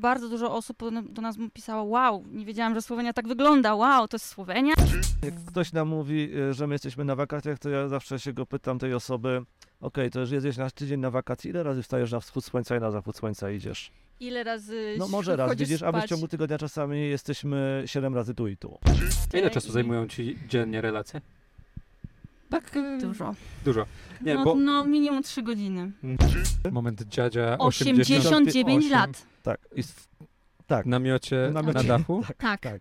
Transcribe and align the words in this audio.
Bardzo 0.00 0.28
dużo 0.28 0.54
osób 0.54 0.78
do, 1.10 1.22
nas 1.22 1.36
pisało, 1.52 1.84
wow, 1.84 2.24
nie 2.32 2.44
wiedziałam, 2.44 2.74
że 2.74 2.82
Słowenia 2.82 3.12
tak 3.12 3.28
wygląda, 3.28 3.74
wow, 3.74 4.08
to 4.08 4.14
jest 4.14 4.26
Słowenia. 4.26 4.74
Jak 5.22 5.34
ktoś 5.44 5.72
nam 5.72 5.88
mówi, 5.88 6.30
y, 6.36 6.54
że 6.54 6.66
my 6.66 6.74
jesteśmy 6.74 7.04
na 7.04 7.16
wakacjach, 7.16 7.58
to 7.58 7.68
ja 7.70 7.88
zawsze 7.88 8.18
się 8.18 8.32
go 8.32 8.46
pytam 8.46 8.78
tej 8.78 8.94
osoby, 8.94 9.42
okej, 9.80 10.10
to 10.10 10.20
już 10.20 10.30
jedziesz 10.30 10.56
na 10.56 10.70
tydzień 10.70 11.00
na 11.00 11.10
wakacje, 11.10 11.50
ile 11.50 11.62
razy 11.62 11.82
wstajesz 11.82 12.12
na 12.12 12.20
wschód 12.20 12.44
słońca 12.44 12.76
i 12.76 12.80
na 12.80 12.90
zachód 12.90 13.16
słońca 13.16 13.50
idziesz? 13.50 13.90
Ile 14.20 14.44
razy 14.44 14.94
No 14.98 15.08
może 15.08 15.36
raz, 15.36 15.56
widzisz, 15.56 15.82
a 15.82 15.92
my 15.92 16.02
w 16.02 16.04
ciągu 16.04 16.28
tygodnia 16.28 16.58
czasami 16.58 17.08
jesteśmy 17.08 17.82
7 17.86 18.14
razy 18.14 18.34
tu 18.34 18.48
i 18.48 18.56
tu. 18.56 18.78
Ile 19.34 19.50
czasu 19.50 19.72
zajmują 19.72 20.08
ci 20.08 20.38
dziennie 20.48 20.80
relacje? 20.80 21.20
Tak 22.50 22.76
e, 22.76 22.98
Dużo. 23.00 23.34
dużo. 23.64 23.86
Nie, 24.20 24.34
no, 24.34 24.44
bo 24.44 24.54
no 24.54 24.84
minimum 24.84 25.22
3 25.22 25.42
godziny. 25.42 25.92
moment 26.72 27.02
dziadzia 27.02 27.58
89 27.58 28.84
osiem- 28.84 28.90
lat. 28.90 29.29
Tak, 29.42 29.68
i 29.76 29.82
tak, 30.66 30.84
w 30.84 30.88
namiocie, 30.88 31.50
namiocie. 31.52 31.78
na 31.78 31.84
dachu. 31.84 32.22
Tak. 32.38 32.60
tak. 32.60 32.80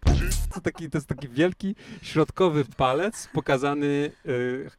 To, 0.54 0.62
taki, 0.62 0.90
to 0.90 0.98
jest 0.98 1.08
taki 1.08 1.30
wielki, 1.30 1.76
środkowy 2.02 2.66
palec 2.66 3.30
pokazany 3.34 4.12
y, 4.26 4.70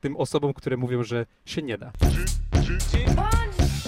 tym 0.00 0.16
osobom, 0.16 0.52
które 0.52 0.76
mówią, 0.76 1.04
że 1.04 1.26
się 1.44 1.62
nie 1.62 1.78
da. 1.78 1.92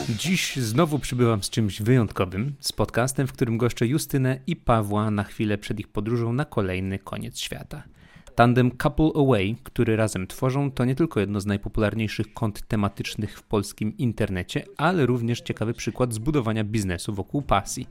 Dziś 0.09 0.56
znowu 0.56 0.98
przybywam 0.98 1.42
z 1.42 1.50
czymś 1.50 1.83
wyjątkowym, 1.83 2.55
z 2.60 2.73
podcastem, 2.73 3.27
w 3.27 3.33
którym 3.33 3.59
goszczę 3.59 3.86
Justynę 3.86 4.38
i 4.47 4.56
Pawła 4.56 5.11
na 5.11 5.24
chwilę 5.24 5.59
przed 5.59 5.80
ich 5.80 5.88
podróżą 5.88 6.33
na 6.33 6.45
kolejny 6.45 6.98
koniec 6.98 7.38
świata. 7.38 7.83
Tandem 8.34 8.70
Couple 8.82 9.10
Away, 9.14 9.56
który 9.62 9.96
razem 9.96 10.27
tworzą, 10.27 10.70
to 10.70 10.84
nie 10.84 10.95
tylko 10.95 11.20
jedno 11.20 11.41
z 11.41 11.46
najpopularniejszych 11.46 12.34
kont 12.34 12.68
tematycznych 12.68 13.38
w 13.38 13.42
polskim 13.42 13.96
internecie, 13.96 14.64
ale 14.77 15.06
również 15.06 15.41
ciekawy 15.41 15.74
przykład 15.74 16.14
zbudowania 16.14 16.64
biznesu 16.64 17.14
wokół 17.14 17.42
pasji. 17.42 17.88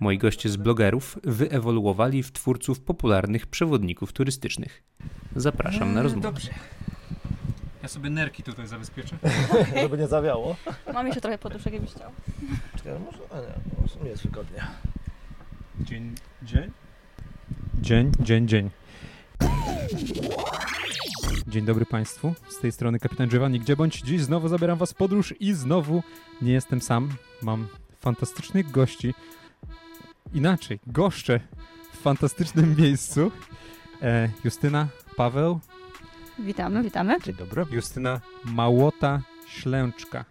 Moi 0.00 0.18
goście 0.18 0.48
z 0.48 0.56
blogerów 0.56 1.18
wyewoluowali 1.24 2.22
w 2.22 2.32
twórców 2.32 2.80
popularnych 2.80 3.46
przewodników 3.46 4.12
turystycznych. 4.12 4.82
Zapraszam 5.36 5.94
na 5.94 6.02
rozmowę. 6.02 6.28
Dobrze. 6.28 6.50
Ja 7.82 7.88
sobie 7.88 8.10
nerki 8.10 8.42
tutaj 8.42 8.66
zabezpieczę. 8.66 9.16
Żeby 9.82 9.98
nie 9.98 10.06
zawiało. 10.06 10.56
Mam 10.94 11.06
jeszcze 11.06 11.20
trochę 11.20 11.38
poduszek, 11.38 11.72
jakbyś 11.72 11.90
chciał. 11.90 12.10
Czekaj, 12.76 12.92
może, 13.06 13.18
a 13.30 13.40
nie, 13.40 13.80
może 13.80 14.00
nie 14.04 14.10
jest 14.10 14.22
wygodnie. 14.22 14.60
Dzień, 15.80 16.14
dzień? 16.42 16.70
Dzień, 17.80 18.12
dzień, 18.20 18.48
dzień. 18.48 18.70
Dzień 21.48 21.64
dobry 21.64 21.86
Państwu, 21.86 22.34
z 22.48 22.60
tej 22.60 22.72
strony 22.72 22.98
kapitan 22.98 23.28
Giovanni 23.28 23.60
Gdzie 23.60 23.76
bądź 23.76 24.00
dziś 24.00 24.20
znowu 24.22 24.48
zabieram 24.48 24.78
Was 24.78 24.92
w 24.92 24.94
podróż 24.94 25.34
i 25.40 25.52
znowu 25.52 26.02
nie 26.42 26.52
jestem 26.52 26.80
sam. 26.80 27.08
Mam 27.42 27.68
fantastycznych 28.00 28.70
gości. 28.70 29.14
Inaczej, 30.34 30.78
goszczę 30.86 31.40
w 31.92 31.96
fantastycznym 31.96 32.76
miejscu. 32.80 33.32
E, 34.02 34.28
Justyna, 34.44 34.88
Paweł, 35.16 35.60
Witamy, 36.38 36.82
witamy. 36.82 37.16
Dzień 37.24 37.34
dobry. 37.34 37.66
Justyna 37.70 38.20
Małota 38.44 39.20
Ślęczka. 39.46 40.24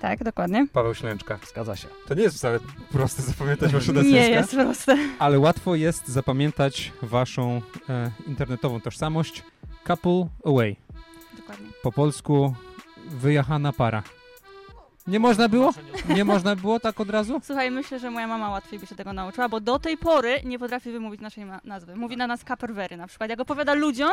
Tak, 0.00 0.24
dokładnie. 0.24 0.66
Paweł 0.72 0.94
Ślęczka. 0.94 1.38
Zgadza 1.48 1.76
się. 1.76 1.88
To 2.06 2.14
nie 2.14 2.22
jest 2.22 2.36
wcale 2.36 2.58
proste 2.92 3.22
zapamiętać 3.22 3.72
wasze 3.72 3.92
Nie 3.92 3.98
nazwiska. 3.98 4.18
jest 4.20 4.50
proste. 4.54 4.96
ale 5.18 5.38
łatwo 5.38 5.74
jest 5.74 6.08
zapamiętać 6.08 6.92
waszą 7.02 7.62
e, 7.88 8.10
internetową 8.26 8.80
tożsamość. 8.80 9.42
Couple 9.86 10.26
away. 10.44 10.76
Dokładnie. 11.36 11.66
Po 11.82 11.92
polsku 11.92 12.54
wyjechana 13.06 13.72
para. 13.72 14.02
Nie 15.06 15.20
można 15.20 15.48
było? 15.48 15.70
Nie 16.08 16.24
można 16.24 16.56
było 16.56 16.80
tak 16.80 17.00
od 17.00 17.10
razu? 17.10 17.40
Słuchaj, 17.44 17.70
myślę, 17.70 17.98
że 17.98 18.10
moja 18.10 18.26
mama 18.26 18.50
łatwiej 18.50 18.78
by 18.78 18.86
się 18.86 18.94
tego 18.94 19.12
nauczyła, 19.12 19.48
bo 19.48 19.60
do 19.60 19.78
tej 19.78 19.96
pory 19.96 20.40
nie 20.44 20.58
potrafi 20.58 20.90
wymówić 20.92 21.20
naszej 21.20 21.44
ma- 21.44 21.60
nazwy. 21.64 21.96
Mówi 21.96 22.16
na 22.16 22.26
nas 22.26 22.44
Caperwery 22.44 22.96
na 22.96 23.06
przykład. 23.06 23.30
Jak 23.30 23.40
opowiada 23.40 23.74
ludziom, 23.74 24.10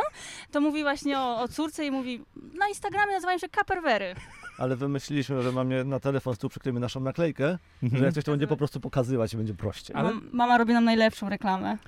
to 0.50 0.60
mówi 0.60 0.82
właśnie 0.82 1.18
o, 1.18 1.40
o 1.40 1.48
córce 1.48 1.86
i 1.86 1.90
mówi 1.90 2.24
na 2.58 2.68
Instagramie 2.68 3.12
nazywają 3.14 3.38
się 3.38 3.48
Caperwery. 3.48 4.14
Ale 4.62 4.76
wymyśliliśmy, 4.76 5.42
że 5.42 5.52
mamy 5.52 5.84
na 5.84 6.00
telefon 6.00 6.34
z 6.34 6.38
tyłu 6.38 6.50
przyklejmy 6.50 6.80
naszą 6.80 7.00
naklejkę, 7.00 7.44
że 7.82 7.86
Mhm. 7.86 8.04
jak 8.04 8.14
coś 8.14 8.24
to 8.24 8.30
będzie 8.32 8.46
po 8.46 8.56
prostu 8.56 8.80
pokazywać 8.80 9.34
i 9.34 9.36
będzie 9.36 9.54
prościej. 9.54 9.96
Ale- 9.96 10.08
Mam, 10.10 10.28
mama 10.32 10.58
robi 10.58 10.72
nam 10.72 10.84
najlepszą 10.84 11.28
reklamę. 11.28 11.78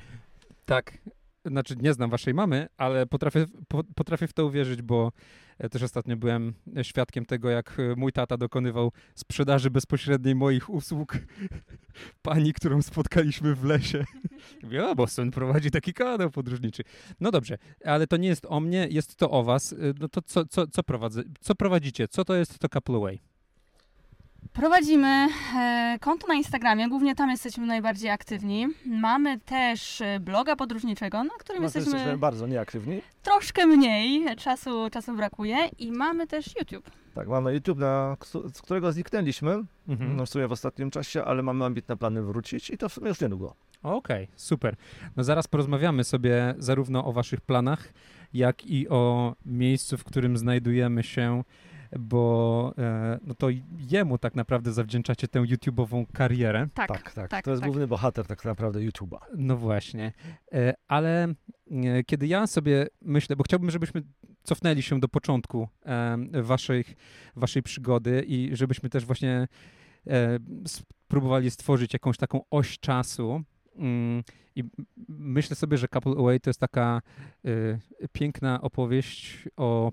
Tak. 0.66 0.92
Znaczy, 1.44 1.74
nie 1.80 1.92
znam 1.92 2.10
waszej 2.10 2.34
mamy, 2.34 2.66
ale 2.76 3.06
potrafię, 3.06 3.46
po, 3.68 3.84
potrafię 3.94 4.26
w 4.28 4.32
to 4.32 4.46
uwierzyć, 4.46 4.82
bo 4.82 5.12
e, 5.58 5.68
też 5.68 5.82
ostatnio 5.82 6.16
byłem 6.16 6.54
świadkiem 6.82 7.26
tego, 7.26 7.50
jak 7.50 7.76
e, 7.78 7.94
mój 7.96 8.12
tata 8.12 8.36
dokonywał 8.36 8.92
sprzedaży 9.14 9.70
bezpośredniej 9.70 10.34
moich 10.34 10.70
usług 10.70 11.18
pani, 12.22 12.52
którą 12.52 12.82
spotkaliśmy 12.82 13.54
w 13.54 13.64
lesie. 13.64 14.04
Mówię, 14.62 14.86
o, 14.86 14.94
bo 14.94 15.06
syn 15.06 15.30
prowadzi 15.30 15.70
taki 15.70 15.94
kanał 15.94 16.30
podróżniczy. 16.30 16.82
No 17.20 17.30
dobrze, 17.30 17.58
ale 17.84 18.06
to 18.06 18.16
nie 18.16 18.28
jest 18.28 18.46
o 18.48 18.60
mnie, 18.60 18.88
jest 18.90 19.16
to 19.16 19.30
o 19.30 19.44
was. 19.44 19.72
E, 19.72 19.76
No 20.00 20.08
to 20.08 20.22
co, 20.22 20.46
co, 20.46 20.66
co, 20.66 20.82
prowadzę, 20.82 21.22
co 21.40 21.54
prowadzicie? 21.54 22.08
Co 22.08 22.24
to 22.24 22.34
jest 22.34 22.58
to 22.58 22.68
Couple 22.68 22.96
Away? 22.96 23.33
Prowadzimy 24.54 25.28
e, 25.56 25.98
konto 26.00 26.26
na 26.26 26.34
Instagramie, 26.34 26.88
głównie 26.88 27.14
tam 27.14 27.30
jesteśmy 27.30 27.66
najbardziej 27.66 28.10
aktywni. 28.10 28.66
Mamy 28.86 29.40
też 29.40 30.00
e, 30.00 30.20
bloga 30.20 30.56
podróżniczego, 30.56 31.24
na 31.24 31.30
którym 31.38 31.62
No, 31.62 31.66
jesteśmy, 31.66 31.92
jesteśmy 31.92 32.18
bardzo 32.18 32.46
nieaktywni. 32.46 33.00
troszkę 33.22 33.66
mniej, 33.66 34.36
czasu, 34.36 34.90
czasu 34.92 35.16
brakuje 35.16 35.56
i 35.78 35.92
mamy 35.92 36.26
też 36.26 36.46
YouTube. 36.60 36.90
Tak, 37.14 37.28
mamy 37.28 37.54
YouTube, 37.54 37.78
na, 37.78 38.16
z 38.54 38.62
którego 38.62 38.92
zniknęliśmy, 38.92 39.62
Mhm. 39.88 40.16
no 40.16 40.26
w 40.26 40.28
sumie 40.28 40.48
w 40.48 40.52
ostatnim 40.52 40.90
czasie, 40.90 41.24
ale 41.24 41.42
mamy 41.42 41.64
ambitne 41.64 41.96
plany 41.96 42.22
wrócić 42.22 42.70
i 42.70 42.78
to 42.78 42.88
w 42.88 42.92
sumie 42.92 43.08
już 43.08 43.20
niedługo. 43.20 43.54
Okej, 43.82 44.28
super. 44.36 44.76
No 45.16 45.24
zaraz 45.24 45.46
porozmawiamy 45.48 46.04
sobie 46.04 46.54
zarówno 46.58 47.04
o 47.04 47.12
waszych 47.12 47.40
planach, 47.40 47.92
jak 48.34 48.66
i 48.66 48.88
o 48.88 49.34
miejscu, 49.46 49.96
w 49.98 50.04
którym 50.04 50.36
znajdujemy 50.38 51.02
się, 51.02 51.44
bo 51.98 52.74
e, 52.78 53.18
no 53.22 53.34
to 53.34 53.48
jemu 53.90 54.18
tak 54.18 54.34
naprawdę 54.34 54.72
zawdzięczacie 54.72 55.28
tę 55.28 55.40
YouTube'ową 55.40 56.04
karierę. 56.12 56.68
Tak, 56.74 56.88
Tak, 56.88 57.12
tak. 57.12 57.30
tak, 57.30 57.44
to 57.44 57.50
jest 57.50 57.62
tak. 57.62 57.70
główny 57.70 57.86
bohater 57.86 58.26
tak 58.26 58.44
naprawdę 58.44 58.80
YouTube'a. 58.80 59.18
No 59.36 59.56
właśnie. 59.56 60.12
E, 60.52 60.74
ale 60.88 61.34
e, 61.70 62.04
kiedy 62.06 62.26
ja 62.26 62.46
sobie 62.46 62.86
myślę, 63.02 63.36
bo 63.36 63.44
chciałbym, 63.44 63.70
żebyśmy 63.70 64.02
cofnęli 64.42 64.82
się 64.82 65.00
do 65.00 65.08
początku 65.08 65.68
e, 65.86 66.42
waszej, 66.42 66.84
waszej 67.36 67.62
przygody 67.62 68.24
i 68.26 68.50
żebyśmy 68.52 68.88
też 68.90 69.04
właśnie 69.04 69.48
e, 70.06 70.38
spróbowali 70.66 71.50
stworzyć 71.50 71.92
jakąś 71.92 72.16
taką 72.16 72.40
oś 72.50 72.78
czasu. 72.78 73.42
Mm, 73.76 74.22
I 74.56 74.64
myślę 75.08 75.56
sobie, 75.56 75.76
że 75.76 75.88
Couple 75.88 76.12
Away 76.12 76.40
to 76.40 76.50
jest 76.50 76.60
taka 76.60 77.02
e, 77.44 77.48
piękna 78.12 78.60
opowieść 78.60 79.48
o 79.56 79.92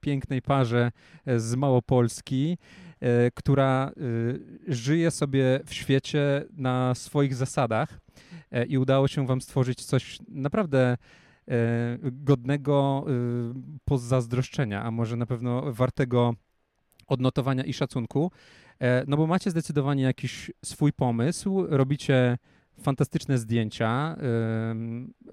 pięknej 0.00 0.42
parze 0.42 0.92
e, 1.26 1.40
z 1.40 1.54
Małopolski, 1.54 2.58
e, 3.00 3.30
która 3.30 3.90
e, 3.90 4.72
żyje 4.74 5.10
sobie 5.10 5.60
w 5.66 5.74
świecie 5.74 6.44
na 6.56 6.94
swoich 6.94 7.34
zasadach 7.34 8.00
i 8.68 8.78
udało 8.78 9.08
się 9.08 9.26
wam 9.26 9.40
stworzyć 9.40 9.84
coś 9.84 10.18
naprawdę 10.28 10.96
godnego 12.02 13.06
pozazdroszczenia, 13.84 14.82
a 14.82 14.90
może 14.90 15.16
na 15.16 15.26
pewno 15.26 15.72
wartego 15.72 16.34
odnotowania 17.06 17.64
i 17.64 17.72
szacunku. 17.72 18.30
No 19.06 19.16
bo 19.16 19.26
macie 19.26 19.50
zdecydowanie 19.50 20.02
jakiś 20.02 20.50
swój 20.64 20.92
pomysł, 20.92 21.66
robicie 21.68 22.38
fantastyczne 22.80 23.38
zdjęcia, 23.38 24.16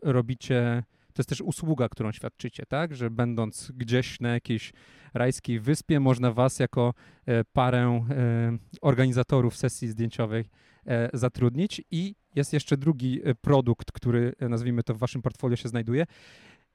robicie, 0.03 0.83
to 1.15 1.21
jest 1.21 1.29
też 1.29 1.41
usługa, 1.41 1.89
którą 1.89 2.11
świadczycie, 2.11 2.63
tak? 2.65 2.95
Że 2.95 3.09
będąc 3.09 3.71
gdzieś 3.75 4.19
na 4.19 4.29
jakiejś 4.29 4.73
rajskiej 5.13 5.59
wyspie, 5.59 5.99
można 5.99 6.31
was 6.31 6.59
jako 6.59 6.93
e, 7.25 7.43
parę 7.43 8.05
e, 8.09 8.57
organizatorów 8.81 9.57
sesji 9.57 9.87
zdjęciowej 9.87 10.45
e, 10.87 11.09
zatrudnić 11.13 11.81
i 11.91 12.15
jest 12.35 12.53
jeszcze 12.53 12.77
drugi 12.77 13.21
produkt, 13.41 13.91
który 13.91 14.33
nazwijmy 14.39 14.83
to 14.83 14.93
w 14.93 14.97
waszym 14.97 15.21
portfolio 15.21 15.55
się 15.55 15.69
znajduje. 15.69 16.05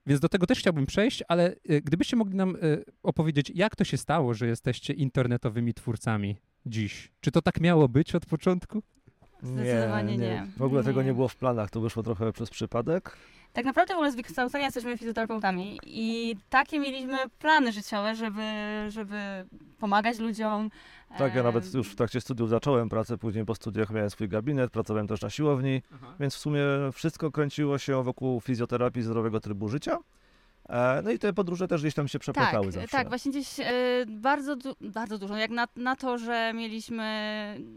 Więc 0.06 0.20
do 0.20 0.28
tego 0.28 0.46
też 0.46 0.58
chciałbym 0.58 0.86
przejść, 0.86 1.22
ale 1.28 1.56
e, 1.68 1.80
gdybyście 1.80 2.16
mogli 2.16 2.36
nam 2.36 2.56
e, 2.56 2.58
opowiedzieć, 3.02 3.52
jak 3.54 3.76
to 3.76 3.84
się 3.84 3.96
stało, 3.96 4.34
że 4.34 4.46
jesteście 4.46 4.92
internetowymi 4.92 5.74
twórcami 5.74 6.36
dziś? 6.66 7.12
Czy 7.20 7.30
to 7.30 7.42
tak 7.42 7.60
miało 7.60 7.88
być 7.88 8.14
od 8.14 8.26
początku? 8.26 8.82
Zdecydowanie 9.42 10.18
nie. 10.18 10.46
W 10.56 10.62
ogóle 10.62 10.84
tego 10.84 11.00
Nie. 11.02 11.06
nie 11.06 11.14
było 11.14 11.28
w 11.28 11.36
planach, 11.36 11.70
to 11.70 11.80
wyszło 11.80 12.02
trochę 12.02 12.32
przez 12.32 12.50
przypadek. 12.50 13.16
Tak 13.52 13.64
naprawdę 13.64 13.94
w 13.94 13.96
ogóle 13.96 14.12
z 14.12 14.16
wykształcenia 14.16 14.64
jesteśmy 14.64 14.98
fizjoterapeutami 14.98 15.78
i 15.86 16.36
takie 16.50 16.78
mieliśmy 16.78 17.16
plany 17.38 17.72
życiowe, 17.72 18.14
żeby, 18.14 18.42
żeby 18.88 19.16
pomagać 19.78 20.18
ludziom. 20.18 20.70
Tak, 21.18 21.34
ja 21.34 21.42
nawet 21.42 21.74
już 21.74 21.88
w 21.88 21.96
trakcie 21.96 22.20
studiów 22.20 22.48
zacząłem 22.48 22.88
pracę, 22.88 23.18
później 23.18 23.44
po 23.44 23.54
studiach 23.54 23.90
miałem 23.90 24.10
swój 24.10 24.28
gabinet, 24.28 24.70
pracowałem 24.70 25.06
też 25.06 25.20
na 25.20 25.30
siłowni, 25.30 25.82
więc 26.20 26.34
w 26.34 26.38
sumie 26.38 26.62
wszystko 26.92 27.30
kręciło 27.30 27.78
się 27.78 28.02
wokół 28.02 28.40
fizjoterapii 28.40 29.02
zdrowego 29.02 29.40
trybu 29.40 29.68
życia. 29.68 29.98
E, 30.70 31.02
no 31.02 31.10
i 31.10 31.18
te 31.18 31.32
podróże 31.32 31.68
też 31.68 31.80
gdzieś 31.80 31.94
tam 31.94 32.08
się 32.08 32.18
przeplatały 32.18 32.64
tak, 32.64 32.74
zawsze. 32.74 32.88
tak, 32.88 33.08
właśnie 33.08 33.30
gdzieś 33.30 33.60
e, 33.60 33.64
bardzo, 34.08 34.56
du- 34.56 34.76
bardzo 34.80 35.18
dużo. 35.18 35.36
Jak 35.36 35.50
na, 35.50 35.68
na 35.76 35.96
to, 35.96 36.18
że 36.18 36.52
mieliśmy 36.54 37.04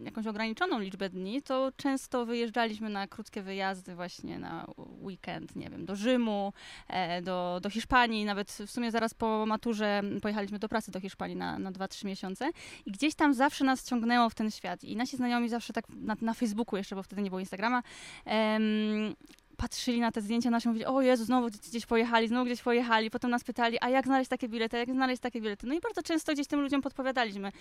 jakąś 0.04 0.28
ograniczoną 0.28 0.80
liczbę 0.80 1.10
dni, 1.10 1.42
to 1.42 1.72
często 1.78 2.26
wyjeżdżaliśmy 2.26 2.90
na 2.90 3.08
krótkie 3.08 3.42
wyjazdy 3.42 3.96
właśnie 3.96 4.40
na 4.40 4.68
weekend, 5.02 5.56
nie 5.56 5.70
wiem, 5.70 5.86
do 5.86 5.96
Rzymu, 5.96 6.54
e, 6.88 7.22
do, 7.22 7.60
do 7.62 7.70
Hiszpanii. 7.70 8.26
Nawet 8.26 8.52
w 8.52 8.72
sumie 8.72 8.92
zaraz 8.92 9.14
po 9.14 9.46
maturze 9.46 10.02
pojechaliśmy 10.22 10.60
do 10.60 10.70
pracy 10.70 10.92
do 10.92 11.00
Hiszpanii 11.00 11.36
na, 11.36 11.60
na 11.60 11.72
2-3 11.72 12.06
miesiące. 12.06 12.50
I 12.86 12.92
gdzieś 12.92 13.16
tam 13.16 13.34
zawsze 13.34 13.66
nas 13.66 13.90
ciągnęło 13.90 14.30
w 14.30 14.36
ten 14.36 14.52
świat. 14.52 14.84
I 14.84 14.96
nasi 14.96 15.18
znajomi 15.18 15.50
zawsze 15.50 15.74
tak 15.74 15.86
na, 15.90 16.16
na 16.22 16.34
Facebooku 16.34 16.78
jeszcze, 16.78 16.96
bo 16.96 17.04
wtedy 17.04 17.22
nie 17.22 17.30
było 17.30 17.40
Instagrama, 17.40 17.84
em, 18.26 19.16
patrzyli 19.64 20.00
na 20.00 20.12
te 20.12 20.22
zdjęcia 20.22 20.50
nasze 20.50 20.70
mówili, 20.70 20.86
o 20.86 21.02
Jezu, 21.02 21.26
znowu 21.26 21.48
gdzieś- 21.48 21.86
pojechali, 21.86 22.28
znowu 22.28 22.46
gdzieś 22.46 22.62
pojechali. 22.62 23.10
Potem 23.10 23.32
nas 23.32 23.44
pytali, 23.44 23.78
a 23.82 23.90
jak 23.90 24.06
znaleźć 24.06 24.30
takie 24.30 24.50
bilety, 24.50 24.78
jak 24.78 24.92
znaleźć 24.92 25.22
takie 25.22 25.42
bilety. 25.42 25.68
No 25.68 25.74
i 25.74 25.80
bardzo 25.80 26.04
często 26.04 26.34
gdzieś 26.34 26.48
tym 26.48 26.62
ludziom 26.62 26.82
podpowiadaliśmy, 26.82 27.52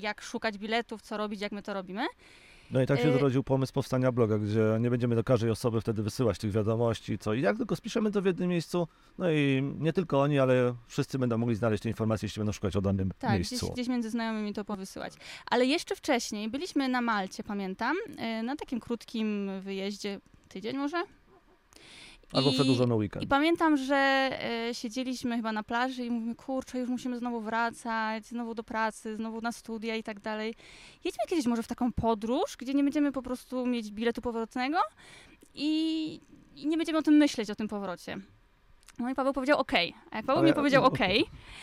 jak 0.00 0.22
szukać 0.22 0.58
biletów, 0.58 1.02
co 1.02 1.16
robić, 1.16 1.40
jak 1.40 1.52
my 1.52 1.62
to 1.62 1.74
robimy. 1.74 2.06
No 2.70 2.82
i 2.82 2.86
tak 2.86 3.00
się 3.00 3.08
Y- 3.08 3.12
zrodził 3.18 3.42
pomysł 3.42 3.72
powstania 3.72 4.12
bloga, 4.12 4.38
gdzie 4.38 4.60
nie 4.80 4.90
będziemy 4.90 5.14
do 5.14 5.24
każdej 5.24 5.50
osoby 5.50 5.80
wtedy 5.80 6.02
wysyłać 6.02 6.38
tych 6.38 6.50
wiadomości, 6.50 7.18
co 7.18 7.34
i 7.34 7.40
jak 7.40 7.56
tylko 7.56 7.76
spiszemy 7.76 8.10
to 8.10 8.22
w 8.22 8.26
jednym 8.26 8.48
miejscu, 8.48 8.88
no 9.18 9.30
i 9.30 9.62
nie 9.78 9.92
tylko 9.92 10.20
oni, 10.20 10.38
ale 10.38 10.74
wszyscy 10.86 11.18
będą 11.18 11.38
mogli 11.38 11.54
znaleźć 11.54 11.82
te 11.82 11.88
informacje, 11.88 12.26
jeśli 12.26 12.40
będą 12.40 12.52
szukać 12.52 12.76
o 12.76 12.80
danym 12.80 13.10
Tak, 13.18 13.32
miejscu. 13.32 13.56
gdzieś, 13.56 13.70
gdzieś 13.70 13.88
między 13.88 14.10
znajomymi 14.10 14.52
to 14.52 14.64
powysyłać. 14.64 15.12
Ale 15.50 15.66
jeszcze 15.66 15.96
wcześniej 15.96 16.48
byliśmy 16.48 16.88
na 16.88 17.00
Malcie, 17.00 17.42
pamiętam, 17.44 17.96
y, 18.40 18.42
na 18.42 18.56
takim 18.56 18.80
krótkim 18.80 19.50
wyjeździe, 19.60 20.20
tydzień 20.48 20.76
może? 20.76 21.02
Albo 22.32 22.50
I- 22.50 22.54
przedłużony 22.54 22.94
I 22.94 22.98
weekend. 22.98 23.28
pamiętam, 23.28 23.76
że 23.76 23.96
e, 24.68 24.74
siedzieliśmy 24.74 25.36
chyba 25.36 25.52
na 25.52 25.62
plaży 25.62 26.04
i 26.04 26.10
mówimy, 26.10 26.34
kurczę, 26.34 26.78
już 26.78 26.88
musimy 26.88 27.18
znowu 27.18 27.40
wracać, 27.40 28.26
znowu 28.26 28.54
do 28.54 28.62
pracy, 28.64 29.16
znowu 29.16 29.40
na 29.40 29.52
studia 29.52 29.96
i 29.96 30.02
tak 30.02 30.20
dalej. 30.20 30.54
Jedźmy 31.04 31.24
kiedyś 31.28 31.46
może 31.46 31.62
w 31.62 31.66
taką 31.68 31.92
podróż, 31.92 32.56
gdzie 32.58 32.74
nie 32.74 32.84
będziemy 32.84 33.12
po 33.12 33.22
prostu 33.22 33.66
mieć 33.66 33.90
biletu 33.90 34.20
powrotnego 34.22 34.78
i, 35.54 36.20
i 36.56 36.66
nie 36.66 36.76
będziemy 36.76 36.98
o 36.98 37.02
tym 37.02 37.14
myśleć, 37.14 37.50
o 37.50 37.54
tym 37.54 37.68
powrocie. 37.68 38.16
No 38.98 39.10
i 39.10 39.14
Paweł 39.14 39.32
powiedział 39.32 39.58
OK. 39.58 39.72
A 40.10 40.16
jak 40.16 40.26
Paweł 40.26 40.42
mi 40.44 40.52
powiedział 40.52 40.84
OK, 40.84 40.98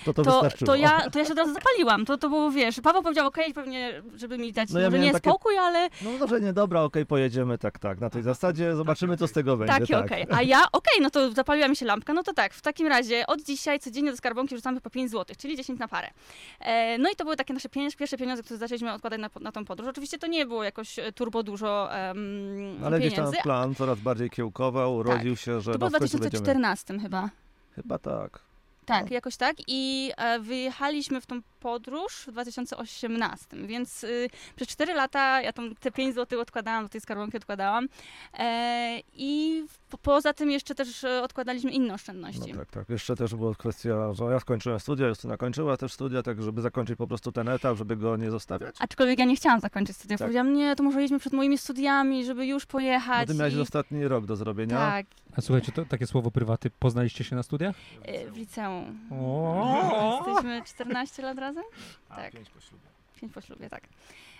To 0.05 0.13
to, 0.13 0.23
to, 0.23 0.49
to, 0.65 0.75
ja, 0.75 1.09
to 1.09 1.19
ja 1.19 1.25
się 1.25 1.31
od 1.31 1.37
razu 1.37 1.53
zapaliłam. 1.53 2.05
To, 2.05 2.17
to 2.17 2.29
było, 2.29 2.51
wiesz, 2.51 2.81
Paweł 2.81 3.03
powiedział 3.03 3.27
OK, 3.27 3.37
pewnie, 3.55 4.01
żeby 4.15 4.37
mi 4.37 4.53
dać, 4.53 4.69
No 4.69 4.79
ja 4.79 4.89
nie 4.89 5.13
takie- 5.13 5.29
spokój, 5.29 5.57
ale 5.57 5.89
No 6.01 6.09
dobrze, 6.19 6.41
nie, 6.41 6.53
dobra, 6.53 6.81
okej, 6.81 7.05
pojedziemy, 7.05 7.57
tak, 7.57 7.79
tak, 7.79 7.99
na 7.99 8.09
tej 8.09 8.23
zasadzie, 8.23 8.75
zobaczymy, 8.75 9.17
co 9.17 9.27
z 9.27 9.31
tego 9.31 9.57
będzie, 9.57 9.73
Takie 9.73 9.93
tak. 9.93 10.05
okej. 10.05 10.25
A 10.31 10.41
ja, 10.41 10.61
okej, 10.71 11.01
no 11.01 11.09
to 11.09 11.31
zapaliła 11.31 11.67
mi 11.67 11.75
się 11.75 11.85
lampka, 11.85 12.13
no 12.13 12.23
to 12.23 12.33
tak, 12.33 12.53
w 12.53 12.61
takim 12.61 12.87
razie 12.87 13.27
od 13.27 13.41
dzisiaj 13.41 13.79
codziennie 13.79 14.11
do 14.11 14.17
skarbonki 14.17 14.55
wrzucamy 14.55 14.81
po 14.81 14.89
5 14.89 15.11
zł, 15.11 15.35
czyli 15.39 15.57
10 15.57 15.79
na 15.79 15.87
parę. 15.87 16.07
E, 16.59 16.97
no 16.97 17.09
i 17.09 17.15
to 17.15 17.23
były 17.23 17.35
takie 17.35 17.53
nasze 17.53 17.69
pieniądze, 17.69 17.97
pierwsze 17.97 18.17
pieniądze, 18.17 18.43
które 18.43 18.57
zaczęliśmy 18.57 18.93
odkładać 18.93 19.19
na, 19.19 19.29
na 19.41 19.51
tą 19.51 19.65
podróż. 19.65 19.87
Oczywiście 19.89 20.17
to 20.17 20.27
nie 20.27 20.45
było 20.45 20.63
jakoś 20.63 20.99
e, 20.99 21.11
turbo 21.11 21.43
dużo 21.43 21.93
em, 21.95 22.17
Ale 22.85 22.99
gdzieś 22.99 23.13
pieniędzy. 23.15 23.35
tam 23.35 23.43
plan 23.43 23.75
coraz 23.75 23.99
bardziej 23.99 24.29
kiełkował, 24.29 25.03
rodził 25.03 25.35
się, 25.35 25.61
że 25.61 25.71
To 25.71 25.77
było 25.77 25.89
w 25.89 25.93
w 25.93 25.99
końcu 25.99 26.17
będziemy... 26.17 26.43
2014 26.43 26.99
chyba. 26.99 27.24
Chyba 27.75 27.99
tak. 27.99 28.39
Tak, 28.85 29.05
No. 29.09 29.13
jakoś 29.13 29.37
tak. 29.37 29.55
I 29.67 30.11
e, 30.17 30.39
wyjechaliśmy 30.39 31.21
w 31.21 31.25
tą 31.25 31.41
podróż 31.59 32.23
w 32.27 32.31
2018, 32.31 33.57
więc 33.67 34.03
y, 34.03 34.29
przez 34.55 34.67
4 34.67 34.93
lata 34.93 35.41
ja 35.41 35.53
tam 35.53 35.75
te 35.75 35.91
5 35.91 36.15
zł 36.15 36.41
odkładałam, 36.41 36.83
do 36.83 36.89
tej 36.89 37.01
skarbonki 37.01 37.37
odkładałam. 37.37 37.87
E, 38.33 38.99
I 39.13 39.63
w, 39.69 39.97
poza 39.97 40.33
tym 40.33 40.51
jeszcze 40.51 40.75
też 40.75 41.03
e, 41.03 41.23
odkładaliśmy 41.23 41.71
inne 41.71 41.93
oszczędności. 41.93 42.51
No 42.53 42.59
tak, 42.59 42.71
tak. 42.71 42.89
Jeszcze 42.89 43.15
też 43.15 43.35
była 43.35 43.55
kwestia, 43.55 44.13
że 44.13 44.23
ja 44.25 44.39
skończyłem 44.39 44.79
studia, 44.79 45.07
Justyna 45.07 45.37
kończyła 45.37 45.77
też 45.77 45.93
studia, 45.93 46.23
tak 46.23 46.41
żeby 46.43 46.61
zakończyć 46.61 46.97
po 46.97 47.07
prostu 47.07 47.31
ten 47.31 47.49
etap, 47.49 47.77
żeby 47.77 47.95
go 47.95 48.17
nie 48.17 48.31
zostawiać. 48.31 48.75
Aczkolwiek 48.79 49.19
ja 49.19 49.25
nie 49.25 49.35
chciałam 49.35 49.59
zakończyć 49.59 49.95
studiów. 49.97 50.19
Tak. 50.19 50.27
Powiedziałam, 50.27 50.53
nie, 50.53 50.75
to 50.75 50.83
może 50.83 51.01
jedźmy 51.01 51.19
przed 51.19 51.33
moimi 51.33 51.57
studiami, 51.57 52.25
żeby 52.25 52.45
już 52.45 52.65
pojechać. 52.65 53.27
ty 53.27 53.33
miałeś 53.35 53.53
i... 53.53 53.59
ostatni 53.61 54.07
rok 54.07 54.25
do 54.25 54.35
zrobienia. 54.35 54.77
Tak, 54.77 55.05
A 55.37 55.41
słuchajcie, 55.41 55.71
to 55.71 55.85
takie 55.85 56.07
słowo 56.07 56.31
prywaty, 56.31 56.69
poznaliście 56.79 57.23
się 57.23 57.35
na 57.35 57.43
studiach? 57.43 57.75
e, 58.03 58.31
w 58.31 58.37
liceum. 58.37 58.99
O! 59.11 60.23
Jesteśmy 60.27 60.61
14 60.65 61.23
lat 61.23 61.37
razem? 61.37 61.63
A, 62.09 62.15
Tak. 62.15 62.31
pięć 62.33 62.49
po 62.49 62.59
ślubie. 62.61 62.83
Pięć 63.21 63.33
po 63.33 63.41
ślubie, 63.41 63.69
tak. 63.69 63.83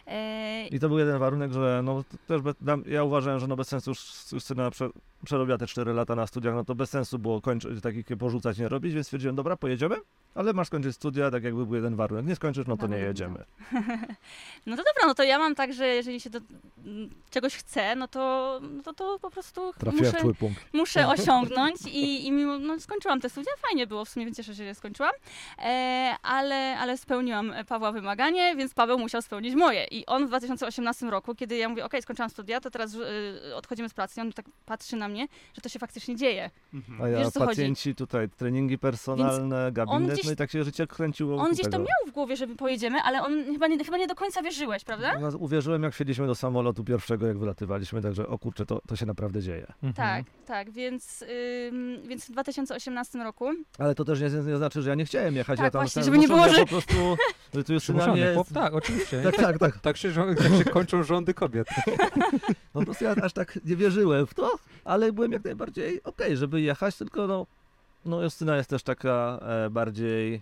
E, 0.08 0.68
I 0.68 0.80
to 0.80 0.88
był 0.90 1.00
jeden 1.00 1.20
warunek, 1.20 1.52
że 1.54 1.82
no 1.84 2.04
też 2.28 2.42
dam- 2.62 2.84
ja 2.88 3.04
uważałem, 3.04 3.40
że 3.40 3.48
no 3.48 3.56
bez 3.56 3.68
sensu 3.68 3.92
już 3.92 4.32
Justyna 4.32 4.72
prze, 4.72 4.90
przerobiła 5.26 5.58
te 5.58 5.68
4 5.68 5.94
lata 5.94 6.16
na 6.16 6.28
studiach, 6.28 6.56
no 6.56 6.66
to 6.66 6.76
bez 6.76 6.90
sensu 6.90 7.20
było 7.20 7.42
kończyć, 7.42 7.82
takich 7.82 8.06
porzucać, 8.20 8.58
nie 8.58 8.70
robić, 8.70 8.94
więc 8.94 9.08
stwierdziłem, 9.08 9.36
dobra, 9.36 9.58
pojedziemy, 9.58 9.96
ale 10.36 10.54
masz 10.54 10.68
skończyć 10.68 10.96
studia, 10.96 11.32
tak 11.32 11.44
jakby 11.44 11.66
był 11.66 11.76
jeden 11.76 11.96
warunek. 11.96 12.26
Nie 12.26 12.36
skończysz, 12.36 12.68
no 12.68 12.78
to 12.78 12.88
nie 12.88 12.98
jedziemy. 12.98 13.44
No 14.66 14.76
to 14.76 14.84
dobra, 14.84 15.08
no 15.08 15.16
to 15.16 15.24
ja 15.24 15.40
mam 15.40 15.56
tak, 15.56 15.74
że 15.74 15.88
jeżeli 15.88 16.20
się 16.20 16.30
do 16.30 16.40
czegoś 17.30 17.56
chce, 17.56 17.96
no 17.96 18.08
to, 18.08 18.60
no 18.62 18.84
to, 18.84 18.94
to 18.94 19.20
po 19.20 19.32
prostu 19.32 19.74
Trafiłem 19.80 20.14
w 20.14 20.24
muszę, 20.24 20.54
muszę 20.74 21.08
osiągnąć 21.22 21.82
i, 21.86 22.28
i 22.28 22.32
mimo, 22.32 22.60
no 22.60 22.80
skończyłam 22.80 23.22
te 23.22 23.30
studia, 23.30 23.52
fajnie 23.68 23.88
było, 23.88 24.06
w 24.06 24.10
sumie 24.10 24.34
cieszę 24.34 24.56
się, 24.56 24.66
że 24.66 24.76
skończyłam, 24.76 25.12
e, 25.60 26.16
ale, 26.24 26.78
ale 26.78 26.98
spełniłam 26.98 27.54
Pawła 27.68 27.92
wymaganie, 27.92 28.56
więc 28.56 28.74
Paweł 28.74 29.00
musiał 29.00 29.22
spełnić 29.22 29.56
moje. 29.56 29.86
I 29.92 30.06
on 30.06 30.26
w 30.26 30.28
2018 30.28 31.06
roku, 31.06 31.36
kiedy 31.36 31.58
ja 31.58 31.70
mówię, 31.70 31.86
okej, 31.86 32.02
skończyłam 32.02 32.30
studia, 32.30 32.62
to 32.62 32.72
teraz 32.72 32.94
y, 32.94 33.56
odchodzimy 33.56 33.90
z 33.90 33.94
pracy. 33.94 34.20
I 34.20 34.22
on 34.22 34.34
tak 34.34 34.46
patrzy 34.66 34.96
na 34.96 35.08
mnie, 35.08 35.15
że 35.54 35.62
to 35.62 35.70
się 35.70 35.80
faktycznie 35.80 36.16
dzieje. 36.16 36.50
A 37.02 37.08
ja 37.08 37.18
Wiesz, 37.20 37.28
co 37.30 37.40
chodzi? 37.40 37.50
pacjenci 37.50 37.96
tutaj, 37.96 38.30
treningi 38.30 38.78
personalne, 38.78 39.72
gabinet, 39.72 40.14
gdzieś- 40.14 40.26
no 40.26 40.32
i 40.32 40.36
tak 40.36 40.52
się 40.52 40.64
życie 40.64 40.88
kręciło 40.88 41.38
On 41.38 41.52
gdzieś 41.52 41.66
to 41.66 41.72
tego. 41.72 41.84
miał 41.84 42.12
w 42.12 42.12
głowie, 42.12 42.36
że 42.38 42.48
pojedziemy, 42.48 42.98
ale 43.04 43.24
on 43.24 43.46
chyba 43.46 43.68
nie, 43.68 43.86
chyba 43.86 43.98
nie 43.98 44.08
do 44.08 44.16
końca 44.16 44.42
wierzyłeś, 44.42 44.84
prawda? 44.84 45.20
No, 45.20 45.38
uwierzyłem, 45.38 45.84
jak 45.84 45.94
wsiedliśmy 45.94 46.28
do 46.28 46.36
samolotu 46.36 46.84
pierwszego, 46.84 47.28
jak 47.28 47.38
wylatywaliśmy, 47.38 48.02
także 48.02 48.28
o 48.28 48.38
kurczę, 48.40 48.66
to, 48.66 48.82
to 48.88 48.96
się 48.96 49.06
naprawdę 49.06 49.42
dzieje. 49.42 49.68
Mhm. 49.84 49.94
Tak, 49.94 50.26
tak, 50.46 50.72
więc, 50.72 51.24
ym, 51.72 52.02
więc 52.08 52.26
w 52.26 52.32
2018 52.32 53.24
roku 53.24 53.46
Ale 53.80 53.96
to 53.96 54.06
też 54.06 54.22
nie, 54.22 54.30
nie 54.30 54.58
znaczy, 54.58 54.82
że 54.82 54.90
ja 54.90 54.96
nie 54.96 55.06
chciałem 55.06 55.36
jechać. 55.36 55.58
Tak, 55.58 55.64
ja 55.64 55.72
tam 55.72 55.82
właśnie, 55.82 56.04
żeby 56.04 56.18
nie 56.18 56.28
było, 56.28 56.50
że- 56.50 56.60
po 56.60 56.66
prostu, 56.68 56.94
że 57.54 57.64
tu 57.64 57.80
Przymuszony 57.80 58.12
mnie... 58.14 58.34
chłop, 58.34 58.48
tak, 58.54 58.74
oczywiście. 58.74 59.22
Tak, 59.24 59.36
tak, 59.36 59.60
tak. 59.60 59.80
Tak 59.80 59.98
się, 59.98 60.12
tak 60.38 60.58
się 60.58 60.64
kończą 60.64 61.04
rządy 61.04 61.34
kobiet. 61.34 61.68
No 62.76 62.82
po 62.82 62.86
prostu 62.86 63.04
ja 63.04 63.16
aż 63.24 63.34
tak 63.34 63.60
nie 63.66 63.76
wierzyłem 63.76 64.28
w 64.28 64.34
to, 64.34 64.52
ale 64.86 65.05
byłem 65.14 65.32
jak 65.32 65.44
najbardziej 65.44 66.04
okej, 66.04 66.38
żeby 66.38 66.62
jechać, 66.62 66.96
tylko 66.96 67.28
no, 67.28 67.46
no 68.06 68.24
Justyna 68.24 68.58
jest 68.58 68.70
też 68.70 68.84
taka 68.84 69.40
e, 69.42 69.70
bardziej 69.70 70.42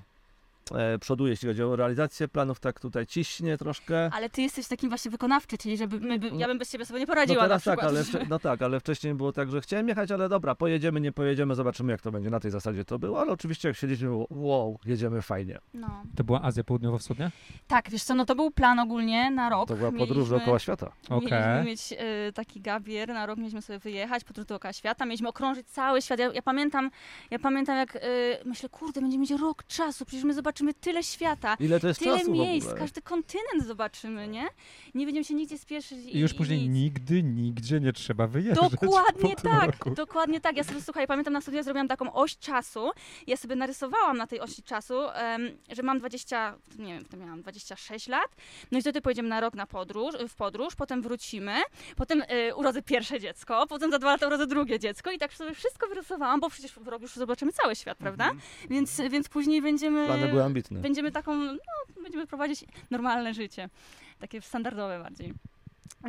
e, 0.71 0.99
przoduje, 0.99 1.29
jeśli 1.31 1.47
chodzi 1.47 1.63
o 1.63 1.75
realizację 1.75 2.27
planów, 2.27 2.59
tak 2.59 2.79
tutaj 2.79 3.05
ciśnie 3.07 3.57
troszkę. 3.57 4.09
Ale 4.13 4.29
ty 4.29 4.41
jesteś 4.41 4.67
takim 4.67 4.89
właśnie 4.89 5.11
wykonawczy, 5.11 5.57
czyli 5.57 5.77
żeby 5.77 5.99
my, 5.99 6.19
by, 6.19 6.31
ja 6.37 6.47
bym 6.47 6.57
bez 6.57 6.71
ciebie 6.71 6.85
sobie 6.85 6.99
nie 6.99 7.05
No 7.05 7.13
poradziła 7.13 7.41
na 7.41 7.47
teraz 7.47 7.63
tak, 7.63 7.83
ale, 7.83 8.03
no 8.29 8.39
tak, 8.39 8.61
ale 8.61 8.79
wcześniej 8.79 9.13
było 9.13 9.31
tak, 9.31 9.51
że 9.51 9.61
chciałem 9.61 9.87
jechać, 9.87 10.11
ale 10.11 10.29
dobra, 10.29 10.55
pojedziemy, 10.55 11.01
nie 11.01 11.11
pojedziemy, 11.11 11.55
zobaczymy 11.55 11.91
jak 11.91 12.01
to 12.01 12.11
będzie. 12.11 12.29
Na 12.29 12.39
tej 12.39 12.51
zasadzie 12.51 12.85
to 12.85 12.99
było, 12.99 13.21
ale 13.21 13.31
oczywiście 13.31 13.67
jak 13.67 13.77
siedzieliśmy, 13.77 14.07
było, 14.07 14.27
wow, 14.29 14.79
jedziemy 14.85 15.21
fajnie. 15.21 15.59
No. 15.73 16.03
To 16.15 16.23
była 16.23 16.41
Azja 16.41 16.63
Południowo-Wschodnia? 16.63 17.31
Tak, 17.67 17.89
wiesz 17.89 18.03
co, 18.03 18.15
no 18.15 18.25
to 18.25 18.35
był 18.35 18.51
plan 18.51 18.79
ogólnie 18.79 19.31
na 19.31 19.49
rok. 19.49 19.67
To 19.67 19.75
była 19.75 19.91
podróż 19.91 20.09
Mieliśmy- 20.17 20.37
dookoła 20.37 20.59
świata. 20.59 20.91
Okej. 21.09 21.31
Mieliśmy 21.31 21.63
mieć 21.65 21.91
y, 22.29 22.33
taki 22.33 22.61
gabier, 22.61 23.09
na 23.09 23.25
rok 23.25 23.37
mieliśmy 23.37 23.61
sobie 23.61 23.79
wyjechać, 23.79 24.23
podróż 24.23 24.45
dookoła 24.45 24.73
świata, 24.73 25.05
mieliśmy 25.05 25.29
okrążyć 25.29 25.67
cały 25.67 26.01
świat. 26.01 26.19
Ja, 26.19 26.31
ja 26.33 26.41
pamiętam, 26.41 26.89
ja 27.31 27.39
pamiętam 27.39 27.77
jak 27.77 27.95
y, 27.95 27.99
myślę, 28.45 28.69
kurde, 28.69 29.01
będziemy 29.01 29.21
mieć 29.21 29.31
rok 29.31 29.63
czasu, 29.63 30.05
przecież 30.05 30.23
my 30.25 30.33
zobaczymy 30.33 30.52
tyle 30.81 31.03
świata, 31.03 31.57
Ile 31.59 31.79
to 31.79 31.87
jest 31.87 31.99
tyle 31.99 32.17
czasu 32.17 32.31
miejsc, 32.31 32.67
ogóle? 32.67 32.81
każdy 32.81 33.01
kontynent 33.01 33.67
zobaczymy, 33.67 34.27
nie? 34.27 34.47
Nie 34.95 35.05
będziemy 35.05 35.25
się 35.25 35.33
nigdzie 35.33 35.57
spieszyć. 35.57 36.05
I 36.05 36.19
już 36.19 36.33
później 36.33 36.59
nic. 36.59 36.71
nigdy, 36.71 37.23
nigdzie 37.23 37.79
nie 37.79 37.93
trzeba 37.93 38.27
wyjeżdżać. 38.27 38.71
Dokładnie 38.71 39.35
tak, 39.35 39.65
roku. 39.65 39.89
dokładnie 39.91 40.41
tak. 40.41 40.57
Ja 40.57 40.63
sobie, 40.63 40.81
słuchaj, 40.81 41.07
pamiętam 41.07 41.33
na 41.33 41.41
studiach 41.41 41.63
zrobiłam 41.63 41.87
taką 41.87 42.13
oś 42.13 42.37
czasu. 42.37 42.91
Ja 43.27 43.37
sobie 43.37 43.55
narysowałam 43.55 44.17
na 44.17 44.27
tej 44.27 44.39
osi 44.39 44.63
czasu, 44.63 45.09
em, 45.09 45.57
że 45.71 45.83
mam 45.83 45.99
20, 45.99 46.55
nie 46.79 46.93
wiem, 46.93 47.05
wtedy 47.05 47.23
miałam 47.23 47.41
26 47.41 48.07
lat. 48.07 48.35
No 48.71 48.79
i 48.79 48.81
wtedy 48.81 49.01
pojedziemy 49.01 49.29
na 49.29 49.39
rok 49.39 49.53
na 49.53 49.67
podróż, 49.67 50.15
w 50.29 50.35
podróż, 50.35 50.75
potem 50.75 51.01
wrócimy, 51.01 51.55
potem 51.95 52.21
y, 52.21 52.55
urodzę 52.55 52.81
pierwsze 52.81 53.19
dziecko, 53.19 53.67
potem 53.67 53.91
za 53.91 53.99
dwa 53.99 54.11
lata 54.11 54.27
urodzę 54.27 54.47
drugie 54.47 54.79
dziecko 54.79 55.11
i 55.11 55.17
tak 55.17 55.33
sobie 55.33 55.53
wszystko 55.53 55.87
wyrysowałam, 55.87 56.39
bo 56.39 56.49
przecież 56.49 56.71
w 56.71 56.87
rok 56.87 57.01
już 57.01 57.13
zobaczymy 57.13 57.51
cały 57.51 57.75
świat, 57.75 57.97
prawda? 57.97 58.31
Więc, 58.69 59.01
więc 59.09 59.29
później 59.29 59.61
będziemy... 59.61 59.99
Mhm. 59.99 60.19
Plany 60.19 60.31
były 60.31 60.42
Będziemy 60.81 61.11
taką, 61.11 61.35
no, 61.35 61.57
będziemy 62.03 62.27
prowadzić 62.27 62.65
normalne 62.91 63.33
życie. 63.33 63.69
Takie 64.19 64.41
standardowe 64.41 64.99
bardziej. 64.99 65.33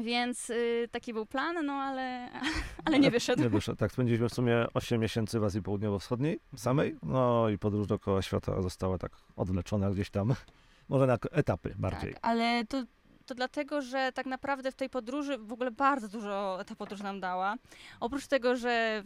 Więc 0.02 0.50
y, 0.50 0.88
taki 0.90 1.12
był 1.12 1.26
plan, 1.26 1.66
no 1.66 1.72
ale, 1.72 2.30
ale 2.84 2.98
nie 2.98 3.10
wyszedł. 3.10 3.42
Nie 3.42 3.48
wyszedł. 3.48 3.78
Tak, 3.78 3.92
spędziliśmy 3.92 4.28
w 4.28 4.34
sumie 4.34 4.66
8 4.74 5.00
miesięcy 5.00 5.40
w 5.40 5.44
Azji 5.44 5.62
Południowo-Wschodniej 5.62 6.40
samej, 6.56 6.96
no 7.02 7.48
i 7.48 7.58
podróż 7.58 7.86
dookoła 7.86 8.22
świata 8.22 8.62
została 8.62 8.98
tak 8.98 9.12
odwleczona 9.36 9.90
gdzieś 9.90 10.10
tam, 10.10 10.34
może 10.88 11.06
na 11.06 11.18
etapy 11.30 11.74
bardziej. 11.78 12.12
Tak, 12.12 12.20
ale 12.22 12.64
to 12.64 12.84
to 13.26 13.34
dlatego, 13.34 13.82
że 13.82 14.12
tak 14.14 14.26
naprawdę 14.26 14.72
w 14.72 14.74
tej 14.74 14.90
podróży 14.90 15.38
w 15.38 15.52
ogóle 15.52 15.70
bardzo 15.70 16.08
dużo 16.08 16.58
ta 16.66 16.74
podróż 16.74 17.00
nam 17.00 17.20
dała. 17.20 17.56
Oprócz 18.00 18.26
tego, 18.26 18.56
że 18.56 19.02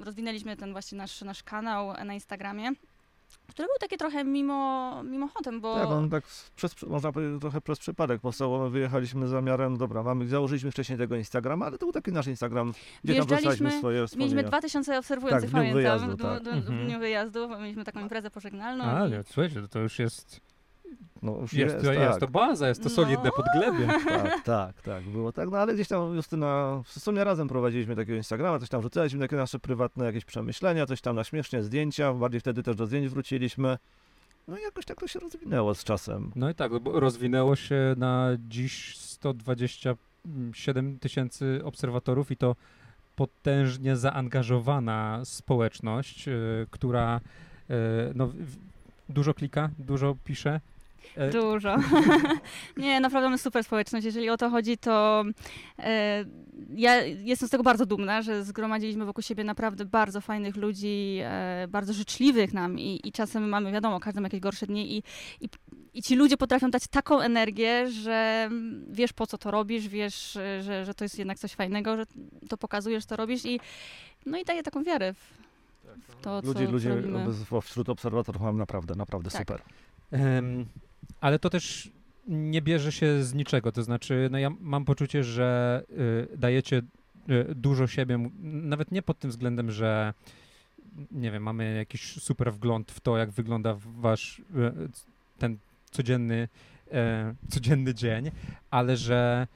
rozwinęliśmy 0.00 0.56
ten 0.56 0.72
właśnie 0.72 0.98
nasz, 0.98 1.20
nasz 1.20 1.42
kanał 1.42 2.04
na 2.04 2.14
Instagramie, 2.14 2.70
który 3.48 3.68
był 3.68 3.76
taki 3.80 3.96
trochę 3.96 4.24
mimo, 4.24 5.02
mimochodem, 5.02 5.60
bo... 5.60 5.74
Tak, 5.74 5.88
on 5.88 6.10
tak 6.10 6.24
przez, 6.56 6.82
można 6.82 7.12
powiedzieć 7.12 7.40
trochę 7.40 7.60
przez 7.60 7.78
przypadek 7.78 8.20
powstał, 8.20 8.70
wyjechaliśmy 8.70 9.26
z 9.26 9.30
zamiarem, 9.30 9.76
dobra, 9.76 10.02
mamy, 10.02 10.28
założyliśmy 10.28 10.70
wcześniej 10.70 10.98
tego 10.98 11.16
Instagrama, 11.16 11.66
ale 11.66 11.78
to 11.78 11.86
był 11.86 11.92
taki 11.92 12.12
nasz 12.12 12.26
Instagram, 12.26 12.72
gdzie 13.04 13.14
tam 13.14 13.26
wrzucaliśmy 13.26 13.70
swoje 13.78 13.96
Mieliśmy 13.96 14.06
wspomnienia. 14.26 14.48
2000 14.48 14.98
obserwujących, 14.98 15.50
Tak, 15.50 15.60
w 15.60 15.64
dniu 15.64 15.72
pamiętam, 15.74 15.98
wyjazdu, 15.98 16.16
w, 16.16 16.20
dniu- 16.20 16.44
tak. 16.44 16.64
w 16.64 16.68
Mhm. 16.68 16.86
dniu 16.86 16.98
wyjazdu, 16.98 17.48
bo 17.48 17.58
mieliśmy 17.58 17.84
taką 17.84 18.00
imprezę 18.00 18.30
pożegnalną. 18.30 18.84
A, 18.84 19.06
i- 19.06 19.10
słuchajcie, 19.26 19.62
to 19.70 19.78
już 19.78 19.98
jest, 19.98 20.40
No, 21.22 21.36
już 21.40 21.52
jest, 21.52 21.74
jest, 21.74 21.86
to, 21.86 21.92
jest 21.92 22.10
tak. 22.10 22.20
to 22.20 22.28
baza, 22.28 22.68
jest 22.68 22.82
to 22.82 22.88
No. 22.88 22.94
solidne 22.94 23.30
podglebie. 23.30 23.86
Tak, 24.08 24.42
tak, 24.42 24.82
tak, 24.82 25.04
było 25.04 25.32
tak, 25.32 25.50
no 25.50 25.58
ale 25.58 25.74
gdzieś 25.74 25.88
tam 25.88 26.14
Justyna, 26.14 26.82
w 26.84 26.98
sumie 27.00 27.24
razem 27.24 27.48
prowadziliśmy 27.48 27.96
takiego 27.96 28.16
Instagrama, 28.16 28.58
coś 28.58 28.68
tam 28.68 28.82
rzucaliśmy, 28.82 29.20
takie 29.20 29.36
nasze 29.36 29.58
prywatne 29.58 30.04
jakieś 30.04 30.24
przemyślenia, 30.24 30.86
coś 30.86 31.00
tam 31.00 31.16
na 31.16 31.24
śmiesznie, 31.24 31.62
zdjęcia, 31.62 32.14
bardziej 32.14 32.40
wtedy 32.40 32.62
też 32.62 32.76
do 32.76 32.86
zdjęć 32.86 33.08
wróciliśmy. 33.08 33.78
No 34.48 34.58
i 34.58 34.62
jakoś 34.62 34.84
tak 34.84 35.00
to 35.00 35.06
się 35.06 35.20
rozwinęło 35.20 35.74
z 35.74 35.84
czasem. 35.84 36.30
No 36.36 36.50
i 36.50 36.54
tak, 36.54 36.78
bo 36.78 37.00
rozwinęło 37.00 37.56
się 37.56 37.94
na 37.96 38.28
dziś 38.48 38.96
127 38.98 40.98
tysięcy 40.98 41.60
obserwatorów 41.64 42.30
i 42.30 42.36
to 42.36 42.56
potężnie 43.16 43.96
zaangażowana 43.96 45.20
społeczność, 45.24 46.28
y, 46.28 46.66
która 46.70 47.20
y, 47.70 47.74
no, 48.14 48.32
dużo 49.08 49.34
klika, 49.34 49.70
dużo 49.78 50.16
pisze. 50.24 50.60
E, 51.16 51.30
Dużo. 51.30 51.76
nie, 52.76 53.00
naprawdę 53.00 53.26
mamy 53.26 53.38
super 53.38 53.64
społeczność. 53.64 54.04
Jeżeli 54.06 54.30
o 54.30 54.36
to 54.36 54.50
chodzi, 54.50 54.78
to 54.78 55.24
e, 55.78 56.24
ja 56.76 57.02
jestem 57.04 57.48
z 57.48 57.50
tego 57.50 57.62
bardzo 57.64 57.86
dumna, 57.86 58.22
że 58.22 58.44
zgromadziliśmy 58.44 59.04
wokół 59.04 59.22
siebie 59.22 59.44
naprawdę 59.44 59.84
bardzo 59.84 60.20
fajnych 60.20 60.56
ludzi, 60.56 61.18
e, 61.22 61.66
bardzo 61.68 61.92
życzliwych 61.92 62.52
nam 62.52 62.78
i, 62.78 63.00
i 63.04 63.12
czasem 63.12 63.48
mamy, 63.48 63.72
wiadomo, 63.72 64.00
każdy 64.00 64.20
ma 64.20 64.26
jakieś 64.26 64.40
gorsze 64.40 64.66
dni 64.66 64.96
i, 64.96 65.02
i, 65.40 65.48
i 65.94 66.02
ci 66.02 66.16
ludzie 66.16 66.36
potrafią 66.36 66.70
dać 66.70 66.88
taką 66.88 67.20
energię, 67.20 67.90
że 67.90 68.48
wiesz 68.90 69.12
po 69.12 69.26
co 69.26 69.38
to 69.38 69.50
robisz, 69.50 69.88
wiesz, 69.88 70.38
że, 70.60 70.84
że 70.84 70.94
to 70.94 71.04
jest 71.04 71.18
jednak 71.18 71.38
coś 71.38 71.52
fajnego, 71.52 71.96
że 71.96 72.04
to 72.48 72.56
pokazujesz, 72.56 73.06
to 73.06 73.16
robisz 73.16 73.44
i 73.44 73.60
no 74.26 74.38
i 74.38 74.44
daje 74.44 74.62
taką 74.62 74.84
wiarę 74.84 75.14
w, 75.14 75.18
w 76.08 76.20
to, 76.22 76.42
co, 76.42 76.48
Ludzie, 76.48 76.66
co 76.66 76.72
ludzie 76.72 76.88
robimy. 76.88 77.24
ob- 77.50 77.64
wśród 77.64 77.88
obserwatorów 77.88 78.42
mam 78.42 78.56
naprawdę, 78.58 78.94
naprawdę 78.94 79.30
Tak. 79.30 79.40
super. 79.40 79.62
Ale 81.20 81.38
to 81.38 81.50
też 81.50 81.90
nie 82.28 82.62
bierze 82.62 82.92
się 82.92 83.22
z 83.22 83.34
niczego. 83.34 83.72
To 83.72 83.82
znaczy, 83.82 84.28
no 84.30 84.38
ja 84.38 84.50
mam 84.60 84.84
poczucie, 84.84 85.24
że 85.24 85.82
y, 86.32 86.36
dajecie 86.36 86.82
y, 87.30 87.54
dużo 87.54 87.86
siebie, 87.86 88.30
nawet 88.42 88.92
nie 88.92 89.02
pod 89.02 89.18
tym 89.18 89.30
względem, 89.30 89.70
że 89.70 90.14
nie 91.10 91.30
wiem, 91.30 91.42
mamy 91.42 91.74
jakiś 91.76 92.22
super 92.22 92.52
wgląd 92.52 92.92
w 92.92 93.00
to, 93.00 93.16
jak 93.16 93.30
wygląda 93.30 93.76
wasz 93.78 94.38
y, 94.38 94.42
ten 95.38 95.58
codzienny, 95.90 96.48
e, 96.92 97.34
codzienny 97.48 97.94
dzień, 97.94 98.30
ale 98.70 98.96
że 98.96 99.46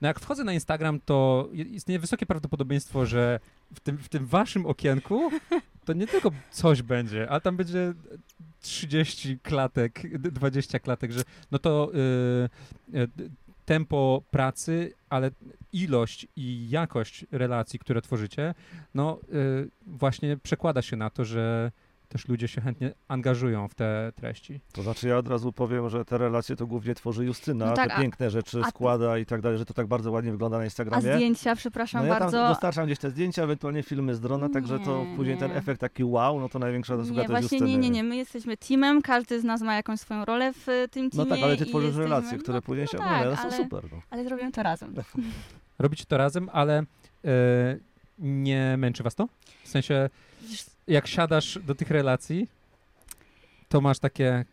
no 0.00 0.08
jak 0.08 0.20
wchodzę 0.20 0.44
na 0.44 0.52
Instagram, 0.52 1.00
to 1.00 1.48
istnieje 1.52 1.98
wysokie 1.98 2.26
prawdopodobieństwo, 2.26 3.06
że 3.06 3.40
w 3.74 3.80
tym, 3.80 3.98
w 3.98 4.08
tym 4.08 4.26
waszym 4.26 4.66
okienku 4.66 5.30
to 5.84 5.92
nie 5.92 6.06
tylko 6.06 6.30
coś 6.50 6.82
będzie, 6.82 7.30
ale 7.30 7.40
tam 7.40 7.56
będzie 7.56 7.94
30 8.64 9.38
klatek, 9.42 10.18
d- 10.18 10.30
20 10.30 10.78
klatek, 10.78 11.12
że 11.12 11.22
no 11.50 11.58
to 11.58 11.92
y, 11.94 12.98
y, 12.98 13.08
tempo 13.64 14.22
pracy, 14.30 14.92
ale 15.08 15.30
ilość 15.72 16.26
i 16.36 16.70
jakość 16.70 17.26
relacji, 17.32 17.78
które 17.78 18.02
tworzycie, 18.02 18.54
no 18.94 19.20
y, 19.34 19.70
właśnie 19.86 20.36
przekłada 20.36 20.82
się 20.82 20.96
na 20.96 21.10
to, 21.10 21.24
że 21.24 21.72
też 22.14 22.28
ludzie 22.28 22.48
się 22.48 22.60
chętnie 22.60 22.92
angażują 23.08 23.68
w 23.68 23.74
te 23.74 24.12
treści. 24.16 24.60
To 24.72 24.82
znaczy 24.82 25.08
ja 25.08 25.16
od 25.18 25.28
razu 25.28 25.52
powiem, 25.52 25.88
że 25.90 26.04
te 26.04 26.18
relacje 26.18 26.56
to 26.56 26.66
głównie 26.66 26.94
tworzy 26.94 27.24
Justyna, 27.24 27.66
No 27.66 27.72
tak, 27.72 27.88
te 27.88 27.94
a- 27.94 28.00
piękne 28.00 28.30
rzeczy 28.30 28.60
a- 28.64 28.68
składa 28.70 29.18
i 29.18 29.26
tak 29.26 29.40
dalej, 29.40 29.58
że 29.58 29.64
to 29.64 29.74
tak 29.74 29.86
bardzo 29.86 30.10
ładnie 30.12 30.30
wygląda 30.32 30.56
na 30.56 30.62
A 30.62 30.64
Instagramie. 30.64 31.14
zdjęcia, 31.14 31.56
przepraszam 31.56 32.00
no 32.00 32.06
ja 32.06 32.12
tam 32.14 32.20
bardzo, 32.22 32.48
dostarczam 32.48 32.86
gdzieś 32.86 32.98
te 32.98 33.10
zdjęcia, 33.10 33.42
ewentualnie 33.42 33.82
filmy 33.82 34.14
z 34.14 34.20
drona, 34.20 34.48
także 34.48 34.78
to 34.78 35.04
Nie, 35.04 35.16
później 35.16 35.36
ten 35.38 35.50
nie. 35.50 35.56
efekt 35.56 35.80
taki 35.80 36.04
wow, 36.04 36.40
no 36.40 36.48
to 36.48 36.58
największa 36.58 36.96
zasługa 36.96 37.20
Nie, 37.22 37.26
to 37.26 37.32
właśnie 37.32 37.58
Justyny. 37.58 37.70
nie, 37.70 37.78
nie, 37.78 37.90
nie. 37.90 38.02
My 38.04 38.16
jesteśmy 38.16 38.56
teamem, 38.56 39.02
każdy 39.02 39.40
z 39.40 39.44
nas 39.44 39.62
ma 39.62 39.74
jakąś 39.74 40.00
swoją 40.00 40.24
rolę 40.24 40.52
w 40.52 40.68
e, 40.68 40.88
tym 40.88 41.04
No 41.14 41.24
teamie. 41.24 41.30
tak, 41.30 41.40
ale 41.44 41.56
ty 41.56 41.66
tworzysz 41.66 41.86
jesteśmy- 41.86 42.04
relacje, 42.04 42.38
które 42.38 42.58
no, 42.58 42.62
później 42.62 42.86
no 42.86 42.92
się 42.92 42.98
tak, 42.98 43.06
oglądają, 43.06 43.36
ale, 43.36 43.50
są 43.50 43.56
super. 43.64 43.84
No. 43.92 44.00
ale 44.10 44.24
zrobimy 44.24 44.52
to 44.52 44.62
razem. 44.62 44.94
Robicie 45.78 46.04
to 46.08 46.16
razem, 46.18 46.50
ale 46.52 46.82
y, 47.24 47.26
nie 48.18 48.74
męczy 48.78 49.02
was 49.02 49.14
to? 49.14 49.28
W 49.64 49.68
sensie, 49.68 50.10
Wiesz, 50.42 50.64
jak 50.88 51.06
siadasz 51.06 51.58
do 51.66 51.74
tych 51.74 51.90
relacji, 51.90 52.48
to 53.68 53.80
masz 53.80 53.98
takie, 53.98 54.44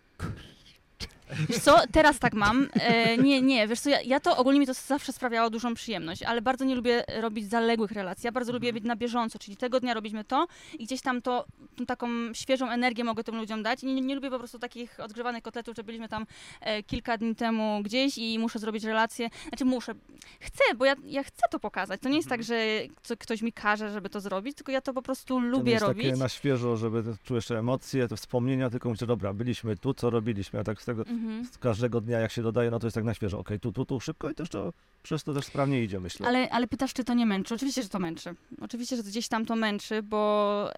Wiesz 1.49 1.59
co, 1.59 1.77
teraz 1.91 2.19
tak 2.19 2.33
mam. 2.33 2.67
E, 2.73 3.17
nie, 3.17 3.41
nie, 3.41 3.67
wiesz 3.67 3.79
co, 3.79 3.89
ja, 3.89 4.01
ja 4.01 4.19
to 4.19 4.37
ogólnie 4.37 4.59
mi 4.59 4.65
to 4.67 4.73
zawsze 4.73 5.13
sprawiało 5.13 5.49
dużą 5.49 5.73
przyjemność, 5.73 6.23
ale 6.23 6.41
bardzo 6.41 6.65
nie 6.65 6.75
lubię 6.75 7.03
robić 7.21 7.49
zaległych 7.49 7.91
relacji. 7.91 8.27
Ja 8.27 8.31
bardzo 8.31 8.53
lubię 8.53 8.67
Mhm. 8.69 8.73
być 8.83 8.87
na 8.87 8.95
bieżąco, 8.95 9.39
czyli 9.39 9.57
tego 9.57 9.79
dnia 9.79 9.93
robiliśmy 9.93 10.23
to 10.23 10.47
i 10.79 10.85
gdzieś 10.85 11.01
tam 11.01 11.21
to, 11.21 11.45
tą 11.75 11.85
taką 11.85 12.07
świeżą 12.33 12.69
energię 12.69 13.03
mogę 13.03 13.23
tym 13.23 13.35
ludziom 13.35 13.63
dać. 13.63 13.83
I 13.83 13.85
nie, 13.85 14.01
nie 14.01 14.15
lubię 14.15 14.29
po 14.29 14.39
prostu 14.39 14.59
takich 14.59 14.99
odgrzewanych 14.99 15.43
kotletów, 15.43 15.75
że 15.75 15.83
byliśmy 15.83 16.09
tam 16.09 16.25
e, 16.61 16.83
kilka 16.83 17.17
dni 17.17 17.35
temu 17.35 17.81
gdzieś 17.83 18.17
i 18.17 18.39
muszę 18.39 18.59
zrobić 18.59 18.83
relację. 18.83 19.29
Znaczy 19.47 19.65
muszę, 19.65 19.93
chcę, 20.39 20.63
bo 20.77 20.85
ja, 20.85 20.95
ja 21.05 21.23
chcę 21.23 21.41
to 21.51 21.59
pokazać. 21.59 22.01
To 22.01 22.09
nie 22.09 22.17
jest 22.17 22.29
tak, 22.29 22.43
że 22.43 22.55
co, 23.03 23.17
ktoś 23.17 23.41
mi 23.41 23.53
każe, 23.53 23.91
żeby 23.91 24.09
to 24.09 24.21
zrobić, 24.21 24.57
tylko 24.57 24.71
ja 24.71 24.81
to 24.81 24.93
po 24.93 25.01
prostu 25.01 25.33
To 25.33 25.39
lubię 25.39 25.71
jest 25.71 25.83
robić. 25.85 26.05
takie 26.05 26.17
na 26.19 26.29
świeżo, 26.29 26.77
żeby 26.77 27.03
czujesz 27.23 27.51
emocje, 27.51 28.07
te 28.07 28.15
wspomnienia, 28.17 28.69
tylko 28.69 28.89
myślę, 28.89 29.07
dobra, 29.07 29.33
byliśmy 29.33 29.77
tu, 29.77 29.93
co 29.93 30.09
robiliśmy, 30.09 30.59
a 30.59 30.63
tak 30.63 30.81
z 30.81 30.85
tego, 30.85 31.01
Mhm. 31.01 31.20
Z 31.51 31.57
każdego 31.57 32.01
dnia 32.01 32.19
jak 32.19 32.31
się 32.31 32.41
dodaje, 32.41 32.71
no 32.71 32.79
to 32.79 32.87
jest 32.87 32.95
tak 32.95 33.03
na 33.03 33.13
świeżo, 33.13 33.39
okej, 33.39 33.59
tu, 33.59 33.71
tu, 33.71 33.85
tu, 33.85 33.99
szybko 33.99 34.29
i 34.29 34.35
też 34.35 34.49
to, 34.49 34.73
przez 35.03 35.23
to 35.23 35.33
też 35.33 35.45
sprawnie 35.45 35.83
idzie, 35.83 35.99
myślę. 35.99 36.27
Ale, 36.27 36.49
ale 36.49 36.67
pytasz, 36.67 36.93
czy 36.93 37.03
to 37.03 37.13
nie 37.13 37.25
męczy? 37.25 37.55
Oczywiście, 37.55 37.83
że 37.83 37.89
to 37.89 37.99
męczy. 37.99 38.35
Oczywiście, 38.61 38.97
że 38.97 39.03
gdzieś 39.03 39.27
tam 39.27 39.45
to 39.45 39.55
męczy, 39.55 40.03
bo 40.03 40.69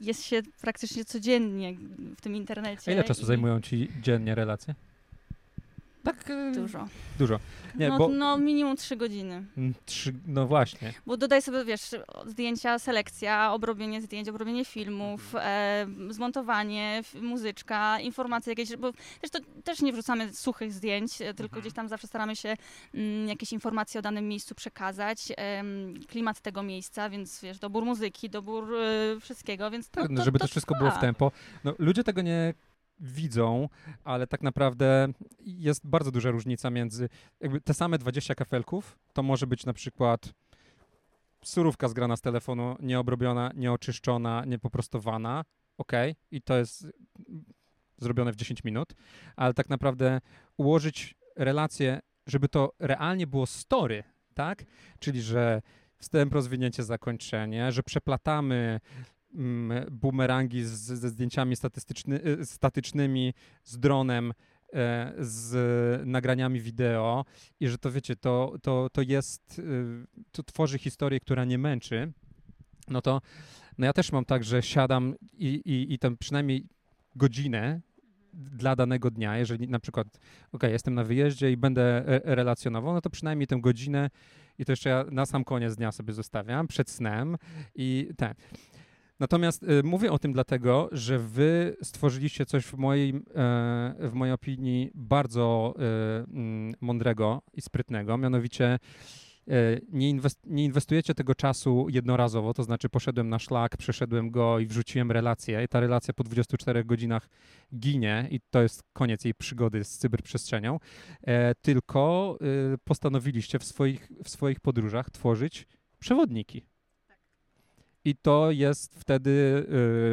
jest 0.00 0.22
się 0.24 0.42
praktycznie 0.60 1.04
codziennie 1.04 1.74
w 2.16 2.20
tym 2.20 2.36
internecie. 2.36 2.90
a 2.90 2.94
ile 2.94 3.04
czasu 3.04 3.22
i 3.22 3.24
zajmują 3.24 3.60
ci 3.60 3.88
dziennie 4.02 4.34
relacje? 4.34 4.74
Tak 6.04 6.30
y, 6.30 6.52
Dużo. 6.54 6.88
dużo. 7.18 7.38
Nie, 7.78 7.88
no, 7.88 7.98
bo 7.98 8.08
no 8.08 8.38
minimum 8.38 8.76
trzy 8.76 8.96
godziny. 8.96 9.44
mm, 9.58 9.74
trzy, 9.86 10.12
no 10.26 10.46
właśnie. 10.46 10.92
Bo 11.06 11.16
dodaj 11.16 11.42
sobie, 11.42 11.64
wiesz, 11.64 11.80
zdjęcia, 12.26 12.78
selekcja, 12.78 13.52
obrobienie 13.52 14.02
zdjęć, 14.02 14.28
obrobienie 14.28 14.64
filmów, 14.64 15.34
e, 15.38 15.86
zmontowanie, 16.10 17.02
muzyczka, 17.22 18.00
informacje 18.00 18.50
jakieś, 18.50 18.76
bo 18.76 18.92
też, 19.20 19.30
to, 19.30 19.38
też 19.64 19.82
nie 19.82 19.92
wrzucamy 19.92 20.34
suchych 20.34 20.72
zdjęć, 20.72 21.22
e, 21.22 21.34
tylko 21.34 21.42
Mhm. 21.44 21.60
gdzieś 21.62 21.72
tam 21.74 21.88
zawsze 21.88 22.06
staramy 22.06 22.36
się 22.36 22.56
mm, 22.94 23.28
jakieś 23.28 23.52
informacje 23.52 23.98
o 23.98 24.02
danym 24.02 24.28
miejscu 24.28 24.54
przekazać, 24.54 25.32
klimat 26.08 26.40
tego 26.40 26.62
miejsca, 26.62 27.10
więc 27.10 27.40
wiesz, 27.40 27.58
dobór 27.58 27.84
muzyki, 27.84 28.30
dobór 28.30 28.74
e, 28.74 29.20
wszystkiego, 29.20 29.70
więc 29.70 29.88
to, 29.88 30.00
Tak, 30.00 30.10
no, 30.10 30.16
to, 30.16 30.24
żeby 30.24 30.38
to 30.38 30.44
to 30.44 30.50
wszystko 30.50 30.74
było 30.74 30.90
w 30.90 30.98
tempo. 30.98 31.32
No, 31.64 31.74
ludzie 31.78 32.04
tego 32.04 32.22
nie 32.22 32.54
widzą, 33.02 33.68
ale 34.04 34.26
tak 34.26 34.42
naprawdę 34.42 35.08
jest 35.40 35.86
bardzo 35.86 36.10
duża 36.10 36.30
różnica 36.30 36.70
między 36.70 37.08
jakby 37.40 37.60
te 37.60 37.74
same 37.74 37.98
20 37.98 38.34
kafelków, 38.34 38.98
to 39.12 39.22
może 39.22 39.46
być 39.46 39.66
na 39.66 39.72
przykład 39.72 40.32
surówka 41.44 41.88
zgrana 41.88 42.16
z 42.16 42.20
telefonu, 42.20 42.76
nieobrobiona, 42.80 43.50
nieoczyszczona, 43.54 44.44
niepoprostowana, 44.44 45.44
ok, 45.78 45.92
i 46.30 46.42
to 46.42 46.56
jest 46.58 46.86
zrobione 47.98 48.32
w 48.32 48.36
10 48.36 48.64
minut, 48.64 48.92
ale 49.36 49.54
tak 49.54 49.68
naprawdę 49.68 50.20
ułożyć 50.56 51.14
relacje, 51.36 52.00
żeby 52.26 52.48
to 52.48 52.72
realnie 52.78 53.26
było 53.26 53.46
story, 53.46 54.04
tak? 54.34 54.64
Czyli, 54.98 55.22
że 55.22 55.62
wstęp, 55.98 56.32
rozwinięcie, 56.32 56.82
zakończenie, 56.82 57.72
że 57.72 57.82
przeplatamy 57.82 58.80
bumerangi 59.90 60.64
z, 60.64 60.70
ze 60.70 61.08
zdjęciami 61.08 61.56
statystyczny, 61.56 62.20
y, 62.26 62.46
statycznymi, 62.46 63.34
z 63.64 63.78
dronem, 63.78 64.32
e, 64.72 65.12
z 65.18 66.06
nagraniami 66.06 66.60
wideo 66.60 67.24
i 67.60 67.68
że 67.68 67.78
to 67.78 67.90
wiecie, 67.90 68.16
to, 68.16 68.54
to, 68.62 68.88
to 68.92 69.02
jest, 69.02 69.58
y, 69.58 70.06
to 70.32 70.42
tworzy 70.42 70.78
historię, 70.78 71.20
która 71.20 71.44
nie 71.44 71.58
męczy, 71.58 72.12
no 72.88 73.02
to 73.02 73.20
no 73.78 73.86
ja 73.86 73.92
też 73.92 74.12
mam 74.12 74.24
tak, 74.24 74.44
że 74.44 74.62
siadam 74.62 75.14
i, 75.32 75.46
i, 75.46 75.94
i 75.94 75.98
tam 75.98 76.16
przynajmniej 76.16 76.68
godzinę 77.16 77.80
dla 78.32 78.76
danego 78.76 79.10
dnia, 79.10 79.38
jeżeli 79.38 79.68
na 79.68 79.78
przykład, 79.78 80.06
ok, 80.52 80.62
jestem 80.62 80.94
na 80.94 81.04
wyjeździe 81.04 81.52
i 81.52 81.56
będę 81.56 82.06
e, 82.06 82.34
relacjonował, 82.34 82.94
no 82.94 83.00
to 83.00 83.10
przynajmniej 83.10 83.46
tę 83.46 83.60
godzinę 83.60 84.10
i 84.58 84.64
to 84.64 84.72
jeszcze 84.72 84.90
ja 84.90 85.04
na 85.10 85.26
sam 85.26 85.44
koniec 85.44 85.76
dnia 85.76 85.92
sobie 85.92 86.12
zostawiam, 86.12 86.68
przed 86.68 86.90
snem 86.90 87.36
i 87.74 88.10
tak. 88.16 88.36
Natomiast 89.20 89.62
y, 89.62 89.82
mówię 89.82 90.12
o 90.12 90.18
tym 90.18 90.32
dlatego, 90.32 90.88
że 90.92 91.18
wy 91.18 91.76
stworzyliście 91.82 92.46
coś 92.46 92.64
w 92.64 92.74
mojej, 92.74 93.10
e, 93.10 93.94
w 93.98 94.10
mojej 94.12 94.34
opinii 94.34 94.90
bardzo 94.94 95.74
mm, 95.78 96.74
mądrego 96.80 97.42
i 97.54 97.62
sprytnego, 97.62 98.18
mianowicie 98.18 98.78
e, 99.48 99.80
nie, 99.88 100.10
inwest, 100.10 100.40
nie 100.46 100.64
inwestujecie 100.64 101.14
tego 101.14 101.34
czasu 101.34 101.86
jednorazowo, 101.88 102.54
to 102.54 102.62
znaczy 102.62 102.88
poszedłem 102.88 103.28
na 103.28 103.38
szlak, 103.38 103.76
przeszedłem 103.76 104.30
go 104.30 104.58
i 104.58 104.66
wrzuciłem 104.66 105.10
relację 105.12 105.64
i 105.64 105.68
ta 105.68 105.80
relacja 105.80 106.14
po 106.14 106.24
24 106.24 106.84
godzinach 106.84 107.28
ginie 107.78 108.28
i 108.30 108.40
to 108.50 108.62
jest 108.62 108.82
koniec 108.92 109.24
jej 109.24 109.34
przygody 109.34 109.84
z 109.84 109.98
cyberprzestrzenią, 109.98 110.78
e, 111.22 111.54
tylko 111.54 112.38
e, 112.74 112.78
postanowiliście 112.84 113.58
w 113.58 113.64
swoich, 113.64 114.08
w 114.24 114.28
swoich 114.28 114.60
podróżach 114.60 115.10
tworzyć 115.10 115.66
przewodniki. 115.98 116.71
I 118.04 118.14
to 118.16 118.50
jest 118.50 118.94
wtedy 119.00 119.30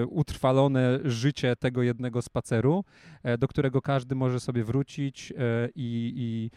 y, 0.01 0.07
utrwalone 0.07 0.99
życie 1.03 1.55
tego 1.55 1.83
jednego 1.83 2.21
spaceru, 2.21 2.83
e, 3.23 3.37
do 3.37 3.47
którego 3.47 3.81
każdy 3.81 4.15
może 4.15 4.39
sobie 4.39 4.63
wrócić 4.63 5.31
e, 5.31 5.35
i, 5.75 6.13
i 6.15 6.51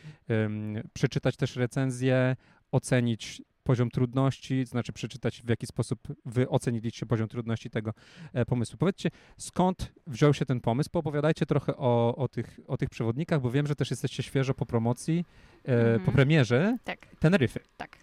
przeczytać 0.93 1.37
też 1.37 1.57
recenzję, 1.57 2.37
ocenić 2.73 3.43
poziom 3.65 3.91
trudności, 3.91 4.65
znaczy 4.65 4.93
przeczytać 4.93 5.43
w 5.43 5.49
jaki 5.49 5.67
sposób 5.67 5.99
wy 6.25 6.49
oceniliście 6.49 7.07
poziom 7.07 7.29
trudności 7.29 7.71
tego 7.71 7.93
e, 8.33 8.45
pomysłu. 8.45 8.79
Powiedzcie, 8.79 9.11
skąd 9.37 9.93
wziął 10.07 10.35
się 10.35 10.47
ten 10.47 10.61
pomysł? 10.61 10.91
Poopowiadajcie 10.91 11.47
trochę 11.47 11.77
o, 11.77 12.17
o, 12.17 12.29
tych, 12.29 12.61
o 12.67 12.77
tych 12.77 12.91
przewodnikach, 12.91 13.41
bo 13.41 13.51
wiem, 13.51 13.67
że 13.67 13.75
też 13.77 13.91
jesteście 13.91 14.23
świeżo 14.23 14.55
po 14.55 14.67
promocji, 14.67 15.25
e, 15.69 15.73
Mhm. 15.73 16.01
po 16.01 16.13
premierze 16.13 16.77
Tak, 16.85 17.07
Teneryfy. 17.21 17.61
tak. 17.77 17.99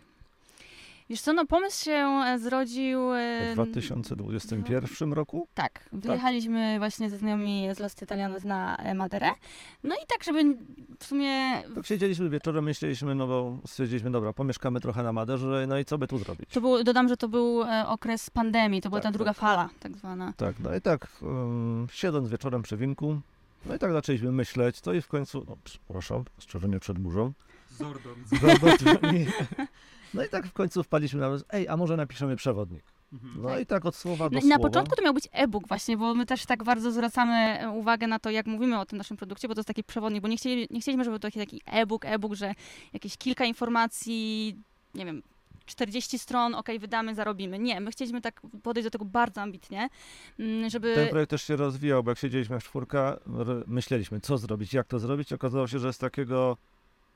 Wiesz 1.09 1.21
co, 1.21 1.33
no 1.33 1.45
pomysł 1.45 1.85
się 1.85 1.91
e, 2.25 2.39
zrodził... 2.39 3.13
e, 3.13 3.51
W 3.51 3.53
2021 3.53 5.13
roku? 5.13 5.47
Tak, 5.53 5.89
wyjechaliśmy 5.93 6.75
właśnie 6.79 7.09
ze 7.09 7.17
znajomymi 7.17 7.67
z 7.75 7.79
Los 7.79 8.01
Italianos 8.01 8.43
na 8.43 8.75
e, 8.77 8.93
Maderę. 8.93 9.29
No 9.83 9.95
i 9.95 10.07
tak, 10.07 10.23
żeby 10.23 10.57
w 10.99 11.05
sumie... 11.05 11.63
Tak 11.75 11.85
siedzieliśmy 11.85 12.29
wieczorem, 12.29 12.63
myśleliśmy, 12.63 13.15
no 13.15 13.27
bo 13.27 13.57
stwierdziliśmy, 13.65 14.11
dobra, 14.11 14.33
pomieszkamy 14.33 14.79
trochę 14.79 15.03
na 15.03 15.13
Maderze, 15.13 15.65
no 15.67 15.79
i 15.79 15.85
co 15.85 15.97
by 15.97 16.07
tu 16.07 16.17
zrobić? 16.17 16.49
To 16.49 16.61
był, 16.61 16.83
dodam, 16.83 17.07
że 17.09 17.17
to 17.17 17.27
był 17.27 17.63
okres 17.85 18.29
pandemii, 18.29 18.81
to 18.81 18.89
była 18.89 19.01
Tak, 19.01 19.11
ta 19.11 19.17
druga 19.17 19.31
tak. 19.31 19.37
fala 19.41 19.69
tak 19.79 19.97
zwana. 19.97 20.33
Tak, 20.37 20.59
no 20.59 20.75
i 20.75 20.81
tak, 20.81 21.07
um, 21.21 21.87
siedząc 21.91 22.29
wieczorem 22.29 22.61
przy 22.61 22.77
winku, 22.77 23.21
no 23.65 23.75
i 23.75 23.79
tak 23.79 23.91
zaczęliśmy 23.93 24.31
myśleć, 24.31 24.81
to 24.81 24.93
i 24.93 25.01
w 25.01 25.07
końcu, 25.07 25.39
o, 25.39 25.57
przepraszam, 25.63 26.23
strzeżenie 26.39 26.79
przed 26.79 26.99
burzą. 26.99 27.33
Zordon 27.69 28.15
dzwoni. 28.77 29.25
No 30.13 30.25
i 30.25 30.29
tak 30.29 30.47
w 30.47 30.53
końcu 30.53 30.83
wpadliśmy 30.83 31.19
na 31.19 31.25
pomysł, 31.27 31.45
ej, 31.49 31.67
a 31.67 31.77
może 31.77 31.97
napiszemy 31.97 32.35
przewodnik. 32.35 32.83
No 33.35 33.59
i 33.59 33.65
tak 33.65 33.85
od 33.85 33.95
słowa 33.95 34.29
do 34.29 34.33
No 34.35 34.41
i 34.41 34.47
na 34.47 34.55
słowa. 34.55 34.69
początku 34.69 34.95
to 34.95 35.01
miał 35.01 35.13
być 35.13 35.27
e-book 35.31 35.67
właśnie, 35.67 35.97
bo 35.97 36.15
my 36.15 36.25
też 36.25 36.45
tak 36.45 36.63
bardzo 36.63 36.91
zwracamy 36.91 37.33
e, 37.33 37.69
uwagę 37.69 38.07
na 38.07 38.19
to, 38.19 38.29
jak 38.29 38.45
mówimy 38.45 38.79
o 38.79 38.85
tym 38.85 38.97
naszym 38.97 39.17
produkcie, 39.17 39.47
bo 39.47 39.55
to 39.55 39.59
jest 39.59 39.67
taki 39.67 39.83
przewodnik, 39.83 40.21
bo 40.21 40.27
nie, 40.27 40.37
chcieli, 40.37 40.67
nie 40.71 40.81
chcieliśmy, 40.81 41.03
żeby 41.03 41.19
to 41.19 41.27
taki, 41.27 41.39
taki 41.39 41.61
e-book, 41.65 42.05
e-book, 42.05 42.33
że 42.33 42.53
jakieś 42.93 43.17
kilka 43.17 43.45
informacji, 43.45 44.55
nie 44.95 45.05
wiem, 45.05 45.21
40 45.65 46.19
stron, 46.19 46.55
okej, 46.55 46.79
wydamy, 46.79 47.15
zarobimy. 47.15 47.59
Nie, 47.59 47.81
my 47.81 47.91
chcieliśmy 47.91 48.21
tak 48.21 48.41
podejść 48.63 48.85
do 48.85 48.91
tego 48.91 49.05
bardzo 49.05 49.41
ambitnie, 49.41 49.89
mm, 50.39 50.69
żeby... 50.69 50.95
Ten 50.95 51.09
projekt 51.09 51.29
też 51.29 51.43
się 51.43 51.55
rozwijał, 51.55 52.03
bo 52.03 52.11
jak 52.11 52.17
siedzieliśmy 52.17 52.59
w 52.59 52.63
czwórka, 52.63 53.19
myśleliśmy, 53.67 54.19
co 54.19 54.37
zrobić, 54.37 54.73
jak 54.73 54.87
to 54.87 54.99
zrobić. 54.99 55.33
Okazało 55.33 55.67
się, 55.67 55.79
że 55.79 55.93
z 55.93 55.97
takiego 55.97 56.57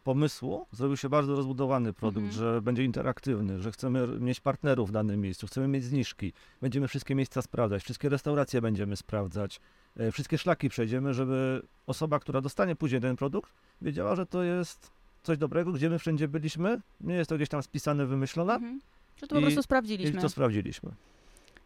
pomysłu 0.04 0.66
zrobił 0.72 0.98
się 0.98 1.10
bardzo 1.10 1.36
rozbudowany 1.36 1.94
produkt, 1.94 2.26
Mhm. 2.28 2.34
że 2.34 2.62
będzie 2.62 2.84
interaktywny, 2.84 3.60
że 3.62 3.72
chcemy 3.72 4.08
mieć 4.20 4.40
partnerów 4.40 4.90
w 4.90 4.92
danym 4.92 5.22
miejscu, 5.22 5.48
chcemy 5.48 5.68
mieć 5.68 5.84
zniżki, 5.84 6.34
będziemy 6.62 6.88
wszystkie 6.88 7.16
miejsca 7.16 7.42
sprawdzać, 7.42 7.84
wszystkie 7.84 8.10
restauracje 8.10 8.62
będziemy 8.62 8.96
sprawdzać, 8.96 9.60
e, 9.98 10.12
wszystkie 10.12 10.38
szlaki 10.38 10.70
przejdziemy, 10.70 11.14
żeby 11.14 11.62
osoba, 11.88 12.20
która 12.20 12.42
dostanie 12.42 12.76
później 12.76 13.02
ten 13.02 13.16
produkt, 13.16 13.54
wiedziała, 13.82 14.16
że 14.16 14.26
to 14.26 14.44
jest 14.44 14.92
coś 15.24 15.38
dobrego, 15.38 15.72
gdzie 15.72 15.90
my 15.90 16.00
wszędzie 16.00 16.28
byliśmy, 16.28 16.82
nie 17.02 17.16
jest 17.16 17.30
to 17.30 17.36
gdzieś 17.36 17.50
tam 17.50 17.64
spisane, 17.64 18.06
wymyślone 18.06 18.54
Mhm. 18.54 18.80
Że 19.18 19.28
to 19.28 19.36
po 19.36 19.40
I- 19.40 19.44
prostu 19.44 19.60
i 19.60 19.64
sprawdziliśmy. 19.64 20.22
to 20.22 20.30
sprawdziliśmy. 20.30 20.92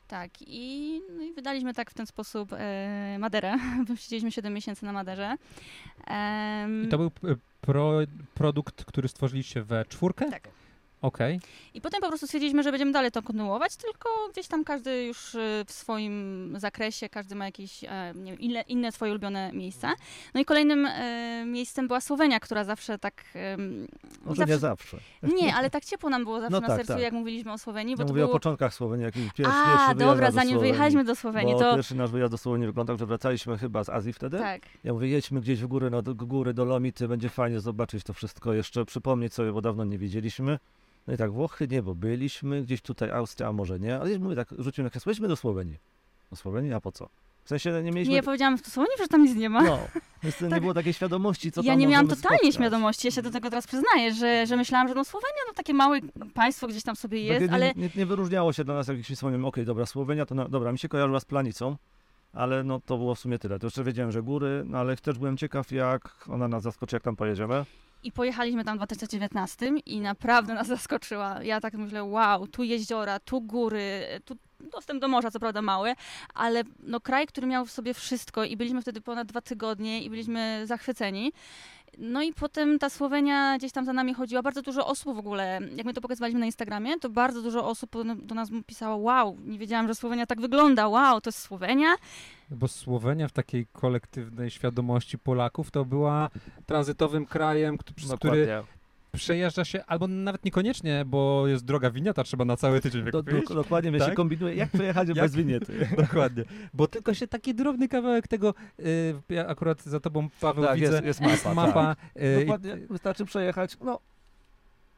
Tak, 0.08 0.32
i, 0.42 1.02
no 1.18 1.24
i 1.24 1.34
wydaliśmy 1.34 1.74
tak 1.74 1.92
w 1.92 1.94
ten 1.94 2.06
sposób 2.06 2.54
e, 2.54 3.18
Maderę. 3.20 3.58
Siedzieliśmy 3.96 4.32
7 4.32 4.54
miesięcy 4.54 4.86
na 4.86 4.94
Maderze. 4.94 5.36
Em, 6.08 6.84
I 6.86 6.88
to 6.88 6.98
był 6.98 7.08
e, 7.08 7.36
pro, 7.62 8.00
produkt, 8.34 8.86
który 8.86 9.08
stworzyliście 9.08 9.64
we 9.64 9.86
czwórkę? 9.86 10.32
Tak. 10.32 10.50
Okej. 11.02 11.40
I 11.74 11.82
potem 11.82 12.02
po 12.02 12.08
prostu 12.08 12.28
stwierdziliśmy, 12.28 12.64
że 12.64 12.72
będziemy 12.72 12.92
dalej 12.92 13.12
to 13.12 13.22
kontynuować, 13.24 13.76
tylko 13.76 14.10
gdzieś 14.32 14.48
tam 14.48 14.64
każdy 14.64 15.06
już 15.06 15.36
y, 15.36 15.64
w 15.68 15.72
swoim 15.72 16.54
zakresie, 16.58 17.10
każdy 17.10 17.36
ma 17.36 17.46
jakieś 17.46 17.84
e, 17.84 18.14
nie 18.16 18.32
wiem, 18.32 18.40
inne, 18.40 18.62
inne 18.62 18.92
swoje 18.92 19.12
ulubione 19.12 19.52
miejsca. 19.54 19.94
No 20.34 20.42
i 20.42 20.46
kolejnym 20.46 20.86
e, 20.86 21.44
miejscem 21.46 21.88
była 21.88 22.02
Słowenia, 22.02 22.40
która 22.40 22.64
zawsze 22.64 23.00
tak... 23.00 23.24
Może 24.26 24.46
nie 24.46 24.58
zawsze. 24.58 24.98
Nie, 25.42 25.56
ale 25.56 25.70
tak 25.70 25.86
ciepło 25.86 26.10
nam 26.10 26.24
było 26.24 26.40
zawsze 26.40 26.52
No 26.52 26.60
na 26.62 26.68
tak, 26.68 26.78
sercu, 26.78 26.94
tak. 26.94 27.02
jak 27.02 27.14
mówiliśmy 27.14 27.54
o 27.54 27.58
Słowenii, 27.58 27.96
bo 27.96 28.02
Ja 28.02 28.08
to 28.08 28.14
mówię 28.14 28.22
było... 28.22 28.32
o 28.32 28.34
początkach 28.34 28.74
Słowenii, 28.74 29.06
jak 29.06 29.14
pierwszy, 29.14 29.34
pierwszy 29.36 29.54
A, 29.54 29.94
wyjazd 29.94 30.00
dobra, 30.00 30.28
do 30.28 30.34
zanim 30.34 30.50
Słowenii. 30.50 30.60
wyjechaliśmy 30.60 31.04
do 31.04 31.16
Słowenii, 31.16 31.54
Bo 31.54 31.60
to... 31.60 31.76
pierwszy 31.76 31.96
nasz 31.96 32.12
wyjazd 32.12 32.32
do 32.32 32.38
Słowenii 32.38 32.68
wyglądał, 32.68 32.98
że 32.98 33.06
wracaliśmy 33.06 33.58
chyba 33.58 33.84
z 33.84 33.90
Azji 33.90 34.14
wtedy. 34.14 34.38
Tak. 34.38 34.62
Ja 34.84 34.94
mówię, 34.94 35.08
jedźmy 35.08 35.42
gdzieś 35.42 35.62
w 35.62 35.68
górę, 35.68 35.90
no, 35.90 36.02
do 36.02 36.16
góry, 36.16 36.54
do 36.54 36.66
Lomity, 36.66 37.08
będzie 37.08 37.30
fajnie 37.30 37.60
zobaczyć 37.60 38.04
to 38.04 38.14
wszystko, 38.14 38.54
jeszcze 38.54 38.86
przypomnieć 38.86 39.34
sobie, 39.34 39.52
bo 39.52 39.62
dawno 39.62 39.86
nie 39.86 39.98
wiedzieliśmy. 39.98 40.60
No 41.08 41.14
i 41.14 41.18
tak, 41.18 41.32
Włochy 41.32 41.68
nie, 41.68 41.84
bo 41.84 41.96
byliśmy, 41.96 42.62
gdzieś 42.62 42.82
tutaj 42.82 43.12
Austria, 43.12 43.50
a 43.50 43.52
może 43.52 43.80
nie, 43.80 44.00
ale 44.00 44.20
mówię 44.20 44.36
tak, 44.36 44.48
rzuciłem 44.58 44.92
na 44.96 45.02
jedźmy 45.12 45.28
do 45.28 45.36
Słowenii. 45.36 45.78
Do 46.30 46.36
Słowenii, 46.36 46.74
a 46.74 46.82
po 46.82 46.92
co? 46.92 47.10
W 47.44 47.50
sensie 47.50 47.72
nie 47.84 47.92
mieliśmy... 47.92 48.12
Nie, 48.12 48.16
ja 48.16 48.24
powiedziałam 48.24 48.58
w 48.58 48.68
Słowenii, 48.68 48.98
że 49.00 49.08
tam 49.08 49.24
nic 49.24 49.36
nie 49.36 49.50
ma. 49.50 49.62
No, 49.64 49.80
więc 50.24 50.42
nie 50.42 50.50
Tak. 50.56 50.62
było 50.62 50.74
takiej 50.74 50.94
świadomości, 50.94 51.52
co 51.52 51.62
ja 51.62 51.72
tam 51.72 51.80
nie 51.80 51.88
miałam 51.88 52.08
totalnie 52.08 52.38
spotkać. 52.38 52.56
świadomości, 52.56 53.08
ja 53.08 53.12
się 53.12 53.22
do 53.22 53.32
tego 53.32 53.50
teraz 53.50 53.68
przyznaję, 53.68 54.14
że, 54.14 54.48
że 54.48 54.58
myślałam, 54.58 54.88
że 54.88 54.96
no 54.96 55.06
Słowenia 55.06 55.40
no 55.48 55.54
takie 55.54 55.74
małe 55.74 56.00
państwo 56.34 56.68
gdzieś 56.68 56.84
tam 56.84 56.96
sobie 56.96 57.22
jest, 57.22 57.46
nie, 57.46 57.54
ale 57.54 57.74
nie, 57.76 57.90
nie 57.96 58.06
wyróżniało 58.06 58.54
się 58.54 58.64
dla 58.64 58.76
nas 58.76 58.88
jakimś 58.88 59.08
wspomnieniem, 59.08 59.46
okej, 59.46 59.66
dobra, 59.66 59.86
Słowenia 59.86 60.26
to, 60.26 60.36
na, 60.36 60.48
dobra, 60.48 60.72
mi 60.72 60.80
się 60.80 60.90
kojarzyła 60.90 61.20
z 61.20 61.26
planicą, 61.26 61.76
ale 62.34 62.64
no 62.64 62.80
to 62.86 62.98
było 62.98 63.16
w 63.16 63.20
sumie 63.20 63.40
tyle. 63.40 63.60
To 63.60 63.68
jeszcze 63.68 63.84
wiedziałem, 63.84 64.12
że 64.12 64.24
góry, 64.24 64.64
no 64.66 64.78
ale 64.78 64.98
też 64.98 65.18
byłem 65.18 65.38
ciekaw, 65.38 65.72
jak 65.72 66.26
ona 66.30 66.48
nas 66.48 66.64
zaskoczy, 66.64 66.96
jak 66.96 67.04
tam 67.04 67.16
pojedziemy. 67.16 67.66
I 68.08 68.12
pojechaliśmy 68.12 68.64
tam 68.64 68.76
w 68.76 68.78
2019 68.78 69.68
i 69.86 70.02
naprawdę 70.02 70.54
nas 70.54 70.68
zaskoczyła. 70.68 71.44
Ja 71.44 71.62
tak 71.62 71.74
myślę, 71.74 72.04
wow, 72.04 72.48
tu 72.48 72.64
jeziora, 72.64 73.20
tu 73.20 73.42
góry, 73.42 74.08
tu 74.26 74.38
dostęp 74.60 75.02
do 75.02 75.08
morza, 75.08 75.32
co 75.32 75.40
prawda 75.40 75.62
mały, 75.62 75.94
ale 76.34 76.64
no 76.80 77.00
kraj, 77.00 77.28
który 77.28 77.48
miał 77.48 77.66
w 77.66 77.72
sobie 77.72 77.94
wszystko 77.94 78.44
i 78.44 78.58
byliśmy 78.58 78.82
wtedy 78.82 79.02
ponad 79.02 79.28
dwa 79.28 79.42
tygodnie 79.42 80.04
i 80.04 80.10
byliśmy 80.10 80.62
zachwyceni. 80.66 81.34
No 82.00 82.22
i 82.24 82.34
potem 82.34 82.80
ta 82.80 82.90
Słowenia 82.90 83.58
gdzieś 83.58 83.72
tam 83.72 83.86
za 83.86 83.94
nami 83.94 84.14
chodziła. 84.14 84.42
Bardzo 84.42 84.62
dużo 84.62 84.88
osób 84.88 85.16
w 85.16 85.20
ogóle, 85.20 85.60
jak 85.76 85.86
my 85.86 85.94
to 85.94 86.02
pokazywaliśmy 86.02 86.40
na 86.40 86.46
Instagramie, 86.46 87.00
to 87.00 87.10
bardzo 87.10 87.42
dużo 87.42 87.68
osób 87.68 87.96
do- 88.26 88.36
nas 88.36 88.50
pisało, 88.66 88.96
wow, 88.98 89.38
nie 89.46 89.60
wiedziałam, 89.60 89.88
że 89.88 89.96
Słowenia 89.96 90.26
tak 90.26 90.42
wygląda, 90.42 90.88
wow, 90.88 91.22
to 91.22 91.28
jest 91.28 91.40
Słowenia. 91.40 91.96
Bo 92.50 92.68
Słowenia 92.68 93.28
w 93.28 93.32
takiej 93.32 93.68
kolektywnej 93.68 94.50
świadomości 94.50 95.18
Polaków 95.18 95.72
to 95.72 95.86
była 95.86 96.30
tranzytowym 96.66 97.26
krajem, 97.26 97.78
który. 97.78 98.46
Przejeżdża 99.18 99.66
się, 99.66 99.86
albo 99.86 100.08
nawet 100.08 100.46
niekoniecznie, 100.46 101.04
bo 101.06 101.48
jest 101.48 101.66
droga 101.66 101.92
winiata, 101.92 102.24
trzeba 102.24 102.46
na 102.46 102.58
cały 102.58 102.82
tydzień 102.82 103.04
Do, 103.06 103.12
do, 103.12 103.24
wykupić. 103.24 103.56
dokładnie, 103.56 103.92
mnie 103.92 104.00
się 104.00 104.06
Tak? 104.06 104.16
kombinuje, 104.16 104.56
jak 104.56 104.70
przejechać 104.72 105.08
Jak? 105.16 105.18
bez 105.18 105.36
winiety. 105.36 105.88
Dokładnie. 106.08 106.44
Bo 106.74 106.88
tylko 106.88 107.14
się 107.14 107.28
taki 107.28 107.56
drobny 107.56 107.88
kawałek 107.88 108.28
tego, 108.28 108.54
y, 108.80 109.16
ja 109.30 109.48
akurat 109.48 109.84
za 109.84 110.00
tobą, 110.00 110.30
Paweł, 110.42 110.66
Tak, 110.66 110.80
widzę, 110.80 111.02
jest, 111.06 111.22
jest 111.22 111.46
mapa. 111.46 111.54
mapa. 111.68 111.96
y, 112.22 112.36
i- 112.38 112.46
Dokładnie, 112.46 112.78
wystarczy 112.90 113.26
przejechać, 113.26 113.78
no, 113.82 114.00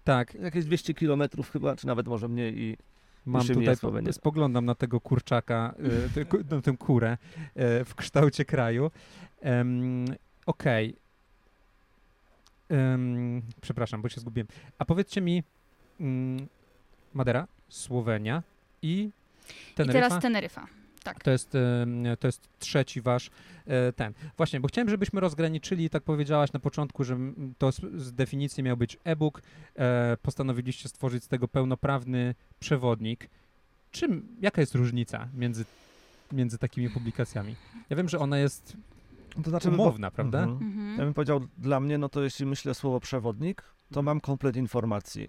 tak, 0.03 0.35
jakieś 0.35 0.65
200 0.65 0.93
kilometrów 0.93 1.51
chyba, 1.51 1.75
czy 1.75 1.87
nawet 1.87 2.07
może 2.07 2.27
mniej 2.27 2.59
i 2.59 2.77
mam 3.25 3.47
tutaj, 3.47 3.75
spoglądam 4.11 4.65
na 4.65 4.75
tego 4.75 4.99
kurczaka, 5.01 5.73
y, 6.17 6.25
no, 6.51 6.61
tę 6.61 6.77
kurę 6.77 7.17
y, 7.81 7.85
w 7.85 7.95
kształcie 7.95 8.45
kraju. 8.45 8.91
Okej. 10.45 10.95
Em, 12.69 13.41
Przepraszam, 13.61 14.01
bo 14.01 14.09
się 14.09 14.21
zgubiłem. 14.21 14.47
A 14.77 14.85
powiedzcie 14.85 15.21
mi, 15.21 15.43
mm, 15.99 16.47
Madera, 17.13 17.47
Słowenia 17.69 18.43
i 18.81 19.09
Teneryfa? 19.75 19.99
I 19.99 20.01
teraz 20.01 20.21
Teneryfa. 20.21 20.67
Tak. 21.03 21.23
To 21.23 21.31
jest, 21.31 21.51
to 22.19 22.27
jest 22.27 22.49
trzeci 22.59 23.01
wasz 23.01 23.29
e, 23.67 23.93
ten. 23.93 24.13
Właśnie, 24.37 24.59
bo 24.59 24.67
chciałem, 24.67 24.89
żebyśmy 24.89 25.19
rozgraniczyli, 25.19 25.89
tak 25.89 26.03
powiedziałaś 26.03 26.53
na 26.53 26.59
początku, 26.59 27.03
że 27.03 27.17
to 27.57 27.71
z, 27.71 27.81
z 27.95 28.13
definicji 28.13 28.63
miał 28.63 28.77
być 28.77 28.97
e-book. 29.03 29.41
E, 29.75 30.17
postanowiliście 30.21 30.89
stworzyć 30.89 31.23
z 31.23 31.27
tego 31.27 31.47
pełnoprawny 31.47 32.35
przewodnik. 32.59 33.29
Czym, 33.91 34.27
jaka 34.41 34.61
jest 34.61 34.75
różnica 34.75 35.27
między, 35.33 35.65
między 36.31 36.57
takimi 36.57 36.89
publikacjami? 36.89 37.55
Ja 37.89 37.95
wiem, 37.95 38.09
że 38.09 38.19
ona 38.19 38.37
jest 38.37 38.77
to 39.43 39.49
znaczy, 39.49 39.69
umowna, 39.69 40.11
prawda? 40.11 40.43
Mhm. 40.43 40.69
Mhm. 40.69 40.97
Ja 40.97 41.03
bym 41.05 41.13
powiedział, 41.13 41.41
dla 41.57 41.79
mnie, 41.79 41.97
no 41.97 42.09
to 42.09 42.23
jeśli 42.23 42.45
myślę 42.45 42.73
słowo 42.73 42.99
przewodnik, 42.99 43.63
to 43.93 44.01
mam 44.01 44.21
komplet 44.21 44.55
informacji. 44.55 45.27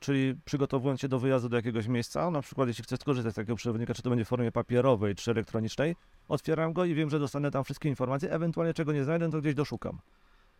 czyli 0.00 0.34
przygotowując 0.44 1.00
się 1.00 1.08
do 1.08 1.18
wyjazdu 1.18 1.48
do 1.48 1.56
jakiegoś 1.56 1.86
miejsca, 1.86 2.30
na 2.30 2.42
przykład 2.42 2.68
jeśli 2.68 2.84
chcę 2.84 2.96
skorzystać 2.96 3.32
z 3.32 3.36
takiego 3.36 3.56
przewodnika, 3.56 3.94
czy 3.94 4.02
to 4.02 4.10
będzie 4.10 4.24
w 4.24 4.28
formie 4.28 4.52
papierowej, 4.52 5.14
czy 5.14 5.30
elektronicznej, 5.30 5.96
otwieram 6.28 6.72
go 6.72 6.84
i 6.84 6.94
wiem, 6.94 7.10
że 7.10 7.18
dostanę 7.18 7.50
tam 7.50 7.64
wszystkie 7.64 7.88
informacje, 7.88 8.32
ewentualnie 8.32 8.74
czego 8.74 8.92
nie 8.92 9.04
znajdę, 9.04 9.30
to 9.30 9.40
gdzieś 9.40 9.54
doszukam. 9.54 9.98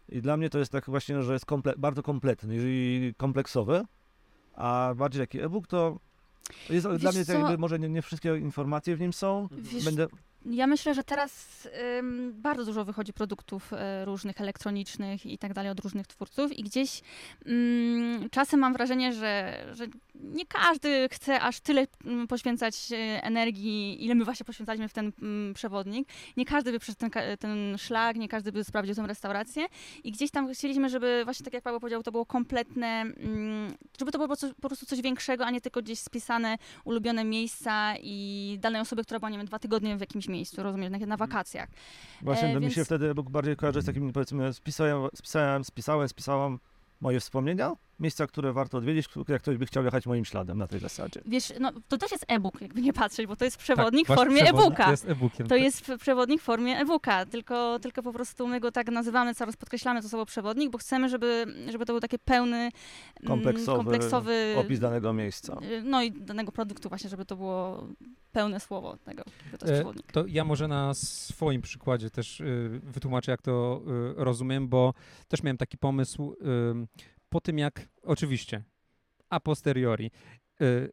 I 0.09 0.22
dla 0.22 0.37
mnie 0.37 0.50
to 0.50 0.59
jest 0.59 0.72
tak 0.72 0.87
właśnie, 0.87 1.22
że 1.22 1.33
jest 1.33 1.46
komple 1.46 1.74
bardzo 1.78 2.02
kompletny 2.02 2.55
i 2.59 3.14
kompleksowy, 3.16 3.85
a 4.55 4.94
bardziej 4.96 5.22
taki 5.22 5.40
e-book 5.40 5.66
to 5.66 5.98
jest 6.70 6.88
dla 6.88 7.12
mnie 7.12 7.24
co? 7.24 7.33
jakby 7.33 7.59
może 7.59 7.78
nie, 7.78 7.88
nie 7.88 8.02
wszystkie 8.02 8.37
informacje 8.37 8.96
w 8.96 9.00
nim 9.00 9.12
są. 9.12 9.48
Wiesz, 9.50 9.85
Będę 9.85 10.07
Ja 10.46 10.66
myślę, 10.66 10.94
że 10.94 11.05
teraz 11.05 11.68
ym, 11.98 12.33
bardzo 12.37 12.64
dużo 12.64 12.85
wychodzi 12.85 13.12
produktów 13.12 13.72
y, 13.72 14.05
różnych 14.05 14.40
elektronicznych 14.40 15.26
i 15.26 15.38
tak 15.38 15.55
dalej 15.55 15.70
od 15.70 15.81
różnych 15.81 16.07
twórców 16.07 16.52
i 16.52 16.62
gdzieś 16.62 17.02
ym, 17.46 18.28
czasem 18.31 18.61
mam 18.61 18.72
wrażenie, 18.72 19.12
że, 19.12 19.64
że 19.72 19.87
nie 20.14 20.46
każdy 20.46 21.09
chce 21.12 21.40
aż 21.40 21.61
tyle 21.61 21.87
mm, 22.05 22.26
poświęcać 22.26 22.92
y, 22.92 22.96
energii, 23.22 24.05
ile 24.05 24.14
my 24.14 24.24
właśnie 24.24 24.44
poświęcaliśmy 24.44 24.88
w 24.88 24.92
ten 24.92 25.12
mm, 25.22 25.55
przewodnik. 25.55 26.09
Nie 26.37 26.44
każdy 26.44 26.72
by 26.72 26.78
przez 26.78 26.96
ten, 26.96 27.11
ten 27.38 27.78
szlak, 27.78 28.16
nie 28.16 28.28
każdy 28.28 28.52
by 28.52 28.64
sprawdził 28.64 28.94
tę 28.94 29.07
restaurację 29.07 29.66
i 30.05 30.12
gdzieś 30.12 30.31
tam 30.31 30.52
chcieliśmy, 30.52 30.88
żeby 30.88 31.20
właśnie 31.24 31.44
tak 31.44 31.55
jak 31.55 31.62
Paweł 31.62 31.81
powiedział, 31.81 32.02
to 32.02 32.12
było 32.12 32.26
kompletne, 32.26 32.87
mm, 32.87 33.74
żeby 33.98 34.12
to 34.12 34.18
było 34.18 34.37
po 34.61 34.68
prostu 34.68 34.87
coś 34.87 35.00
większego, 35.00 35.46
a 35.46 35.50
nie 35.50 35.61
tylko 35.61 35.83
gdzieś 35.83 35.98
spisane 35.98 36.59
ulubione 36.85 37.24
miejsca 37.24 37.94
i 38.02 38.59
danej 38.61 38.81
osoby, 38.81 39.05
która 39.05 39.20
była, 39.20 39.31
nie 39.31 39.38
wiem, 39.38 39.46
dwa 39.46 39.59
tygodnie 39.59 39.96
w 39.96 40.00
jakimś 40.00 40.28
miejscu, 40.33 40.62
rozumiesz, 40.62 40.90
na, 40.90 40.99
na 40.99 41.16
wakacjach. 41.16 41.68
Właśnie 42.23 42.49
E, 42.49 42.55
to 42.55 42.61
mi 42.61 42.71
się 42.71 42.77
więc- 42.77 42.88
wtedy 42.88 43.14
bardziej 43.14 43.57
kojarzy 43.57 43.83
z 43.83 43.87
takim, 43.87 44.12
powiedzmy, 44.12 44.53
spisałem, 44.53 45.09
spisałem, 45.14 45.64
spisałem, 45.64 46.09
spisałam 46.09 46.59
moje 47.01 47.21
wspomnienia, 47.21 47.73
miejsca, 48.03 48.27
które 48.27 48.53
warto 48.53 48.79
odwiedzić, 48.79 49.07
jak 49.29 49.43
ktoś 49.43 49.57
by 49.57 49.67
chciał 49.67 49.85
jechać 49.85 50.07
moim 50.07 50.25
śladem 50.25 50.59
na 50.59 50.67
tej 50.67 50.81
zasadzie. 50.81 51.21
Wiesz, 51.27 51.53
no 51.61 51.73
to 51.88 51.99
też 51.99 52.12
jest 52.12 52.25
e-book, 52.29 52.61
jakby 52.61 52.83
nie 52.83 52.93
patrzeć, 52.93 53.27
bo 53.27 53.37
to 53.37 53.45
jest 53.45 53.57
przewodnik 53.57 54.07
tak, 54.07 54.17
w 54.17 54.21
formie 54.21 54.43
e-booka. 54.43 54.91
Jest 54.91 55.09
e-bookiem. 55.09 55.47
To 55.47 55.57
jest 55.57 55.88
f- 55.91 56.01
przewodnik 56.01 56.41
w 56.41 56.45
formie 56.45 56.79
e-booka, 56.79 57.27
tylko, 57.27 57.79
tylko 57.79 58.03
po 58.03 58.12
prostu 58.12 58.47
my 58.49 58.61
go 58.61 58.73
tak 58.73 58.91
nazywamy, 58.91 59.35
coraz 59.35 59.57
podkreślamy 59.57 60.03
to 60.03 60.09
słowo 60.09 60.27
przewodnik, 60.27 60.71
bo 60.71 60.79
chcemy, 60.79 61.09
żeby, 61.09 61.47
żeby 61.71 61.87
to 61.87 61.93
był 61.93 62.01
taki 62.01 62.19
pełny, 62.19 62.57
mm, 62.57 62.71
Kompleksowy 63.27 63.77
kompleksowy 63.79 64.55
Opis 64.59 64.81
danego 64.81 65.12
miejsca. 65.12 65.59
y, 65.62 65.83
no 65.85 66.03
i 66.03 66.12
danego 66.12 66.53
produktu 66.53 66.88
właśnie, 66.88 67.11
żeby 67.11 67.25
to 67.25 67.37
było 67.37 67.87
pełne 68.33 68.61
słowo 68.61 68.97
tego, 69.05 69.25
to 69.25 69.31
jest 69.51 69.62
E, 69.62 69.75
przewodnik. 69.75 70.12
To 70.12 70.25
ja 70.27 70.45
może 70.45 70.69
na 70.69 70.95
swoim 70.95 71.62
przykładzie 71.62 72.11
też 72.11 72.41
y, 72.41 72.81
wytłumaczę, 72.83 73.31
jak 73.31 73.43
to 73.43 73.81
y, 74.19 74.25
rozumiem, 74.25 74.69
bo 74.69 74.95
też 75.29 75.43
miałem 75.43 75.57
taki 75.57 75.79
pomysł 75.79 76.33
y, 76.33 77.03
po 77.33 77.40
tym, 77.40 77.59
jak 77.59 77.88
oczywiście 78.03 78.62
a 79.31 79.40
posteriori 79.40 80.11
y, 80.62 80.92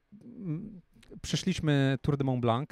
przeszliśmy 1.22 1.98
Tour 2.02 2.18
de 2.18 2.24
Mont 2.24 2.42
Blanc, 2.42 2.70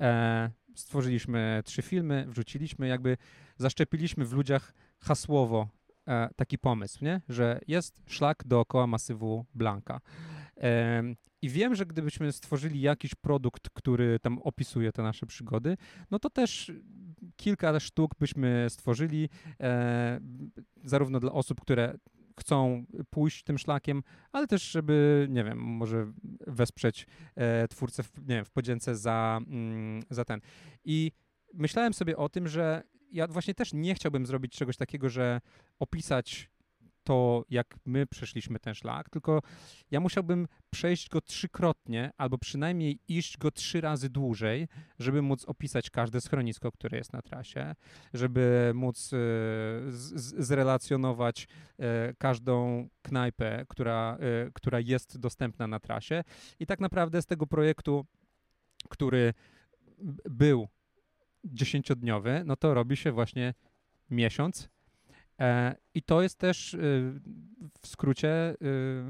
e, 0.00 0.50
stworzyliśmy 0.74 1.62
trzy 1.64 1.82
filmy, 1.82 2.26
wrzuciliśmy, 2.28 2.88
jakby 2.88 3.16
zaszczepiliśmy 3.56 4.24
w 4.24 4.32
ludziach 4.32 4.74
hasłowo 5.00 5.68
e, 6.08 6.28
taki 6.36 6.58
pomysł, 6.58 7.04
nie? 7.04 7.20
że 7.28 7.60
jest 7.68 8.02
szlak 8.06 8.44
dookoła 8.46 8.86
masywu 8.86 9.46
Blanka. 9.54 10.00
Em, 10.56 11.16
I 11.42 11.48
wiem, 11.48 11.74
że 11.74 11.86
gdybyśmy 11.86 12.32
stworzyli 12.32 12.80
jakiś 12.80 13.14
produkt, 13.14 13.68
który 13.72 14.18
tam 14.18 14.38
opisuje 14.38 14.92
te 14.92 15.02
nasze 15.02 15.26
przygody, 15.26 15.76
no 16.10 16.18
to 16.18 16.30
też 16.30 16.72
kilka 17.36 17.80
sztuk 17.80 18.14
byśmy 18.18 18.66
stworzyli, 18.68 19.28
e, 19.60 20.20
zarówno 20.84 21.20
dla 21.20 21.32
osób, 21.32 21.60
które 21.60 21.98
chcą 22.40 22.84
pójść 23.10 23.42
tym 23.42 23.58
szlakiem, 23.58 24.02
ale 24.32 24.46
też, 24.46 24.70
żeby, 24.70 25.26
nie 25.30 25.44
wiem, 25.44 25.58
może 25.58 26.12
wesprzeć 26.46 27.06
e, 27.36 27.68
twórcę 27.68 28.02
w, 28.02 28.18
nie 28.18 28.34
wiem, 28.34 28.44
w 28.44 28.50
podzięce 28.50 28.96
za, 28.96 29.40
mm, 29.46 30.02
za 30.10 30.24
ten. 30.24 30.40
I 30.84 31.12
myślałem 31.54 31.94
sobie 31.94 32.16
o 32.16 32.28
tym, 32.28 32.48
że 32.48 32.82
ja 33.10 33.26
właśnie 33.26 33.54
też 33.54 33.72
nie 33.72 33.94
chciałbym 33.94 34.26
zrobić 34.26 34.52
czegoś 34.52 34.76
takiego, 34.76 35.08
że 35.08 35.40
opisać 35.78 36.50
to, 37.04 37.44
jak 37.50 37.76
my 37.84 38.06
przeszliśmy 38.06 38.58
ten 38.58 38.74
szlak, 38.74 39.10
tylko 39.10 39.42
ja 39.90 40.00
musiałbym 40.00 40.48
przejść 40.70 41.08
go 41.08 41.20
trzykrotnie, 41.20 42.10
albo 42.16 42.38
przynajmniej 42.38 42.98
iść 43.08 43.38
go 43.38 43.50
trzy 43.50 43.80
razy 43.80 44.10
dłużej, 44.10 44.68
żeby 44.98 45.22
móc 45.22 45.44
opisać 45.44 45.90
każde 45.90 46.20
schronisko, 46.20 46.72
które 46.72 46.98
jest 46.98 47.12
na 47.12 47.22
trasie, 47.22 47.74
żeby 48.14 48.72
móc 48.74 49.12
e, 49.12 49.16
z, 49.88 50.46
zrelacjonować 50.46 51.48
e, 51.78 52.14
każdą 52.18 52.88
knajpę, 53.02 53.64
która, 53.68 54.18
e, 54.20 54.50
która 54.50 54.80
jest 54.80 55.18
dostępna 55.18 55.66
na 55.66 55.80
trasie. 55.80 56.24
I 56.60 56.66
tak 56.66 56.80
naprawdę 56.80 57.22
z 57.22 57.26
tego 57.26 57.46
projektu, 57.46 58.06
który 58.88 59.34
był 60.30 60.68
dziesięciodniowy, 61.44 62.42
no 62.44 62.56
to 62.56 62.74
robi 62.74 62.96
się 62.96 63.12
właśnie 63.12 63.54
miesiąc. 64.10 64.73
E, 65.40 65.74
I 65.94 66.02
to 66.02 66.22
jest 66.22 66.38
też 66.38 66.74
y, 66.74 66.78
w 67.80 67.86
skrócie 67.86 68.54
y, 68.62 69.04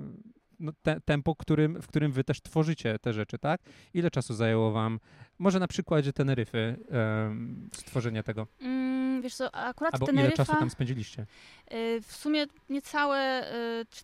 no, 0.61 0.73
te, 0.83 1.01
tempo, 1.01 1.37
którym, 1.37 1.83
w 1.83 1.87
którym 1.87 2.13
wy 2.13 2.25
też 2.25 2.43
tworzycie 2.43 2.99
te 2.99 3.13
rzeczy, 3.13 3.39
tak? 3.39 3.61
Ile 3.95 4.11
czasu 4.11 4.35
zajęło 4.35 4.73
wam, 4.73 5.01
może 5.39 5.61
na 5.61 5.69
przykładzie 5.69 6.13
Teneryfy, 6.13 6.77
stworzenie 7.73 8.23
tego? 8.23 8.47
Mm, 8.61 8.94
wiesz 9.23 9.35
co, 9.35 9.55
akurat 9.55 9.95
Albo 9.95 10.07
Teneryfa... 10.07 10.29
ile 10.35 10.37
czasu 10.37 10.59
tam 10.59 10.71
spędziliście? 10.71 11.27
Y, 11.73 12.01
W 12.03 12.13
sumie 12.17 12.47
niecałe, 12.71 13.45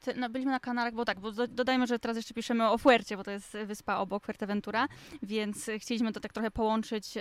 y, 0.09 0.15
no, 0.17 0.29
byliśmy 0.31 0.53
na 0.53 0.61
Kanarach, 0.61 0.95
bo 0.95 1.05
tak, 1.05 1.21
bo 1.21 1.33
do- 1.33 1.47
dodajmy, 1.49 1.87
że 1.87 1.99
teraz 1.99 2.17
jeszcze 2.17 2.35
piszemy 2.35 2.69
o 2.71 2.79
Fuercie, 2.79 3.17
bo 3.17 3.25
to 3.25 3.31
jest 3.31 3.57
wyspa 3.67 3.97
obok 3.97 4.25
Fuerteventura, 4.27 4.89
więc 5.23 5.71
chcieliśmy 5.79 6.13
to 6.13 6.21
tak 6.21 6.33
trochę 6.33 6.51
połączyć 6.51 7.17
y, 7.17 7.21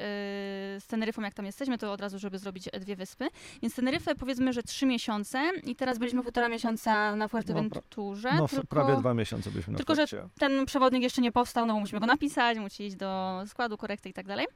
z 0.80 0.88
Teneryfą, 0.88 1.21
jak 1.21 1.34
tam 1.34 1.45
jesteśmy, 1.45 1.78
to 1.78 1.91
od 1.93 2.02
razu, 2.02 2.19
żeby 2.19 2.38
zrobić 2.39 2.69
dwie 2.80 2.95
wyspy. 2.95 3.28
Więc 3.62 3.75
Teneryfę 3.75 4.15
powiedzmy, 4.15 4.54
że 4.54 4.63
trzy 4.63 4.86
miesiące 4.86 5.52
i 5.63 5.75
teraz 5.75 5.97
byliśmy 5.97 6.23
półtora 6.23 6.49
miesiąca 6.49 7.15
na 7.15 7.28
Fuerteventurze, 7.28 8.34
No, 8.34 8.47
tylko 8.47 8.67
prawie 8.67 8.95
dwa 8.97 9.13
miesiące 9.13 9.52
byliśmy 9.52 9.71
na 9.73 9.78
tylko, 9.78 9.95
że 9.95 10.06
ten 10.39 10.65
przewodnik 10.65 11.04
jeszcze 11.04 11.21
nie 11.21 11.32
powstał, 11.32 11.65
no 11.65 11.73
bo 11.73 11.80
musimy 11.80 11.99
go 11.99 12.06
napisać, 12.06 12.58
musi 12.58 12.84
iść 12.84 12.95
do 12.95 13.41
składu, 13.47 13.78
korekty 13.78 14.10
i 14.10 14.13
tak 14.13 14.28
dalej. 14.28 14.47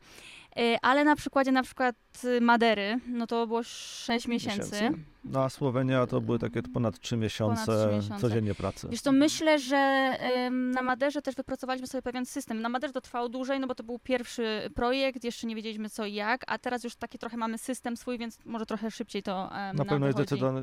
Y, 0.59 0.77
Ale 0.81 1.03
na 1.03 1.15
przykładzie 1.15 1.51
na 1.51 1.63
przykład 1.63 1.95
y, 2.23 2.41
Madery, 2.41 2.99
no 3.07 3.27
to 3.27 3.47
było 3.47 3.63
sześć 3.63 4.27
miesięcy. 4.27 4.89
No 5.23 5.43
a 5.43 5.49
Słowenia 5.49 6.07
to 6.07 6.21
były 6.21 6.39
takie 6.39 6.61
ponad 6.63 6.99
trzy 6.99 7.17
miesiące, 7.17 7.65
Ponad 7.65 7.87
trzy 7.87 7.95
miesiące. 7.95 8.21
codziennie 8.21 8.55
pracy. 8.55 8.87
Wiesz 8.91 9.01
to 9.01 9.11
myślę, 9.11 9.59
że 9.59 10.13
na 10.51 10.81
Maderze 10.81 11.21
też 11.21 11.35
wypracowaliśmy 11.35 11.87
sobie 11.87 12.01
pewien 12.01 12.25
system. 12.25 12.61
Na 12.61 12.69
Maderze 12.69 12.93
to 12.93 13.01
trwało 13.01 13.29
dłużej, 13.29 13.59
no 13.59 13.67
bo 13.67 13.75
to 13.75 13.83
był 13.83 13.99
pierwszy 13.99 14.69
projekt, 14.75 15.23
jeszcze 15.23 15.47
nie 15.47 15.55
wiedzieliśmy 15.55 15.89
co 15.89 16.05
i 16.05 16.13
jak, 16.13 16.43
a 16.47 16.57
teraz 16.57 16.83
już 16.83 16.95
taki 16.95 17.19
trochę 17.19 17.37
mamy 17.37 17.57
system 17.57 17.97
swój, 17.97 18.17
więc 18.17 18.39
może 18.45 18.65
trochę 18.65 18.91
szybciej 18.91 19.23
to 19.23 19.55
em, 19.55 19.75
Na 19.77 19.85
pewno 19.85 20.07
jest 20.07 20.19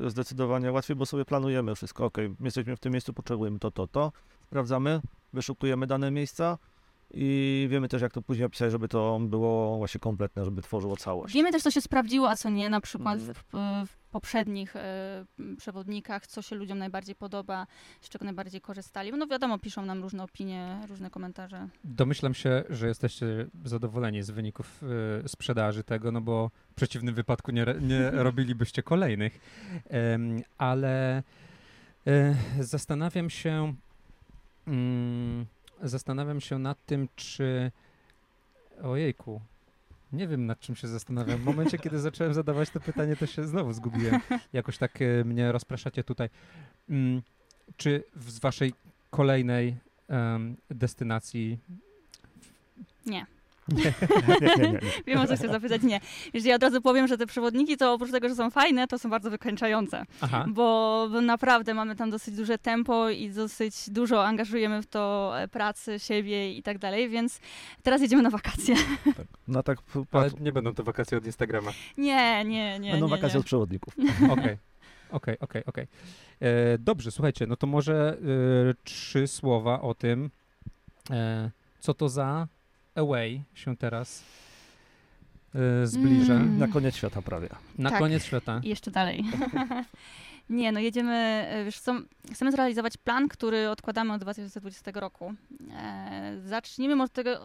zdecydowanie 0.07 0.71
łatwiej, 0.71 0.95
bo 0.95 1.05
sobie 1.05 1.25
planujemy 1.25 1.75
wszystko. 1.75 2.05
Ok, 2.05 2.17
jesteśmy 2.39 2.75
w 2.75 2.79
tym 2.79 2.91
miejscu, 2.93 3.13
potrzebujemy 3.13 3.59
to, 3.59 3.71
to, 3.71 3.87
to. 3.87 4.11
Sprawdzamy, 4.47 5.01
wyszukujemy 5.33 5.87
dane 5.87 6.11
miejsca 6.11 6.57
i 7.13 7.67
wiemy 7.71 7.87
też, 7.89 8.01
jak 8.01 8.13
to 8.13 8.21
później 8.21 8.45
opisać, 8.45 8.71
żeby 8.71 8.87
to 8.87 9.19
było 9.19 9.77
właśnie 9.77 9.99
kompletne, 9.99 10.45
żeby 10.45 10.61
tworzyło 10.61 10.97
całość. 10.97 11.33
Wiemy 11.33 11.51
też, 11.51 11.63
co 11.63 11.71
się 11.71 11.81
sprawdziło, 11.81 12.29
a 12.29 12.35
co 12.35 12.49
nie, 12.49 12.69
na 12.69 12.81
przykład 12.81 13.19
Mhm. 13.19 13.33
w, 13.33 13.43
w 13.91 13.97
poprzednich 14.11 14.75
e, 14.75 15.25
przewodnikach, 15.57 16.27
co 16.27 16.41
się 16.41 16.55
ludziom 16.55 16.77
najbardziej 16.77 17.15
podoba, 17.15 17.67
z 18.01 18.09
czego 18.09 18.25
najbardziej 18.25 18.61
korzystali. 18.61 19.11
No 19.11 19.27
wiadomo, 19.27 19.59
piszą 19.59 19.85
nam 19.85 20.01
różne 20.01 20.23
opinie, 20.23 20.79
różne 20.89 21.09
komentarze. 21.09 21.67
Domyślam 21.83 22.33
się, 22.33 22.63
że 22.69 22.87
jesteście 22.87 23.25
zadowoleni 23.65 24.23
z 24.23 24.31
wyników 24.31 24.83
y, 25.25 25.29
sprzedaży 25.29 25.83
tego, 25.83 26.11
no 26.11 26.21
bo 26.21 26.51
w 26.71 26.73
przeciwnym 26.75 27.15
wypadku 27.15 27.51
nie, 27.51 27.65
nie 27.81 28.11
robilibyście 28.27 28.83
kolejnych. 28.83 29.39
Ale 30.57 31.23
e, 32.07 32.35
zastanawiam 32.59 33.29
się, 33.29 33.73
mm, 34.67 35.45
zastanawiam 35.83 36.41
się 36.41 36.59
nad 36.59 36.85
tym, 36.85 37.07
czy 37.15 37.71
ojejku, 38.83 39.41
nie 40.13 40.27
wiem 40.27 40.45
nad 40.45 40.59
czym 40.59 40.75
się 40.75 40.87
zastanawiam. 40.87 41.37
W 41.39 41.43
momencie, 41.45 41.77
kiedy 41.77 41.99
zacząłem 42.09 42.33
zadawać 42.33 42.69
to 42.69 42.79
pytanie, 42.79 43.15
to 43.15 43.25
się 43.25 43.47
znowu 43.47 43.73
zgubiłem. 43.73 44.21
Jakoś 44.53 44.77
tak 44.77 45.01
e, 45.01 45.23
mnie 45.23 45.51
rozpraszacie 45.51 46.03
tutaj. 46.03 46.29
Mm, 46.89 47.21
czy 47.77 48.03
w- 48.15 48.31
z 48.31 48.39
waszej 48.39 48.73
kolejnej 49.09 49.75
destynacji 50.69 51.59
Nie. 53.05 53.25
Nie, 53.71 53.93
nie, 54.41 54.55
nie. 54.57 54.71
nie. 54.71 54.79
Wiem, 55.07 55.19
o 55.19 55.27
co 55.27 55.35
chcę 55.35 55.47
zapytać. 55.47 55.81
Nie. 55.83 55.99
Wiesz, 56.33 56.45
ja 56.45 56.55
od 56.55 56.63
razu 56.63 56.81
powiem, 56.81 57.07
że 57.07 57.17
te 57.17 57.25
przewodniki 57.25 57.77
to 57.77 57.93
oprócz 57.93 58.11
tego, 58.11 58.29
że 58.29 58.35
są 58.35 58.49
fajne, 58.49 58.87
to 58.87 58.99
są 58.99 59.09
bardzo 59.09 59.29
wykańczające. 59.29 60.05
Aha. 60.21 60.45
Bo 60.49 61.07
naprawdę 61.21 61.73
mamy 61.73 61.95
tam 61.95 62.09
dosyć 62.09 62.35
duże 62.35 62.57
tempo 62.57 63.09
i 63.09 63.29
dosyć 63.29 63.89
dużo 63.89 64.25
angażujemy 64.25 64.81
w 64.81 64.87
to 64.87 65.33
e, 65.39 65.47
pracy, 65.47 65.99
siebie 65.99 66.53
i 66.53 66.63
tak 66.63 66.77
dalej, 66.77 67.09
więc 67.09 67.39
teraz 67.83 68.01
jedziemy 68.01 68.23
na 68.23 68.29
wakacje. 68.29 68.75
Tak. 69.05 69.27
No 69.47 69.63
tak, 69.63 69.77
Ale 70.11 70.29
nie 70.39 70.51
będą 70.51 70.73
to 70.73 70.83
wakacje 70.83 71.17
od 71.17 71.25
Instagrama. 71.25 71.71
Nie, 71.97 72.45
nie, 72.45 72.79
nie. 72.79 72.91
będą 72.91 73.05
nie, 73.05 73.11
wakacje 73.11 73.33
nie. 73.33 73.39
od 73.39 73.45
przewodników. 73.45 73.95
Okej, 74.33 74.57
okej, 75.11 75.39
okej, 75.39 75.65
okej. 75.65 75.87
E, 76.39 76.77
dobrze, 76.77 77.11
słuchajcie, 77.11 77.47
no 77.47 77.55
to 77.55 77.67
może 77.67 78.17
e, 78.69 78.73
trzy 78.83 79.27
słowa 79.27 79.81
o 79.81 79.93
tym, 79.93 80.29
e, 81.09 81.51
co 81.79 81.93
to 81.93 82.09
za 82.09 82.47
Away 82.95 83.41
się 83.53 83.77
teraz 83.77 84.23
e, 85.55 85.87
zbliża. 85.87 86.33
Mm. 86.33 86.57
Na 86.57 86.67
koniec 86.67 86.95
świata 86.95 87.21
prawie. 87.21 87.49
Na 87.77 87.89
Tak. 87.89 87.99
koniec 87.99 88.23
świata. 88.23 88.61
I 88.63 88.69
jeszcze 88.69 88.91
dalej. 88.91 89.23
Nie, 90.49 90.71
no 90.71 90.79
jedziemy, 90.79 91.15
e, 91.49 91.65
wiesz 91.65 91.79
co, 91.79 91.95
chcemy 92.33 92.51
zrealizować 92.51 92.97
plan, 92.97 93.27
który 93.27 93.69
odkładamy 93.69 94.13
od 94.13 94.21
2020 94.21 94.91
roku. 94.93 95.33
E, 95.73 96.37
zacznijmy 96.45 97.03
od 97.03 97.11
tego, 97.11 97.39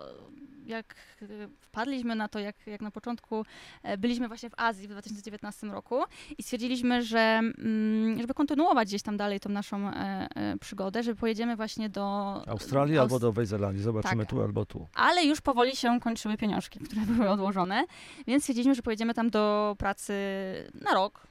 jak 0.67 0.95
e, 1.23 1.27
wpadliśmy 1.61 2.15
na 2.15 2.29
to, 2.29 2.39
jak, 2.39 2.67
jak 2.67 2.81
na 2.81 2.91
początku 2.91 3.45
e, 3.83 3.99
byliśmy 3.99 4.29
właśnie 4.29 4.51
w 4.51 4.55
Azji 4.57 4.89
w 4.89 4.91
2019 4.91 5.67
roku 5.67 6.03
i 6.39 6.43
stwierdziliśmy, 6.43 7.03
że 7.03 7.19
mm, 7.19 8.21
żeby 8.21 8.35
kontynuować 8.35 8.89
gdzieś 8.89 9.03
tam 9.03 9.17
dalej 9.17 9.41
tą 9.41 9.51
naszą 9.51 9.89
e, 9.91 10.29
przygodę, 10.61 11.03
że 11.03 11.15
pojedziemy 11.15 11.57
właśnie 11.57 11.89
do 11.89 12.05
Australii 12.49 12.95
Aust- 12.97 13.01
albo 13.01 13.19
do 13.19 13.27
Nowej 13.27 13.47
Zelandii. 13.47 13.83
Zobaczymy 13.83 14.23
Tak. 14.23 14.31
tu 14.31 14.43
albo 14.43 14.67
tu. 14.67 14.87
ale 14.95 15.25
już 15.25 15.41
powoli 15.41 15.77
się 15.77 16.01
kończyły 16.01 16.37
pieniążki, 16.37 16.81
które 16.81 17.03
były 17.17 17.29
odłożone, 17.31 17.85
więc 18.27 18.43
stwierdziliśmy, 18.43 18.75
że 18.75 18.83
pojedziemy 18.83 19.15
tam 19.15 19.31
do 19.31 19.75
pracy 19.79 20.15
na 20.75 20.95
rok 20.95 21.27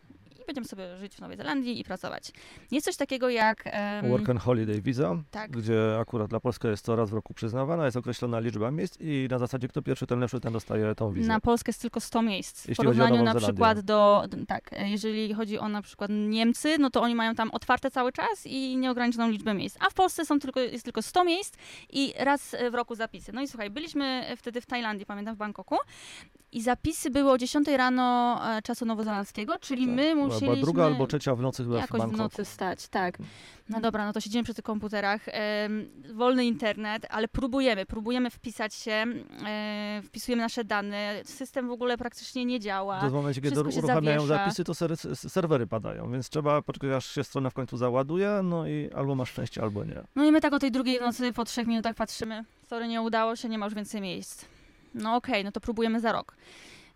i 0.45 0.47
będziemy 0.47 0.67
sobie 0.67 0.97
żyć 0.97 1.15
w 1.15 1.19
Nowej 1.19 1.38
Zelandii 1.38 1.79
i 1.79 1.84
pracować. 1.84 2.31
Jest 2.71 2.86
coś 2.86 2.95
takiego 2.95 3.29
jak... 3.29 3.62
em, 3.65 4.10
Work 4.10 4.29
and 4.29 4.39
Holiday 4.41 4.81
Visa, 4.81 5.15
tak, 5.31 5.51
gdzie 5.51 5.97
akurat 6.01 6.29
dla 6.29 6.39
Polski 6.39 6.67
jest 6.67 6.86
to 6.86 6.95
raz 6.95 7.10
w 7.10 7.13
roku 7.13 7.34
przyznawana, 7.34 7.86
jest 7.86 7.97
określona 7.97 8.39
liczba 8.39 8.71
miejsc 8.71 8.97
i 8.99 9.27
na 9.31 9.39
zasadzie 9.39 9.67
kto 9.67 9.81
pierwszy, 9.81 10.08
ten 10.08 10.19
lepszy, 10.19 10.39
ten 10.39 10.53
dostaje 10.53 10.95
tą 10.95 11.12
wizę. 11.13 11.27
na 11.27 11.39
Polskę 11.39 11.69
jest 11.69 11.81
tylko 11.81 11.99
100 11.99 12.21
miejsc. 12.21 12.63
W 12.65 12.69
Jeśli 12.69 12.86
chodzi 12.86 13.01
o 13.01 13.03
porównaniu 13.03 13.23
na 13.34 13.36
przykład 13.36 13.79
do... 13.79 14.23
Tak, 14.47 14.71
jeżeli 14.86 15.34
chodzi 15.34 15.60
o 15.60 15.69
na 15.69 15.81
przykład 15.81 16.12
Niemcy, 16.13 16.77
no 16.79 16.89
to 16.89 17.01
oni 17.01 17.15
mają 17.15 17.36
tam 17.36 17.51
otwarte 17.51 17.91
cały 17.91 18.12
czas 18.12 18.45
i 18.45 18.77
nieograniczoną 18.77 19.29
liczbę 19.29 19.53
miejsc. 19.53 19.77
A 19.79 19.89
w 19.89 19.93
Polsce 19.93 20.25
są 20.25 20.39
tylko, 20.39 20.60
jest 20.60 20.84
tylko 20.86 21.01
100 21.01 21.23
miejsc 21.23 21.53
i 21.89 22.13
raz 22.19 22.55
w 22.71 22.73
roku 22.73 22.95
zapisy. 22.95 23.31
No 23.34 23.41
i 23.41 23.47
słuchaj, 23.47 23.69
byliśmy 23.69 24.25
wtedy 24.38 24.62
w 24.62 24.65
Tajlandii, 24.65 25.05
pamiętam, 25.05 25.36
w 25.36 25.38
Bangkoku 25.38 25.75
i 26.51 26.62
zapisy 26.62 27.10
były 27.10 27.31
o 27.31 27.38
10 27.38 27.67
rano 27.67 28.39
e, 28.58 28.62
czasu 28.62 28.86
nowozelandzkiego, 28.86 29.60
czyli 29.60 29.86
Tak. 29.86 29.95
my 29.95 30.15
Była- 30.15 30.34
musieliśmy... 30.35 30.55
Była 30.55 30.65
druga 30.65 30.85
albo 30.85 31.07
trzecia 31.07 31.35
w 31.35 31.41
nocy 31.41 31.63
chyba 31.63 31.75
w 31.75 31.79
Jakoś 31.79 31.99
w 31.99 32.03
Bangkoku. 32.03 32.23
nocy 32.23 32.45
stać, 32.45 32.87
tak. 32.87 33.17
No 33.69 33.81
dobra, 33.81 34.05
no 34.05 34.13
to 34.13 34.21
siedzimy 34.21 34.43
przy 34.43 34.53
tych 34.53 34.65
komputerach, 34.65 35.25
wolny 36.13 36.45
internet, 36.45 37.05
ale 37.09 37.27
próbujemy, 37.27 37.85
próbujemy 37.85 38.29
wpisać 38.29 38.73
się, 38.73 39.05
wpisujemy 40.03 40.41
nasze 40.41 40.63
dane, 40.63 41.21
system 41.23 41.67
w 41.67 41.71
ogóle 41.71 41.97
praktycznie 41.97 42.45
nie 42.45 42.59
działa. 42.59 43.01
To 43.01 43.09
w 43.09 43.13
momencie, 43.13 43.41
kiedy 43.41 43.61
uruchamiają 43.61 44.25
zapisy, 44.25 44.63
to 44.63 44.73
ser 44.73 44.97
serwery 45.15 45.67
padają, 45.67 46.11
więc 46.11 46.29
trzeba 46.29 46.61
poczekać, 46.61 46.91
aż 46.91 47.05
się 47.05 47.23
strona 47.23 47.49
w 47.49 47.53
końcu 47.53 47.77
załaduje, 47.77 48.41
no 48.43 48.67
i 48.67 48.89
albo 48.95 49.15
masz 49.15 49.29
szczęście, 49.29 49.61
albo 49.61 49.83
nie. 49.83 50.03
No 50.15 50.25
i 50.25 50.31
my 50.31 50.41
tak 50.41 50.53
o 50.53 50.59
tej 50.59 50.71
drugiej 50.71 50.99
w 50.99 51.01
nocy 51.01 51.33
po 51.33 51.45
trzech 51.45 51.67
minutach 51.67 51.95
patrzymy, 51.95 52.43
sorry, 52.69 52.87
nie 52.87 53.01
udało 53.01 53.35
się, 53.35 53.49
nie 53.49 53.57
ma 53.57 53.65
już 53.65 53.75
więcej 53.75 54.01
miejsc. 54.01 54.45
No 54.93 55.15
okej, 55.15 55.43
no 55.43 55.51
to 55.51 55.59
próbujemy 55.59 55.99
za 55.99 56.11
rok. 56.11 56.35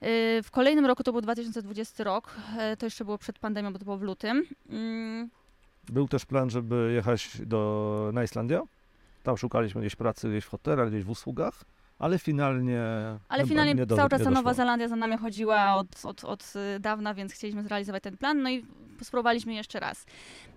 Y, 0.04 0.44
W 0.44 0.52
kolejnym 0.52 0.86
roku 0.86 1.04
to 1.04 1.12
był 1.12 1.22
2020 1.22 2.04
rok, 2.04 2.36
e, 2.58 2.78
to 2.78 2.86
jeszcze 2.86 3.06
było 3.06 3.18
przed 3.18 3.40
pandemią, 3.40 3.74
bo 3.74 3.80
to 3.80 3.86
było 3.86 3.98
w 3.98 4.02
lutym. 4.02 4.44
Mm, 4.70 5.30
Był 5.90 6.08
też 6.08 6.26
plan, 6.26 6.50
żeby 6.50 6.92
jechać 6.96 7.30
do, 7.46 8.10
na 8.14 8.24
Islandię. 8.24 8.62
Tam 9.24 9.38
szukaliśmy 9.38 9.82
gdzieś 9.82 9.96
pracy, 9.96 10.30
gdzieś 10.30 10.46
w 10.46 10.50
hotelach, 10.50 10.90
gdzieś 10.90 11.04
w 11.04 11.10
usługach, 11.10 11.54
ale 12.00 12.20
finalnie. 12.20 12.82
Ale 13.30 13.44
nie- 13.44 13.50
finalnie 13.50 13.74
nie 13.76 13.86
do- 13.86 13.96
cały 13.96 14.10
czas 14.10 14.24
ta 14.24 14.30
Nowa. 14.32 14.54
Zelandia 14.54 14.88
za 14.88 14.96
nami 14.96 15.18
chodziła 15.18 15.76
od, 15.76 16.06
od, 16.06 16.24
od 16.24 16.54
y, 16.76 16.80
dawna, 16.80 17.14
więc 17.14 17.34
chcieliśmy 17.34 17.64
zrealizować 17.64 18.04
ten 18.04 18.18
plan. 18.18 18.42
No 18.42 18.50
i 18.50 18.66
spróbowaliśmy 19.04 19.54
jeszcze 19.54 19.80
raz. 19.80 20.06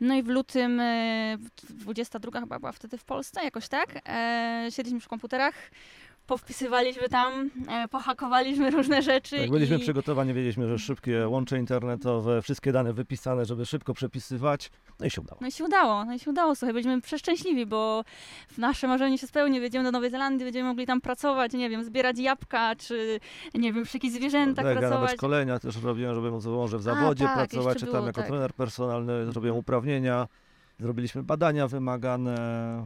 No 0.00 0.14
i 0.14 0.22
w 0.22 0.28
lutym, 0.28 0.81
y, 0.81 1.38
w- 1.40 1.72
22 1.72 2.40
chyba 2.40 2.59
była 2.59 2.72
wtedy 2.72 2.98
w 2.98 3.05
Polsce, 3.05 3.44
jakoś 3.44 3.68
tak. 3.68 4.00
E, 4.09 4.66
siedliśmy 4.70 5.00
przy 5.00 5.09
komputerach, 5.09 5.55
powpisywaliśmy 6.32 7.08
tam, 7.08 7.50
e, 7.68 7.88
pohakowaliśmy 7.88 8.70
różne 8.70 9.02
rzeczy. 9.02 9.36
Jak 9.36 9.50
byliśmy 9.50 9.76
i... 9.76 9.78
przygotowani, 9.78 10.34
wiedzieliśmy, 10.34 10.68
że 10.68 10.78
szybkie 10.78 11.28
łącze 11.28 11.58
internetowe, 11.58 12.42
wszystkie 12.42 12.72
dane 12.72 12.92
wypisane, 12.92 13.44
żeby 13.44 13.66
szybko 13.66 13.94
przepisywać, 13.94 14.70
no 15.00 15.06
i 15.06 15.10
się 15.10 15.20
udało. 15.20 15.38
No 15.40 15.46
i 15.46 15.52
się 15.52 15.64
udało, 15.64 16.04
no 16.04 16.14
i 16.14 16.18
się 16.18 16.30
udało, 16.30 16.54
słuchaj, 16.54 16.72
byliśmy 16.72 17.00
przeszczęśliwi, 17.00 17.66
bo 17.66 18.04
w 18.48 18.58
nasze 18.58 18.88
marzenie 18.88 19.18
się 19.18 19.26
spełni, 19.26 19.60
wjedziemy 19.60 19.84
do 19.84 19.92
Nowej 19.92 20.10
Zelandii, 20.10 20.44
będziemy 20.44 20.68
mogli 20.68 20.86
tam 20.86 21.00
pracować, 21.00 21.52
nie 21.52 21.70
wiem, 21.70 21.84
zbierać 21.84 22.18
jabłka, 22.18 22.76
czy 22.76 23.20
nie 23.54 23.72
wiem, 23.72 23.84
przy 23.84 23.96
jakichś 23.96 24.14
zwierzętach 24.14 24.64
Tak, 24.64 24.74
ja 24.74 24.80
nawet 24.80 24.90
pracować. 24.90 25.16
szkolenia 25.16 25.58
też 25.58 25.82
robiłem, 25.82 26.14
żeby 26.14 26.30
móc 26.30 26.46
może 26.46 26.78
w 26.78 26.82
zawodzie 26.82 27.24
tak, 27.24 27.34
pracować, 27.34 27.78
czy 27.78 27.86
tam 27.86 27.94
było, 27.94 28.06
jako 28.06 28.20
tak. 28.20 28.30
trener 28.30 28.52
personalny, 28.52 29.32
zrobiłem 29.32 29.56
uprawnienia, 29.56 30.28
zrobiliśmy 30.82 31.22
badania 31.22 31.68
wymagane, 31.68 32.36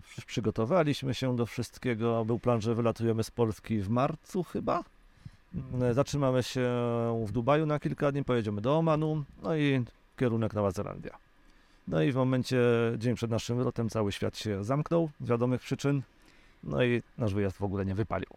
przy- 0.03 0.23
przygotowaliśmy 0.27 1.15
się 1.15 1.37
do 1.37 1.47
wszystkiego. 1.47 2.25
Był 2.25 2.39
plan, 2.39 2.61
że 2.61 2.75
wylatujemy 2.75 3.25
z 3.25 3.31
Polski 3.31 3.79
w 3.81 3.89
marcu 3.89 4.43
chyba. 4.43 4.85
Mm, 5.75 5.95
Zatrzymamy 5.95 6.43
się 6.43 6.61
w 7.27 7.33
Dubaju 7.33 7.67
na 7.67 7.81
kilka 7.81 8.13
dni, 8.13 8.25
pojedziemy 8.25 8.61
do 8.61 8.79
Omanu, 8.79 9.25
no 9.43 9.57
i 9.57 9.85
kierunek 10.17 10.55
Nowa 10.55 10.71
Zelandia. 10.71 11.19
No 11.89 12.03
i 12.03 12.13
w 12.13 12.17
momencie, 12.17 12.59
dzień 12.99 13.15
przed 13.15 13.31
naszym 13.31 13.57
wylotem, 13.57 13.89
cały 13.89 14.13
świat 14.13 14.39
się 14.39 14.65
zamknął 14.65 15.11
z 15.21 15.29
wiadomych 15.29 15.61
przyczyn, 15.61 16.03
no 16.65 16.85
i 16.85 17.03
nasz 17.19 17.35
wyjazd 17.35 17.57
w 17.57 17.63
ogóle 17.63 17.85
nie 17.87 17.95
wypalił. 17.95 18.29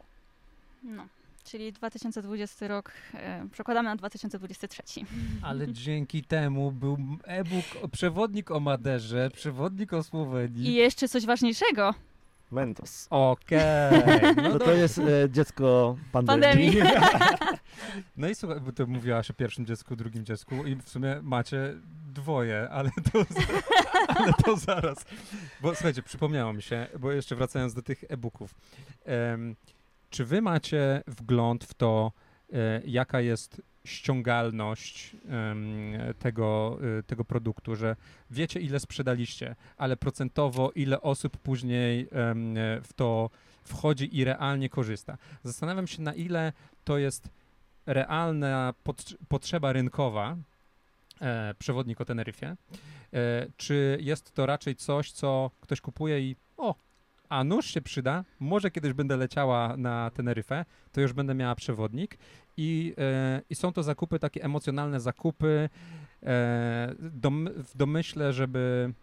No, 0.84 1.04
czyli 1.52 1.74
2020 1.74 2.68
rok 2.68 2.92
e, 3.14 3.48
przekładamy 3.52 3.90
na 3.90 3.96
2023. 3.96 4.84
Ale 5.42 5.74
dzięki 5.74 6.24
temu 6.24 6.72
był 6.72 6.98
e-book, 7.24 7.66
o- 7.84 7.88
przewodnik 7.88 8.52
o 8.52 8.60
Maderze, 8.60 9.30
przewodnik 9.34 9.94
o 9.94 10.00
I 10.00 10.04
Słowenii. 10.04 10.74
jeszcze 10.74 11.08
coś 11.08 11.26
ważniejszego. 11.26 11.94
Mentos. 12.52 13.08
Okej. 13.10 13.60
No 14.44 14.60
to 14.60 14.72
jest 14.72 14.98
e, 14.98 15.30
dziecko 15.30 15.98
pandemii. 16.12 16.72
Pandemii. 16.78 16.92
No 18.18 18.30
i 18.30 18.36
słuchaj, 18.36 18.60
bo 18.62 18.72
ty 18.72 18.88
mówiłaś 18.88 19.30
o 19.30 19.34
pierwszym 19.34 19.66
dziecku, 19.66 19.96
drugim 19.96 20.26
dziecku 20.26 20.56
i 20.66 20.76
w 20.76 20.90
sumie 20.90 21.20
macie 21.24 21.74
dwoje, 22.14 22.70
ale 22.72 22.90
to, 23.12 23.26
ale 24.08 24.34
to 24.46 24.58
zaraz. 24.58 25.06
Bo 25.62 25.76
słuchajcie, 25.76 26.04
przypomniało 26.04 26.54
mi 26.54 26.62
się, 26.62 26.88
bo 27.00 27.12
jeszcze 27.12 27.36
wracając 27.36 27.74
do 27.74 27.82
tych 27.82 28.04
e-booków. 28.10 28.56
Czy 30.10 30.26
wy 30.26 30.42
macie 30.42 31.02
wgląd 31.08 31.64
w 31.64 31.74
to, 31.74 32.12
e, 32.54 32.82
jaka 32.86 33.22
jest 33.22 33.62
ściągalność 33.86 35.16
tego, 36.20 36.80
e, 37.00 37.04
tego 37.04 37.26
produktu, 37.26 37.76
że 37.76 37.96
wiecie 38.32 38.60
ile 38.60 38.80
sprzedaliście, 38.80 39.56
ale 39.78 39.98
procentowo 39.98 40.72
ile 40.76 41.02
osób 41.02 41.38
później 41.38 42.08
w 42.84 42.90
to 42.96 43.30
wchodzi 43.64 44.18
i 44.18 44.24
realnie 44.24 44.70
korzysta. 44.70 45.18
Zastanawiam 45.44 45.88
się, 45.88 46.02
na 46.02 46.14
ile 46.14 46.54
to 46.84 46.98
jest 46.98 47.30
realna 47.86 48.74
pot- 48.84 49.18
potrzeba 49.28 49.74
rynkowa, 49.74 50.38
e, 51.22 51.54
przewodnik 51.60 52.02
o 52.02 52.06
Teneryfie, 52.06 52.56
e, 53.14 53.48
czy 53.58 53.98
jest 54.02 54.32
to 54.34 54.46
raczej 54.46 54.76
coś, 54.76 55.12
co 55.12 55.52
ktoś 55.62 55.82
kupuje 55.82 56.20
i 56.22 56.36
o, 56.58 56.76
a 57.30 57.44
nóż 57.44 57.66
się 57.66 57.82
przyda, 57.82 58.24
może 58.40 58.72
kiedyś 58.72 58.94
będę 58.94 59.18
leciała 59.18 59.78
na 59.78 60.10
Teneryfę, 60.12 60.66
to 60.92 61.02
już 61.02 61.14
będę 61.14 61.34
miała 61.36 61.56
przewodnik 61.56 62.18
i, 62.58 62.94
e, 62.98 63.42
i 63.50 63.56
są 63.56 63.74
to 63.74 63.84
zakupy, 63.84 64.20
takie 64.20 64.44
emocjonalne 64.44 65.00
zakupy 65.00 65.70
e, 66.24 66.94
dom, 67.00 67.50
w 67.56 67.78
domyśle, 67.78 68.34
żeby 68.34 68.94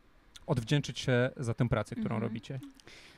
odwdzięczyć 0.46 0.98
się 0.98 1.30
za 1.36 1.54
tę 1.54 1.68
pracę, 1.68 1.94
którą 1.96 2.14
Mhm. 2.14 2.22
robicie. 2.22 2.60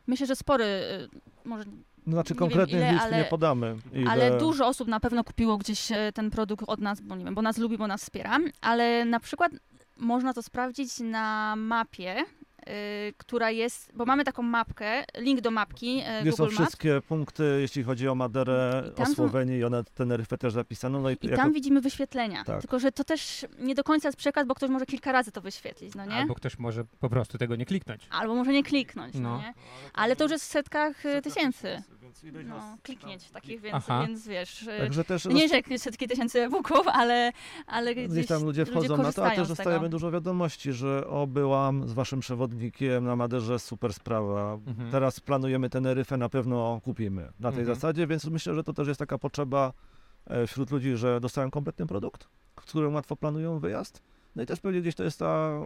Myślę, 0.06 0.26
że 0.26 0.36
spory, 0.36 0.64
y, 0.64 1.08
może, 1.48 1.64
No, 2.06 2.12
Znaczy 2.12 2.34
Nie 2.34 2.40
wiem 2.40 2.48
konkretnych 2.48 2.80
ile, 2.82 2.92
liczb 2.92 3.02
ale- 3.04 3.16
nie 3.16 3.24
podamy. 3.24 3.76
Ile... 3.92 4.10
ale 4.10 4.38
dużo 4.38 4.66
osób 4.66 4.88
na 4.88 5.00
pewno 5.00 5.24
kupiło 5.24 5.58
gdzieś 5.58 5.92
e, 5.92 6.12
ten 6.14 6.30
produkt 6.30 6.64
od 6.66 6.80
nas, 6.80 7.00
bo 7.00 7.16
nie 7.16 7.24
wiem, 7.24 7.34
bo 7.34 7.42
nas 7.42 7.58
lubi, 7.58 7.78
bo 7.78 7.86
nas 7.86 8.02
wspiera, 8.02 8.38
ale 8.60 9.04
na 9.04 9.20
przykład 9.20 9.52
można 9.96 10.34
to 10.34 10.42
sprawdzić 10.42 11.00
na 11.00 11.54
mapie, 11.56 12.16
która 13.16 13.50
jest, 13.50 13.92
bo 13.94 14.04
mamy 14.04 14.24
taką 14.24 14.42
mapkę, 14.42 15.04
link 15.18 15.40
do 15.40 15.50
mapki 15.50 16.02
e, 16.04 16.22
Gdzie 16.22 16.32
są 16.32 16.44
Maps 16.44 16.54
wszystkie 16.54 17.00
punkty, 17.08 17.58
jeśli 17.60 17.82
chodzi 17.82 18.08
o 18.08 18.14
Maderę, 18.14 18.82
o 18.96 19.06
są- 19.06 19.14
Słowenię 19.14 19.58
i 19.58 19.64
o 19.64 19.70
Teneryfę 19.94 20.38
też 20.38 20.52
zapisano. 20.52 21.00
No 21.00 21.10
i, 21.10 21.16
i 21.22 21.26
jako... 21.26 21.36
tam 21.36 21.52
widzimy 21.52 21.80
wyświetlenia. 21.80 22.44
Tak. 22.44 22.60
Tylko, 22.60 22.78
że 22.78 22.92
to 22.92 23.04
też 23.04 23.46
nie 23.58 23.74
do 23.74 23.84
końca 23.84 24.08
jest 24.08 24.18
przekaz, 24.18 24.46
bo 24.46 24.54
ktoś 24.54 24.70
może 24.70 24.86
kilka 24.86 25.12
razy 25.12 25.32
to 25.32 25.40
wyświetlić, 25.40 25.94
no 25.94 26.04
nie? 26.04 26.14
Albo 26.14 26.34
ktoś 26.34 26.58
może 26.58 26.84
po 26.84 27.08
prostu 27.08 27.38
tego 27.38 27.56
nie 27.56 27.66
kliknąć. 27.66 28.06
Albo 28.10 28.34
może 28.34 28.52
nie 28.52 28.62
kliknąć, 28.62 29.14
no. 29.14 29.20
No. 29.20 29.38
nie? 29.38 29.54
Ale 29.94 30.16
to 30.16 30.24
już 30.24 30.32
jest 30.32 30.44
w 30.44 30.48
setkach 30.48 31.06
y, 31.06 31.22
tysięcy. 31.22 31.82
Ileś 32.22 32.46
No, 32.46 32.76
kliknięć 32.82 33.30
takich, 33.30 33.60
więc, 33.60 33.74
Aha. 33.76 34.04
więc 34.06 34.28
wiesz... 34.28 34.62
y, 34.62 34.78
Także 34.78 35.04
też 35.04 35.24
Nie, 35.24 35.48
że 35.48 35.78
setki 35.78 36.08
tysięcy 36.08 36.42
e-booków, 36.42 36.88
ale, 36.92 37.32
ale 37.66 37.94
gdzieś, 37.94 38.08
gdzieś 38.08 38.26
tam 38.26 38.44
ludzie 38.44 38.66
wchodzą 38.66 38.96
na 38.96 39.12
to, 39.12 39.26
a 39.26 39.30
też 39.30 39.48
dostajemy 39.48 39.88
dużo 39.88 40.10
wiadomości, 40.10 40.72
że 40.72 41.06
o, 41.06 41.26
byłam 41.26 41.88
z 41.88 41.92
waszym 41.92 42.20
przewodnikiem 42.20 42.57
na 43.00 43.16
Maderze, 43.16 43.58
super 43.58 43.94
sprawa. 43.94 44.58
Mhm. 44.66 44.90
Teraz 44.90 45.20
planujemy 45.20 45.70
Teneryfę, 45.70 46.16
na 46.16 46.28
pewno 46.28 46.80
kupimy 46.84 47.22
na 47.40 47.52
tej 47.52 47.60
Mhm. 47.60 47.76
zasadzie, 47.76 48.06
więc 48.06 48.24
myślę, 48.24 48.54
że 48.54 48.64
to 48.64 48.72
też 48.72 48.88
jest 48.88 48.98
taka 48.98 49.18
potrzeba 49.18 49.72
e, 50.26 50.46
wśród 50.46 50.70
ludzi, 50.70 50.96
że 50.96 51.20
dostają 51.20 51.50
kompletny 51.50 51.86
produkt, 51.86 52.28
którym 52.54 52.94
łatwo 52.94 53.16
planują 53.16 53.58
wyjazd. 53.58 54.02
No 54.36 54.42
i 54.42 54.46
też 54.46 54.60
pewnie 54.60 54.80
gdzieś 54.80 54.94
to 54.94 55.04
jest 55.04 55.18
ta 55.18 55.60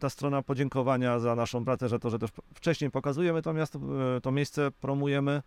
ta 0.00 0.10
strona 0.10 0.42
podziękowania 0.42 1.18
za 1.18 1.34
naszą 1.34 1.64
pracę, 1.64 1.88
że 1.88 1.98
to, 1.98 2.10
że 2.10 2.18
też 2.18 2.30
wcześniej 2.54 2.90
pokazujemy 2.90 3.42
to 3.42 3.52
miasto, 3.52 3.78
e, 4.16 4.20
to 4.20 4.30
miejsce, 4.32 4.70
promujemy, 4.80 5.42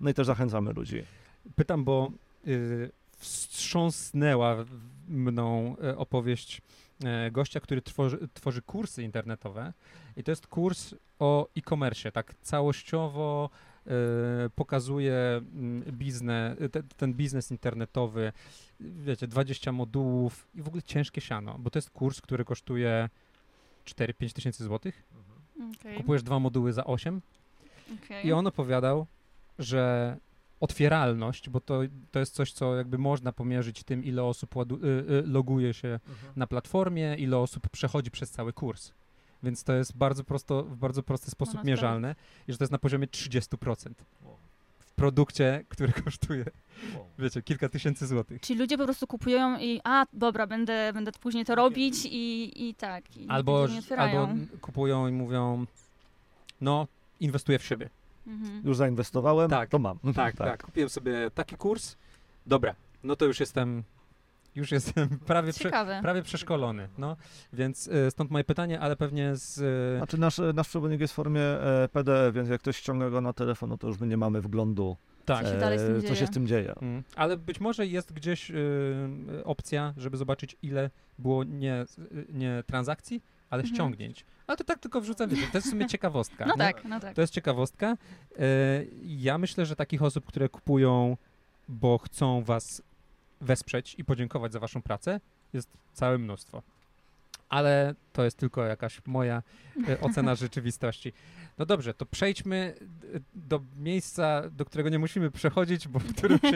no 0.00 0.10
i 0.10 0.14
też 0.14 0.26
zachęcamy 0.26 0.72
ludzi. 0.72 1.02
Pytam, 1.56 1.84
bo 1.84 2.10
y, 2.46 2.90
wstrząsnęła 3.16 4.56
mną 5.08 5.76
e, 5.84 5.96
opowieść 5.98 6.62
gościa, 7.32 7.60
który 7.60 7.82
tworzy, 7.82 8.28
tworzy 8.34 8.62
kursy 8.62 9.02
internetowe 9.02 9.72
i 10.16 10.22
to 10.22 10.32
jest 10.32 10.46
kurs 10.46 10.94
o 11.18 11.48
e-commerce, 11.56 12.12
tak 12.12 12.34
całościowo 12.42 13.50
e, 13.86 13.90
pokazuje 14.54 15.14
mm, 15.14 15.82
biznes, 15.82 16.58
te, 16.72 16.82
ten 16.82 17.14
biznes 17.14 17.50
internetowy, 17.50 18.32
wiecie, 18.80 19.26
20 19.26 19.72
modułów 19.72 20.48
i 20.54 20.62
w 20.62 20.68
ogóle 20.68 20.82
ciężkie 20.82 21.20
siano, 21.20 21.58
bo 21.58 21.70
to 21.70 21.78
jest 21.78 21.90
kurs, 21.90 22.20
który 22.20 22.44
kosztuje 22.44 23.08
4-5 23.84 24.32
tysięcy 24.32 24.64
złotych, 24.64 25.02
Okej, 25.80 25.96
kupujesz 25.96 26.22
dwa 26.22 26.38
moduły 26.38 26.72
za 26.72 26.84
8 26.84 27.20
okej. 28.04 28.26
i 28.26 28.32
on 28.32 28.46
opowiadał, 28.46 29.06
że 29.58 30.16
otwieralność, 30.62 31.50
bo 31.50 31.60
to, 31.60 31.80
to 32.10 32.18
jest 32.18 32.34
coś, 32.34 32.52
co 32.52 32.76
jakby 32.76 32.98
można 32.98 33.32
pomierzyć 33.32 33.82
tym, 33.82 34.04
ile 34.04 34.24
osób 34.24 34.56
ładu, 34.56 34.76
y, 34.76 34.88
y, 35.12 35.22
loguje 35.26 35.74
się 35.74 36.00
na 36.36 36.46
platformie, 36.46 37.16
ile 37.18 37.38
osób 37.38 37.68
przechodzi 37.68 38.10
przez 38.10 38.30
cały 38.30 38.52
kurs. 38.52 38.92
Więc 39.42 39.64
to 39.64 39.72
jest 39.72 39.96
bardzo 39.96 40.24
prosto, 40.24 40.62
w 40.62 40.76
bardzo 40.76 41.02
prosty 41.02 41.30
sposób 41.30 41.54
Można 41.54 41.70
mierzalne 41.70 42.14
i 42.48 42.52
że 42.52 42.58
to 42.58 42.64
jest 42.64 42.72
na 42.72 42.78
poziomie 42.78 43.06
30% 43.06 43.90
w 44.78 44.92
produkcie, 44.92 45.64
który 45.68 45.92
kosztuje, 46.04 46.44
wiecie, 47.18 47.42
kilka 47.42 47.68
tysięcy 47.68 48.06
złotych. 48.06 48.40
Czyli 48.40 48.58
ludzie 48.58 48.78
po 48.78 48.84
prostu 48.84 49.06
kupują 49.06 49.58
i 49.58 49.80
a, 49.84 50.06
dobra, 50.12 50.46
będę, 50.46 50.92
będę 50.92 51.12
później 51.12 51.44
to 51.44 51.54
robić 51.54 51.94
i, 52.04 52.52
i 52.68 52.74
tak. 52.74 53.16
I 53.16 53.28
Albo, 53.28 53.66
albo 53.96 54.28
kupują 54.60 55.08
i 55.08 55.12
mówią, 55.12 55.66
no, 56.60 56.86
inwestuję 57.20 57.58
w 57.58 57.64
siebie. 57.64 57.88
Mhm. 58.26 58.62
Już 58.64 58.76
zainwestowałem, 58.76 59.50
Tak. 59.50 59.68
to 59.68 59.78
mam. 59.78 59.98
Tak, 60.14 60.36
tak, 60.36 60.62
Kupiłem 60.64 60.88
sobie 60.88 61.30
taki 61.34 61.56
kurs. 61.56 61.96
Dobra, 62.46 62.74
no 63.04 63.16
to 63.16 63.24
już 63.24 63.40
jestem, 63.40 63.82
już 64.54 64.70
jestem 64.72 65.08
prawie, 65.26 65.52
prze, 65.52 65.64
Ciekawe. 65.64 65.98
prawie 66.02 66.22
przeszkolony. 66.22 66.88
No, 66.98 67.16
więc 67.52 67.86
y, 67.88 68.10
stąd 68.10 68.30
moje 68.30 68.44
pytanie, 68.44 68.80
ale 68.80 68.96
pewnie 68.96 69.36
z. 69.36 69.58
Y, 69.58 69.96
Znaczy 69.98 70.18
nasz, 70.20 70.40
nasz 70.54 70.68
przewodnik 70.68 71.00
jest 71.00 71.12
w 71.12 71.16
formie 71.16 71.40
e, 71.42 71.88
PDF, 71.92 72.34
więc 72.34 72.48
jak 72.48 72.60
ktoś 72.60 72.76
ściąga 72.76 73.10
go 73.10 73.20
na 73.20 73.32
telefon, 73.32 73.68
no 73.70 73.78
to 73.78 73.86
już 73.88 74.00
my 74.00 74.06
nie 74.06 74.16
mamy 74.16 74.40
wglądu, 74.40 74.96
tak. 75.24 75.46
się 75.46 75.58
dalej 75.58 75.78
z 75.78 75.82
tym 75.82 75.92
e, 75.96 76.00
co 76.00 76.02
dzieje. 76.02 76.16
się 76.16 76.26
z 76.26 76.30
tym 76.30 76.46
dzieje. 76.46 76.74
Mm, 76.82 77.02
ale 77.16 77.36
być 77.36 77.60
może 77.60 77.86
jest 77.86 78.12
gdzieś 78.12 78.50
y, 78.50 78.54
opcja, 79.44 79.94
żeby 79.96 80.16
zobaczyć, 80.16 80.56
ile 80.62 80.90
było 81.18 81.44
nie, 81.44 81.84
nie 82.32 82.62
transakcji, 82.66 83.22
ale 83.52 83.62
Mhm. 83.62 83.74
ściągnięć. 83.74 84.24
Ale 84.46 84.56
to 84.56 84.64
tak 84.64 84.78
tylko 84.78 85.00
wrzucam, 85.00 85.30
wiecie, 85.30 85.46
to 85.52 85.58
jest 85.58 85.66
w 85.66 85.70
sumie 85.70 85.86
ciekawostka. 85.94 86.46
No 86.46 86.52
nie? 86.54 86.58
tak, 86.58 86.84
no 86.84 87.00
tak. 87.00 87.14
To 87.14 87.20
jest 87.20 87.32
ciekawostka. 87.32 87.86
E, 87.86 87.96
Ja 89.02 89.38
myślę, 89.38 89.66
że 89.66 89.76
takich 89.76 90.02
osób, 90.02 90.26
które 90.26 90.48
kupują, 90.48 91.16
bo 91.68 91.98
chcą 91.98 92.42
was 92.42 92.82
wesprzeć 93.40 93.94
i 93.98 94.04
podziękować 94.04 94.52
za 94.52 94.60
waszą 94.60 94.82
pracę, 94.82 95.20
jest 95.52 95.68
całe 95.92 96.18
mnóstwo. 96.18 96.62
Ale 97.48 97.94
to 98.12 98.24
jest 98.24 98.36
tylko 98.36 98.64
jakaś 98.64 99.00
moja 99.06 99.42
e, 99.88 100.00
ocena 100.00 100.34
rzeczywistości. 100.44 101.12
No 101.58 101.66
dobrze, 101.66 101.94
to 101.94 102.06
przejdźmy 102.06 102.74
e, 103.14 103.20
do 103.34 103.60
miejsca, 103.78 104.42
do 104.50 104.64
którego 104.64 104.88
nie 104.90 104.98
musimy 104.98 105.30
przechodzić, 105.30 105.88
bo 105.88 105.98
w 105.98 106.14
którym. 106.16 106.38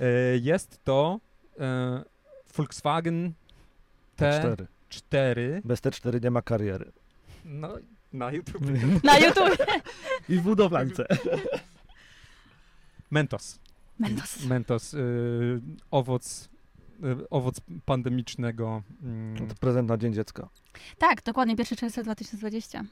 E, 0.00 0.04
Jest 0.40 0.84
to 0.84 1.20
e, 1.60 2.02
Volkswagen 2.56 3.32
T4. 4.18 4.66
T4. 4.90 5.60
Bez 5.64 5.80
T4 5.80 6.22
nie 6.22 6.30
ma 6.30 6.42
kariery. 6.42 6.92
No, 7.44 7.68
na 8.12 8.32
YouTube. 8.32 8.62
Na 9.04 9.18
YouTube. 9.18 9.56
I 10.28 10.36
w 10.38 10.42
budowlance. 10.42 11.06
Mentos. 13.10 13.58
Mentos. 13.98 14.44
Mentos, 14.46 14.94
y, 14.94 15.60
owoc, 15.90 16.48
y, 17.04 17.28
owoc 17.30 17.60
pandemicznego. 17.84 18.82
mm, 19.02 19.48
To 19.48 19.54
prezent 19.60 19.88
na 19.88 19.96
Dzień 19.96 20.14
Dziecka. 20.14 20.48
Tak, 20.98 21.22
dokładnie, 21.22 21.54
1 21.58 21.76
czerwca 21.78 22.02
2020. 22.02 22.84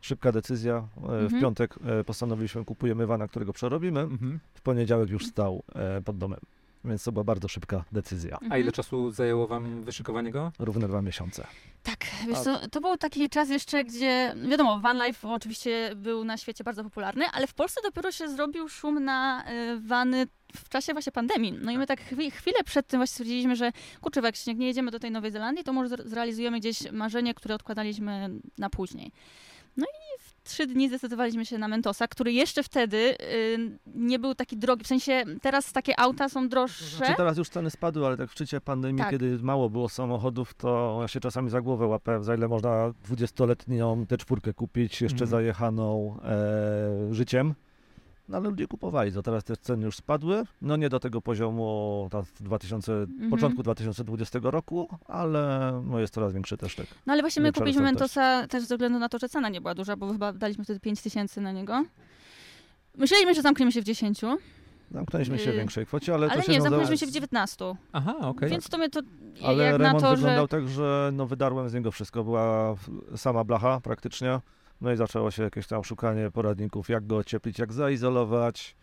Szybka 0.00 0.32
decyzja. 0.32 0.88
E, 0.96 1.00
W 1.00 1.10
Mhm. 1.24 1.42
piątek 1.42 1.74
e, 1.84 2.04
postanowiliśmy, 2.04 2.64
kupujemy 2.64 3.06
wana, 3.06 3.28
którego 3.28 3.52
przerobimy. 3.52 4.00
mhm. 4.00 4.40
W 4.54 4.60
poniedziałek 4.60 5.10
już 5.10 5.26
stał 5.26 5.62
e, 5.74 6.00
pod 6.02 6.18
domem. 6.18 6.40
Więc 6.84 7.04
to 7.04 7.12
była 7.12 7.24
bardzo 7.24 7.48
szybka 7.48 7.84
decyzja. 7.92 8.38
A 8.50 8.58
ile 8.58 8.72
czasu 8.72 9.10
zajęło 9.10 9.46
wam 9.46 9.82
wyszykowanie 9.84 10.30
go? 10.30 10.52
Równe 10.58 10.88
dwa 10.88 11.02
miesiące. 11.02 11.46
Tak, 11.82 11.96
wiesz 12.28 12.38
co, 12.38 12.68
to 12.68 12.80
był 12.80 12.96
taki 12.96 13.28
czas 13.28 13.48
jeszcze, 13.48 13.84
gdzie, 13.84 14.34
wiadomo, 14.48 14.80
van 14.80 15.06
life 15.06 15.28
oczywiście 15.28 15.90
był 15.96 16.24
na 16.24 16.36
świecie 16.36 16.64
bardzo 16.64 16.84
popularny, 16.84 17.24
ale 17.32 17.46
w 17.46 17.54
Polsce 17.54 17.80
dopiero 17.82 18.12
się 18.12 18.28
zrobił 18.28 18.68
szum 18.68 19.04
na 19.04 19.44
y, 19.52 19.80
wany 19.80 20.26
w 20.56 20.68
czasie 20.68 20.92
właśnie 20.92 21.12
pandemii. 21.12 21.52
No 21.52 21.72
i 21.72 21.78
my 21.78 21.86
tak 21.86 22.00
chwi- 22.12 22.30
chwilę 22.30 22.64
przed 22.64 22.86
tym 22.86 22.98
właśnie 23.00 23.10
stwierdziliśmy, 23.12 23.56
że 23.56 23.72
kurczę, 24.00 24.20
jak 24.46 24.58
nie 24.58 24.66
jedziemy 24.66 24.90
do 24.90 24.98
tej 24.98 25.10
Nowej 25.10 25.30
Zelandii, 25.30 25.64
to 25.64 25.72
może 25.72 25.96
zre- 25.96 26.06
zrealizujemy 26.08 26.60
gdzieś 26.60 26.92
marzenie, 26.92 27.34
które 27.34 27.54
odkładaliśmy 27.54 28.30
na 28.58 28.70
później. 28.70 29.12
No 29.76 29.86
i 29.86 30.22
w 30.22 30.29
trzy 30.50 30.66
dni 30.66 30.88
zdecydowaliśmy 30.88 31.46
się 31.46 31.58
na 31.58 31.68
Mentosa, 31.68 32.08
który 32.08 32.32
jeszcze 32.32 32.62
wtedy 32.62 32.96
y, 32.96 33.78
nie 33.86 34.18
był 34.18 34.34
taki 34.34 34.56
drogi. 34.56 34.84
W 34.84 34.86
sensie 34.86 35.24
teraz 35.42 35.72
takie 35.72 36.00
auta 36.00 36.28
są 36.28 36.48
droższe. 36.48 36.96
Znaczy 36.96 37.14
teraz 37.16 37.38
już 37.38 37.48
ceny 37.48 37.70
spadły, 37.70 38.06
ale 38.06 38.16
tak 38.16 38.28
w 38.30 38.32
szczycie 38.32 38.60
pandemii, 38.60 38.98
Tak. 39.02 39.10
kiedy 39.10 39.38
mało 39.42 39.70
było 39.70 39.88
samochodów, 39.88 40.54
to 40.54 40.98
ja 41.02 41.08
się 41.08 41.20
czasami 41.20 41.50
za 41.50 41.60
głowę 41.60 41.86
łapałem, 41.86 42.24
za 42.24 42.34
ile 42.34 42.48
można 42.48 42.92
20-letnią 43.10 44.06
T4 44.06 44.54
kupić, 44.54 45.02
jeszcze 45.02 45.14
Mhm. 45.24 45.30
zajechaną 45.30 46.16
e, 46.24 47.14
życiem. 47.14 47.54
No 48.30 48.36
ale 48.36 48.48
ludzie 48.50 48.66
kupowali, 48.66 49.12
to 49.12 49.22
teraz 49.22 49.44
te 49.44 49.56
ceny 49.56 49.84
już 49.86 49.96
spadły. 49.96 50.44
No 50.62 50.76
nie 50.76 50.88
do 50.88 51.00
tego 51.00 51.20
poziomu 51.22 52.08
ta 52.10 52.22
2000, 52.40 52.92
Mhm. 52.92 53.30
początku 53.30 53.62
2020 53.62 54.38
roku, 54.42 54.88
ale 55.08 55.72
no 55.86 56.00
jest 56.00 56.14
coraz 56.14 56.32
większy 56.32 56.56
też 56.56 56.74
tak. 56.76 56.86
No 57.06 57.12
ale 57.12 57.22
właśnie 57.22 57.42
my 57.42 57.52
kupiliśmy. 57.52 57.82
Mentosa 57.82 58.46
też 58.46 58.64
ze 58.64 58.76
względu 58.76 58.98
na 58.98 59.08
to, 59.08 59.18
że 59.18 59.28
cena 59.28 59.48
nie 59.48 59.60
była 59.60 59.74
duża, 59.74 59.96
bo 59.96 60.12
chyba 60.12 60.32
daliśmy 60.32 60.64
wtedy 60.64 60.80
5 60.80 61.02
tysięcy 61.02 61.40
na 61.40 61.52
niego. 61.52 61.84
Myśleliśmy, 62.98 63.34
że 63.34 63.42
zamkniemy 63.42 63.72
się 63.72 63.80
w 63.80 63.84
10, 63.84 64.20
Zamknęliśmy 64.90 65.38
się 65.38 65.44
w 65.44 65.54
Yy, 65.54 65.56
większej 65.56 65.86
kwocie, 65.86 66.14
ale, 66.14 66.26
ale 66.30 66.40
to 66.40 66.46
się 66.46 66.52
nie, 66.52 66.60
zamknęliśmy 66.62 66.98
się 66.98 67.06
w 67.06 67.10
19. 67.10 67.74
Aha, 67.92 68.14
okej. 68.20 68.50
Więc 68.50 68.68
to 68.68 68.78
mnie 68.78 68.90
to 68.90 69.00
Ale 69.44 69.64
jak 69.64 69.72
na 69.72 69.78
remont 69.78 70.04
to, 70.04 70.10
wyglądał 70.16 70.44
że... 70.44 70.48
tak, 70.48 70.68
że 70.68 71.10
no 71.12 71.26
wydarłem 71.26 71.68
z 71.68 71.74
niego 71.74 71.90
wszystko. 71.90 72.24
Była 72.24 72.74
sama 73.16 73.44
blacha 73.44 73.80
praktycznie. 73.80 74.40
No 74.80 74.92
i 74.92 74.96
zaczęło 74.96 75.30
się 75.30 75.42
jakieś 75.42 75.66
tam 75.66 75.84
szukanie 75.84 76.30
poradników, 76.30 76.88
jak 76.88 77.06
go 77.06 77.16
ocieplić, 77.16 77.58
jak 77.58 77.72
zaizolować, 77.72 78.76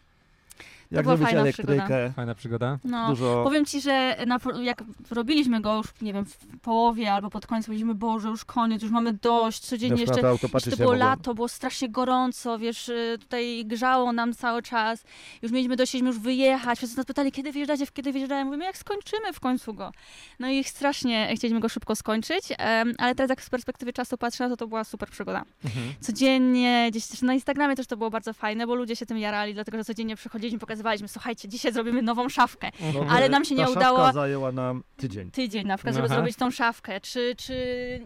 jak 0.91 1.03
była 1.03 1.15
zrobić 1.17 1.25
fajna 1.25 1.41
elektrykę. 1.41 2.13
Fajna 2.15 2.35
przygoda. 2.35 2.79
No, 2.83 3.07
Dużo 3.09 3.41
powiem 3.43 3.65
ci, 3.65 3.81
że 3.81 4.17
na, 4.27 4.39
jak 4.61 4.83
robiliśmy 5.11 5.61
go 5.61 5.75
już, 5.75 5.87
nie 6.01 6.13
wiem, 6.13 6.25
w 6.25 6.59
połowie 6.61 7.13
albo 7.13 7.29
pod 7.29 7.47
koniec, 7.47 7.65
powiedzieliśmy, 7.65 7.95
Boże, 7.95 8.29
już 8.29 8.45
koniec, 8.45 8.81
już 8.81 8.91
mamy 8.91 9.13
dość, 9.13 9.59
codziennie 9.59 10.01
już 10.01 10.09
na 10.09 10.15
jeszcze 10.15 10.47
to 10.47 10.47
Jeszcze 10.53 10.71
to 10.71 10.77
było 10.77 10.91
mogłem. 10.91 11.07
lato, 11.09 11.33
było 11.35 11.47
strasznie 11.47 11.89
gorąco, 11.89 12.59
wiesz, 12.59 12.89
y, 12.89 13.17
tutaj 13.19 13.63
grzało 13.65 14.13
nam 14.13 14.33
cały 14.33 14.61
czas. 14.61 15.03
Już 15.41 15.51
mieliśmy 15.51 15.75
dość, 15.75 15.91
chcieliśmy 15.91 16.09
już 16.09 16.19
wyjechać. 16.19 16.77
Wszyscy 16.77 16.97
nas 16.97 17.05
pytali, 17.05 17.31
kiedy 17.31 17.51
wyjeżdżacie, 17.51 17.87
kiedy 17.93 18.11
wyjeżdżają. 18.11 18.45
Mówimy, 18.45 18.65
jak 18.65 18.77
skończymy 18.77 19.33
w 19.33 19.39
końcu 19.39 19.73
go. 19.73 19.91
No 20.39 20.49
i 20.49 20.63
strasznie 20.63 21.35
chcieliśmy 21.35 21.59
go 21.59 21.69
szybko 21.69 21.95
skończyć, 21.95 22.43
em, 22.57 22.93
ale 22.97 23.15
teraz 23.15 23.29
jak 23.29 23.43
z 23.43 23.49
perspektywy 23.49 23.93
czasu 23.93 24.17
patrzę, 24.17 24.49
to 24.49 24.57
to 24.57 24.67
była 24.67 24.83
super 24.83 25.09
przygoda. 25.09 25.43
Mhm. 25.65 25.85
Codziennie, 25.99 26.87
gdzieś 26.91 27.07
też 27.07 27.21
na 27.21 27.33
Instagramie 27.33 27.75
też 27.75 27.87
to 27.87 27.97
było 27.97 28.09
bardzo 28.09 28.33
fajne, 28.33 28.67
bo 28.67 28.75
ludzie 28.75 28.95
się 28.95 29.05
tym 29.05 29.17
jarali, 29.17 29.53
dlatego 29.53 29.77
że 29.77 29.83
codziennie 29.85 30.15
przychodziliśmy, 30.15 30.59
pokazywaliśmy, 30.59 30.76
słuchajcie, 31.07 31.47
dzisiaj 31.47 31.73
zrobimy 31.73 32.01
nową 32.01 32.29
szafkę. 32.29 32.69
No, 32.93 33.05
Ale 33.09 33.29
nam 33.29 33.45
się 33.45 33.55
ta 33.55 33.61
nie 33.61 33.67
szafka 33.67 33.79
udało- 33.91 34.13
zajęła 34.13 34.51
nam 34.51 34.83
tydzień. 34.97 35.31
Tydzień 35.31 35.67
na 35.67 35.77
przykład, 35.77 35.95
żeby 35.95 36.05
Aha. 36.07 36.15
zrobić 36.15 36.35
tą 36.35 36.51
szafkę, 36.51 37.01
czy, 37.01 37.35
czy 37.37 37.55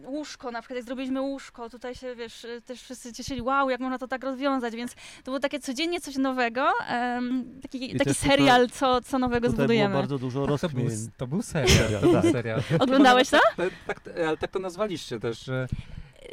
łóżko, 0.06 0.52
na 0.52 0.62
przykład 0.62 0.76
jak 0.76 0.86
zrobiliśmy 0.86 1.22
łóżko, 1.22 1.70
tutaj 1.70 1.96
się, 1.96 2.16
wiesz, 2.16 2.48
też 2.66 2.82
wszyscy 2.82 3.14
cieszyli, 3.14 3.42
wow, 3.42 3.70
jak 3.70 3.80
można 3.80 3.98
to 3.98 4.08
tak 4.08 4.24
rozwiązać, 4.24 4.76
więc 4.76 4.94
to 4.96 5.24
było 5.26 5.40
takie 5.40 5.60
codziennie 5.60 6.02
coś 6.02 6.16
nowego, 6.16 6.68
em, 6.88 7.46
taki, 7.62 7.80
taki 7.80 8.06
też 8.06 8.18
tutaj- 8.18 8.30
serial, 8.30 8.70
co, 8.70 9.02
co 9.02 9.20
nowego 9.20 9.48
Tutaj 9.48 9.56
było 9.58 9.66
zbudujemy. 9.66 9.96
bardzo 9.96 10.18
dużo 10.20 10.48
Tak, 10.48 10.62
to, 10.62 10.70
był, 10.70 10.86
to 11.18 11.28
był 11.28 11.42
serial. 11.42 11.92
To 12.02 12.08
był 12.08 12.22
Tak. 12.22 12.32
serial. 12.32 12.62
Oglądałeś 12.80 13.30
to? 13.30 13.40
Tak, 13.58 13.70
tak, 13.88 14.02
ale 14.28 14.38
tak 14.38 14.52
to 14.52 14.60
nazwaliście 14.60 15.20
też, 15.20 15.46
że 15.46 15.68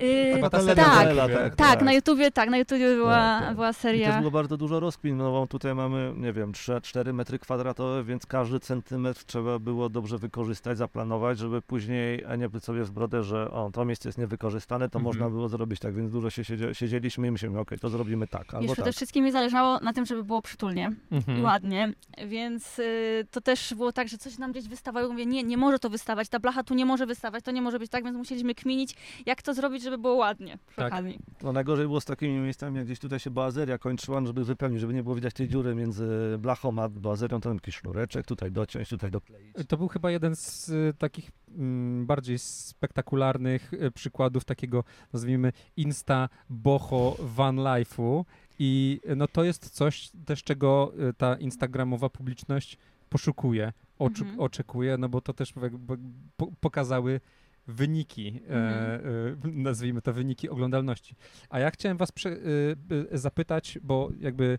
Yy, 0.01 0.51
tak, 0.51 0.62
seria 0.62 0.74
tak, 0.85 0.98
Nutella, 1.09 1.29
tak, 1.29 1.57
tak, 1.57 1.83
na 1.83 1.92
YouTubie, 1.92 2.31
tak, 2.31 2.51
na 2.51 2.57
YouTubie 2.59 2.94
była, 2.94 3.14
Tak, 3.14 3.44
tak. 3.46 3.55
była 3.55 3.68
I 3.70 3.72
też 3.72 3.83
seria. 3.83 4.18
było 4.18 4.31
bardzo 4.31 4.57
dużo 4.57 4.81
rozkmin, 4.81 5.16
no 5.16 5.31
bo 5.33 5.46
tutaj 5.46 5.74
mamy, 5.74 6.12
nie 6.16 6.33
wiem, 6.33 6.53
3-4 6.53 7.12
metry 7.12 7.38
kwadratowe, 7.38 8.05
więc 8.05 8.27
każdy 8.27 8.61
centymetr 8.61 9.24
trzeba 9.24 9.59
było 9.59 9.89
dobrze 9.89 10.18
wykorzystać, 10.18 10.78
zaplanować, 10.78 11.39
żeby 11.39 11.62
później 11.62 12.24
a 12.24 12.36
nie 12.36 12.49
być 12.49 12.64
sobie 12.64 12.84
w 12.84 12.91
brodę, 12.91 13.22
że 13.22 13.51
o, 13.51 13.70
to 13.72 13.84
miejsce 13.84 14.09
jest 14.09 14.18
niewykorzystane, 14.18 14.89
to 14.89 14.99
Mhm. 14.99 15.05
można 15.05 15.30
było 15.30 15.49
zrobić 15.49 15.80
tak, 15.80 15.95
więc 15.95 16.12
dużo 16.12 16.30
się 16.30 16.45
siedzie, 16.45 16.74
siedzieliśmy 16.74 17.26
i 17.26 17.30
myślimy, 17.30 17.59
okej, 17.61 17.78
to 17.78 17.89
zrobimy 17.89 18.26
tak, 18.26 18.55
albo 18.55 18.61
Wiesz, 18.61 18.68
tak. 18.68 18.74
przede 18.76 18.93
wszystkim 18.93 19.24
mi 19.24 19.32
zależało 19.32 19.78
na 19.80 19.93
tym, 19.93 20.07
żeby 20.07 20.24
było 20.24 20.43
przytulnie 20.43 20.91
i 21.11 21.14
Mhm. 21.14 21.45
ładnie, 21.45 21.93
więc 22.26 22.78
y, 22.78 23.26
to 23.30 23.41
też 23.41 23.74
było 23.74 23.93
tak, 23.93 24.09
że 24.09 24.18
coś 24.18 24.39
nam 24.39 24.53
gdzieś 24.53 24.68
wystawało. 24.68 25.09
Mówię, 25.09 25.26
nie, 25.26 25.43
nie 25.43 25.57
może 25.57 25.78
to 25.78 25.91
wystawać, 25.91 26.28
ta 26.28 26.39
blacha 26.39 26.62
tu 26.62 26.74
nie 26.74 26.86
może 26.86 27.07
wystawać, 27.07 27.45
to 27.45 27.51
nie 27.51 27.62
może 27.62 27.78
być 27.78 27.91
tak, 27.91 28.05
więc 28.05 28.16
musieliśmy 28.16 28.55
kminić, 28.55 28.95
jak 29.26 29.43
to 29.43 29.55
zrobić, 29.55 29.82
żeby 29.91 30.03
było 30.03 30.14
ładnie 30.14 30.59
przy 30.66 30.76
Tak. 30.76 30.93
okazji. 30.93 31.18
No 31.43 31.53
najgorzej 31.53 31.86
było 31.86 32.01
z 32.01 32.05
takimi 32.05 32.39
miejscami, 32.39 32.76
jak 32.76 32.84
gdzieś 32.86 32.99
tutaj 32.99 33.18
się 33.18 33.30
bazeria 33.30 33.78
kończyła, 33.78 34.20
no 34.20 34.26
żeby 34.26 34.45
wypełnić, 34.45 34.80
żeby 34.80 34.95
nie 34.95 35.03
było 35.03 35.14
widać 35.14 35.34
tej 35.34 35.49
dziury 35.49 35.74
między 35.74 36.09
blachą 36.39 36.78
a 36.82 36.89
bazerią, 36.89 37.41
to 37.41 37.55
jakiś 37.55 37.76
sznureczek, 37.76 38.26
tutaj 38.26 38.53
dociąć, 38.53 38.89
tutaj 38.89 39.11
dokleić. 39.11 39.57
To 39.68 39.76
był 39.76 39.89
chyba 39.89 40.11
jeden 40.11 40.36
z 40.36 40.68
y, 40.68 40.95
takich 40.99 41.30
mm, 41.59 42.07
bardziej 42.07 42.39
spektakularnych 42.39 43.72
y, 43.72 43.91
przykładów 43.91 44.45
takiego, 44.45 44.84
nazwijmy, 45.12 45.53
insta 45.76 46.28
boho 46.51 47.16
van 47.20 47.57
life'u 47.57 48.24
i 48.59 49.01
y, 49.11 49.16
no 49.16 49.28
to 49.28 49.45
jest 49.45 49.70
coś 49.70 50.11
też, 50.26 50.45
czego 50.45 50.93
ta 51.16 51.36
instagramowa 51.36 52.09
publiczność 52.09 52.78
poszukuje, 53.09 53.72
oczu- 53.99 54.22
Mhm. 54.22 54.41
oczekuje, 54.41 54.99
no 54.99 55.09
bo 55.09 55.20
to 55.20 55.32
też 55.32 55.53
jakby 55.62 55.99
po, 56.36 56.47
pokazały 56.61 57.20
wyniki, 57.69 58.41
e, 58.51 58.55
e, 58.55 59.01
nazwijmy 59.45 60.03
to 60.03 60.12
wyniki 60.12 60.49
oglądalności. 60.49 61.14
A 61.51 61.59
ja 61.59 61.71
chciałem 61.71 61.97
was 61.97 62.12
prze, 62.12 62.31
y, 62.31 62.77
zapytać, 63.12 63.79
bo 63.83 64.11
jakby 64.21 64.59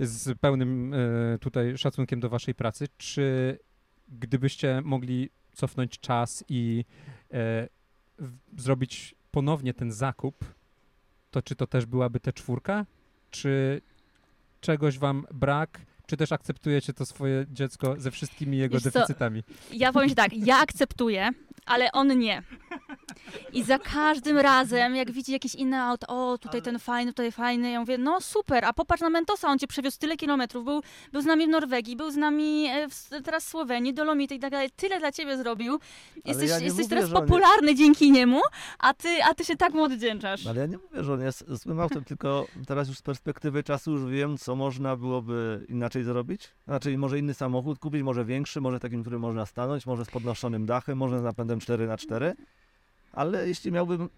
z 0.00 0.38
pełnym 0.38 0.94
e, 0.94 1.38
tutaj 1.38 1.78
szacunkiem 1.78 2.20
do 2.20 2.28
waszej 2.28 2.54
pracy, 2.54 2.86
czy 2.98 3.58
gdybyście 4.08 4.80
mogli 4.84 5.30
cofnąć 5.52 6.00
czas 6.00 6.44
i 6.48 6.84
e, 7.32 7.68
zrobić 8.58 9.14
ponownie 9.30 9.74
ten 9.74 9.92
zakup, 9.92 10.44
to 11.30 11.42
czy 11.42 11.56
to 11.56 11.66
też 11.66 11.86
byłaby 11.86 12.20
te 12.20 12.32
czwórka? 12.32 12.86
Czy 13.30 13.80
czegoś 14.60 14.98
wam 14.98 15.26
brak? 15.34 15.80
Czy 16.06 16.16
też 16.16 16.32
akceptujecie 16.32 16.92
to 16.92 17.06
swoje 17.06 17.46
dziecko 17.50 17.94
ze 17.98 18.10
wszystkimi 18.10 18.58
jego 18.58 18.74
Wiesz 18.74 18.82
co, 18.82 18.90
deficytami? 18.90 19.42
Ja 19.72 19.92
powiem 19.92 20.08
ci 20.08 20.14
tak, 20.14 20.32
ja 20.32 20.56
akceptuję, 20.58 21.30
ale 21.66 21.90
on 21.92 22.18
nie. 22.18 22.42
I 23.52 23.62
za 23.62 23.78
każdym 23.78 24.38
razem, 24.38 24.96
jak 24.96 25.10
widzi 25.10 25.32
jakieś 25.32 25.54
inne 25.54 25.82
auto, 25.82 26.06
o 26.08 26.38
tutaj 26.38 26.62
ten 26.62 26.78
fajny, 26.78 27.12
tutaj 27.12 27.32
fajny, 27.32 27.70
ja 27.70 27.80
mówię, 27.80 27.98
no 27.98 28.20
super, 28.20 28.64
a 28.64 28.72
popatrz 28.72 29.02
na 29.02 29.10
Mentosa, 29.10 29.48
on 29.48 29.58
cię 29.58 29.66
przewiózł 29.66 29.98
tyle 29.98 30.16
kilometrów, 30.16 30.64
był, 30.64 30.82
był 31.12 31.22
z 31.22 31.24
nami 31.24 31.46
w 31.46 31.48
Norwegii, 31.48 31.96
był 31.96 32.10
z 32.10 32.16
nami 32.16 32.66
e, 32.66 32.88
w, 32.88 33.08
teraz 33.24 33.44
w 33.44 33.48
Słowenii, 33.48 33.94
Dolomity 33.94 34.34
i 34.34 34.38
tak 34.38 34.50
dalej, 34.50 34.70
tyle 34.76 34.98
dla 34.98 35.12
ciebie 35.12 35.36
zrobił. 35.36 35.78
Jesteś, 36.24 36.50
ja 36.50 36.58
jesteś 36.58 36.72
mówię, 36.72 36.88
teraz 36.88 37.04
on 37.04 37.10
nie- 37.10 37.20
popularny 37.20 37.74
dzięki 37.74 38.10
niemu, 38.10 38.40
a 38.78 38.94
ty, 38.94 39.08
a 39.30 39.34
ty 39.34 39.44
się 39.44 39.56
tak 39.56 39.72
mu 39.74 39.82
oddzięczasz. 39.82 40.44
No, 40.44 40.50
Ale 40.50 40.60
ja 40.60 40.66
nie 40.66 40.78
mówię, 40.78 41.04
że 41.04 41.12
on 41.12 41.20
jest 41.20 41.44
złym 41.48 41.80
autem, 41.80 42.04
tylko 42.04 42.46
teraz 42.66 42.88
już 42.88 42.98
z 42.98 43.02
perspektywy 43.02 43.62
czasu 43.62 43.90
już 43.92 44.04
wiem, 44.10 44.38
co 44.38 44.56
można 44.56 44.96
byłoby 44.96 45.66
inaczej 45.68 46.04
zrobić. 46.04 46.48
Znaczy, 46.66 46.98
może 46.98 47.18
inny 47.18 47.34
samochód 47.34 47.78
kupić, 47.78 48.02
może 48.02 48.24
większy, 48.24 48.60
może 48.60 48.80
takim, 48.80 49.00
który 49.00 49.18
można 49.18 49.46
stanąć, 49.46 49.86
może 49.86 50.04
z 50.04 50.10
podnoszonym 50.10 50.66
dachem, 50.66 50.98
może 50.98 51.18
z 51.18 51.22
napędem 51.22 51.58
4x4. 51.58 52.32
Ale 53.14 53.48
jeśli 53.48 53.72
miałbym 53.72 54.08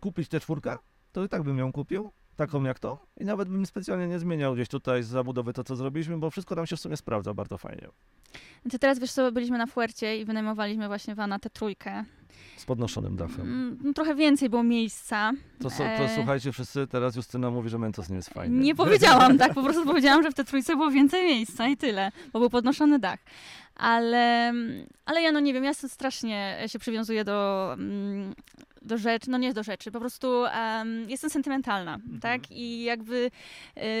kupić 0.00 0.28
tę 0.28 0.40
czwórkę, 0.40 0.78
to 1.12 1.24
i 1.24 1.28
tak 1.28 1.42
bym 1.42 1.58
ją 1.58 1.72
kupił, 1.72 2.10
taką 2.36 2.62
jak 2.64 2.78
to. 2.78 3.06
I 3.20 3.24
nawet 3.24 3.48
bym 3.48 3.66
specjalnie 3.66 4.08
nie 4.08 4.18
zmieniał 4.18 4.54
gdzieś 4.54 4.68
tutaj 4.68 5.02
z 5.02 5.06
zabudowy 5.06 5.52
to, 5.52 5.64
co 5.64 5.76
zrobiliśmy, 5.76 6.18
bo 6.18 6.30
wszystko 6.30 6.56
tam 6.56 6.66
się 6.66 6.76
w 6.76 6.80
sumie 6.80 6.96
sprawdza 6.96 7.34
bardzo 7.34 7.58
fajnie. 7.58 7.88
Ty 8.70 8.78
teraz 8.78 8.98
wiesz 8.98 9.12
co, 9.12 9.32
byliśmy 9.32 9.58
na 9.58 9.66
Fuercie 9.66 10.18
i 10.20 10.24
wynajmowaliśmy 10.24 10.88
właśnie 10.88 11.14
wana 11.14 11.38
tę 11.38 11.50
trójkę. 11.50 12.04
Z 12.56 12.64
podnoszonym 12.64 13.16
dachem. 13.16 13.40
Mm, 13.40 13.78
no, 13.84 13.92
trochę 13.92 14.14
więcej 14.14 14.50
było 14.50 14.62
miejsca. 14.62 15.32
To, 15.60 15.70
so, 15.70 15.76
to 15.78 15.84
E. 15.84 16.14
słuchajcie 16.14 16.52
wszyscy, 16.52 16.86
teraz 16.86 17.16
Justyna 17.16 17.50
mówi, 17.50 17.68
że 17.68 17.78
Mentos 17.78 18.08
nie 18.08 18.16
jest 18.16 18.30
fajny. 18.30 18.60
Nie 18.60 18.74
powiedziałam 18.74 19.38
tak, 19.38 19.54
po 19.54 19.62
prostu 19.62 19.84
powiedziałam, 19.84 20.22
że 20.22 20.30
w 20.30 20.34
tej 20.34 20.44
trójce 20.44 20.76
było 20.76 20.90
więcej 20.90 21.24
miejsca 21.24 21.68
i 21.68 21.76
tyle, 21.76 22.12
bo 22.32 22.40
był 22.40 22.50
podnoszony 22.50 22.98
dach. 22.98 23.18
Ale, 23.74 24.52
ale 25.04 25.22
ja 25.22 25.32
no 25.32 25.40
nie 25.40 25.54
wiem, 25.54 25.64
ja 25.64 25.74
strasznie 25.74 26.58
się 26.66 26.78
przywiązuję 26.78 27.24
do, 27.24 27.68
mm, 27.72 28.34
do 28.84 28.98
rzeczy, 28.98 29.30
no 29.30 29.38
nie 29.38 29.54
do 29.54 29.62
rzeczy, 29.62 29.90
po 29.90 30.00
prostu 30.00 30.44
em, 30.46 31.10
jestem 31.10 31.30
sentymentalna, 31.30 31.98
tak? 32.20 32.50
I 32.50 32.82
jakby 32.84 33.30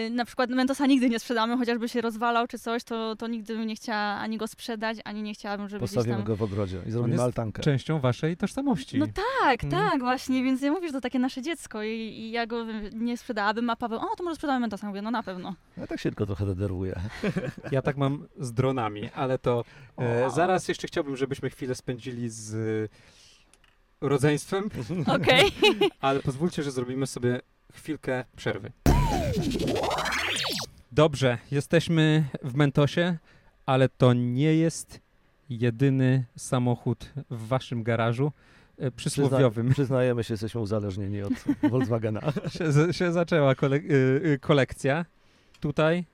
y, 0.06 0.10
na 0.10 0.24
przykład 0.24 0.50
Mentosa 0.50 0.86
nigdy 0.86 1.10
nie 1.10 1.18
sprzedamy, 1.18 1.56
chociażby 1.56 1.88
się 1.88 2.00
rozwalał 2.00 2.46
czy 2.46 2.58
coś, 2.58 2.84
to, 2.84 3.16
to 3.16 3.26
nigdy 3.26 3.56
bym 3.56 3.66
nie 3.66 3.74
chciała 3.76 3.98
ani 3.98 4.38
go 4.38 4.46
sprzedać, 4.46 4.98
ani 5.04 5.22
nie 5.22 5.34
chciałabym, 5.34 5.68
żeby 5.68 5.80
Postawimy 5.80 6.16
tam... 6.16 6.24
go 6.24 6.36
w 6.36 6.42
ogrodzie 6.42 6.78
i 6.86 6.90
zrobimy 6.90 7.22
altankę. 7.22 7.62
Częścią 7.62 8.00
waszej 8.00 8.36
tożsamości. 8.36 8.98
No 8.98 9.06
tak, 9.06 9.64
Mhm. 9.64 9.90
tak, 9.90 10.00
właśnie, 10.00 10.42
więc 10.44 10.62
ja 10.62 10.70
mówię, 10.72 10.86
że 10.86 10.92
to 10.92 11.00
takie 11.00 11.18
nasze 11.18 11.42
dziecko 11.42 11.82
i, 11.82 11.88
i 11.90 12.30
ja 12.30 12.46
go 12.46 12.64
nie 12.92 13.16
sprzedałabym, 13.16 13.70
a 13.70 13.76
Paweł, 13.76 13.98
o, 13.98 14.16
to 14.16 14.24
może 14.24 14.34
sprzedamy 14.36 14.60
Mentosa. 14.60 14.86
Mówię, 14.88 15.02
no 15.02 15.10
na 15.10 15.22
pewno. 15.22 15.54
Ja 15.76 15.86
tak 15.86 16.00
się 16.00 16.10
tylko 16.10 16.26
trochę 16.26 16.46
denerwuję. 16.46 17.00
Ja 17.70 17.82
tak 17.82 17.96
mam 17.96 18.26
z 18.38 18.52
dronami, 18.52 19.10
ale 19.14 19.38
to 19.38 19.64
e, 19.98 20.30
zaraz 20.30 20.68
jeszcze 20.68 20.86
chciałbym, 20.86 21.16
żebyśmy 21.16 21.50
chwilę 21.50 21.74
spędzili 21.74 22.28
z 22.30 22.54
e, 22.54 22.88
rodzeństwem, 24.02 24.70
Okej. 25.06 25.50
ale 26.00 26.20
pozwólcie, 26.20 26.62
że 26.62 26.70
zrobimy 26.70 27.06
sobie 27.06 27.40
chwilkę 27.74 28.24
przerwy. 28.36 28.72
Dobrze, 30.92 31.38
jesteśmy 31.50 32.24
w 32.42 32.54
Mentosie, 32.54 33.16
ale 33.66 33.88
to 33.88 34.12
nie 34.12 34.54
jest 34.54 35.00
jedyny 35.50 36.24
samochód 36.36 37.10
w 37.30 37.46
waszym 37.48 37.82
garażu 37.82 38.32
e, 38.78 38.90
przysłowiowym. 38.90 39.66
Przyzna- 39.66 39.72
przyznajemy 39.72 40.24
się, 40.24 40.34
jesteśmy 40.34 40.60
uzależnieni 40.60 41.22
od 41.22 41.32
Volkswagena. 41.70 42.20
Się, 42.48 42.92
się 42.92 43.12
zaczęła 43.12 43.54
kole, 43.54 43.76
y, 43.76 43.80
y, 44.24 44.38
kolekcja. 44.40 45.04
Tutaj. 45.60 46.04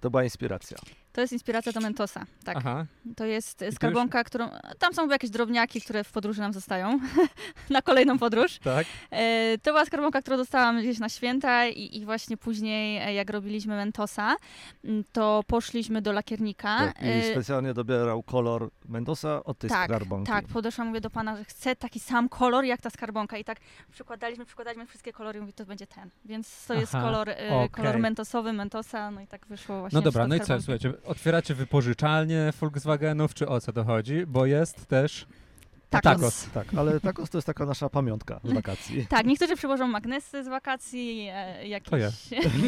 To 0.00 0.10
była 0.10 0.24
inspiracja. 0.24 0.78
To 1.12 1.20
jest 1.20 1.32
inspiracja 1.32 1.72
do 1.72 1.80
Mentosa, 1.80 2.26
tak. 2.44 2.56
Aha. 2.56 2.86
To 3.16 3.24
jest 3.24 3.60
już- 3.60 3.74
skarbonka, 3.74 4.24
którą... 4.24 4.48
Tam 4.78 4.94
są 4.94 5.08
jakieś 5.08 5.30
drobniaki, 5.30 5.80
które 5.80 6.04
w 6.04 6.12
podróży 6.12 6.40
nam 6.40 6.52
zostają. 6.52 7.00
na 7.70 7.82
kolejną 7.82 8.18
podróż. 8.18 8.58
Tak. 8.58 8.86
E, 9.10 9.58
to 9.58 9.70
była 9.70 9.84
skarbonka, 9.84 10.22
którą 10.22 10.36
dostałam 10.36 10.80
gdzieś 10.80 10.98
na 10.98 11.08
święta 11.08 11.66
i, 11.66 11.96
i 11.96 12.04
właśnie 12.04 12.36
później, 12.36 12.96
e, 12.98 13.14
jak 13.14 13.30
robiliśmy 13.30 13.76
Mentosa, 13.76 14.36
to 15.12 15.42
poszliśmy 15.46 16.02
do 16.02 16.12
lakiernika. 16.12 16.78
Tak, 16.78 17.02
I 17.02 17.06
E, 17.08 17.32
specjalnie 17.32 17.74
dobierał 17.74 18.22
kolor 18.22 18.70
Mendosa 18.88 19.44
od 19.44 19.58
tej 19.58 19.70
tak, 19.70 19.84
skarbonki. 19.90 20.32
tak, 20.32 20.46
podeszłam, 20.46 20.88
mówię 20.88 21.00
do 21.00 21.10
pana, 21.10 21.36
że 21.36 21.44
chcę 21.44 21.76
taki 21.76 22.00
sam 22.00 22.28
kolor 22.28 22.64
jak 22.64 22.80
ta 22.80 22.90
skarbonka 22.90 23.38
i 23.38 23.44
tak 23.44 23.58
przykładaliśmy, 23.90 24.44
przykładaliśmy 24.46 24.86
wszystkie 24.86 25.12
kolory 25.12 25.38
i 25.38 25.40
mówię, 25.42 25.52
to 25.52 25.66
będzie 25.66 25.86
ten. 25.86 26.10
Więc 26.24 26.66
to 26.66 26.74
jest 26.74 26.94
Aha, 26.94 27.04
kolor, 27.04 27.28
e, 27.30 27.34
okej. 27.54 27.70
kolor 27.70 27.98
mentosowy, 27.98 28.52
Mentosa, 28.52 29.10
no 29.10 29.20
i 29.20 29.26
tak 29.26 29.46
wyszło 29.46 29.80
właśnie. 29.80 29.96
No 29.96 30.02
dobra, 30.02 30.26
no 30.28 30.34
i 30.34 30.40
co, 30.40 30.60
słuchajcie, 30.60 30.92
otwieracie 31.04 31.54
wypożyczalnię 31.54 32.52
Volkswagenów, 32.60 33.34
czy 33.34 33.48
o 33.48 33.60
co 33.60 33.72
to 33.72 33.84
chodzi? 33.84 34.26
Bo 34.26 34.46
jest 34.46 34.86
też 34.86 35.26
Tacos. 35.90 36.02
tacos. 36.20 36.46
Tak, 36.54 36.66
ale 36.76 37.00
tacos 37.00 37.30
to 37.30 37.38
jest 37.38 37.46
taka 37.46 37.66
nasza 37.66 37.88
pamiątka 37.88 38.40
z 38.44 38.52
wakacji. 38.52 39.06
Tak, 39.08 39.26
niektórzy 39.26 39.56
przywożą 39.56 39.86
magnesy 39.86 40.44
z 40.44 40.48
wakacji, 40.48 41.28
e, 41.32 41.68
jakieś, 41.68 41.90
To 41.90 41.96
ja. 41.96 42.10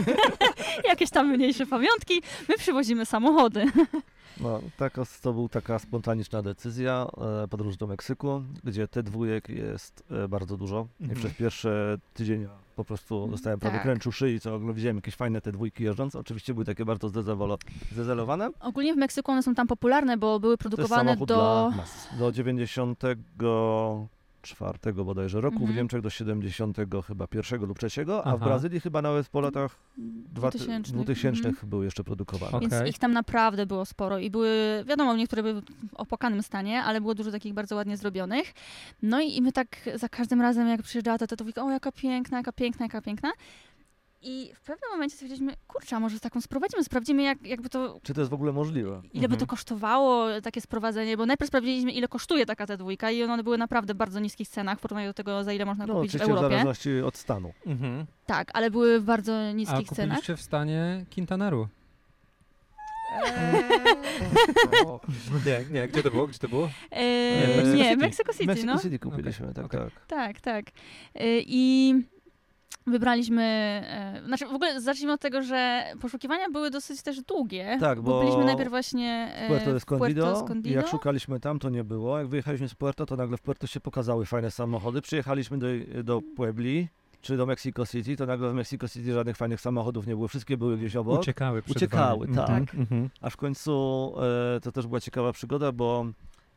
jakieś 0.90 1.10
tam 1.10 1.28
mniejsze 1.36 1.66
pamiątki. 1.66 2.22
My 2.48 2.56
przywozimy 2.58 3.06
samochody. 3.06 3.64
No, 4.40 4.60
tacos 4.76 5.20
to 5.20 5.32
był 5.32 5.48
taka 5.48 5.78
spontaniczna 5.78 6.42
decyzja, 6.42 7.06
e, 7.44 7.48
podróż 7.48 7.76
do 7.76 7.86
Meksyku, 7.86 8.42
gdzie 8.64 8.88
te 8.88 9.02
dwójek 9.02 9.48
jest 9.48 10.04
e, 10.24 10.28
bardzo 10.28 10.56
dużo. 10.56 10.86
I 11.00 11.02
Mhm. 11.04 11.20
przez 11.20 11.32
pierwszy 11.34 11.98
tydzień 12.14 12.48
po 12.74 12.84
prostu 12.84 13.28
dostałem 13.28 13.60
prawie 13.60 13.74
Tak. 13.76 13.82
kręczu 13.82 14.12
szyi, 14.12 14.40
co 14.40 14.60
widziałem 14.60 14.96
jakieś 14.96 15.14
fajne 15.14 15.40
te 15.40 15.52
dwójki 15.52 15.84
jeżdżące. 15.84 16.18
Oczywiście 16.18 16.54
były 16.54 16.64
takie 16.64 16.84
bardzo 16.84 17.08
zdezelowane. 17.92 18.50
Ogólnie 18.60 18.94
w 18.94 18.96
Meksyku 18.96 19.32
one 19.32 19.42
są 19.42 19.54
tam 19.54 19.66
popularne, 19.66 20.16
bo 20.16 20.40
były 20.40 20.56
produkowane 20.56 21.10
samochód 21.10 21.28
do... 21.28 21.34
dla 21.34 21.70
nas. 21.76 22.08
Do 24.44 24.48
94 24.56 25.04
bodajże 25.04 25.40
roku, 25.40 25.58
w 25.58 25.60
Mhm. 25.60 25.76
Niemczech 25.76 26.00
do 26.00 26.10
70 26.10 26.76
chyba 27.06 27.26
pierwszego 27.26 27.66
lub 27.66 27.78
trzeciego, 27.78 28.26
a 28.26 28.36
w. 28.36 28.40
Brazylii 28.40 28.80
chyba 28.80 29.02
nawet 29.02 29.28
po 29.28 29.40
latach 29.40 29.76
dwa- 29.98 30.50
2000. 30.50 30.92
2000 30.92 31.48
Mhm. 31.48 31.68
były 31.68 31.84
jeszcze 31.84 32.04
produkowane. 32.04 32.60
Więc 32.60 32.88
ich 32.88 32.98
tam 32.98 33.12
naprawdę 33.12 33.66
było 33.66 33.84
sporo 33.84 34.18
i 34.18 34.30
były, 34.30 34.84
wiadomo, 34.88 35.16
niektóre 35.16 35.42
były 35.42 35.60
w 35.62 35.94
opłakanym 35.94 36.42
stanie, 36.42 36.82
ale 36.82 37.00
było 37.00 37.14
dużo 37.14 37.30
takich 37.30 37.54
bardzo 37.54 37.76
ładnie 37.76 37.96
zrobionych. 37.96 38.52
No 39.02 39.20
i, 39.20 39.36
i 39.36 39.42
my 39.42 39.52
tak 39.52 39.76
za 39.94 40.08
każdym 40.08 40.40
razem, 40.40 40.68
jak 40.68 40.82
przyjeżdżała 40.82 41.18
ta 41.18 41.26
tatowika, 41.26 41.64
o 41.64 41.70
jaka 41.70 41.92
piękna, 41.92 42.36
jaka 42.38 42.52
piękna, 42.52 42.84
jaka 42.86 43.02
piękna. 43.02 43.32
I 44.26 44.50
w 44.54 44.60
pewnym 44.60 44.90
momencie 44.90 45.14
stwierdziliśmy, 45.14 45.52
kurczę, 45.68 45.96
a 45.96 46.00
może 46.00 46.20
taką 46.20 46.40
sprowadzimy, 46.40 46.84
sprawdzimy 46.84 47.22
jak, 47.22 47.46
jakby 47.46 47.68
to, 47.68 48.00
Czy 48.02 48.14
to 48.14 48.20
jest 48.20 48.30
w 48.30 48.34
ogóle 48.34 48.52
możliwe? 48.52 49.02
ile 49.12 49.28
by 49.28 49.34
to 49.34 49.44
Mhm. 49.44 49.46
kosztowało, 49.46 50.26
takie 50.42 50.60
sprowadzenie, 50.60 51.16
bo 51.16 51.26
najpierw 51.26 51.48
sprawdziliśmy, 51.48 51.92
ile 51.92 52.08
kosztuje 52.08 52.46
taka 52.46 52.66
T2 52.66 53.12
i 53.12 53.22
one 53.24 53.42
były 53.42 53.58
naprawdę 53.58 53.94
w 53.94 53.96
bardzo 53.96 54.20
niskich 54.20 54.48
cenach 54.48 54.78
w 54.78 54.82
porównaniu 54.82 55.08
do 55.08 55.14
tego, 55.14 55.44
za 55.44 55.52
ile 55.52 55.64
można 55.64 55.86
No 55.86 55.94
kupić 55.94 56.12
w 56.12 56.14
oczywiście 56.14 56.34
w 56.34 56.36
Europie. 56.36 56.54
zależności 56.54 57.00
od 57.00 57.16
stanu. 57.16 57.52
Mhm. 57.66 58.06
Tak, 58.26 58.50
ale 58.54 58.70
były 58.70 59.00
w 59.00 59.04
bardzo 59.04 59.32
A 59.48 59.52
niskich 59.52 59.88
cenach. 59.88 60.08
kupiliście 60.18 60.36
w 60.36 60.42
stanie 60.42 61.04
Quintanaru? 61.14 61.68
Nie, 65.46 65.64
nie, 65.80 65.88
gdzie 65.88 66.02
to 66.02 66.10
było? 66.10 66.26
Gdzie 66.26 66.38
to 66.38 66.48
było? 66.48 66.70
Eee, 66.90 67.56
Mexico 67.56 67.76
nie, 67.76 67.84
City. 67.84 67.96
Mexico 67.96 68.32
City, 68.32 68.46
Mexico 68.46 68.72
no. 68.74 68.78
City 68.80 68.98
kupiliśmy, 68.98 69.54
tak, 69.54 69.64
Okej. 69.64 69.80
tak. 69.80 70.06
Tak, 70.06 70.40
tak. 70.40 70.66
Y, 70.66 70.70
I 71.46 71.94
wybraliśmy, 72.86 73.42
e, 73.42 74.22
znaczy 74.26 74.46
w 74.46 74.54
ogóle 74.54 74.80
zacznijmy 74.80 75.12
od 75.12 75.20
tego, 75.20 75.42
że 75.42 75.84
poszukiwania 76.00 76.50
były 76.50 76.70
dosyć 76.70 77.02
też 77.02 77.22
długie. 77.22 77.76
Tak, 77.80 78.00
bo 78.00 78.20
byliśmy 78.20 78.44
najpierw 78.44 78.70
właśnie 78.70 79.32
e, 79.34 79.48
Puerto 79.48 79.72
w 79.72 79.76
Escondido, 79.76 80.22
Puerto 80.22 80.38
i 80.38 80.42
Escondido. 80.42 80.76
jak 80.76 80.88
szukaliśmy 80.88 81.40
tam, 81.40 81.58
to 81.58 81.70
nie 81.70 81.84
było. 81.84 82.18
Jak 82.18 82.28
wyjechaliśmy 82.28 82.68
z 82.68 82.74
Puerto, 82.74 83.06
to 83.06 83.16
nagle 83.16 83.36
w 83.36 83.42
Puerto 83.42 83.66
się 83.66 83.80
pokazały 83.80 84.26
fajne 84.26 84.50
samochody. 84.50 85.02
Przyjechaliśmy 85.02 85.58
do, 85.58 85.66
do 86.04 86.20
Puebli, 86.36 86.88
czy 87.24 87.36
do 87.36 87.46
Mexico 87.46 87.86
City, 87.86 88.16
to 88.16 88.26
nagle 88.26 88.50
w 88.50 88.54
Mexico 88.54 88.88
City 88.88 89.12
żadnych 89.12 89.36
fajnych 89.36 89.60
samochodów 89.60 90.06
nie 90.06 90.14
było. 90.14 90.28
Wszystkie 90.28 90.56
były 90.56 90.76
gdzieś 90.76 90.96
obok. 90.96 91.20
Uciekały 91.20 91.62
przed 91.62 91.76
Uciekały, 91.76 92.26
wami. 92.26 92.36
tak. 92.36 92.50
Mhm, 92.50 92.80
mhm. 92.80 93.10
A 93.20 93.30
w 93.30 93.36
końcu 93.36 94.14
e, 94.56 94.60
to 94.60 94.72
też 94.72 94.86
była 94.86 95.00
ciekawa 95.00 95.32
przygoda, 95.32 95.72
bo 95.72 96.06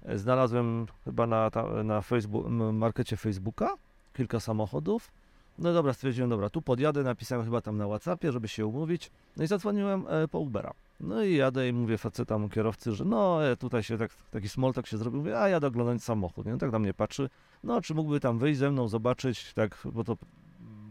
e, 0.05 0.18
znalazłem 0.18 0.86
chyba 1.05 1.28
na, 1.28 1.51
ta, 1.51 1.84
na 1.84 2.01
Facebook, 2.01 2.47
markecie 2.74 3.18
Facebooka 3.18 3.76
kilka 4.13 4.39
samochodów. 4.39 5.11
No 5.58 5.74
dobra, 5.74 5.93
stwierdziłem, 5.93 6.30
dobra, 6.30 6.49
tu 6.49 6.62
podjadę, 6.62 7.03
napisałem 7.03 7.45
chyba 7.45 7.62
tam 7.62 7.78
na 7.78 7.88
Whatsappie, 7.88 8.32
żeby 8.32 8.47
się 8.47 8.66
umówić. 8.66 9.12
No 9.38 9.43
i 9.43 9.47
zadzwoniłem 9.47 10.05
e, 10.10 10.28
po 10.28 10.39
Ubera. 10.39 10.74
No 10.99 11.24
i 11.24 11.36
jadę 11.36 11.70
i 11.70 11.74
mówię 11.74 11.97
facetam 11.97 12.49
kierowcy, 12.49 12.91
że 12.91 13.05
no 13.05 13.45
e, 13.45 13.58
tutaj 13.58 13.84
się 13.84 13.97
tak, 13.97 14.12
taki 14.32 14.49
small 14.49 14.74
talk 14.74 14.88
się 14.88 14.97
zrobił, 14.97 15.20
mówię, 15.20 15.39
a 15.39 15.49
jadę 15.49 15.68
oglądać 15.68 16.03
samochód. 16.03 16.45
Nie? 16.45 16.51
No 16.51 16.58
tak 16.58 16.72
na 16.72 16.80
mnie 16.80 16.93
patrzy, 16.93 17.30
no 17.64 17.82
czy 17.82 17.93
mógłby 17.93 18.20
tam 18.20 18.38
wyjść 18.39 18.60
ze 18.60 18.72
mną, 18.72 18.88
zobaczyć, 18.88 19.53
tak, 19.53 19.78
bo 19.86 20.03
to 20.03 20.18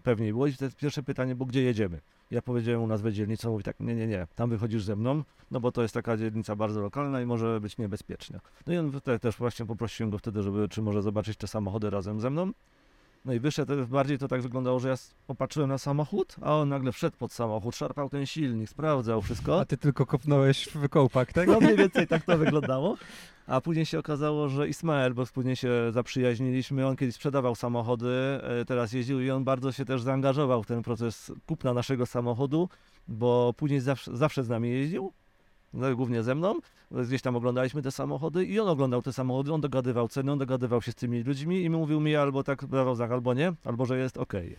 pewnie 0.02 0.32
było. 0.32 0.46
I 0.46 0.52
to 0.52 0.64
jest 0.64 0.76
pierwsze 0.76 1.02
pytanie, 1.02 1.34
bo 1.34 1.44
gdzie 1.44 1.62
jedziemy? 1.62 2.00
Ja 2.30 2.42
powiedziałem 2.42 2.82
u 2.82 2.86
nazwę 2.86 3.12
dzielnicy, 3.12 3.46
on 3.46 3.52
mówi 3.52 3.64
tak, 3.64 3.80
nie, 3.80 3.94
nie, 3.94 4.06
nie, 4.06 4.26
tam 4.34 4.50
wychodzisz 4.50 4.82
ze 4.82 4.96
mną, 4.96 5.22
no 5.50 5.60
bo 5.60 5.72
to 5.72 5.82
jest 5.82 5.94
taka 5.94 6.16
dzielnica 6.16 6.56
bardzo 6.56 6.80
lokalna 6.80 7.20
i 7.20 7.26
może 7.26 7.60
być 7.60 7.78
niebezpieczna. 7.78 8.40
No 8.66 8.72
i 8.72 8.78
on 8.78 9.00
te, 9.00 9.18
też 9.18 9.36
właśnie 9.36 9.66
poprosiłem 9.66 10.10
go 10.10 10.18
wtedy, 10.18 10.42
żeby, 10.42 10.68
czy 10.68 10.82
może 10.82 11.02
zobaczyć 11.02 11.36
te 11.36 11.46
samochody 11.46 11.90
razem 11.90 12.20
ze 12.20 12.30
mną. 12.30 12.52
No 13.26 13.32
i 13.32 13.40
wyszedł, 13.40 13.86
bardziej 13.86 14.18
to 14.18 14.28
tak 14.28 14.42
wyglądało, 14.42 14.80
że 14.80 14.88
ja 14.88 14.94
popatrzyłem 15.26 15.68
na 15.68 15.78
samochód, 15.78 16.36
a 16.42 16.56
on 16.56 16.68
nagle 16.68 16.92
wszedł 16.92 17.16
pod 17.16 17.32
samochód, 17.32 17.76
szarpał 17.76 18.08
ten 18.08 18.26
silnik, 18.26 18.70
sprawdzał 18.70 19.22
wszystko. 19.22 19.60
A 19.60 19.64
ty 19.64 19.76
tylko 19.76 20.06
kopnąłeś 20.06 20.68
w 20.74 20.88
kołpak, 20.88 21.32
tak? 21.32 21.48
No 21.48 21.60
mniej 21.60 21.76
więcej 21.76 22.06
tak 22.06 22.24
to 22.24 22.38
wyglądało. 22.38 22.96
A 23.46 23.60
później 23.60 23.86
się 23.86 23.98
okazało, 23.98 24.48
że 24.48 24.68
Ismael, 24.68 25.14
bo 25.14 25.26
później 25.26 25.56
się 25.56 25.70
zaprzyjaźniliśmy, 25.90 26.86
on 26.86 26.96
kiedyś 26.96 27.14
sprzedawał 27.14 27.54
samochody, 27.54 28.08
e, 28.42 28.64
teraz 28.64 28.92
jeździł 28.92 29.20
i 29.20 29.30
on 29.30 29.44
bardzo 29.44 29.72
się 29.72 29.84
też 29.84 30.02
zaangażował 30.02 30.62
w 30.62 30.66
ten 30.66 30.82
proces 30.82 31.32
kupna 31.46 31.74
naszego 31.74 32.06
samochodu, 32.06 32.68
bo 33.08 33.54
później 33.56 33.80
zawsze, 33.80 34.16
zawsze 34.16 34.44
z 34.44 34.48
nami 34.48 34.70
jeździł, 34.70 35.12
no, 35.72 35.96
głównie 35.96 36.22
ze 36.22 36.34
mną. 36.34 36.54
Gdzieś 36.90 37.22
tam 37.22 37.36
oglądaliśmy 37.36 37.82
te 37.82 37.90
samochody 37.90 38.44
i 38.44 38.60
on 38.60 38.68
oglądał 38.68 39.02
te 39.02 39.12
samochody, 39.12 39.52
on 39.52 39.60
dogadywał 39.60 40.08
ceny, 40.08 40.32
on 40.32 40.38
dogadywał 40.38 40.82
się 40.82 40.92
z 40.92 40.94
tymi 40.94 41.22
ludźmi 41.22 41.62
i 41.62 41.70
mówił 41.70 42.00
mi 42.00 42.16
albo 42.16 42.42
tak 42.42 42.64
znak, 42.94 43.10
albo 43.10 43.34
nie, 43.34 43.52
albo 43.64 43.86
że 43.86 43.98
jest 43.98 44.16
okej. 44.18 44.56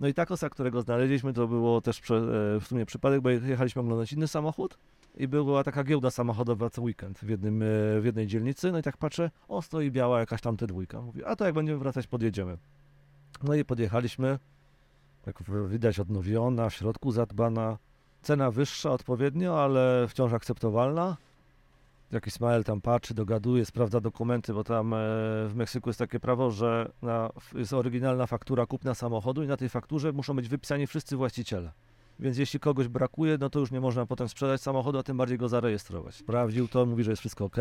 No 0.00 0.08
i 0.08 0.14
takosa, 0.14 0.48
którego 0.48 0.82
znaleźliśmy, 0.82 1.32
to 1.32 1.48
było 1.48 1.80
też 1.80 2.00
prze, 2.00 2.16
e, 2.16 2.60
w 2.60 2.64
sumie 2.66 2.86
przypadek, 2.86 3.20
bo 3.20 3.30
jechaliśmy 3.30 3.82
oglądać 3.82 4.12
inny 4.12 4.28
samochód 4.28 4.78
i 5.16 5.28
była 5.28 5.64
taka 5.64 5.84
giełda 5.84 6.10
samochodowa 6.10 6.70
co 6.70 6.82
weekend 6.82 7.18
w, 7.18 7.28
jednym, 7.28 7.62
e, 7.62 7.66
w 8.00 8.04
jednej 8.04 8.26
dzielnicy. 8.26 8.72
No 8.72 8.78
i 8.78 8.82
tak 8.82 8.96
patrzę, 8.96 9.30
o 9.48 9.62
stoi 9.62 9.90
biała 9.90 10.20
jakaś 10.20 10.40
tam 10.40 10.56
te 10.56 10.66
dwójka. 10.66 11.00
Mówię, 11.00 11.26
a 11.26 11.36
to 11.36 11.44
jak 11.44 11.54
będziemy 11.54 11.78
wracać, 11.78 12.06
podjedziemy. 12.06 12.58
No 13.42 13.54
i 13.54 13.64
podjechaliśmy, 13.64 14.38
jak 15.26 15.42
widać 15.68 16.00
odnowiona, 16.00 16.68
w 16.68 16.74
środku 16.74 17.12
zadbana, 17.12 17.78
cena 18.24 18.50
wyższa 18.50 18.90
odpowiednio, 18.90 19.62
ale 19.62 20.06
wciąż 20.08 20.32
akceptowalna. 20.32 21.16
Jak 22.12 22.26
Ismael 22.26 22.64
tam 22.64 22.80
patrzy, 22.80 23.14
dogaduje, 23.14 23.64
sprawdza 23.64 24.00
dokumenty, 24.00 24.54
bo 24.54 24.64
tam 24.64 24.94
e, 24.94 24.96
w 25.48 25.52
Meksyku 25.54 25.88
jest 25.88 25.98
takie 25.98 26.20
prawo, 26.20 26.50
że 26.50 26.92
na, 27.02 27.30
jest 27.54 27.72
oryginalna 27.72 28.26
faktura 28.26 28.66
kupna 28.66 28.94
samochodu 28.94 29.42
i 29.42 29.46
na 29.46 29.56
tej 29.56 29.68
fakturze 29.68 30.12
muszą 30.12 30.36
być 30.36 30.48
wypisani 30.48 30.86
wszyscy 30.86 31.16
właściciele. 31.16 31.72
Więc 32.18 32.38
jeśli 32.38 32.60
kogoś 32.60 32.88
brakuje, 32.88 33.38
no 33.40 33.50
to 33.50 33.60
już 33.60 33.70
nie 33.70 33.80
można 33.80 34.06
potem 34.06 34.28
sprzedać 34.28 34.60
samochodu, 34.60 34.98
a 34.98 35.02
tym 35.02 35.16
bardziej 35.16 35.38
go 35.38 35.48
zarejestrować. 35.48 36.14
Sprawdził 36.14 36.68
to, 36.68 36.86
mówi, 36.86 37.04
że 37.04 37.10
jest 37.10 37.20
wszystko 37.20 37.44
ok. 37.44 37.56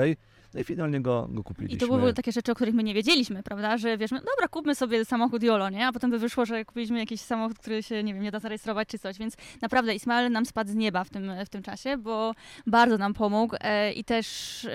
No 0.54 0.60
i 0.60 0.64
finalnie 0.64 1.02
go, 1.02 1.28
go 1.32 1.44
kupiliśmy. 1.44 1.78
I 1.78 1.80
to 1.80 1.88
były 1.88 2.14
takie 2.14 2.32
rzeczy, 2.32 2.52
o 2.52 2.56
których 2.56 2.74
my 2.74 2.84
nie 2.84 2.94
wiedzieliśmy, 2.94 3.44
prawda? 3.44 3.78
Że 3.78 3.98
wiesz, 3.98 4.12
my, 4.12 4.20
dobra, 4.20 4.48
kupmy 4.48 4.76
sobie 4.76 5.06
samochód 5.06 5.44
Jolo, 5.44 5.70
nie? 5.70 5.88
A 5.88 5.92
potem 5.92 6.12
by 6.12 6.20
wyszło, 6.20 6.46
że 6.46 6.66
kupiliśmy 6.66 7.00
jakiś 7.00 7.22
samochód, 7.22 7.60
który 7.60 7.84
się, 7.84 8.04
nie 8.04 8.14
wiem, 8.14 8.24
nie 8.24 8.32
da 8.32 8.40
zarejestrować 8.40 8.88
czy 8.88 9.00
coś. 9.00 9.18
Więc 9.18 9.36
naprawdę 9.62 9.96
Ismael 9.96 10.32
nam 10.32 10.46
spadł 10.46 10.72
z 10.72 10.76
nieba 10.76 11.04
w 11.04 11.10
tym, 11.10 11.32
w 11.46 11.50
tym 11.50 11.64
czasie, 11.64 11.98
bo 11.98 12.34
bardzo 12.68 12.98
nam 12.98 13.14
pomógł 13.14 13.56
e, 13.60 13.94
i 13.94 14.04
też 14.04 14.68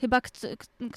chyba 0.00 0.20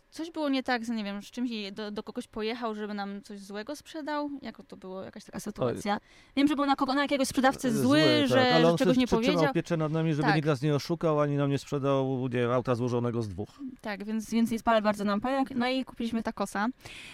coś 0.10 0.32
było 0.32 0.50
nie 0.50 0.64
tak, 0.64 0.88
nie 0.88 1.04
wiem, 1.04 1.24
z 1.24 1.26
czymś 1.26 1.50
do, 1.72 1.92
do 1.92 2.04
kogoś 2.04 2.28
pojechał, 2.28 2.76
żeby 2.76 2.94
nam 2.94 3.22
coś 3.22 3.40
złego 3.40 3.76
sprzedał. 3.76 4.30
Jak 4.42 4.58
to 4.68 4.78
było? 4.78 5.04
Jakaś 5.04 5.26
taka 5.26 5.40
sytuacja. 5.40 5.98
Wiem, 6.36 6.48
że 6.48 6.56
był 6.56 6.66
na, 6.66 6.76
kogo, 6.76 6.94
na 6.94 7.02
jakiegoś 7.02 7.28
sprzedawcę 7.28 7.72
zły, 7.72 8.02
że, 8.28 8.36
tak, 8.36 8.54
ale 8.54 8.62
że 8.62 8.72
on 8.72 8.78
czegoś 8.78 8.98
nie 8.98 9.08
powiedział. 9.08 9.54
pieczę 9.54 9.78
nad 9.78 9.92
nami, 9.92 10.14
żeby 10.14 10.28
Tak. 10.28 10.36
nikt 10.36 10.48
nas 10.48 10.62
nie 10.62 10.76
oszukał, 10.76 11.20
ani 11.20 11.38
nam 11.38 11.50
nie 11.50 11.58
sprzedał 11.58 12.30
nie, 12.34 12.54
auta 12.54 12.76
złożonego 12.76 13.22
z 13.22 13.28
dwóch. 13.30 13.50
Tak, 13.82 14.04
więc, 14.04 14.30
więc 14.32 14.52
Ismael 14.52 14.84
bardzo 14.84 15.04
nam 15.04 15.22
pomógł. 15.22 15.54
No 15.56 15.70
i 15.70 15.86
kupiliśmy 15.86 16.24
takosa. 16.24 16.68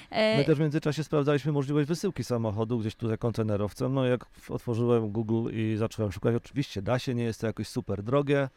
E, 0.09 0.37
My 0.37 0.45
też 0.45 0.57
w 0.57 0.61
międzyczasie 0.61 1.03
sprawdzaliśmy 1.03 1.51
możliwość 1.51 1.87
wysyłki 1.87 2.23
samochodu 2.23 2.79
gdzieś 2.79 2.95
tutaj 2.95 3.17
kontenerowcem. 3.17 3.93
No 3.93 4.05
jak 4.05 4.25
otworzyłem 4.49 5.09
Google 5.11 5.49
i 5.53 5.75
zacząłem 5.77 6.11
szukać, 6.11 6.35
oczywiście 6.35 6.81
da 6.81 6.99
się, 6.99 7.15
nie 7.15 7.23
jest 7.23 7.41
to 7.41 7.47
jakoś 7.47 7.67
super 7.67 8.03
drogie. 8.03 8.49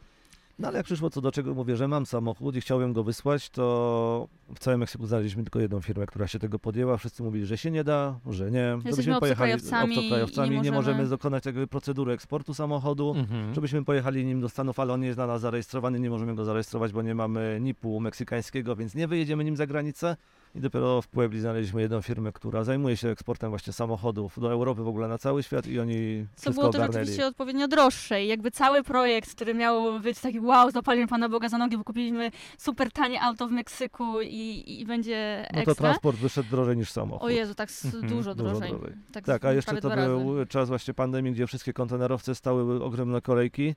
No 0.59 0.67
ale 0.67 0.77
jak 0.77 0.85
przyszło 0.85 1.09
co 1.09 1.21
do 1.21 1.31
czego, 1.31 1.53
mówię, 1.53 1.77
że 1.77 1.87
mam 1.87 2.05
samochód 2.05 2.55
i 2.55 2.61
chciałbym 2.61 2.93
go 2.93 3.03
wysłać, 3.03 3.49
to 3.49 4.27
w 4.55 4.59
całym 4.59 4.79
Meksyku 4.79 5.05
znaleźliśmy 5.07 5.43
tylko 5.43 5.59
jedną 5.59 5.81
firmę, 5.81 6.05
która 6.05 6.27
się 6.27 6.39
tego 6.39 6.59
podjęła. 6.59 6.97
Wszyscy 6.97 7.23
mówili, 7.23 7.45
że 7.45 7.57
się 7.57 7.71
nie 7.71 7.83
da, 7.83 8.19
że 8.29 8.51
nie. 8.51 8.77
Jesteśmy 8.85 9.17
obcokrajowcami 9.17 9.95
i 9.95 9.97
obcokrajowcami 9.99 10.49
nie 10.49 10.55
nie 10.55 10.71
możemy- 10.71 10.77
możemy 10.97 11.09
dokonać 11.09 11.43
tego 11.43 11.67
procedury 11.67 12.13
eksportu 12.13 12.53
samochodu. 12.53 13.13
Mhm. 13.17 13.53
Żebyśmy 13.55 13.85
pojechali 13.85 14.25
nim 14.25 14.41
do 14.41 14.49
Stanów, 14.49 14.79
ale 14.79 14.93
on 14.93 14.99
nie 14.99 15.07
jest 15.07 15.17
dla 15.17 15.27
nas 15.27 15.41
zarejestrowany, 15.41 15.99
nie 15.99 16.09
możemy 16.09 16.35
go 16.35 16.45
zarejestrować, 16.45 16.91
bo 16.93 17.01
nie 17.01 17.15
mamy 17.15 17.57
NIP-u 17.61 17.99
meksykańskiego, 17.99 18.75
więc 18.75 18.95
nie 18.95 19.07
wyjedziemy 19.07 19.43
nim 19.43 19.55
za 19.57 19.67
granicę. 19.67 20.15
I 20.55 20.59
dopiero 20.59 21.01
w 21.01 21.07
Puebli 21.07 21.39
znaleźliśmy 21.39 21.81
jedną 21.81 22.01
firmę, 22.01 22.31
która 22.31 22.63
zajmuje 22.63 22.97
się 22.97 23.09
eksportem 23.09 23.49
właśnie 23.49 23.73
samochodów 23.73 24.39
do 24.39 24.51
Europy, 24.51 24.83
w 24.83 24.87
ogóle 24.87 25.07
na 25.07 25.17
cały 25.17 25.43
świat 25.43 25.67
i 25.67 25.79
oni 25.79 26.25
Co 26.35 26.41
wszystko 26.41 26.61
było 26.61 26.71
też 26.73 26.79
ogarnęli. 26.81 27.03
oczywiście 27.03 27.27
odpowiednio 27.27 27.67
droższe 27.67 28.23
i 28.23 28.27
jakby 28.27 28.51
cały 28.51 28.83
projekt, 28.83 29.35
który 29.35 29.53
miał 29.53 29.99
być 29.99 30.19
taki 30.19 30.39
wow, 30.39 30.71
zapalimy 30.71 31.07
Pana 31.07 31.29
Boga 31.29 31.49
za 31.49 31.57
nogi, 31.57 31.77
bo 31.77 31.83
kupiliśmy 31.83 32.31
super 32.57 32.91
tanie 32.91 33.21
auto 33.21 33.47
w 33.47 33.51
Meksyku 33.51 34.21
i, 34.21 34.63
i 34.81 34.85
będzie 34.85 35.45
No 35.53 35.53
to 35.63 35.71
ekstra. 35.71 35.75
transport 35.75 36.17
wyszedł 36.17 36.49
drożej 36.49 36.77
niż 36.77 36.91
samochód. 36.91 37.23
o 37.23 37.29
Jezu, 37.29 37.55
tak 37.55 37.69
Mhm, 37.85 38.07
dużo 38.07 38.35
drożej. 38.35 38.73
Tak, 39.13 39.25
Tak, 39.25 39.45
a 39.45 39.53
jeszcze 39.53 39.73
to 39.75 39.79
dwa 39.89 39.95
razy. 39.95 40.07
był 40.09 40.45
czas 40.45 40.69
właśnie 40.69 40.93
pandemii, 40.93 41.33
gdzie 41.33 41.47
wszystkie 41.47 41.73
kontenerowce 41.73 42.35
stały 42.35 42.83
ogromne 42.83 43.21
kolejki. 43.21 43.75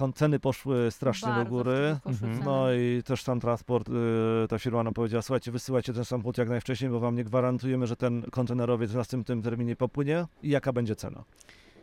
Kon- 0.00 0.12
Ceny 0.12 0.38
poszły 0.40 0.90
strasznie 0.90 1.28
Bardzo 1.28 1.44
do 1.44 1.50
góry. 1.50 1.96
Mhm. 2.06 2.40
No 2.44 2.72
i 2.72 3.02
też 3.02 3.24
tam 3.24 3.40
transport, 3.40 3.88
y, 3.88 4.48
ta 4.48 4.58
firma 4.58 4.82
nam 4.82 4.94
powiedziała, 4.94 5.22
słuchajcie, 5.22 5.52
wysyłajcie 5.52 5.92
ten 5.92 6.04
samochód 6.04 6.38
jak 6.38 6.48
najwcześniej, 6.48 6.90
bo 6.90 7.00
wam 7.00 7.16
nie 7.16 7.24
gwarantujemy, 7.24 7.86
że 7.86 7.96
ten 7.96 8.22
kontenerowiec 8.22 8.90
w 8.90 8.94
następnym 8.96 9.42
terminie 9.42 9.76
popłynie 9.76 10.26
i 10.42 10.48
jaka 10.50 10.72
będzie 10.72 10.96
cena. 10.96 11.24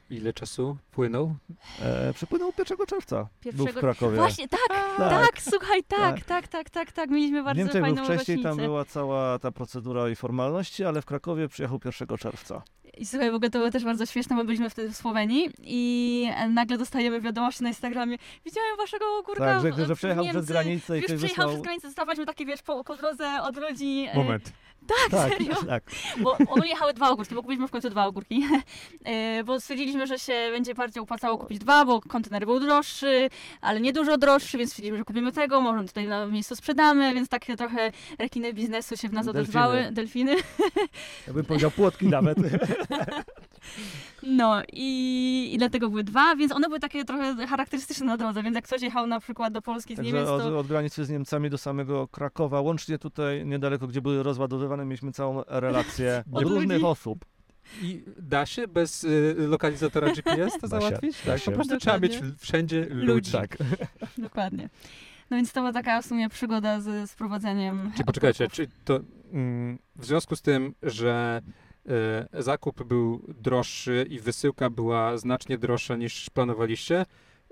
Ile 0.09 0.33
czasu 0.33 0.77
płynął? 0.91 1.35
E, 1.81 2.13
przypłynął 2.13 2.51
1 2.57 2.85
czerwca. 2.87 3.15
Był 3.43 3.51
w 3.53 3.55
Pierwszego- 3.55 3.79
Krakowie. 3.79 4.15
Właśnie, 4.17 4.47
tak, 4.47 4.59
tak. 4.97 5.09
tak, 5.09 5.41
słuchaj, 5.41 5.83
tak, 5.83 6.15
Tak. 6.15 6.25
tak, 6.25 6.47
tak, 6.47 6.69
tak, 6.69 6.91
tak, 6.91 7.09
mieliśmy 7.09 7.41
W 7.41 7.45
bardzo 7.45 7.59
Niemczech 7.59 7.81
był 7.83 7.95
fajną 7.95 8.03
wcześniej, 8.03 8.37
tam 8.37 8.45
rocznicę. 8.45 8.67
była 8.67 8.85
cała 8.85 9.39
ta 9.39 9.51
procedura 9.51 10.09
i 10.09 10.15
formalności, 10.15 10.85
ale 10.85 11.01
w 11.01 11.05
Krakowie 11.05 11.47
przyjechał 11.47 11.79
1 11.85 12.17
czerwca. 12.17 12.61
I 12.99 13.05
słuchaj, 13.05 13.31
w 13.31 13.35
ogóle 13.35 13.49
to 13.49 13.59
było 13.59 13.71
też 13.71 13.83
bardzo 13.83 14.05
śmieszne, 14.05 14.35
bo 14.35 14.43
byliśmy 14.43 14.69
wtedy 14.69 14.89
w 14.89 14.95
Słowenii 14.95 15.49
i 15.63 16.29
nagle 16.49 16.77
dostajemy 16.77 17.21
wiadomość 17.21 17.59
na 17.59 17.67
Instagramie, 17.67 18.17
widziałem 18.45 18.77
waszego 18.77 19.05
ogórka 19.19 19.61
Tak, 19.61 19.77
że, 19.77 19.85
że 19.85 19.95
przejechał 19.95 20.25
przez 20.25 20.45
granicę 20.45 20.97
i 20.97 21.01
Już 21.01 21.05
ktoś 21.05 21.17
przejechał 21.17 21.45
wysłał... 21.45 21.49
przez 21.49 21.63
granicę, 21.63 21.87
dostawaliśmy 21.87 22.25
takie, 22.25 22.45
wiesz, 22.45 22.61
po, 22.61 22.83
po 22.83 22.95
drodze 22.95 23.41
od 23.41 23.57
ludzi. 23.57 24.07
Moment. 24.15 24.53
Tak, 24.87 25.11
Tak, 25.11 25.29
serio. 25.31 25.55
tak. 25.67 25.83
Bo 26.17 26.37
one 26.49 26.67
jechały 26.67 26.93
dwa 26.93 27.09
ogórki, 27.09 27.35
bo 27.35 27.41
kupiliśmy 27.41 27.67
w 27.67 27.71
końcu 27.71 27.89
dwa 27.89 28.05
ogórki. 28.05 28.43
E, 29.05 29.43
bo 29.43 29.59
stwierdziliśmy, 29.59 30.07
że 30.07 30.19
się 30.19 30.33
będzie 30.51 30.75
bardziej 30.75 31.03
opłacało 31.03 31.37
kupić 31.37 31.59
dwa, 31.59 31.85
bo 31.85 32.01
kontener 32.01 32.45
był 32.45 32.59
droższy, 32.59 33.29
ale 33.61 33.81
nie 33.81 33.93
dużo 33.93 34.17
droższy, 34.17 34.57
więc 34.57 34.69
stwierdziliśmy, 34.71 34.97
że 34.97 35.03
kupimy 35.05 35.31
tego, 35.31 35.61
może 35.61 35.87
tutaj 35.87 36.07
na 36.07 36.25
miejscu 36.25 36.55
sprzedamy, 36.55 37.13
więc 37.13 37.29
takie 37.29 37.57
trochę 37.57 37.91
rekiny 38.19 38.53
biznesu 38.53 38.97
się 38.97 39.09
w 39.09 39.13
nas 39.13 39.25
Delfiny. 39.25 39.41
odezwały. 39.43 39.87
Delfiny. 39.91 40.35
Ja 41.27 41.33
bym 41.33 41.45
powiedział 41.45 41.71
płotki 41.71 42.07
nawet. 42.07 42.37
No 44.23 44.61
i, 44.73 45.49
i 45.53 45.57
dlatego 45.57 45.89
były 45.89 46.03
dwa, 46.03 46.35
więc 46.35 46.51
one 46.51 46.67
były 46.67 46.79
takie 46.79 47.05
trochę 47.05 47.47
charakterystyczne 47.47 48.05
na 48.05 48.17
drodze, 48.17 48.43
więc 48.43 48.55
jak 48.55 48.65
ktoś 48.65 48.81
jechał 48.81 49.07
na 49.07 49.19
przykład 49.19 49.53
do 49.53 49.61
Polski 49.61 49.93
z 49.93 49.97
Także 49.97 50.11
Niemiec, 50.11 50.29
od, 50.29 50.41
to... 50.41 50.59
od 50.59 50.67
granicy 50.67 51.05
z 51.05 51.09
Niemcami 51.09 51.49
do 51.49 51.57
samego 51.57 52.07
Krakowa, 52.07 52.61
łącznie 52.61 52.97
tutaj 52.99 53.45
niedaleko, 53.45 53.87
gdzie 53.87 54.01
były 54.01 54.23
rozładowywane, 54.23 54.85
mieliśmy 54.85 55.11
całą 55.11 55.43
relację 55.47 56.23
Od 56.31 56.43
różnych 56.43 56.77
ludzi. 56.81 56.85
osób. 56.85 57.25
I 57.81 58.03
da 58.17 58.45
się 58.45 58.67
bez 58.67 59.03
y, 59.03 59.35
lokalizatora 59.37 60.13
GPS 60.13 60.53
to 60.61 60.67
Da 60.67 60.79
się, 60.81 60.87
załatwić? 60.87 61.17
da 61.25 61.31
tak, 61.31 61.41
się. 61.41 61.51
po 61.51 61.55
prostu 61.55 61.77
trzeba 61.77 61.99
mieć 61.99 62.19
wszędzie 62.39 62.85
ludzi. 62.89 63.07
Ludzi. 63.07 63.31
Tak. 63.31 63.57
Dokładnie. 64.17 64.69
No 65.29 65.37
więc 65.37 65.53
to 65.53 65.59
była 65.61 65.73
taka 65.73 66.01
w 66.01 66.05
sumie 66.05 66.29
przygoda 66.29 66.81
z, 66.81 67.09
z 67.09 67.15
prowadzeniem... 67.15 67.91
Czy 67.97 68.03
poczekajcie, 68.03 68.47
czy 68.47 68.67
to 68.85 68.99
mm, 69.31 69.79
w 69.95 70.05
związku 70.05 70.35
z 70.35 70.41
tym, 70.41 70.73
że 70.83 71.41
zakup 72.33 72.83
był 72.83 73.21
droższy 73.41 74.05
i 74.09 74.19
wysyłka 74.19 74.69
była 74.69 75.17
znacznie 75.17 75.57
droższa 75.57 75.95
niż 75.95 76.29
planowaliście, 76.29 77.05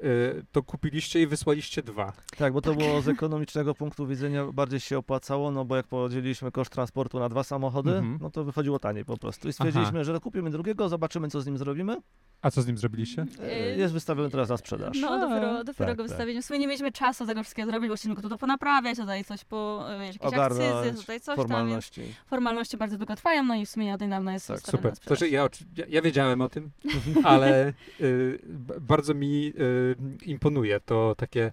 y, 0.03 0.45
to 0.51 0.63
kupiliście 0.63 1.21
i 1.21 1.27
wysłaliście 1.27 1.83
dwa. 1.83 2.13
Tak, 2.37 2.53
bo 2.53 2.61
to 2.61 2.73
było 2.75 3.01
z 3.01 3.07
ekonomicznego 3.17 3.75
punktu 3.75 4.07
widzenia 4.07 4.45
bardziej 4.45 4.79
się 4.79 4.97
opłacało, 4.97 5.51
no 5.51 5.65
bo 5.65 5.75
jak 5.75 5.87
podzieliliśmy 5.87 6.51
koszt 6.51 6.71
transportu 6.71 7.19
na 7.19 7.29
dwa 7.29 7.43
samochody, 7.43 7.91
Mhm. 7.97 8.17
no 8.21 8.29
to 8.31 8.43
wychodziło 8.43 8.79
taniej 8.79 9.05
po 9.05 9.17
prostu. 9.17 9.49
I 9.49 9.53
stwierdziliśmy, 9.53 10.05
że 10.05 10.19
kupimy 10.19 10.49
drugiego, 10.51 10.89
zobaczymy 10.89 11.27
co 11.29 11.41
z 11.41 11.45
nim 11.45 11.57
zrobimy. 11.57 11.97
A 12.45 12.51
co 12.51 12.61
z 12.61 12.67
nim 12.67 12.77
zrobiliście? 12.77 13.25
E, 13.43 13.75
Jest 13.77 13.93
wystawiony 13.93 14.29
teraz 14.29 14.49
na 14.49 14.57
sprzedaż. 14.57 14.97
No, 15.01 15.19
dopiero, 15.19 15.63
dopiero 15.63 15.87
tak, 15.87 15.97
go 15.97 16.03
tak. 16.03 16.11
wystawienie. 16.11 16.41
W 16.41 16.45
sumie 16.45 16.59
nie 16.59 16.67
mieliśmy 16.67 16.91
czasu 16.91 17.25
tego 17.25 17.43
wszystkiego 17.43 17.71
zrobić, 17.71 17.89
bo 17.89 17.95
chcieliśmy 17.95 18.15
go 18.15 18.21
tu 18.21 18.29
poponaprawiać, 18.29 18.97
tutaj 18.97 19.23
coś 19.25 19.43
po, 19.45 19.85
wiesz, 19.99 20.15
jakieś 20.15 20.39
akcyzy, 20.39 20.63
Ogarnąć 20.63 20.99
tutaj 21.01 21.19
coś 21.19 21.25
tam, 21.25 21.35
więc 21.37 21.49
formalności. 21.49 22.01
formalności 22.27 22.77
bardzo 22.77 22.97
długo 22.97 23.15
trwają, 23.15 23.43
no 23.43 23.55
i 23.55 23.65
w 23.65 23.69
sumie 23.69 23.93
od 23.93 24.01
niedawna 24.01 24.33
jest 24.33 24.47
Tak, 24.47 24.59
Super. 24.59 24.83
na 24.83 24.89
To, 24.91 24.95
sprzedaż. 24.95 25.31
ja, 25.31 25.47
ja, 25.87 26.01
wiedziałem 26.01 26.41
o 26.41 26.49
tym, 26.49 26.71
ale 27.23 27.73
y, 28.01 28.39
bardzo 28.81 29.13
mi 29.13 29.53
y, 29.59 29.95
imponuje 30.25 30.79
to 30.79 31.15
takie 31.17 31.51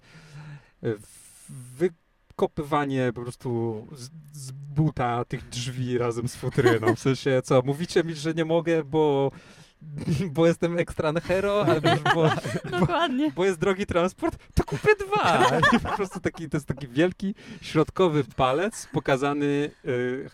y, 0.83 0.95
wykopywanie 1.49 3.11
po 3.15 3.21
prostu 3.21 3.87
z, 3.91 4.09
z 4.33 4.51
buta 4.51 5.25
tych 5.25 5.49
drzwi 5.49 5.97
razem 5.97 6.27
z 6.27 6.35
futryną. 6.35 6.95
W 6.95 6.99
sensie, 6.99 7.41
co, 7.43 7.61
mówicie 7.65 8.03
mi, 8.03 8.13
że 8.13 8.33
nie 8.33 8.45
mogę, 8.45 8.83
bo, 8.83 9.31
bo 10.35 10.47
jestem 10.47 10.77
ekstran 10.77 11.15
hero, 11.21 11.65
albo 11.65 11.89
już 11.93 12.01
bo, 12.15 12.29
Dokładnie. 12.79 13.31
bo 13.35 13.45
jest 13.45 13.59
drogi 13.59 13.85
transport, 13.85 14.37
to 14.55 14.63
kupię 14.63 14.91
dwa. 15.07 15.49
I 15.77 15.79
po 15.79 15.95
prostu 15.95 16.19
taki, 16.19 16.49
to 16.49 16.57
jest 16.57 16.67
taki 16.67 16.87
wielki, 16.87 17.35
środkowy 17.61 18.23
palec 18.35 18.87
pokazany 18.93 19.71
y, 19.85 20.29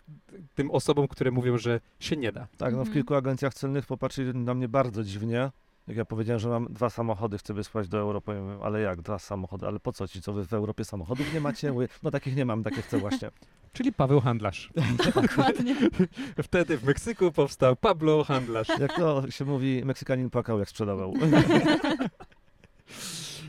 tym 0.55 0.71
osobom, 0.71 1.07
które 1.07 1.31
mówią, 1.31 1.57
że 1.57 1.79
się 1.99 2.17
nie 2.17 2.31
da. 2.31 2.47
Tak, 2.57 2.71
no 2.73 2.77
w 2.77 2.87
Mhm. 2.87 2.93
kilku 2.93 3.15
agencjach 3.15 3.53
celnych 3.53 3.85
popatrzyli 3.85 4.39
na 4.39 4.53
mnie 4.53 4.67
bardzo 4.67 5.03
dziwnie. 5.03 5.51
Jak 5.89 5.97
ja 5.97 6.05
powiedziałem, 6.05 6.39
że 6.39 6.49
mam 6.49 6.67
dwa 6.73 6.89
samochody, 6.89 7.37
chcę 7.37 7.53
wysłać 7.53 7.87
do 7.87 7.97
Europy, 7.97 8.31
ja 8.35 8.41
mówię, 8.41 8.57
ale 8.63 8.81
jak, 8.81 9.01
dwa 9.01 9.19
samochody, 9.19 9.67
ale 9.67 9.79
po 9.79 9.91
co 9.93 10.07
ci, 10.07 10.21
co 10.21 10.33
wy 10.33 10.45
w 10.45 10.53
Europie 10.53 10.85
samochodów 10.85 11.33
nie 11.33 11.41
macie? 11.41 11.71
Mówię, 11.71 11.87
no 12.03 12.11
takich 12.11 12.35
nie 12.35 12.45
mam, 12.45 12.63
takie 12.63 12.81
chcę 12.81 12.97
właśnie. 12.97 13.31
Czyli 13.73 13.93
Paweł 13.93 14.21
Handlarz. 14.21 14.71
Dokładnie. 15.21 15.75
Wtedy 16.43 16.77
w 16.77 16.83
Meksyku 16.83 17.31
powstał 17.31 17.75
Pablo 17.75 18.23
Handlarz. 18.23 18.67
Jak 18.79 18.95
to 18.95 19.31
się 19.31 19.45
mówi, 19.45 19.81
Meksykanin 19.85 20.29
płakał, 20.29 20.59
jak 20.59 20.69
sprzedawał. 20.69 21.13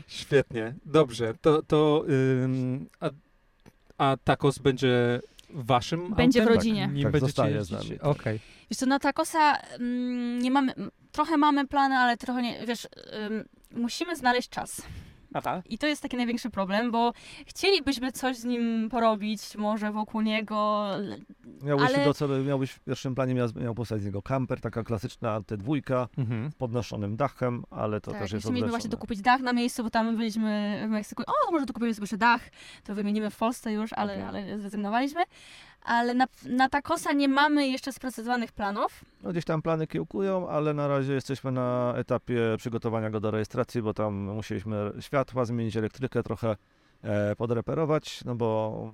Świetnie, 0.07 0.73
dobrze. 0.85 1.33
To, 1.41 1.61
to 1.63 2.05
ym, 2.43 2.85
a, 2.99 3.09
a 3.97 4.17
tacos 4.23 4.59
będzie 4.59 5.19
waszym 5.49 6.13
Będzie 6.13 6.39
w 6.39 6.41
autem? 6.43 6.55
rodzinie. 6.55 6.89
Nim 6.93 7.03
Tak, 7.03 7.11
będziecie 7.11 7.27
zostaje 7.27 7.63
z 7.65 7.69
jeździć? 7.71 7.89
nami. 7.89 8.01
Okej. 8.01 8.39
Wiesz 8.71 8.77
co, 8.77 8.85
na 8.85 8.99
takosa 8.99 9.55
mm, 9.55 10.39
nie 10.39 10.51
mamy, 10.51 10.73
trochę 11.11 11.37
mamy 11.37 11.67
plany, 11.67 11.95
ale 11.95 12.17
trochę 12.17 12.41
nie, 12.41 12.65
wiesz, 12.67 12.87
ym, 13.31 13.43
musimy 13.81 14.15
znaleźć 14.15 14.49
czas. 14.49 14.81
Aha. 15.33 15.61
I 15.69 15.77
to 15.77 15.87
jest 15.87 16.01
taki 16.01 16.17
największy 16.17 16.49
problem, 16.49 16.91
bo 16.91 17.13
chcielibyśmy 17.47 18.11
coś 18.11 18.37
z 18.37 18.43
nim 18.43 18.89
porobić, 18.89 19.55
może 19.57 19.91
wokół 19.91 20.21
niego. 20.21 20.87
Miałbyś 21.63 21.89
Ale- 21.95 22.05
go, 22.05 22.13
co 22.13 22.27
miałbyś 22.27 22.71
w 22.71 22.79
pierwszym 22.79 23.15
planie, 23.15 23.33
miał, 23.33 23.47
miał 23.61 23.75
powstać 23.75 24.01
z 24.01 24.05
niego 24.05 24.21
kamper, 24.21 24.61
taka 24.61 24.83
klasyczna 24.83 25.41
T2 25.41 26.07
Mhm. 26.17 26.51
z 26.51 26.55
podnoszonym 26.55 27.15
dachem, 27.17 27.63
ale 27.69 28.01
to 28.01 28.11
tak, 28.11 28.19
też 28.19 28.31
jest 28.31 28.45
mieliśmy 28.49 28.69
właśnie 28.69 28.89
dokupić 28.89 29.21
dach 29.21 29.41
na 29.41 29.53
miejscu, 29.53 29.83
bo 29.83 29.89
tam 29.89 30.17
byliśmy 30.17 30.81
w 30.87 30.89
Meksyku. 30.89 31.23
O, 31.27 31.51
może 31.51 31.65
dokupimy 31.65 31.93
sobie 31.93 32.03
jeszcze 32.03 32.17
dach, 32.17 32.41
to 32.83 32.95
wymienimy 32.95 33.29
w 33.29 33.37
Polsce 33.37 33.73
już, 33.73 33.93
ale, 33.93 34.13
Okej. 34.13 34.23
ale 34.25 34.59
zrezygnowaliśmy. 34.59 35.21
Ale 35.83 36.13
na, 36.13 36.25
na 36.45 36.69
takosa 36.69 37.13
nie 37.13 37.27
mamy 37.27 37.67
jeszcze 37.67 37.91
sprecyzowanych 37.91 38.51
planów. 38.51 39.05
No 39.23 39.31
gdzieś 39.31 39.45
tam 39.45 39.61
plany 39.61 39.87
kiełkują, 39.87 40.49
ale 40.49 40.73
na 40.73 40.87
razie 40.87 41.13
jesteśmy 41.13 41.51
na 41.51 41.93
etapie 41.97 42.41
przygotowania 42.57 43.09
go 43.09 43.19
do 43.19 43.31
rejestracji, 43.31 43.81
bo 43.81 43.93
tam 43.93 44.13
musieliśmy 44.13 44.91
światła 44.99 45.45
zmienić, 45.45 45.77
elektrykę 45.77 46.23
trochę 46.23 46.55
e, 47.03 47.35
podreperować, 47.35 48.23
no 48.25 48.35
bo 48.35 48.91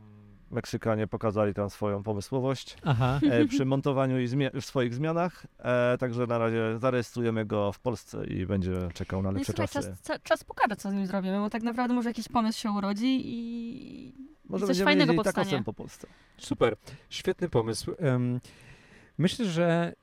Meksykanie 0.52 1.08
pokazali 1.08 1.54
tam 1.54 1.70
swoją 1.70 2.04
pomysłowość 2.04 2.78
Aha. 2.86 3.20
e, 3.32 3.46
przy 3.46 3.66
montowaniu 3.66 4.20
i 4.20 4.28
zmie- 4.28 4.62
w 4.62 4.66
swoich 4.66 4.94
zmianach, 4.94 5.46
e, 5.60 5.98
także 5.98 6.28
na 6.28 6.38
razie 6.38 6.80
zarejestrujemy 6.80 7.46
go 7.46 7.72
w 7.72 7.80
Polsce 7.80 8.26
i 8.28 8.46
będzie 8.46 8.74
czekał 8.94 9.22
na 9.22 9.32
No 9.32 9.38
i 9.38 9.40
lepsze 9.40 9.54
słuchaj, 9.54 9.68
czasy. 9.68 9.90
czas, 9.90 10.02
ca- 10.02 10.20
czas 10.20 10.44
pokaże, 10.44 10.76
co 10.76 10.92
z 10.92 10.94
nim 10.94 11.08
zrobimy, 11.08 11.38
bo 11.40 11.50
tak 11.50 11.64
naprawdę 11.64 11.94
może 11.96 12.10
jakiś 12.10 12.28
pomysł 12.28 12.60
się 12.60 12.72
urodzi 12.72 13.22
i 13.26 14.14
Może 14.46 14.62
coś 14.62 14.68
będziemy 14.68 14.86
fajnego 14.86 15.14
powstanie. 15.14 15.34
takosem 15.46 15.64
po 15.64 15.74
Polsce. 15.74 16.08
Super, 16.38 16.76
świetny 17.10 17.50
pomysł. 17.50 17.92
Em, 18.00 18.40
myślę, 19.18 19.46
że 19.46 19.94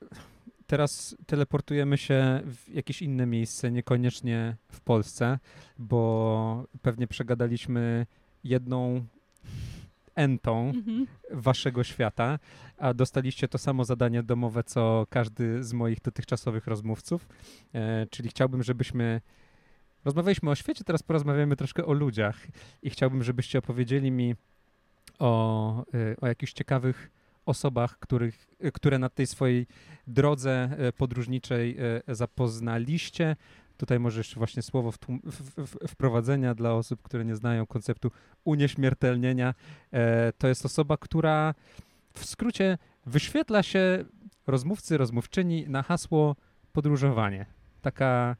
teraz 0.66 1.16
teleportujemy 1.26 1.98
się 1.98 2.40
w 2.44 2.68
jakieś 2.74 3.02
inne 3.02 3.26
miejsce, 3.26 3.70
niekoniecznie 3.70 4.56
w 4.72 4.80
Polsce, 4.80 5.38
bo 5.78 6.64
pewnie 6.82 7.06
przegadaliśmy 7.06 8.06
jedną 8.44 9.04
entą 10.14 10.72
Mhm. 10.74 11.06
waszego 11.30 11.84
świata, 11.84 12.38
a 12.78 12.94
dostaliście 12.94 13.48
to 13.48 13.58
samo 13.58 13.84
zadanie 13.84 14.22
domowe, 14.22 14.64
co 14.64 15.06
każdy 15.10 15.62
z 15.64 15.72
moich 15.72 16.00
dotychczasowych 16.00 16.66
rozmówców. 16.66 17.28
E, 17.74 18.06
czyli 18.10 18.28
chciałbym, 18.28 18.62
żebyśmy. 18.62 19.20
Rozmawialiśmy 20.04 20.50
o 20.50 20.54
świecie, 20.54 20.84
teraz 20.84 21.02
porozmawiamy 21.02 21.56
troszkę 21.56 21.84
o 21.86 21.92
ludziach 21.92 22.46
i 22.82 22.90
chciałbym, 22.90 23.22
żebyście 23.24 23.58
opowiedzieli 23.58 24.10
mi 24.10 24.34
o, 25.18 25.84
e, 25.94 26.16
o 26.20 26.26
jakichś 26.26 26.52
ciekawych 26.52 27.10
osobach, 27.46 27.98
których, 27.98 28.46
e, 28.60 28.72
które 28.72 28.98
na 28.98 29.08
tej 29.08 29.26
swojej 29.26 29.66
drodze 30.06 30.70
e, 30.78 30.92
podróżniczej 30.92 31.76
zapoznaliście. 32.08 33.36
Tutaj 33.76 33.98
może 34.00 34.20
jeszcze 34.20 34.36
właśnie 34.36 34.62
słowo 34.62 34.90
wtłum- 34.90 35.20
w, 35.24 35.66
w, 35.66 35.88
wprowadzenia 35.92 36.54
dla 36.54 36.72
osób, 36.74 37.02
które 37.02 37.24
nie 37.24 37.36
znają 37.36 37.66
konceptu 37.66 38.10
unieśmiertelnienia. 38.44 39.54
E, 39.92 40.32
to 40.32 40.48
jest 40.48 40.64
osoba, 40.66 40.96
która 40.96 41.54
w 42.14 42.24
skrócie 42.24 42.78
wyświetla 43.06 43.62
się 43.62 44.04
rozmówcy, 44.46 44.98
rozmówczyni 44.98 45.64
na 45.68 45.82
hasło 45.82 46.36
podróżowanie. 46.72 47.46
Taka. 47.82 48.36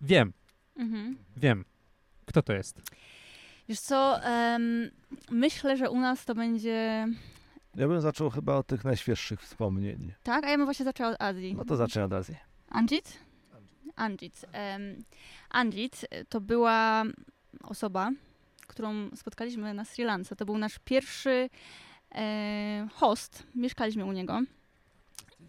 Wiem, 0.00 0.32
Mhm. 0.76 1.16
wiem. 1.36 1.64
Kto 2.26 2.42
to 2.42 2.52
jest? 2.52 2.82
Wiesz 3.68 3.80
co, 3.80 4.22
em, 4.22 4.90
myślę, 5.30 5.76
że 5.76 5.90
u 5.90 6.00
nas 6.00 6.24
to 6.24 6.34
będzie... 6.34 7.06
Ja 7.74 7.88
bym 7.88 8.00
zaczął 8.00 8.30
chyba 8.30 8.54
od 8.56 8.66
tych 8.66 8.84
najświeższych 8.84 9.40
wspomnień. 9.42 10.12
Tak, 10.22 10.44
a 10.44 10.50
ja 10.50 10.56
bym 10.56 10.66
właśnie 10.66 10.84
zaczęła 10.84 11.10
od 11.10 11.22
Azji. 11.22 11.54
No 11.54 11.64
to 11.64 11.76
zacznę 11.76 12.04
od 12.04 12.12
Azji. 12.12 12.36
Anjit? 12.68 13.18
Anjit 15.50 16.06
e, 16.10 16.24
to 16.24 16.40
była 16.40 17.04
osoba, 17.62 18.10
którą 18.66 19.10
spotkaliśmy 19.16 19.74
na 19.74 19.84
Sri 19.84 20.04
Lance. 20.04 20.36
To 20.36 20.44
był 20.44 20.58
nasz 20.58 20.78
pierwszy 20.78 21.50
e, 22.14 22.88
host. 22.92 23.46
Mieszkaliśmy 23.54 24.04
u 24.04 24.12
niego 24.12 24.40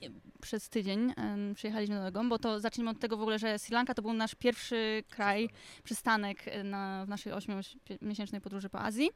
E, 0.04 0.10
przez 0.41 0.70
tydzień. 0.70 1.14
em, 1.18 1.54
przyjechaliśmy 1.56 1.95
do 1.95 2.06
niego, 2.06 2.24
bo 2.24 2.39
to 2.39 2.60
zacznijmy 2.60 2.91
od 2.91 3.00
tego 3.00 3.18
w 3.18 3.22
ogóle, 3.22 3.39
że 3.39 3.60
Sri 3.60 3.74
Lanka 3.74 3.93
to 3.93 4.02
był 4.02 4.14
nasz 4.14 4.36
pierwszy 4.36 5.04
kraj, 5.10 5.50
przystanek 5.84 6.48
e, 6.48 6.64
na, 6.64 7.06
w 7.06 7.10
naszej 7.10 7.34
ośmiomiesięcznej 7.34 8.41
podróży 8.41 8.70
po 8.70 8.80
Azji. 8.80 9.10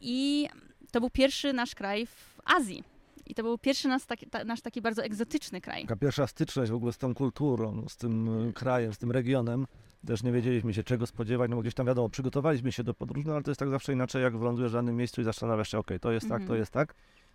I 0.00 0.48
to 0.92 1.00
był 1.00 1.10
pierwszy 1.10 1.52
nasz 1.52 1.74
kraj 1.74 2.06
w 2.06 2.40
Azji. 2.44 2.84
I 3.26 3.34
to 3.34 3.42
był 3.42 3.58
pierwszy 3.58 3.88
nas 3.88 4.06
taki, 4.06 4.26
ta, 4.26 4.44
nasz 4.44 4.60
taki 4.60 4.82
bardzo 4.82 5.02
egzotyczny 5.04 5.60
kraj. 5.60 5.82
Taka 5.82 5.96
pierwsza 5.96 6.26
styczność 6.26 6.70
w 6.70 6.74
ogóle 6.74 6.92
z 6.92 6.98
tą 6.98 7.14
kulturą, 7.14 7.84
z 7.88 7.96
tym 7.96 8.48
y, 8.48 8.52
krajem, 8.52 8.92
z 8.92 8.98
tym 8.98 9.10
regionem. 9.12 9.66
Też 10.06 10.22
nie 10.22 10.32
wiedzieliśmy 10.32 10.74
się 10.74 10.82
czego 10.84 11.06
spodziewać, 11.06 11.50
no 11.50 11.56
bo 11.56 11.62
gdzieś 11.62 11.74
tam 11.74 11.86
wiadomo, 11.86 12.08
przygotowaliśmy 12.08 12.72
się 12.72 12.84
do 12.84 12.94
podróży, 12.94 13.26
no 13.28 13.34
ale 13.34 13.42
to 13.42 13.50
jest 13.50 13.58
tak 13.58 13.70
zawsze 13.70 13.92
inaczej, 13.92 14.22
jak 14.22 14.36
wylądujesz 14.36 14.70
w 14.72 14.74
danym 14.74 14.96
miejscu 14.96 15.20
i 15.20 15.24
zastanawiasz 15.24 15.70
się, 15.70 15.78
okej, 15.78 16.00
to 16.00 16.12
jest 16.12 16.28
tak, 16.28 16.38
to 16.38 16.42
Mhm. 16.42 16.58
jest 16.60 16.72
tak. 16.72 16.94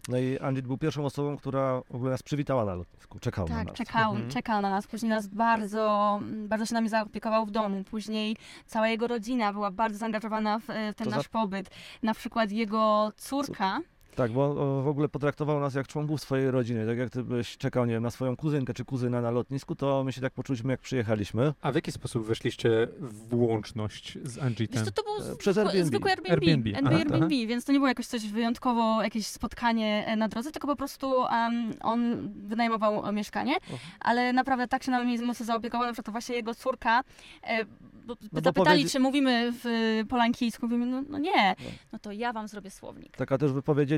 No 0.09 0.17
i 0.17 0.39
Andrzej 0.39 0.63
był 0.63 0.77
pierwszą 0.77 1.05
osobą, 1.05 1.37
która 1.37 1.81
w 1.89 1.95
ogóle 1.95 2.11
nas 2.11 2.23
przywitała 2.23 2.65
na 2.65 2.75
lotnisku, 2.75 3.19
czekał 3.19 3.47
na 3.47 3.55
Tak, 3.55 3.67
nas. 3.67 3.75
czekał, 3.77 4.11
Mhm. 4.11 4.31
czekał 4.31 4.61
na 4.61 4.69
nas. 4.69 4.87
Później 4.87 5.09
nas 5.09 5.27
bardzo, 5.27 6.19
bardzo 6.47 6.65
się 6.65 6.73
nami 6.73 6.89
zaopiekował 6.89 7.45
w 7.45 7.51
domu. 7.51 7.83
Później 7.83 8.37
cała 8.65 8.87
jego 8.87 9.07
rodzina 9.07 9.53
była 9.53 9.71
bardzo 9.71 9.97
zaangażowana 9.97 10.59
w, 10.59 10.69
e, 10.69 10.93
w 10.93 10.95
ten 10.95 11.05
To 11.05 11.11
za- 11.11 11.17
nasz 11.17 11.27
pobyt. 11.27 11.69
Na 12.03 12.13
przykład 12.13 12.51
jego 12.51 13.11
córka 13.17 13.79
Tak, 14.15 14.31
bo 14.31 14.55
w 14.83 14.87
ogóle 14.87 15.09
potraktował 15.09 15.59
nas 15.59 15.75
jak 15.75 15.87
członków 15.87 16.21
swojej 16.21 16.51
rodziny. 16.51 16.85
Tak 16.87 16.97
jak 16.97 17.09
ty 17.09 17.23
byś 17.23 17.57
czekał, 17.57 17.85
nie 17.85 17.93
wiem, 17.93 18.03
na 18.03 18.11
swoją 18.11 18.35
kuzynkę 18.35 18.73
czy 18.73 18.85
kuzyna 18.85 19.21
na 19.21 19.31
lotnisku, 19.31 19.75
to 19.75 20.03
my 20.03 20.11
się 20.13 20.21
tak 20.21 20.33
poczuliśmy, 20.33 20.73
jak 20.73 20.79
przyjechaliście. 20.81 21.25
A 21.61 21.71
w 21.71 21.75
jaki 21.75 21.91
sposób 21.91 22.25
weszliście 22.25 22.87
w 22.99 23.33
łączność 23.33 24.17
z 24.23 24.37
Angitem? 24.39 24.83
Wiesz, 24.83 24.93
to, 24.93 25.03
to 25.03 25.09
był 25.21 25.31
E, 25.33 25.35
przez 25.35 25.55
zwykły- 25.57 25.69
Airbnb. 25.69 25.85
zwykły 25.85 26.11
Airbnb, 26.11 26.31
Airbnb, 26.31 26.67
Airbnb, 26.75 26.87
aha, 26.87 26.97
Airbnb 26.97 27.35
aha. 27.35 27.47
więc 27.47 27.65
to 27.65 27.71
nie 27.71 27.77
było 27.79 27.87
jakoś 27.87 28.07
coś 28.07 28.27
wyjątkowo, 28.27 29.03
jakieś 29.03 29.27
spotkanie 29.27 30.03
e, 30.07 30.15
na 30.15 30.27
drodze, 30.27 30.51
tylko 30.51 30.67
po 30.67 30.75
prostu 30.75 31.25
em, 31.27 31.73
on 31.81 32.29
wynajmował 32.47 33.13
mieszkanie, 33.13 33.55
ale 33.99 34.33
naprawdę 34.33 34.67
tak 34.67 34.83
się 34.83 34.91
nami 34.91 35.19
mocno 35.19 35.45
zaopiekował, 35.45 35.87
na 35.87 35.93
przykład 35.93 36.05
to 36.05 36.11
właśnie 36.11 36.35
jego 36.35 36.55
córka, 36.55 37.01
e, 37.43 37.65
bo 38.05 38.15
bo 38.31 38.41
zapytali, 38.41 38.83
powiedzi- 38.85 38.91
czy 38.91 38.99
mówimy 38.99 39.51
w 39.63 39.65
e, 40.01 40.05
polańsku, 40.05 40.41
mówimy, 40.61 40.85
no, 40.85 41.03
no 41.09 41.17
nie, 41.17 41.55
no 41.93 41.99
to 41.99 42.11
ja 42.11 42.33
wam 42.33 42.47
zrobię 42.47 42.69
słownik. 42.71 43.17
Tak, 43.17 43.31
a 43.31 43.37
też 43.37 43.51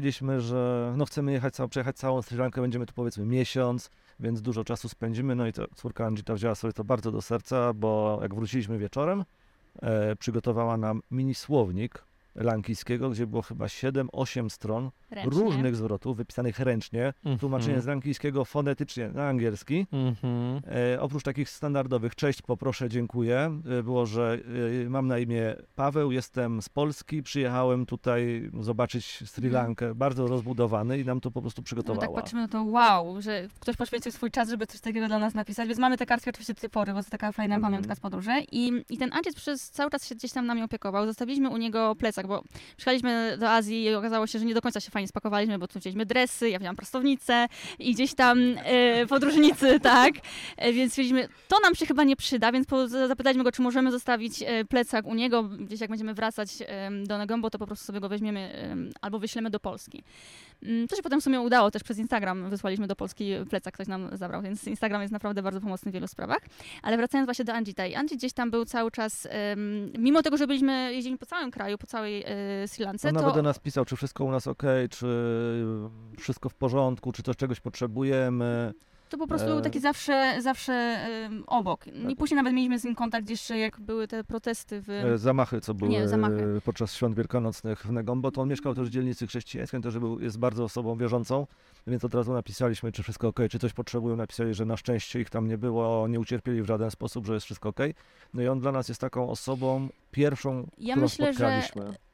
wypowiedzieliśmy, 0.08 0.41
że 0.41 0.93
no 0.97 1.05
chcemy 1.05 1.32
jechać, 1.32 1.53
przejechać 1.70 1.97
całą 1.97 2.22
Sri 2.22 2.38
Lankę, 2.38 2.62
będziemy 2.62 2.86
tu 2.86 2.93
powiedzmy 2.93 3.26
miesiąc, 3.26 3.89
więc 4.20 4.41
dużo 4.41 4.64
czasu 4.64 4.89
spędzimy. 4.89 5.36
No 5.36 5.47
i 5.47 5.53
to 5.53 5.68
córka 5.76 6.05
Angita 6.05 6.34
wzięła 6.34 6.55
sobie 6.55 6.74
to 6.74 6.84
bardzo 6.84 7.12
do 7.12 7.22
serca, 7.22 7.74
bo 7.74 8.20
jak 8.22 8.36
wróciliśmy 8.36 8.78
wieczorem, 8.78 9.26
e, 9.82 10.16
przygotowała 10.16 10.78
nam 10.78 11.01
mini 11.12 11.36
słownik 11.36 12.03
lankijskiego, 12.38 13.10
gdzie 13.10 13.28
było 13.28 13.42
chyba 13.42 13.66
7-8 13.66 14.50
stron 14.50 14.90
Ręcznie. 15.12 15.32
różnych 15.40 15.76
zwrotów 15.76 16.18
wypisanych 16.18 16.60
ręcznie, 16.60 17.06
Mhm. 17.08 17.40
tłumaczenie 17.40 17.82
z 17.82 17.86
lankijskiego 17.86 18.46
fonetycznie 18.46 19.10
na 19.10 19.28
angielski. 19.28 19.88
Mhm. 19.92 20.62
E, 20.96 21.02
oprócz 21.02 21.24
takich 21.24 21.50
standardowych, 21.50 22.16
cześć, 22.16 22.42
poproszę, 22.42 22.90
dziękuję, 22.90 23.62
e, 23.80 23.84
było, 23.84 24.06
że 24.06 24.38
e, 24.86 24.90
mam 24.90 25.08
na 25.08 25.20
imię 25.20 25.56
Paweł, 25.76 26.12
jestem 26.12 26.62
z 26.62 26.70
Polski, 26.70 27.24
przyjechałem 27.24 27.86
tutaj 27.86 28.52
zobaczyć 28.60 29.06
Sri 29.26 29.48
Mhm. 29.48 29.66
Lankę, 29.66 29.96
bardzo 29.96 30.28
rozbudowany 30.28 31.00
i 31.00 31.06
nam 31.06 31.22
to 31.22 31.32
po 31.32 31.42
prostu 31.42 31.62
przygotowała. 31.64 32.08
tak 32.08 32.16
patrzymy 32.16 32.42
na 32.42 32.48
to, 32.48 32.64
wow, 32.64 33.22
że 33.22 33.48
ktoś 33.60 33.76
poświęcił 33.78 34.12
swój 34.12 34.32
czas, 34.32 34.50
żeby 34.50 34.68
coś 34.68 34.82
takiego 34.82 35.08
dla 35.08 35.20
nas 35.20 35.34
napisać, 35.34 35.68
więc 35.68 35.80
mamy 35.80 35.98
te 35.98 36.06
kartki 36.06 36.30
oczywiście 36.30 36.54
do 36.54 36.60
tej 36.62 36.70
pory, 36.70 36.94
bo 36.94 37.04
to 37.04 37.10
taka 37.10 37.32
fajna 37.32 37.56
Mhm. 37.56 37.74
pamiątka 37.74 37.96
z 37.96 38.00
podróży 38.00 38.32
i, 38.52 38.72
i 38.90 38.98
ten 38.98 39.14
Andrzej 39.14 39.34
przez 39.34 39.70
cały 39.70 39.90
czas 39.92 40.06
się 40.08 40.16
gdzieś 40.16 40.32
tam 40.32 40.46
nami 40.46 40.64
opiekował, 40.64 41.06
zostawiliśmy 41.06 41.50
u 41.50 41.58
niego 41.58 41.96
plecak, 41.96 42.26
bo 42.28 42.43
przyjechaliśmy 42.78 43.38
do 43.39 43.49
Azji 43.49 43.84
i 43.84 43.93
okazało 43.93 44.28
się, 44.28 44.39
że 44.39 44.45
nie 44.45 44.53
do 44.53 44.61
końca 44.61 44.80
się 44.80 44.91
fajnie 44.91 45.07
spakowaliśmy, 45.07 45.59
bo 45.59 45.67
tu 45.67 45.80
wzięliśmy 45.80 46.05
dresy, 46.05 46.49
ja 46.49 46.59
wziąłam 46.59 46.75
prostownicę 46.75 47.47
i 47.80 47.93
gdzieś 47.93 48.13
tam 48.13 48.39
e, 48.63 49.05
podróżnicy, 49.05 49.80
tak, 49.93 50.13
e, 50.57 50.73
więc 50.73 50.91
stwierdziliśmy, 50.91 51.30
to 51.47 51.59
nam 51.59 51.75
się 51.75 51.86
chyba 51.86 52.03
nie 52.03 52.15
przyda, 52.15 52.51
więc 52.51 52.67
zapytaliśmy 53.07 53.43
go, 53.43 53.51
czy 53.51 53.61
możemy 53.61 53.91
zostawić 53.91 54.43
e, 54.45 54.65
plecak 54.65 55.05
u 55.05 55.13
niego, 55.13 55.43
gdzieś 55.43 55.82
jak 55.82 55.89
będziemy 55.89 56.13
wracać 56.13 56.49
do 57.05 57.17
Negombo, 57.17 57.49
to 57.49 57.59
po 57.59 57.67
prostu 57.67 57.86
sobie 57.86 57.99
go 57.99 58.09
weźmiemy 58.09 58.53
em, 58.53 58.91
albo 59.01 59.19
wyślemy 59.19 59.49
do 59.49 59.59
Polski. 59.59 60.03
Mm, 60.63 60.88
To 60.88 60.95
się 60.95 61.03
potem 61.03 61.21
w 61.21 61.23
sumie 61.23 61.41
udało, 61.41 61.71
też 61.71 61.84
przez 61.84 61.97
Instagram 61.97 62.49
wysłaliśmy 62.49 62.88
do 62.88 62.95
Polski 62.95 63.34
plecak, 63.49 63.73
ktoś 63.73 63.88
nam 63.88 64.09
zabrał, 64.17 64.41
więc 64.41 64.67
Instagram 64.67 65.01
jest 65.01 65.13
naprawdę 65.13 65.41
bardzo 65.41 65.61
pomocny 65.61 65.91
w 65.91 65.93
wielu 65.93 66.07
sprawach. 66.07 66.41
Ale 66.82 66.97
wracając 66.97 67.28
właśnie 67.28 67.45
do 67.45 67.53
Angita 67.53 67.86
i 67.86 67.95
Angie 67.95 68.17
gdzieś 68.17 68.34
tam 68.34 68.51
był 68.51 68.65
cały 68.65 68.91
czas, 68.91 69.28
mimo 69.97 70.23
tego, 70.23 70.38
że 70.38 70.47
byliśmy, 70.47 70.93
jeździli 70.93 71.17
po 71.17 71.25
całym 71.25 71.51
kraju, 71.51 71.78
po 71.78 71.88
całej 71.88 72.16
e, 72.26 72.68
Sri 72.68 72.84
Lance, 72.84 73.09
On 73.09 73.15
to 73.15 73.22
nawet 73.22 73.36
do 73.36 73.41
nas 73.41 73.59
pisał, 73.59 73.86
czy 73.86 73.95
wszystko 73.95 74.24
u 74.24 74.32
nas 74.32 74.47
ok, 74.47 74.63
czy 74.89 75.07
wszystko 76.20 76.49
w 76.49 76.55
porządku, 76.55 77.11
czy 77.11 77.24
coś 77.24 77.36
czegoś 77.36 77.59
potrzebujemy. 77.59 78.74
to 79.09 79.18
po 79.18 79.28
prostu 79.28 79.47
e, 79.47 79.53
był 79.53 79.61
taki 79.61 79.80
zawsze, 79.80 80.36
zawsze 80.41 80.74
em, 80.74 81.43
obok. 81.47 81.86
I 82.09 82.15
później 82.15 82.36
nawet 82.36 82.53
mieliśmy 82.53 82.80
z 82.80 82.84
nim 82.84 82.95
kontakt 82.95 83.30
jeszcze, 83.30 83.57
jak 83.57 83.80
były 83.80 84.07
te 84.07 84.24
protesty 84.24 84.82
w... 84.82 84.89
E, 84.89 85.18
Zamachy, 85.18 85.61
co 85.61 85.74
były 85.74 85.91
Nie, 85.91 86.07
zamachy. 86.07 86.55
e, 86.57 86.61
podczas 86.61 86.93
świąt 86.93 87.15
wielkanocnych 87.15 87.86
w 87.86 87.91
Negombo, 87.91 88.32
to 88.32 88.41
on 88.41 88.49
mieszkał 88.49 88.76
też 88.76 88.88
w 88.88 88.91
dzielnicy 88.91 89.28
chrześcijańskiej, 89.28 89.82
też 89.82 89.99
był, 89.99 90.20
jest 90.20 90.39
bardzo 90.39 90.63
osobą 90.63 90.97
wierzącą, 90.97 91.47
więc 91.88 92.05
od 92.05 92.13
razu 92.13 92.34
napisaliśmy, 92.34 92.91
czy 92.91 93.03
wszystko 93.03 93.28
ok, 93.28 93.39
czy 93.51 93.59
coś 93.59 93.74
potrzebują. 93.74 94.15
Napisali, 94.15 94.53
że 94.53 94.65
na 94.65 94.78
szczęście 94.78 95.22
ich 95.22 95.30
tam 95.30 95.47
nie 95.47 95.57
było, 95.57 96.07
nie 96.07 96.20
ucierpieli 96.20 96.61
w 96.61 96.65
żaden 96.65 96.91
sposób, 96.91 97.26
że 97.26 97.34
jest 97.34 97.45
wszystko 97.45 97.70
ok. 97.70 97.80
No 98.34 98.41
i 98.41 98.47
on 98.47 98.59
dla 98.59 98.72
nas 98.72 98.88
jest 98.88 99.01
taką 99.01 99.30
osobą 99.30 99.89
pierwszą, 100.11 100.68
Ja 100.78 100.93
którą 100.93 101.05
myślę, 101.05 101.26
że 101.26 101.34
spotkaliśmy. 101.34 101.84
E, 101.84 102.07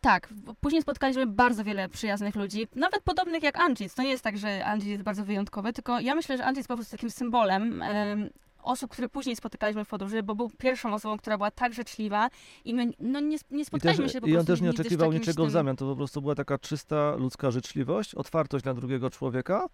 Tak, 0.00 0.28
w- 0.28 0.54
później 0.60 0.82
spotkaliśmy 0.82 1.26
bardzo 1.26 1.64
wiele 1.64 1.88
przyjaznych 1.88 2.34
ludzi, 2.36 2.68
nawet 2.74 3.02
podobnych 3.02 3.42
jak 3.42 3.60
Angic. 3.60 3.94
To 3.94 4.02
nie 4.02 4.10
jest 4.10 4.24
tak, 4.24 4.38
że 4.38 4.64
Angic 4.64 4.88
jest 4.88 5.02
bardzo 5.02 5.24
wyjątkowy, 5.24 5.72
tylko 5.72 6.00
ja 6.00 6.14
myślę, 6.14 6.36
że 6.36 6.44
Angic 6.44 6.56
jest 6.56 6.68
po 6.68 6.74
prostu 6.76 6.96
takim 6.96 7.10
symbolem 7.10 7.82
em, 7.82 8.30
osób, 8.62 8.90
które 8.90 9.08
później 9.08 9.36
spotykaliśmy 9.36 9.84
w 9.84 9.88
podróży, 9.88 10.22
bo 10.22 10.34
był 10.34 10.50
pierwszą 10.58 10.94
osobą, 10.94 11.16
która 11.18 11.36
była 11.36 11.50
tak 11.50 11.74
życzliwa 11.74 12.28
i 12.64 12.74
my 12.74 12.92
no, 13.00 13.20
nie, 13.20 13.28
nie 13.28 13.36
I, 13.36 13.38
też, 13.60 13.66
spotkaliśmy 13.66 14.08
się 14.08 14.20
po 14.20 14.26
I 14.26 14.36
on 14.36 14.46
też 14.46 14.60
nie 14.60 14.70
oczekiwał 14.70 15.12
niczego 15.12 15.46
w 15.46 15.50
zamian. 15.50 15.76
To 15.76 15.86
po 15.86 15.96
prostu 15.96 16.22
była 16.22 16.34
taka 16.34 16.58
czysta 16.58 17.14
ludzka 17.16 17.50
życzliwość, 17.50 18.14
otwartość 18.14 18.64
na 18.64 18.74
drugiego 18.74 19.10
człowieka, 19.10 19.66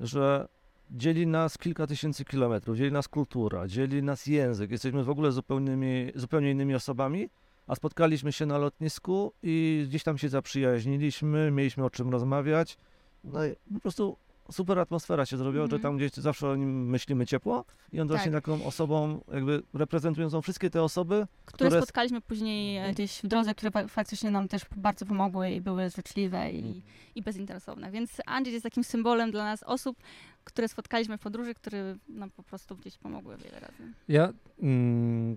że 0.00 0.48
dzieli 0.90 1.26
nas 1.26 1.58
kilka 1.58 1.86
tysięcy 1.86 2.24
kilometrów, 2.24 2.76
dzieli 2.76 2.92
nas 2.92 3.08
kultura, 3.08 3.68
dzieli 3.68 4.02
nas 4.02 4.26
język. 4.26 4.70
Jesteśmy 4.70 5.04
w 5.04 5.10
ogóle 5.10 5.32
zupełnymi, 5.32 6.12
zupełnie 6.14 6.50
innymi 6.50 6.74
osobami, 6.74 7.28
a 7.70 7.74
spotkaliśmy 7.74 8.32
się 8.32 8.46
na 8.46 8.58
lotnisku 8.58 9.32
i 9.42 9.84
gdzieś 9.88 10.02
tam 10.02 10.18
się 10.18 10.28
zaprzyjaźniliśmy, 10.28 11.50
mieliśmy 11.50 11.84
o 11.84 11.90
czym 11.90 12.10
rozmawiać. 12.10 12.76
No 13.24 13.44
i 13.46 13.54
po 13.74 13.80
prostu 13.80 14.16
super 14.52 14.78
atmosfera 14.78 15.26
się 15.26 15.36
zrobiła, 15.36 15.62
że 15.66 15.76
Mhm. 15.76 15.82
tam 15.82 15.96
gdzieś 15.96 16.12
zawsze 16.12 16.48
o 16.48 16.56
nim 16.56 16.88
myślimy 16.90 17.26
ciepło 17.26 17.64
i 17.92 18.00
on 18.00 18.08
Tak. 18.08 18.16
właśnie 18.16 18.32
taką 18.32 18.64
osobą, 18.64 19.20
jakby 19.32 19.62
reprezentującą 19.74 20.42
wszystkie 20.42 20.70
te 20.70 20.82
osoby, 20.82 21.26
które, 21.44 21.70
które- 21.70 21.82
spotkaliśmy 21.82 22.20
później 22.20 22.76
e, 22.76 22.92
gdzieś 22.92 23.18
w 23.22 23.26
drodze, 23.26 23.54
które 23.54 23.70
fa- 23.70 23.88
faktycznie 23.88 24.30
nam 24.30 24.48
też 24.48 24.62
bardzo 24.76 25.06
pomogły 25.06 25.50
i 25.50 25.60
były 25.60 25.90
życzliwe 25.90 26.50
i, 26.52 26.82
i 27.14 27.22
bezinteresowne. 27.22 27.90
Więc 27.90 28.10
Angie 28.26 28.52
jest 28.52 28.62
takim 28.62 28.84
symbolem 28.84 29.30
dla 29.30 29.44
nas 29.44 29.62
osób, 29.62 29.96
które 30.44 30.68
spotkaliśmy 30.68 31.18
w 31.18 31.20
podróży, 31.20 31.54
które 31.54 31.96
nam 32.08 32.30
po 32.30 32.42
prostu 32.42 32.76
gdzieś 32.76 32.98
pomogły 32.98 33.36
wiele 33.36 33.60
razy. 33.60 33.82
Ja 34.08 34.32
mm, 34.62 35.36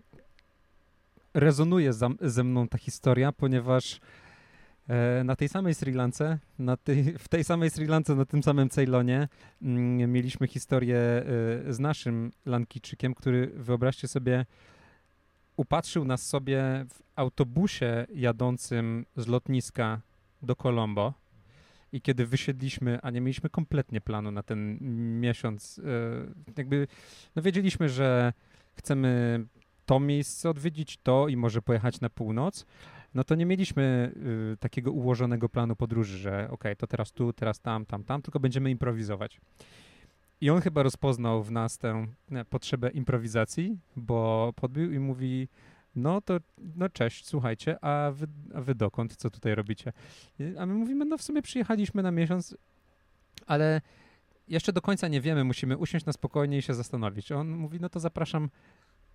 rezonuje 1.33 1.93
za, 1.93 2.09
ze 2.21 2.43
mną 2.43 2.67
ta 2.67 2.77
historia, 2.77 3.31
ponieważ 3.31 3.99
e, 4.87 5.23
na 5.23 5.35
tej 5.35 5.49
samej 5.49 5.73
Sri 5.73 5.93
Lance, 5.93 6.39
na 6.59 6.77
tej, 6.77 7.03
w 7.03 7.27
tej 7.27 7.43
samej 7.43 7.69
Sri 7.69 7.85
Lance, 7.85 8.15
na 8.15 8.25
tym 8.25 8.43
samym 8.43 8.69
Ceylonie 8.69 9.27
mm, 9.61 10.11
mieliśmy 10.11 10.47
historię 10.47 10.97
e, 10.97 11.23
z 11.73 11.79
naszym 11.79 12.31
Lankijczykiem, 12.45 13.13
który 13.13 13.47
wyobraźcie 13.47 14.07
sobie 14.07 14.45
upatrzył 15.57 16.05
nas 16.05 16.27
sobie 16.27 16.85
w 16.89 17.01
autobusie 17.15 18.07
jadącym 18.13 19.05
z 19.15 19.27
lotniska 19.27 20.01
do 20.41 20.55
Colombo. 20.55 21.13
I 21.91 22.01
kiedy 22.01 22.25
wysiedliśmy, 22.25 22.99
a 23.01 23.09
nie 23.09 23.21
mieliśmy 23.21 23.49
kompletnie 23.49 24.01
planu 24.01 24.31
na 24.31 24.43
ten 24.43 24.77
miesiąc, 25.21 25.79
e, 25.79 26.53
jakby 26.57 26.87
no 27.35 27.41
wiedzieliśmy, 27.41 27.89
że 27.89 28.33
chcemy 28.73 29.45
to 29.85 29.99
miejsce 29.99 30.49
odwiedzić, 30.49 30.97
to 31.03 31.27
i 31.27 31.37
może 31.37 31.61
pojechać 31.61 32.01
na 32.01 32.09
północ, 32.09 32.65
no 33.13 33.23
to 33.23 33.35
nie 33.35 33.45
mieliśmy 33.45 34.13
y, 34.53 34.57
takiego 34.57 34.91
ułożonego 34.91 35.49
planu 35.49 35.75
podróży, 35.75 36.17
że 36.17 36.47
okej, 36.51 36.75
to 36.75 36.87
teraz 36.87 37.11
tu, 37.11 37.33
teraz 37.33 37.59
tam, 37.59 37.85
tam, 37.85 38.03
tam, 38.03 38.21
tylko 38.21 38.39
będziemy 38.39 38.71
improwizować. 38.71 39.39
I 40.41 40.49
on 40.49 40.61
chyba 40.61 40.83
rozpoznał 40.83 41.43
w 41.43 41.51
nas 41.51 41.77
tę 41.77 42.07
e, 42.31 42.45
potrzebę 42.45 42.89
improwizacji, 42.89 43.79
bo 43.95 44.53
podbił 44.55 44.93
i 44.93 44.99
mówi, 44.99 45.47
no 45.95 46.21
to, 46.21 46.37
no 46.75 46.89
cześć, 46.89 47.27
słuchajcie, 47.27 47.83
a 47.83 48.11
wy, 48.11 48.27
a 48.53 48.61
wy 48.61 48.75
dokąd, 48.75 49.15
co 49.15 49.29
tutaj 49.29 49.55
robicie? 49.55 49.93
A 50.59 50.65
my 50.65 50.73
mówimy, 50.73 51.05
no 51.05 51.17
w 51.17 51.21
sumie 51.21 51.41
przyjechaliśmy 51.41 52.03
na 52.03 52.11
miesiąc, 52.11 52.57
ale 53.47 53.81
jeszcze 54.47 54.73
do 54.73 54.81
końca 54.81 55.07
nie 55.07 55.21
wiemy, 55.21 55.43
musimy 55.43 55.77
usiąść 55.77 56.05
na 56.05 56.13
spokojnie 56.13 56.57
i 56.57 56.61
się 56.61 56.73
zastanowić. 56.73 57.31
On 57.31 57.49
mówi, 57.49 57.79
no 57.81 57.89
to 57.89 57.99
zapraszam 57.99 58.49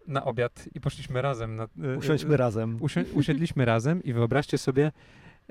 na 0.09 0.25
obiad 0.25 0.69
i 0.75 0.81
poszliśmy 0.81 1.23
razem. 1.23 1.57
Na, 1.57 1.65
y, 1.95 1.99
usiądźmy 1.99 2.37
razem. 2.37 2.79
Usi- 2.81 3.13
usiedliśmy 3.15 3.65
razem 3.75 4.03
i 4.03 4.13
wyobraźcie 4.13 4.59
sobie, 4.59 4.93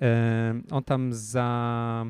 e, 0.01 0.61
on 0.71 0.83
tam 0.83 1.13
za, 1.13 2.05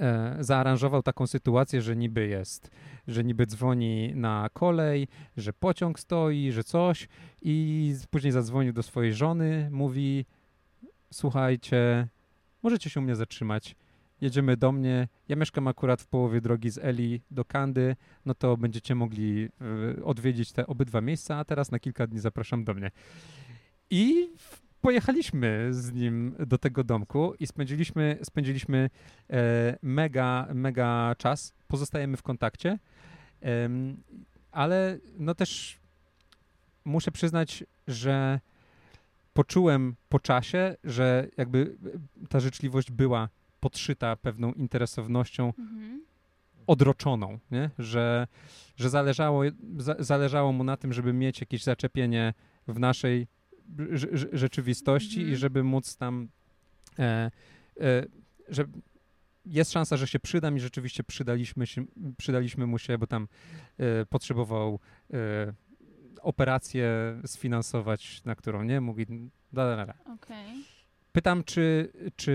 e, 0.00 0.36
zaaranżował 0.40 1.02
taką 1.02 1.26
sytuację, 1.26 1.82
że 1.82 1.96
niby 1.96 2.26
jest, 2.26 2.70
że 3.08 3.24
niby 3.24 3.46
dzwoni 3.46 4.12
na 4.14 4.48
kolej, 4.52 5.08
że 5.36 5.52
pociąg 5.52 6.00
stoi, 6.00 6.52
że 6.52 6.64
coś 6.64 7.08
i 7.42 7.94
później 8.10 8.32
zadzwonił 8.32 8.72
do 8.72 8.82
swojej 8.82 9.14
żony, 9.14 9.68
mówi 9.72 10.24
słuchajcie, 11.12 12.08
możecie 12.62 12.90
się 12.90 13.00
u 13.00 13.02
mnie 13.02 13.16
zatrzymać, 13.16 13.76
jedziemy 14.20 14.56
do 14.56 14.72
mnie, 14.72 15.08
ja 15.28 15.36
mieszkam 15.36 15.68
akurat 15.68 16.02
w 16.02 16.06
połowie 16.06 16.40
drogi 16.40 16.70
z 16.70 16.78
Eli 16.78 17.22
do 17.30 17.44
Kandy, 17.44 17.96
no 18.24 18.34
to 18.34 18.56
będziecie 18.56 18.94
mogli 18.94 19.48
y, 19.98 20.04
odwiedzić 20.04 20.52
te 20.52 20.66
obydwa 20.66 21.00
miejsca, 21.00 21.36
a 21.36 21.44
teraz 21.44 21.70
na 21.70 21.78
kilka 21.78 22.06
dni 22.06 22.20
zapraszam 22.20 22.64
do 22.64 22.74
mnie. 22.74 22.90
I 23.90 24.30
pojechaliśmy 24.80 25.68
z 25.70 25.92
nim 25.92 26.34
do 26.46 26.58
tego 26.58 26.84
domku 26.84 27.34
i 27.40 27.46
spędziliśmy, 27.46 28.18
spędziliśmy 28.22 28.90
e, 29.30 29.78
mega, 29.82 30.48
mega 30.54 31.14
czas. 31.18 31.52
Pozostajemy 31.68 32.16
w 32.16 32.22
kontakcie, 32.22 32.78
Em, 33.40 34.02
ale 34.52 34.98
no 35.18 35.34
też 35.34 35.78
muszę 36.84 37.12
przyznać, 37.12 37.64
że 37.86 38.40
poczułem 39.34 39.96
po 40.08 40.20
czasie, 40.20 40.76
że 40.84 41.28
jakby 41.36 41.76
ta 42.28 42.40
życzliwość 42.40 42.90
była 42.90 43.28
podszyta 43.70 44.16
pewną 44.16 44.52
interesownością 44.52 45.52
Mhm. 45.58 46.04
odroczoną, 46.66 47.38
nie? 47.50 47.70
Że, 47.78 48.26
że 48.76 48.90
zależało, 48.90 49.42
za, 49.78 49.94
zależało 49.98 50.52
mu 50.52 50.64
na 50.64 50.76
tym, 50.76 50.92
żeby 50.92 51.12
mieć 51.12 51.40
jakieś 51.40 51.62
zaczepienie 51.62 52.34
w 52.68 52.78
naszej 52.78 53.26
rze- 53.78 54.08
rze- 54.12 54.28
rzeczywistości 54.32 55.16
Mhm. 55.18 55.32
i 55.32 55.36
żeby 55.36 55.62
móc 55.62 55.96
tam, 55.96 56.28
e, 56.98 57.02
e, 57.80 58.06
że 58.48 58.64
jest 59.46 59.72
szansa, 59.72 59.96
że 59.96 60.06
się 60.06 60.18
przydam 60.20 60.56
i 60.56 60.60
rzeczywiście 60.60 61.04
przydaliśmy, 61.04 61.66
się, 61.66 61.84
przydaliśmy 62.18 62.66
mu 62.66 62.78
się, 62.78 62.98
bo 62.98 63.06
tam 63.06 63.28
e, 63.78 64.06
potrzebował 64.06 64.78
e, 65.12 65.52
operację 66.22 66.88
sfinansować, 67.26 68.24
na 68.24 68.34
którą 68.34 68.62
nie 68.62 68.80
mógł. 68.80 69.00
Da, 69.52 69.76
da, 69.76 69.86
da. 69.86 69.94
Okej. 70.14 70.64
Pytam, 71.16 71.44
czy, 71.44 71.92
czy 72.16 72.32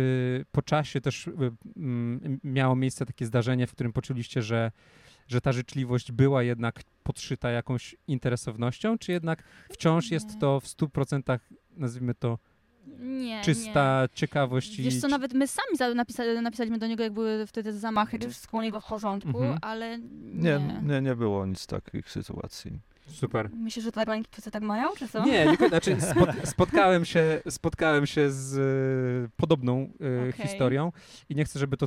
po 0.52 0.62
czasie 0.62 1.02
też 1.02 1.28
y, 1.28 1.32
mm, 1.78 2.40
miało 2.44 2.76
miejsce 2.76 3.06
takie 3.06 3.26
zdarzenie, 3.26 3.68
w 3.68 3.72
którym 3.72 3.94
poczuliście, 3.94 4.42
że, 4.42 4.72
że 5.28 5.42
ta 5.42 5.52
życzliwość 5.52 6.12
była 6.12 6.44
jednak 6.44 6.82
podszyta 7.04 7.52
jakąś 7.52 7.96
interesownością, 8.08 8.98
czy 8.98 9.12
jednak 9.12 9.44
wciąż 9.72 10.12
jest 10.12 10.40
to 10.40 10.60
w 10.60 10.66
100% 10.66 11.40
nazwijmy 11.78 12.16
to 12.16 12.40
Nie, 13.00 13.42
czysta 13.42 14.08
ciekawość 14.14 14.78
nie. 14.78 14.82
i 14.84 14.86
Wiesz 14.86 15.02
co, 15.02 15.08
nawet 15.08 15.34
my 15.34 15.48
sami 15.48 15.78
za- 15.78 15.94
napisa- 15.94 16.42
napisaliśmy 16.42 16.78
do 16.78 16.88
niego, 16.88 17.04
jak 17.04 17.14
były 17.14 17.48
wtedy 17.48 17.74
zamachy, 17.74 18.20
czy 18.20 18.30
wszystko 18.30 18.58
u 18.58 18.62
niego 18.62 18.82
w 18.82 18.88
porządku, 18.88 19.30
Mhm. 19.30 19.58
ale 19.62 20.00
Nie, 20.00 20.60
nie. 20.60 20.82
nie, 20.84 21.02
nie 21.02 21.16
było 21.16 21.46
nic 21.46 21.68
takich 21.68 22.10
sytuacji. 22.10 22.80
Super. 23.12 23.50
Myślisz, 23.54 23.86
że 23.86 23.92
wszyscy 24.32 24.52
tak 24.52 24.64
mają, 24.64 24.90
czy 24.98 25.08
co? 25.08 25.26
Nie, 25.26 25.46
nie 25.46 25.68
znaczy 25.68 26.02
spot, 26.12 26.30
spotkałem, 26.44 27.06
się, 27.06 27.42
spotkałem 27.50 28.06
się 28.06 28.32
z 28.32 28.58
y, 28.58 29.30
podobną 29.38 29.82
y, 29.82 30.30
Okej. 30.30 30.48
historią 30.48 30.92
i 31.30 31.36
nie 31.36 31.46
chcę, 31.46 31.60
żeby 31.60 31.78
to 31.78 31.86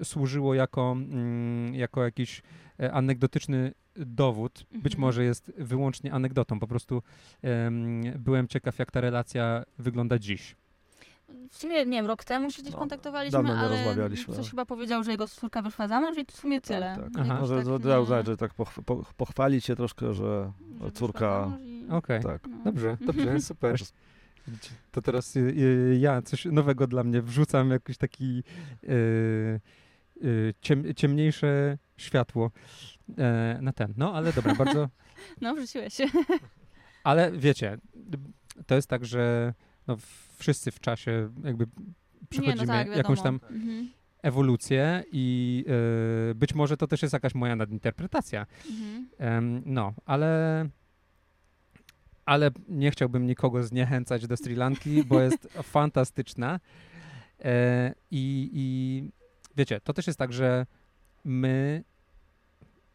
y, 0.00 0.04
służyło 0.04 0.54
jako, 0.54 0.92
mm, 0.92 1.74
jako 1.74 2.04
jakiś 2.04 2.42
e, 2.80 2.92
anegdotyczny 2.92 3.72
dowód. 3.96 4.64
Być 4.72 4.92
Mhm. 4.94 5.00
może 5.00 5.24
jest 5.24 5.52
wyłącznie 5.58 6.12
anegdotą. 6.12 6.60
Po 6.60 6.66
prostu 6.66 7.02
em, 7.42 8.02
byłem 8.18 8.48
ciekaw, 8.48 8.78
jak 8.78 8.90
ta 8.90 9.00
relacja 9.00 9.64
wygląda 9.78 10.18
dziś. 10.18 10.56
W 11.50 11.56
sumie, 11.56 11.86
nie 11.86 11.98
wiem, 11.98 12.06
rok 12.06 12.24
temu 12.24 12.50
się 12.50 12.62
gdzieś 12.62 12.72
No, 12.74 12.78
kontaktowaliśmy, 12.78 13.32
dawno 13.38 13.54
nie 13.54 13.60
ale 13.60 13.68
rozmawialiśmy. 13.76 14.34
coś 14.34 14.50
chyba 14.50 14.66
powiedział, 14.66 15.04
że 15.04 15.10
jego 15.10 15.28
córka 15.28 15.62
wyszła 15.62 15.88
za 15.88 16.00
mąż 16.00 16.18
i 16.18 16.24
w 16.24 16.30
sumie 16.30 16.60
tyle. 16.60 16.96
Tak, 16.96 17.04
tak. 17.04 17.12
Aha. 17.14 17.34
Jakoś 17.34 17.40
Może 17.40 17.56
tak 17.64 17.64
tak, 17.82 17.84
nie- 17.84 18.00
uznać, 18.00 18.26
że 18.26 18.36
tak 18.36 18.54
poch, 18.54 18.72
po, 18.86 19.04
pochwalić 19.16 19.64
się 19.64 19.76
troszkę, 19.76 20.14
że 20.14 20.52
że 20.80 20.90
córka- 20.90 21.58
i- 21.62 21.86
Okej, 21.90 22.22
tak. 22.22 22.42
no. 22.48 22.56
dobrze, 22.64 22.96
dobrze, 23.06 23.40
super. 23.50 23.76
To 24.92 25.02
teraz 25.02 25.36
y, 25.36 25.40
y, 25.40 25.96
ja 26.00 26.22
coś 26.22 26.44
nowego 26.44 26.86
dla 26.86 27.04
mnie 27.04 27.22
wrzucam, 27.22 27.70
jakiś 27.70 27.96
taki 27.96 28.42
y, 28.84 29.60
y, 30.24 30.54
ciem, 30.60 30.94
ciemniejsze 30.94 31.78
światło 31.96 32.50
e, 33.18 33.58
na 33.62 33.72
ten. 33.72 33.94
No, 33.96 34.14
ale 34.14 34.32
dobra, 34.32 34.54
bardzo. 34.54 34.88
No, 35.40 35.54
wrzuciłeś 35.54 35.94
się. 35.94 36.04
Ale 37.04 37.32
wiecie, 37.32 37.78
to 38.66 38.74
jest 38.74 38.88
tak, 38.88 39.04
że 39.04 39.54
no, 39.90 39.96
wszyscy 40.38 40.70
w 40.70 40.80
czasie 40.80 41.30
jakby 41.44 41.66
przechodzimy 42.28 42.60
nie, 42.60 42.66
no 42.66 42.72
tak, 42.72 42.96
jakąś 42.96 43.20
tam. 43.20 43.40
Mhm. 43.50 43.90
ewolucję 44.22 45.04
i 45.12 45.64
y, 46.30 46.34
być 46.34 46.54
może 46.54 46.76
to 46.76 46.86
też 46.86 47.02
jest 47.02 47.12
jakaś 47.12 47.34
moja 47.34 47.56
nadinterpretacja. 47.56 48.46
Mhm. 49.20 49.62
No, 49.66 49.94
ale 50.06 50.68
ale 52.24 52.50
nie 52.68 52.90
chciałbym 52.90 53.26
nikogo 53.26 53.62
zniechęcać 53.62 54.26
do 54.26 54.36
Sri 54.36 54.54
Lanki, 54.54 55.04
bo 55.04 55.20
jest 55.26 55.48
fantastyczna. 55.62 56.60
E, 57.44 57.94
i, 58.10 58.50
I 58.52 59.04
wiecie, 59.56 59.80
to 59.80 59.92
też 59.92 60.06
jest 60.06 60.18
tak, 60.18 60.32
że 60.32 60.66
my, 61.24 61.84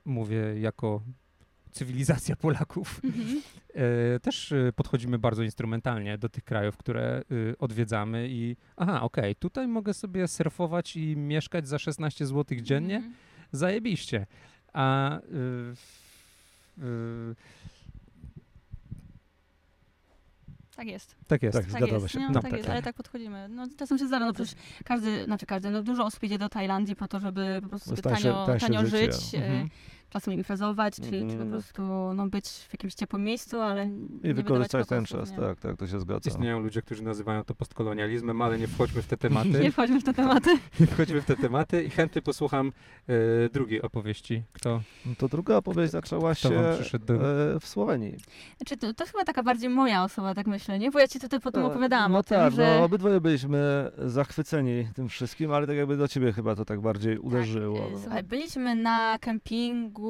mówię 0.05 0.59
jako 0.59 1.01
cywilizacja 1.75 2.35
Polaków, 2.45 3.01
Mhm. 3.03 3.41
e, 3.73 4.19
też 4.19 4.51
e, 4.51 4.71
podchodzimy 4.75 5.19
bardzo 5.19 5.43
instrumentalnie 5.43 6.17
do 6.17 6.29
tych 6.29 6.43
krajów, 6.43 6.77
które 6.77 7.03
e, 7.51 7.57
odwiedzamy 7.59 8.27
i 8.29 8.55
aha, 8.77 9.01
okej, 9.01 9.35
tutaj 9.35 9.67
mogę 9.67 9.93
sobie 9.93 10.27
surfować 10.27 10.95
i 10.95 11.17
mieszkać 11.17 11.67
za 11.67 11.79
16 11.79 12.25
zł 12.25 12.57
dziennie, 12.61 12.95
Mhm. 12.95 13.13
zajebiście. 13.51 14.25
A 14.73 15.17
y, 15.19 15.21
y, 16.83 17.35
Tak 20.75 20.87
jest. 20.87 21.15
tak 21.27 21.43
jest. 21.43 21.57
Tak, 21.57 21.65
Tak 21.71 21.91
jest, 21.91 22.11
się. 22.13 22.19
no, 22.19 22.27
No, 22.27 22.33
tak 22.33 22.41
tak, 22.43 22.51
jest, 22.51 22.63
tak. 22.63 22.71
ale 22.73 22.83
tak 22.83 22.95
podchodzimy. 22.95 23.49
No 23.49 23.67
czasem 23.77 23.97
się 23.97 24.07
zdarza, 24.07 24.25
no 24.25 24.33
przecież 24.33 24.55
każdy, 24.85 25.25
znaczy 25.25 25.45
każdy, 25.45 25.69
no 25.69 25.83
dużo 25.83 26.05
osób 26.05 26.23
jedzie 26.23 26.37
do 26.37 26.49
Tajlandii 26.49 26.95
po 26.95 27.07
to, 27.07 27.19
żeby 27.19 27.59
po 27.63 27.69
prostu 27.69 27.91
Jest 27.91 28.03
sobie 28.03 28.15
tańsze- 28.15 28.23
tanio, 28.33 28.45
tańsze 28.45 28.67
tanio 28.67 28.85
żyć, 28.85 29.35
Mhm. 29.35 29.69
Czasem 30.15 30.33
imprezować, 30.33 30.95
czy, 30.95 31.09
czy 31.29 31.37
po 31.37 31.45
prostu 31.45 31.81
no, 32.13 32.27
być 32.27 32.47
w 32.47 32.73
jakimś 32.73 32.93
ciepłym 32.93 33.23
miejscu, 33.23 33.61
ale 33.61 33.89
nie 33.89 34.29
I 34.29 34.33
wykorzystać 34.33 34.87
ten 34.87 35.05
czas, 35.05 35.11
kokosów, 35.11 35.37
tak, 35.37 35.59
tak, 35.59 35.77
to 35.77 35.87
się 35.87 35.99
zgadza. 35.99 36.29
Istnieją 36.29 36.59
ludzie, 36.59 36.81
którzy 36.81 37.03
nazywają 37.03 37.43
to 37.43 37.55
postkolonializmem, 37.55 38.41
ale 38.41 38.59
nie 38.59 38.67
wchodźmy 38.67 39.01
w 39.01 39.07
te 39.07 39.17
tematy. 39.17 39.49
Nie 39.63 39.71
wchodźmy 39.71 39.99
w 39.99 40.03
te 40.03 40.13
tematy. 40.13 40.49
nie 40.79 40.87
wchodźmy 40.87 41.21
w 41.21 41.25
te 41.25 41.35
tematy 41.35 41.83
i 41.83 41.89
chętnie 41.89 42.21
posłucham 42.21 42.71
e, 43.07 43.49
drugiej 43.49 43.81
opowieści. 43.81 44.43
Kto, 44.53 44.81
No 45.05 45.15
to 45.17 45.27
druga 45.27 45.55
opowieść 45.55 45.91
zaczęła 45.91 46.35
kto 46.35 46.83
się 46.83 46.99
do... 46.99 47.13
e, 47.55 47.59
w 47.59 47.67
Słowenii. 47.67 48.15
Znaczy, 48.57 48.77
to, 48.77 48.93
to 48.93 49.03
jest 49.03 49.11
chyba 49.11 49.25
taka 49.25 49.43
bardziej 49.43 49.69
moja 49.69 50.03
osoba, 50.03 50.35
tak 50.35 50.47
myślę, 50.47 50.79
nie? 50.79 50.91
Bo 50.91 50.99
ja 50.99 51.07
ci 51.07 51.19
tutaj 51.19 51.39
potem 51.39 51.63
E, 51.63 51.65
opowiadałam 51.65 52.11
no 52.11 52.17
o 52.17 52.23
tym, 52.23 52.37
tak, 52.37 52.53
że... 52.53 52.75
no 52.77 52.83
obydwoje 52.83 53.21
byliśmy 53.21 53.91
zachwyceni 53.97 54.87
tym 54.95 55.09
wszystkim, 55.09 55.51
ale 55.51 55.67
tak 55.67 55.75
jakby 55.77 55.97
do 55.97 56.07
ciebie 56.07 56.33
chyba 56.33 56.55
to 56.55 56.65
tak 56.65 56.81
bardziej 56.81 57.17
uderzyło. 57.17 57.79
Tak, 57.79 57.91
no. 57.91 57.99
słuchaj, 57.99 58.23
byliśmy 58.23 58.75
na 58.75 59.19
kempingu, 59.19 60.04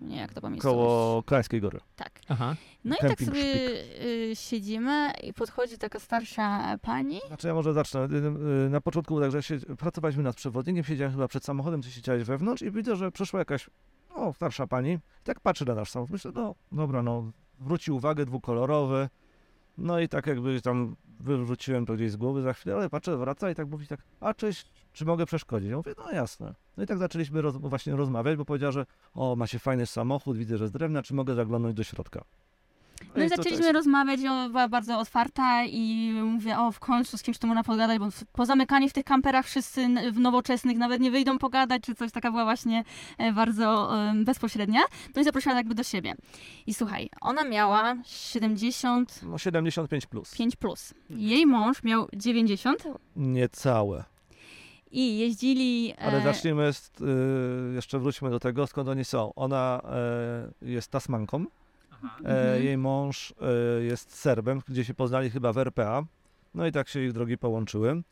nie 0.00 0.16
jak 0.16 0.34
to 0.34 0.40
pamiętam. 0.40 0.70
Koło 0.70 1.22
Krańskiej 1.22 1.60
Gory. 1.60 1.80
Tak. 1.96 2.20
Aha. 2.28 2.56
No 2.84 2.96
i 2.96 2.98
tak 2.98 3.20
sobie 3.22 3.40
Szpik. 3.42 4.04
y, 4.04 4.30
siedzimy 4.36 5.12
i 5.22 5.32
podchodzi 5.32 5.78
taka 5.78 5.98
starsza 5.98 6.78
pani. 6.82 7.20
Znaczy 7.28 7.48
ja 7.48 7.54
może 7.54 7.72
zacznę. 7.72 8.00
Y, 8.00 8.66
y, 8.66 8.70
Na 8.70 8.80
początku 8.80 9.14
było 9.14 9.20
tak, 9.26 9.32
że 9.32 9.42
się, 9.42 9.58
pracowaliśmy 9.78 10.22
nad 10.22 10.36
przewodnikiem, 10.36 10.84
siedziałem 10.84 11.12
chyba 11.12 11.28
przed 11.28 11.44
samochodem, 11.44 11.82
czy 11.82 11.90
siedziałeś 11.90 12.24
wewnątrz 12.24 12.62
i 12.62 12.70
widzę, 12.70 12.96
że 12.96 13.10
przyszła 13.12 13.38
jakaś 13.38 13.70
o, 14.14 14.32
starsza 14.32 14.66
pani. 14.66 14.98
Tak 15.24 15.40
patrzy 15.40 15.64
na 15.66 15.74
nasz 15.74 15.90
samochód. 15.90 16.12
Myślę, 16.12 16.32
no 16.34 16.54
dobra, 16.72 17.02
no 17.02 17.32
zwróci 17.60 17.92
uwagę, 17.92 18.26
dwukolorowy. 18.26 19.08
No 19.78 20.00
i 20.00 20.08
tak 20.08 20.26
jakby 20.26 20.60
tam 20.62 20.96
wyrzuciłem 21.20 21.86
to 21.86 21.94
gdzieś 21.94 22.10
z 22.10 22.16
głowy 22.16 22.42
za 22.42 22.52
chwilę, 22.52 22.74
ale 22.76 22.90
patrzę, 22.90 23.16
wraca 23.16 23.50
i 23.50 23.54
tak 23.54 23.68
mówi 23.68 23.86
tak, 23.86 24.00
a 24.20 24.34
cześć, 24.34 24.72
czy 24.92 25.04
mogę 25.04 25.26
przeszkodzić? 25.26 25.70
Ja 25.70 25.76
mówię, 25.76 25.94
no 25.98 26.10
jasne. 26.12 26.54
No 26.76 26.82
i 26.82 26.86
tak 26.86 26.98
zaczęliśmy 26.98 27.42
roz, 27.42 27.56
właśnie 27.56 27.96
rozmawiać, 27.96 28.36
bo 28.36 28.44
powiedziała, 28.44 28.72
że 28.72 28.86
o, 29.14 29.36
macie 29.36 29.58
fajny 29.58 29.86
samochód, 29.86 30.36
widzę, 30.36 30.58
że 30.58 30.68
z 30.68 30.70
drewna, 30.72 31.02
czy 31.02 31.14
mogę 31.14 31.34
zaglądać 31.34 31.74
do 31.74 31.84
środka? 31.84 32.24
No 33.16 33.24
i 33.24 33.28
to 33.30 33.36
zaczęliśmy 33.36 33.72
rozmawiać, 33.72 34.20
ona 34.20 34.48
była 34.48 34.68
bardzo 34.68 34.98
otwarta 34.98 35.64
i 35.64 36.12
mówię, 36.24 36.58
o 36.58 36.72
w 36.72 36.80
końcu 36.80 37.18
z 37.18 37.22
kimś 37.22 37.38
tu 37.38 37.46
można 37.46 37.64
pogadać, 37.64 37.98
bo 37.98 38.08
pozamykani 38.32 38.90
w 38.90 38.92
tych 38.92 39.04
kamperach 39.04 39.46
wszyscy 39.46 39.88
w 40.12 40.18
nowoczesnych 40.18 40.76
nawet 40.78 41.00
nie 41.00 41.10
wyjdą 41.10 41.38
pogadać, 41.38 41.82
czy 41.82 41.94
coś, 41.94 42.12
taka 42.12 42.30
była 42.30 42.44
właśnie 42.44 42.84
e, 43.18 43.32
bardzo 43.32 43.98
em, 44.08 44.24
bezpośrednia. 44.24 44.80
No 45.14 45.22
i 45.22 45.24
zaprosiła 45.24 45.54
jakby 45.54 45.74
do 45.74 45.82
siebie. 45.82 46.14
I 46.66 46.74
słuchaj, 46.74 47.10
ona 47.20 47.44
miała 47.44 47.96
75 48.04 49.08
No 49.22 49.38
75 49.38 50.06
plus. 50.06 50.34
plus. 50.58 50.94
Jej 51.10 51.46
mąż 51.46 51.82
miał 51.82 52.08
90 52.16 52.84
Niecałe. 53.16 54.04
I 54.90 55.18
jeździli... 55.18 55.94
Ale 55.98 56.18
e, 56.18 56.22
zaczniemy, 56.22 56.72
z, 56.72 56.92
y, 57.00 57.74
jeszcze 57.74 57.98
wróćmy 57.98 58.30
do 58.30 58.40
tego, 58.40 58.66
skąd 58.66 58.88
oni 58.88 59.04
są. 59.04 59.34
Ona 59.34 59.80
e, 59.84 60.68
jest 60.70 60.90
Tasmanką, 60.90 61.36
e, 61.38 61.46
Mhm. 62.02 62.64
jej 62.64 62.78
mąż 62.78 63.34
jest 63.80 64.14
Serbem, 64.14 64.60
gdzie 64.68 64.84
się 64.84 64.94
poznali 64.94 65.30
chyba 65.30 65.52
w 65.52 65.58
RPA. 65.58 66.02
No 66.54 66.66
i 66.66 66.72
tak 66.72 66.88
się 66.88 67.00
ich 67.00 67.12
drogi 67.12 67.38
połączyły. 67.38 68.02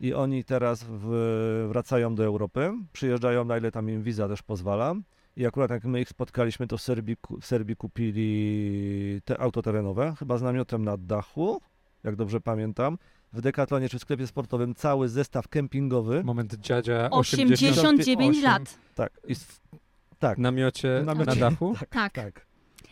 I 0.00 0.14
oni 0.14 0.44
teraz 0.44 0.84
w, 0.88 1.66
wracają 1.68 2.14
do 2.14 2.24
Europy, 2.24 2.72
przyjeżdżają 2.92 3.44
na 3.44 3.58
ile 3.58 3.72
tam 3.72 3.90
im 3.90 4.02
wiza 4.02 4.28
też 4.28 4.42
pozwala. 4.42 4.94
I 5.36 5.46
akurat 5.46 5.70
jak 5.70 5.84
my 5.84 6.00
ich 6.00 6.08
spotkaliśmy, 6.08 6.66
to 6.66 6.78
w 6.78 6.82
Serbii, 6.82 7.16
w 7.40 7.46
Serbii 7.46 7.76
kupili 7.76 9.20
te 9.24 9.40
auto 9.40 9.62
terenowe, 9.62 10.14
chyba 10.18 10.38
z 10.38 10.42
namiotem 10.42 10.84
na 10.84 10.96
dachu, 10.96 11.60
jak 12.04 12.16
dobrze 12.16 12.40
pamiętam. 12.40 12.98
W 13.32 13.40
Decathlonie 13.40 13.88
czy 13.88 13.98
w 13.98 14.02
sklepie 14.02 14.26
sportowym 14.26 14.74
cały 14.74 15.08
zestaw 15.08 15.48
kempingowy. 15.48 16.24
Moment 16.24 16.54
dziadzia 16.54 17.10
80 17.10 17.78
89 17.78 18.42
lat. 18.42 18.78
Tak, 18.94 19.12
i 19.26 19.34
w, 19.34 19.60
tak, 20.18 20.36
w 20.38 20.40
namiocie, 20.40 21.00
W 21.02 21.06
namiocie. 21.06 21.30
na 21.40 21.50
dachu. 21.50 21.74
Tak. 21.90 22.12
tak. 22.12 22.46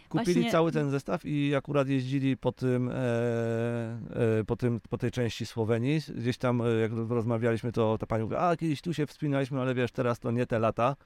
Kupili 0.08 0.34
Właśnie- 0.34 0.50
cały 0.52 0.72
ten 0.72 0.90
zestaw 0.90 1.24
i 1.24 1.54
akurat 1.54 1.88
jeździli 1.88 2.36
po 2.36 2.52
tym, 2.52 2.88
e, 2.88 2.94
e, 2.94 4.44
po 4.46 4.56
tym, 4.56 4.80
po 4.90 4.98
tej 4.98 5.10
części 5.10 5.46
Słowenii. 5.46 6.00
Gdzieś 6.16 6.38
tam, 6.38 6.62
e, 6.62 6.64
jak 6.80 6.92
rozmawialiśmy, 7.08 7.72
to 7.72 7.98
ta 7.98 8.06
pani 8.06 8.22
mówi, 8.24 8.36
a 8.36 8.56
kiedyś 8.56 8.80
tu 8.82 8.94
się 8.94 9.06
wspinaliśmy, 9.06 9.60
ale 9.60 9.74
wiesz, 9.74 9.92
teraz 9.92 10.18
to 10.18 10.30
nie 10.30 10.46
te 10.46 10.58
lata. 10.58 10.96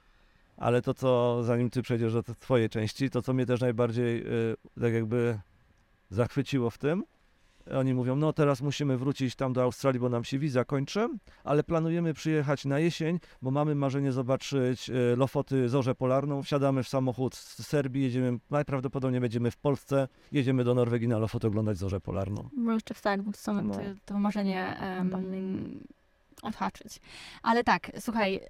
Ale 0.56 0.82
to, 0.82 0.94
co 0.94 1.40
zanim 1.44 1.70
ty 1.70 1.82
przejdziesz 1.82 2.12
do 2.12 2.22
twojej 2.22 2.68
części, 2.68 3.10
to 3.10 3.22
co 3.22 3.32
mnie 3.32 3.46
też 3.46 3.60
najbardziej 3.60 4.20
e, 4.20 4.24
tak 4.80 4.92
jakby 4.92 5.38
zachwyciło 6.10 6.70
w 6.70 6.78
tym, 6.78 7.04
Oni 7.78 7.94
mówią, 7.94 8.16
no 8.16 8.32
teraz 8.32 8.62
musimy 8.62 8.96
wrócić 8.96 9.34
tam 9.36 9.52
do 9.52 9.62
Australii, 9.62 10.00
bo 10.00 10.08
nam 10.08 10.24
się 10.24 10.38
wiza 10.38 10.64
kończy, 10.64 11.08
ale 11.44 11.62
planujemy 11.64 12.14
przyjechać 12.14 12.64
na 12.64 12.78
jesień, 12.78 13.18
bo 13.42 13.50
mamy 13.50 13.74
marzenie 13.74 14.12
zobaczyć 14.12 14.90
e, 14.90 15.16
Lofoty, 15.16 15.68
Zorzę 15.68 15.94
Polarną. 15.94 16.42
Wsiadamy 16.42 16.82
w 16.82 16.88
samochód 16.88 17.34
z 17.36 17.66
Serbii, 17.66 18.02
jedziemy, 18.02 18.38
najprawdopodobniej 18.50 19.20
będziemy 19.20 19.50
w 19.50 19.56
Polsce, 19.56 20.08
jedziemy 20.32 20.64
do 20.64 20.74
Norwegii 20.74 21.08
na 21.08 21.18
Lofoty 21.18 21.46
oglądać 21.46 21.76
Zorzę 21.78 22.00
Polarną. 22.00 22.48
Bo 22.56 22.72
jeszcze 22.72 22.94
w 22.94 23.00
tak, 23.00 23.22
bo 23.22 23.32
chcemy 23.32 23.62
No. 23.62 23.74
to, 23.74 23.80
to 24.04 24.18
marzenie 24.18 24.76
em, 24.80 25.10
odhaczyć. 26.42 27.00
Ale 27.42 27.64
tak, 27.64 27.90
słuchaj, 27.98 28.40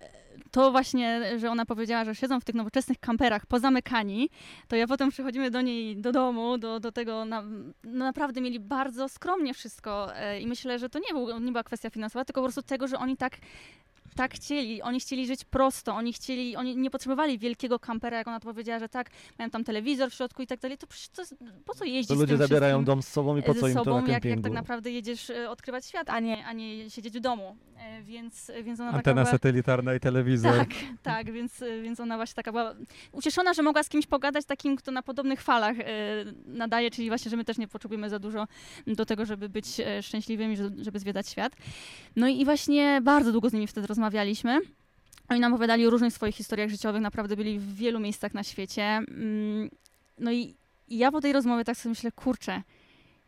to 0.50 0.70
właśnie, 0.70 1.38
że 1.38 1.50
ona 1.50 1.66
powiedziała, 1.66 2.04
że 2.04 2.14
siedzą 2.14 2.40
w 2.40 2.44
tych 2.44 2.54
nowoczesnych 2.54 2.98
kamperach 2.98 3.46
pozamykani, 3.46 4.30
to 4.68 4.76
ja 4.76 4.86
potem 4.86 5.10
przychodzimy 5.10 5.50
do 5.50 5.60
niej 5.60 5.96
do 5.96 6.12
domu, 6.12 6.58
do, 6.58 6.80
do 6.80 6.92
tego, 6.92 7.24
na, 7.24 7.42
no 7.84 8.04
naprawdę 8.04 8.40
mieli 8.40 8.60
bardzo 8.60 9.08
skromnie 9.08 9.54
wszystko 9.54 10.16
e, 10.16 10.40
i 10.40 10.46
myślę, 10.46 10.78
że 10.78 10.88
to 10.88 10.98
nie, 10.98 11.14
był, 11.14 11.38
nie 11.40 11.52
była 11.52 11.64
kwestia 11.64 11.90
finansowa, 11.90 12.24
tylko 12.24 12.40
po 12.40 12.44
prostu 12.44 12.62
tego, 12.62 12.88
że 12.88 12.98
oni 12.98 13.16
tak 13.16 13.36
tak 14.14 14.34
chcieli, 14.34 14.82
oni 14.82 15.00
chcieli 15.00 15.26
żyć 15.26 15.44
prosto, 15.44 15.94
oni 15.94 16.12
chcieli, 16.12 16.56
oni 16.56 16.76
nie 16.76 16.90
potrzebowali 16.90 17.38
wielkiego 17.38 17.78
kampera, 17.78 18.18
jak 18.18 18.28
ona 18.28 18.40
to 18.40 18.44
powiedziała, 18.44 18.78
że 18.78 18.88
tak, 18.88 19.10
mają 19.38 19.50
tam 19.50 19.64
telewizor 19.64 20.10
w 20.10 20.14
środku 20.14 20.42
i 20.42 20.46
tak 20.46 20.60
dalej, 20.60 20.78
to 20.78 20.86
przecież 20.86 21.08
to, 21.08 21.36
po 21.64 21.74
co 21.74 21.84
jeździć 21.84 22.08
To 22.08 22.14
ludzie 22.14 22.26
tym 22.26 22.38
zabierają 22.38 22.84
dom 22.84 23.02
z 23.02 23.08
sobą 23.08 23.36
i 23.36 23.42
po 23.42 23.54
co 23.54 23.68
im 23.68 23.74
to 23.74 23.84
sobą, 23.84 24.02
na 24.02 24.12
jak, 24.12 24.24
jak 24.24 24.40
tak 24.40 24.52
naprawdę 24.52 24.90
jedziesz 24.90 25.30
e, 25.30 25.50
odkrywać 25.50 25.86
świat, 25.86 26.10
a 26.10 26.20
nie, 26.20 26.46
a 26.46 26.52
nie 26.52 26.90
siedzieć 26.90 27.14
w 27.14 27.20
domu. 27.20 27.56
E, 27.76 28.02
Więc, 28.02 28.52
więc 28.64 28.80
ona 28.80 28.88
taka 28.88 28.98
Antena 28.98 29.22
była, 29.22 29.32
satelitarna 29.32 29.94
i 29.94 30.00
telewizor. 30.00 30.56
Tak, 30.58 30.68
tak, 31.02 31.32
więc, 31.32 31.62
e, 31.62 31.82
więc 31.82 32.00
ona 32.00 32.16
właśnie 32.16 32.34
taka 32.34 32.52
była 32.52 32.74
ucieszona, 33.12 33.54
że 33.54 33.62
mogła 33.62 33.82
z 33.82 33.88
kimś 33.88 34.06
pogadać 34.06 34.44
takim, 34.44 34.76
kto 34.76 34.90
na 34.90 35.02
podobnych 35.02 35.42
falach 35.42 35.76
e, 35.80 35.84
nadaje, 36.46 36.90
czyli 36.90 37.08
właśnie, 37.08 37.30
że 37.30 37.36
my 37.36 37.44
też 37.44 37.58
nie 37.58 37.68
potrzebujemy 37.68 38.10
za 38.10 38.18
dużo 38.18 38.46
do 38.86 39.06
tego, 39.06 39.24
żeby 39.24 39.48
być 39.48 39.80
e, 39.80 40.02
szczęśliwymi, 40.02 40.56
żeby, 40.78 40.98
zwiedzać 40.98 41.28
świat. 41.28 41.56
No 42.16 42.28
i 42.28 42.44
właśnie 42.44 43.00
bardzo 43.02 43.32
długo 43.32 43.50
z 43.50 43.52
nimi 43.52 43.66
wtedy 43.66 43.86
rozmawialiśmy. 44.00 44.60
Oni 45.28 45.40
nam 45.40 45.52
opowiadali 45.52 45.86
o 45.86 45.90
różnych 45.90 46.12
swoich 46.12 46.34
historiach 46.34 46.70
życiowych, 46.70 47.02
naprawdę 47.02 47.36
byli 47.36 47.58
w 47.58 47.74
wielu 47.74 48.00
miejscach 48.00 48.34
na 48.34 48.42
świecie. 48.42 48.82
Mm, 48.82 49.70
No 50.18 50.32
i 50.32 50.54
ja 50.88 51.12
po 51.12 51.20
tej 51.20 51.32
rozmowie 51.32 51.64
tak 51.64 51.76
sobie 51.76 51.90
myślę, 51.90 52.12
kurczę, 52.12 52.62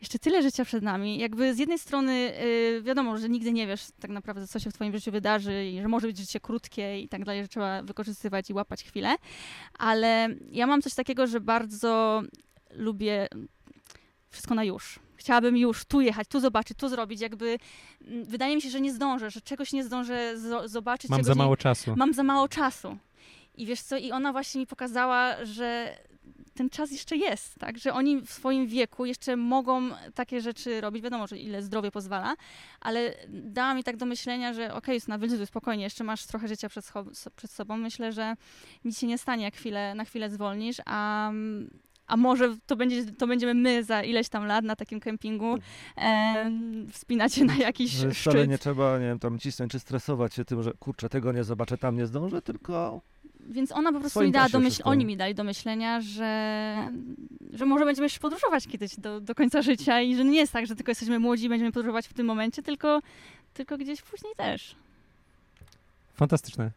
jeszcze 0.01 0.19
tyle 0.19 0.43
życia 0.43 0.65
przed 0.65 0.83
nami. 0.83 1.19
Jakby 1.19 1.55
z 1.55 1.59
jednej 1.59 1.79
strony 1.79 2.33
y, 2.43 2.83
wiadomo, 2.83 3.19
że 3.19 3.29
nigdy 3.29 3.53
nie 3.53 3.67
wiesz 3.67 3.87
tak 4.01 4.11
naprawdę, 4.11 4.47
co 4.47 4.59
się 4.59 4.71
w 4.71 4.75
twoim 4.75 4.93
życiu 4.93 5.13
wydarzy 5.13 5.67
i 5.67 5.83
że 5.83 5.89
może 5.89 6.07
być 6.07 6.19
życie 6.19 6.41
krótkie 6.41 7.01
i 7.01 7.09
tak 7.09 7.25
dalej, 7.25 7.43
że 7.43 7.49
trzeba 7.49 7.83
wykorzystywać 7.83 8.51
i 8.51 8.53
łapać 8.53 8.85
chwilę. 8.85 9.17
Ale 9.79 10.29
ja 10.51 10.67
mam 10.67 10.83
coś 10.83 10.95
takiego, 10.95 11.27
że 11.27 11.41
bardzo 11.41 12.23
lubię 12.71 13.29
wszystko 14.31 14.55
na 14.55 14.65
już. 14.65 14.99
Chciałabym 15.23 15.57
już 15.57 15.85
tu 15.85 16.01
jechać, 16.01 16.29
tu 16.29 16.41
zobaczyć, 16.41 16.79
tu 16.79 16.89
zrobić. 16.89 17.21
Jakby 17.21 17.59
mm, 18.09 18.25
wydaje 18.25 18.57
mi 18.57 18.63
się, 18.63 18.71
że 18.71 18.81
nie 18.81 18.93
zdążę, 18.93 19.31
że 19.31 19.41
czegoś 19.41 19.73
nie 19.73 19.85
zdążę 19.85 20.35
zo- 20.37 20.69
zobaczyć. 20.69 21.11
Mam 21.11 21.25
za 21.25 21.33
nie- 21.33 21.39
mało 21.39 21.57
czasu. 21.57 21.95
Mam 21.97 22.15
za 22.15 22.23
mało 22.23 22.49
czasu. 22.49 22.97
I 23.55 23.67
wiesz 23.67 23.81
co, 23.83 23.97
i 23.97 24.13
ona 24.13 24.33
właśnie 24.33 24.61
mi 24.61 24.67
pokazała, 24.67 25.45
że 25.45 25.97
ten 26.55 26.71
czas 26.71 26.91
jeszcze 26.93 27.17
jest, 27.17 27.59
tak? 27.59 27.79
Że 27.79 27.95
oni 27.95 28.21
w 28.21 28.31
swoim 28.31 28.67
wieku 28.67 29.05
jeszcze 29.05 29.37
mogą 29.37 29.91
takie 30.15 30.41
rzeczy 30.41 30.81
robić. 30.81 31.03
Wiadomo, 31.03 31.27
że 31.27 31.39
ile 31.39 31.63
zdrowie 31.63 31.91
pozwala, 31.91 32.35
ale 32.81 33.15
dała 33.29 33.75
mi 33.75 33.85
tak 33.85 33.97
do 33.97 34.07
myślenia, 34.07 34.53
że 34.55 34.75
okej, 34.75 34.97
okay, 34.97 35.09
na 35.09 35.19
wyluzuj 35.19 35.47
spokojnie, 35.47 35.85
jeszcze 35.85 36.05
masz 36.05 36.27
trochę 36.27 36.49
życia 36.49 36.69
przed, 36.69 36.93
przed 37.37 37.51
sobą. 37.51 37.77
Myślę, 37.77 38.13
że 38.13 38.35
nic 38.85 38.99
się 38.99 39.07
nie 39.07 39.19
stanie, 39.19 39.45
jak 39.45 39.55
chwilę, 39.55 39.95
na 39.95 40.05
chwilę 40.05 40.31
zwolnisz, 40.31 40.77
a, 40.87 41.33
a 42.13 42.17
może 42.17 42.57
to, 42.67 42.77
będzie, 42.77 43.07
to 43.07 43.27
będziemy 43.27 43.55
my 43.55 43.85
za 43.85 44.03
ileś 44.03 44.29
tam 44.29 44.47
lat 44.47 44.65
na 44.65 44.77
takim 44.77 45.01
kempingu 45.01 45.59
e, 45.97 46.51
wspinać 46.91 47.35
się 47.35 47.45
na 47.45 47.57
jakiś 47.57 47.91
Że 47.91 48.15
szczyt. 48.15 48.33
wcale 48.33 48.49
nie 48.49 48.59
trzeba, 48.59 48.99
nie 48.99 49.07
wiem, 49.07 49.19
tam 49.19 49.39
cisnąć 49.39 49.73
czy 49.73 49.79
stresować 49.79 50.35
się 50.35 50.45
tym, 50.45 50.63
że 50.63 50.73
kurczę, 50.73 51.09
tego 51.09 51.33
nie 51.33 51.45
zobaczę, 51.45 51.79
tam 51.79 51.97
nie 51.97 52.07
zdążę, 52.07 52.43
tylko 52.43 53.01
Więc 53.41 53.73
ona 53.73 53.93
po 53.93 53.99
prostu 53.99 54.11
swoim 54.11 54.27
mi 54.27 54.33
dała 54.33 54.49
do 54.49 54.61
myśl, 54.61 54.83
oni 54.85 55.05
mi 55.05 55.17
dali 55.17 55.35
do 55.35 55.45
myślenia, 55.45 56.01
że, 56.01 56.77
że 57.53 57.67
może 57.67 57.85
będziemy 57.85 58.07
jeszcze 58.07 58.21
podróżować 58.21 58.67
kiedyś 58.67 58.97
do, 58.97 59.21
do 59.21 59.35
końca 59.35 59.63
życia 59.63 60.01
i 60.01 60.17
że 60.17 60.25
nie 60.25 60.39
jest 60.39 60.53
tak, 60.53 60.67
że 60.67 60.77
tylko 60.77 60.91
jesteśmy 60.91 61.19
młodzi 61.19 61.45
i 61.45 61.49
będziemy 61.49 61.73
podróżować 61.73 62.09
w 62.09 62.13
tym 62.15 62.27
momencie, 62.27 62.63
tylko, 62.63 63.01
tylko 63.55 63.79
gdzieś 63.79 64.03
później 64.03 64.33
też. 64.37 64.77
Fantastyczne. 66.15 66.71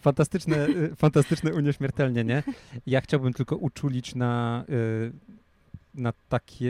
Fantastyczne, 0.00 0.68
y, 0.68 0.96
fantastyczne 0.96 1.54
unieśmiertelnienie. 1.54 2.42
Ja 2.86 3.00
chciałbym 3.00 3.32
tylko 3.32 3.56
uczulić 3.56 4.14
na, 4.14 4.64
y, 4.68 5.12
na, 5.94 6.12
takie, 6.28 6.66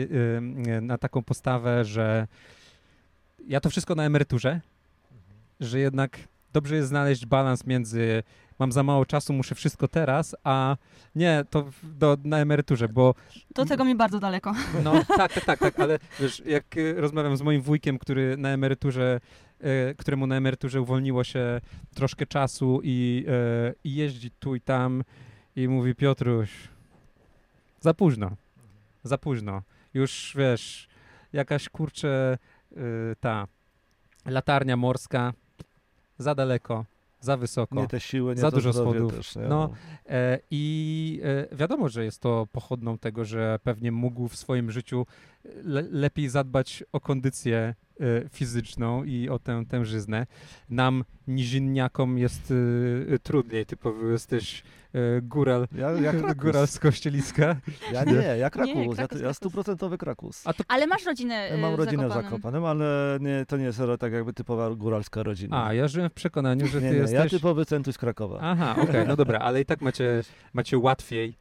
y, 0.77 0.81
na 0.81 0.97
taką 0.97 1.23
postawę, 1.23 1.85
że 1.85 2.27
ja 3.47 3.59
to 3.59 3.69
wszystko 3.69 3.95
na 3.95 4.03
emeryturze, 4.03 4.61
że 5.59 5.79
jednak 5.79 6.19
dobrze 6.53 6.75
jest 6.75 6.89
znaleźć 6.89 7.25
balans 7.25 7.65
między 7.65 8.23
mam 8.61 8.71
za 8.71 8.83
mało 8.83 9.05
czasu, 9.05 9.33
muszę 9.33 9.55
wszystko 9.55 9.87
teraz, 9.87 10.35
a 10.43 10.77
nie, 11.15 11.43
to 11.49 11.65
do, 11.83 12.17
na 12.23 12.37
emeryturze, 12.37 12.89
bo 12.89 13.15
Do 13.55 13.65
tego 13.65 13.85
mi 13.85 13.95
bardzo 13.95 14.19
daleko. 14.19 14.53
no 14.83 15.03
tak, 15.17 15.33
tak, 15.33 15.45
tak, 15.45 15.59
tak, 15.59 15.79
ale 15.79 15.99
wiesz, 16.19 16.43
jak 16.45 16.65
rozmawiam 16.95 17.37
z 17.37 17.41
moim 17.41 17.61
wujkiem, 17.61 17.99
który 17.99 18.37
na 18.37 18.49
emeryturze, 18.49 19.19
któremu 19.97 20.27
na 20.27 20.35
emeryturze 20.35 20.81
uwolniło 20.81 21.23
się 21.23 21.61
troszkę 21.95 22.25
czasu 22.25 22.79
i, 22.83 23.25
y, 23.69 23.75
i 23.83 23.95
jeździ 23.95 24.31
tu 24.31 24.55
i 24.55 24.61
tam 24.61 25.03
i 25.55 25.67
mówi 25.67 25.95
Piotruś, 25.95 26.49
za 27.79 27.93
późno, 27.93 28.31
za 29.03 29.17
późno. 29.17 29.61
Już 29.93 30.33
wiesz, 30.37 30.87
jakaś 31.33 31.69
kurczę 31.69 32.37
y, 32.71 32.77
ta 33.19 33.47
latarnia 34.25 34.77
morska 34.77 35.33
za 36.17 36.35
daleko, 36.35 36.85
za 37.21 37.37
wysoko. 37.37 37.75
nie 37.75 37.87
te 37.87 37.99
siły, 37.99 38.35
nie 38.35 38.41
Za 38.41 38.51
dużo 38.51 38.73
schodów. 38.73 39.15
Też, 39.15 39.35
nie? 39.35 39.41
No. 39.41 39.69
E, 40.09 40.39
I 40.51 41.21
e, 41.51 41.55
wiadomo, 41.55 41.89
że 41.89 42.05
jest 42.05 42.19
to 42.19 42.47
pochodną 42.51 42.97
tego, 42.97 43.25
że 43.25 43.59
pewnie 43.63 43.91
mógł 43.91 44.27
w 44.27 44.35
swoim 44.35 44.71
życiu 44.71 45.05
le, 45.63 45.81
lepiej 45.91 46.29
zadbać 46.29 46.83
o 46.91 46.99
kondycję 46.99 47.75
e, 47.99 48.29
fizyczną 48.29 49.03
i 49.03 49.29
o 49.29 49.39
tę 49.39 49.63
tężyznę. 49.69 50.27
Nam, 50.69 51.03
nizinniakom, 51.27 52.17
jest 52.17 52.53
e, 53.13 53.19
trudniej. 53.19 53.65
Ty 53.65 53.77
powie- 53.77 54.11
jesteś 54.11 54.63
e, 54.93 55.21
góral, 55.21 55.67
Ja, 55.77 55.91
jak 55.91 56.17
Krakus. 56.21 56.43
góral 56.43 56.67
z 56.67 56.79
Kościeliska. 56.79 57.55
Ja 57.93 58.03
nie, 58.03 58.13
ja 58.13 58.49
Krakus, 58.49 58.75
Nie, 58.75 58.85
ja, 58.85 58.95
Krakus, 58.95 59.17
ja 59.17 59.19
Krakus. 59.19 59.37
stuprocentowy 59.37 59.97
Krakus. 59.97 60.41
A 60.47 60.53
to, 60.53 60.63
Ale 60.67 60.87
masz 60.87 61.05
rodzinę 61.05 61.35
Ja 61.49 61.55
y, 61.55 61.57
mam 61.57 61.75
rodzinę 61.75 62.09
w 62.09 62.13
Zakopanem. 62.13 62.65
Ale 62.65 63.17
nie, 63.21 63.45
to 63.47 63.57
nie 63.57 63.65
jest 63.65 63.81
tak 63.99 64.13
jakby 64.13 64.33
typowa 64.33 64.75
góralska 64.75 65.23
rodzina. 65.23 65.65
a, 65.65 65.73
ja 65.73 65.87
żyłem 65.87 66.09
w 66.09 66.13
przekonaniu, 66.13 66.67
że 66.67 66.79
ty 66.79 66.85
nie, 66.85 66.91
nie, 66.91 66.97
jesteś... 66.97 67.19
ja 67.19 67.29
typowy 67.29 67.65
centuś 67.65 67.97
Krakowa. 67.97 68.39
Aha, 68.41 68.75
okej, 68.81 69.07
no 69.07 69.15
dobra, 69.15 69.39
ale 69.39 69.61
i 69.61 69.65
tak 69.65 69.81
macie, 69.81 70.23
macie 70.53 70.77
łatwiej 70.77 71.37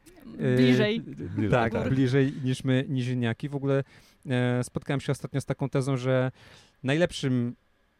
Bliżej. 0.56 1.00
Bliżej, 1.00 1.50
tak, 1.50 1.72
tak. 1.72 1.88
bliżej 1.88 2.32
niż 2.44 2.64
my, 2.64 2.84
nizinniaki. 2.88 3.48
W 3.48 3.54
ogóle 3.56 3.84
e, 4.26 4.64
spotkałem 4.64 5.00
się 5.00 5.12
ostatnio 5.12 5.40
z 5.40 5.44
taką 5.44 5.68
tezą, 5.68 5.96
że 5.96 6.30
najlepszym 6.82 7.54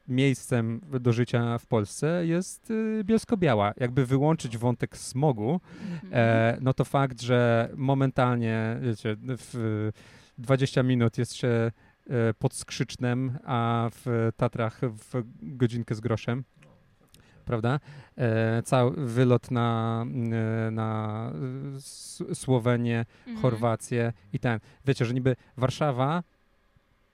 miejscem 0.09 0.81
do 1.01 1.13
życia 1.13 1.59
w 1.59 1.67
Polsce 1.67 2.27
jest 2.27 2.71
y, 2.71 3.05
Bielsko-Biała. 3.05 3.73
Jakby 3.77 4.07
wyłączyć 4.07 4.59
wątek 4.59 4.97
smogu, 4.97 5.61
Mhm. 5.93 6.11
e, 6.13 6.59
no 6.61 6.75
to 6.75 6.85
fakt, 6.85 7.23
że 7.23 7.69
momentalnie, 7.77 8.77
wiecie, 8.83 9.17
w 9.23 9.91
20 10.39 10.83
minut 10.83 11.19
jest 11.19 11.35
się 11.35 11.49
e, 11.49 12.35
pod 12.39 12.55
Skrzycznem, 12.55 13.39
a 13.45 13.91
w 13.93 14.31
Tatrach 14.37 14.81
w 14.83 15.23
godzinkę 15.43 15.95
z 15.95 16.01
groszem. 16.01 16.45
Prawda? 17.51 17.81
E, 18.19 18.63
cały 18.63 19.07
wylot 19.07 19.51
na, 19.51 20.05
e, 20.67 20.71
na 20.71 21.33
Słowenię, 22.35 23.05
Mhm. 23.27 23.43
Chorwację 23.43 24.13
i 24.33 24.39
ten. 24.39 24.61
Wiecie, 24.87 25.05
że 25.05 25.15
niby 25.15 25.37
Warszawa, 25.57 26.23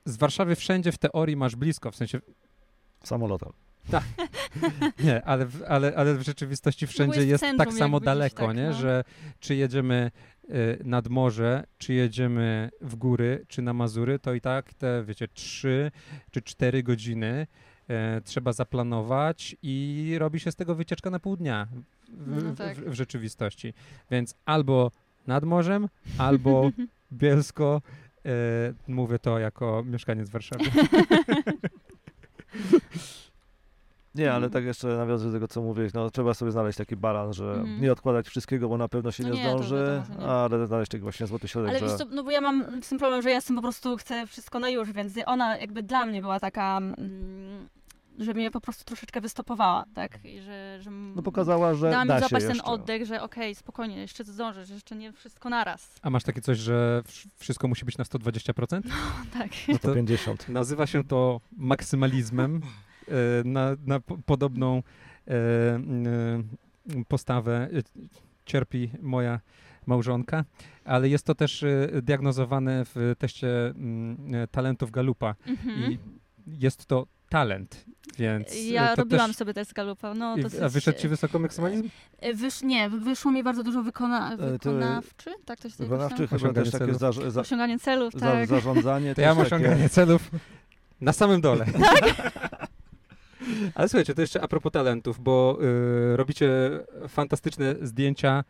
z 0.04 0.16
Warszawy 0.16 0.56
wszędzie 0.56 0.92
w 0.92 0.98
teorii 0.98 1.36
masz 1.36 1.56
blisko, 1.56 1.90
w 1.90 1.96
sensie, 1.96 2.20
Samolotem. 3.04 3.52
nie, 5.04 5.24
ale 5.24 5.46
w, 5.46 5.62
ale, 5.68 5.92
ale 5.96 6.14
w 6.14 6.22
rzeczywistości 6.22 6.86
wszędzie 6.86 7.24
jest 7.24 7.40
centrum 7.44 7.66
tak 7.66 7.78
samo 7.78 8.00
daleko, 8.00 8.46
tak, 8.46 8.56
nie? 8.56 8.66
no. 8.66 8.72
Że 8.72 9.04
czy 9.40 9.54
jedziemy 9.54 10.10
y, 10.50 10.78
nad 10.84 11.08
morze, 11.08 11.64
czy 11.78 11.94
jedziemy 11.94 12.70
w 12.80 12.96
góry, 12.96 13.44
czy 13.48 13.62
na 13.62 13.72
Mazury, 13.72 14.18
to 14.18 14.34
i 14.34 14.40
tak 14.40 14.74
te, 14.74 15.04
wiecie, 15.04 15.28
trzy 15.28 15.90
czy 16.30 16.42
cztery 16.42 16.82
godziny 16.82 17.46
trzeba 18.24 18.52
zaplanować 18.52 19.56
i 19.62 20.14
robi 20.18 20.40
się 20.40 20.52
z 20.52 20.56
tego 20.56 20.74
wycieczka 20.74 21.10
na 21.10 21.18
pół 21.18 21.36
dnia 21.36 21.66
w, 22.08 22.44
No 22.44 22.54
tak. 22.54 22.76
w, 22.76 22.90
w 22.90 22.94
rzeczywistości. 22.94 23.74
Więc 24.10 24.34
albo 24.44 24.90
nad 25.26 25.44
morzem, 25.44 25.88
albo 26.18 26.70
Bielsko. 27.12 27.82
E, 28.26 28.30
mówię 28.88 29.18
to 29.18 29.38
jako 29.38 29.82
mieszkaniec 29.86 30.30
Warszawy. 30.30 30.64
Nie, 34.14 34.28
ale 34.30 34.38
Mm. 34.38 34.50
tak 34.50 34.64
jeszcze 34.64 34.88
nawiązując 34.88 35.32
do 35.32 35.36
tego, 35.36 35.48
co 35.48 35.62
mówiłeś, 35.62 35.92
no 35.92 36.10
trzeba 36.10 36.34
sobie 36.34 36.52
znaleźć 36.52 36.78
taki 36.78 36.96
balans, 36.96 37.36
że 37.36 37.52
Mhm. 37.54 37.80
nie 37.80 37.92
odkładać 37.92 38.28
wszystkiego, 38.28 38.68
bo 38.68 38.76
na 38.78 38.88
pewno 38.88 39.12
się 39.12 39.22
No 39.22 39.28
nie 39.28 39.36
nie, 39.38 39.44
to 39.44 39.50
zdąży, 39.50 39.74
wiadomo, 39.74 40.04
że 40.20 40.20
nie. 40.20 40.26
ale 40.26 40.66
znaleźć 40.66 40.90
taki 40.90 41.02
właśnie 41.02 41.26
złoty 41.26 41.48
środek, 41.48 41.70
Ale 41.70 41.78
że... 41.80 41.86
wiesz 41.86 41.94
co, 41.94 42.04
no 42.04 42.24
bo 42.24 42.30
ja 42.30 42.40
mam 42.40 42.82
z 42.82 42.88
tym 42.88 42.98
problem, 42.98 43.22
że 43.22 43.28
ja 43.28 43.34
jestem 43.34 43.56
po 43.56 43.62
prostu 43.62 43.96
chcę 43.96 44.26
wszystko 44.26 44.58
na 44.58 44.68
już, 44.70 44.92
więc 44.92 45.14
ona 45.26 45.58
jakby 45.58 45.82
dla 45.82 46.06
mnie 46.06 46.20
była 46.20 46.40
taka, 46.40 46.76
mm, 46.78 47.68
że 48.18 48.34
mnie 48.34 48.50
po 48.50 48.60
prostu 48.60 48.84
troszeczkę 48.84 49.20
wystopowała, 49.20 49.84
tak? 49.94 50.18
I 50.24 50.40
że, 50.40 50.78
że 50.82 50.90
No 50.90 51.22
pokazała, 51.22 51.74
że 51.74 51.90
dała 51.90 52.04
mi 52.04 52.08
da 52.08 52.14
się 52.20 52.28
złapać 52.28 52.44
ten 52.48 52.60
oddech, 52.64 53.06
że 53.06 53.22
okej, 53.22 53.54
spokojnie, 53.54 53.96
jeszcze 53.96 54.24
zdążysz, 54.24 54.70
jeszcze 54.70 54.96
nie 54.96 55.12
wszystko 55.12 55.48
naraz. 55.50 55.94
A 56.02 56.10
masz 56.10 56.24
takie 56.24 56.40
coś, 56.40 56.58
że 56.58 57.02
wsz- 57.06 57.28
wszystko 57.36 57.68
musi 57.68 57.84
być 57.84 57.98
na 57.98 58.04
120%? 58.04 58.80
Tak. 59.38 59.48
No 59.68 59.78
to 59.78 59.88
to- 59.88 59.94
50. 59.94 60.48
Nazywa 60.48 60.86
się 60.86 61.04
to 61.04 61.40
maksymalizmem. 61.56 62.60
E, 63.08 63.12
Na, 63.44 63.70
na 63.86 64.00
po- 64.00 64.18
podobną 64.26 64.82
e, 65.28 65.32
postawę 67.08 67.68
e, 67.72 67.82
cierpi 68.44 68.90
moja 69.02 69.40
małżonka, 69.86 70.44
ale 70.84 71.08
jest 71.08 71.26
to 71.26 71.34
też 71.34 71.64
diagnozowane 72.02 72.84
w 72.84 73.14
teście 73.18 73.74
talentów 74.50 74.90
Galupa 74.90 75.34
Mhm. 75.46 75.92
i 75.92 75.98
jest 76.46 76.86
to 76.86 77.06
talent, 77.28 77.84
więc 78.18 78.52
e, 78.52 78.58
Ja 78.58 78.88
to 78.88 79.02
robiłam 79.02 79.26
też... 79.30 79.36
sobie 79.36 79.54
test 79.54 79.72
Galupa, 79.72 80.14
no 80.14 80.36
dosyć... 80.36 80.60
A 80.60 80.68
wyszedł 80.68 80.98
ci 80.98 81.08
wysoko 81.08 81.38
maksymalizm? 81.38 81.88
E, 82.20 82.34
Wysz, 82.34 82.62
nie, 82.62 82.90
wyszło 82.90 83.30
mi 83.32 83.42
bardzo 83.42 83.62
dużo 83.62 83.82
wykona, 83.82 84.36
to- 84.36 84.46
wykonawczy, 84.46 85.30
tak 85.44 85.60
to 85.60 85.70
się 85.70 85.76
Wykonawczy 85.78 86.28
chyba 86.28 86.28
też 86.28 86.42
Osiąganie 86.42 86.70
takie 86.70 86.94
za, 86.94 87.30
za, 87.30 87.40
Osiąganie 87.40 87.78
celów, 87.78 88.12
za, 88.14 88.20
tak. 88.20 88.48
zarządzanie. 88.48 89.14
To 89.14 89.20
ja 89.20 89.34
mam 89.34 89.44
takie- 89.44 89.56
osiąganie 89.56 89.88
celów 89.88 90.30
na 91.00 91.12
samym 91.12 91.40
dole. 91.40 91.66
Ale 93.74 93.88
słuchajcie, 93.88 94.14
to 94.14 94.20
jeszcze 94.20 94.42
a 94.42 94.48
propos 94.48 94.72
talentów, 94.72 95.20
bo 95.20 95.58
y, 96.12 96.16
robicie 96.16 96.48
fantastyczne 97.08 97.74
zdjęcia 97.82 98.44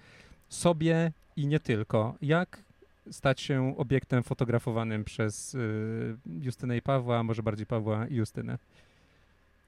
sobie 0.48 1.12
i 1.36 1.46
nie 1.46 1.60
tylko. 1.60 2.14
Jak 2.22 2.62
stać 3.10 3.40
się 3.40 3.74
obiektem 3.76 4.22
fotografowanym 4.22 5.04
przez 5.04 5.54
y, 5.54 6.16
Justynę 6.26 6.76
i 6.76 6.82
Pawła, 6.82 7.18
a 7.18 7.22
może 7.22 7.42
bardziej 7.42 7.66
Pawła 7.66 8.06
i 8.06 8.14
Justynę? 8.14 8.58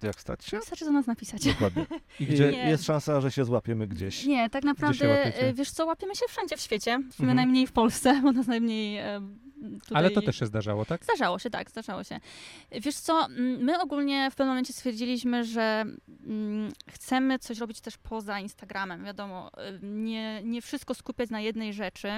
Jak 0.03 0.21
stać 0.21 0.45
się? 0.45 0.59
Wystarczy 0.59 0.85
do 0.85 0.91
nas 0.93 1.07
napisać. 1.07 1.45
Dokładnie. 1.45 1.87
I 2.21 2.27
gdzie... 2.27 2.53
Nie. 2.53 2.69
jest 2.71 2.85
szansa, 2.85 3.21
że 3.21 3.31
się 3.31 3.45
złapiemy 3.45 3.87
gdzieś. 3.87 4.25
Nie, 4.25 4.51
tak 4.51 4.65
naprawdę, 4.65 5.35
e, 5.37 5.55
wiesz 5.55 5.71
co, 5.71 5.87
łapiemy 5.87 6.15
się 6.15 6.25
wszędzie 6.29 6.57
w 6.57 6.61
świecie, 6.61 6.93
Mhm. 6.93 7.37
najmniej 7.37 7.67
w 7.67 7.73
Polsce. 7.73 8.21
bo 8.23 8.33
nas 8.33 8.47
najmniej 8.47 8.99
e, 8.99 9.21
tutaj... 9.63 9.99
Ale 9.99 10.11
to 10.11 10.23
też 10.23 10.39
się 10.39 10.47
zdarzało, 10.47 10.85
tak? 10.85 11.05
Zdarzało 11.05 11.39
się, 11.39 11.51
tak, 11.51 11.71
zdarzało 11.71 12.05
się. 12.05 12.21
Wiesz 12.73 12.97
co, 12.97 13.27
mm, 13.27 13.65
my 13.65 13.81
ogólnie 13.81 14.31
w 14.31 14.35
pewnym 14.35 14.49
momencie 14.49 14.73
stwierdziliśmy, 14.73 15.45
że 15.45 15.85
mm, 16.27 16.73
chcemy 16.91 17.39
coś 17.39 17.59
robić 17.59 17.81
też 17.81 17.99
poza 17.99 18.41
Instagramem. 18.41 19.05
Wiadomo, 19.05 19.51
y, 19.51 19.81
nie, 19.83 20.43
nie 20.45 20.63
wszystko 20.63 20.95
skupiać 20.95 21.31
na 21.31 21.41
jednej 21.41 21.73
rzeczy. 21.73 22.09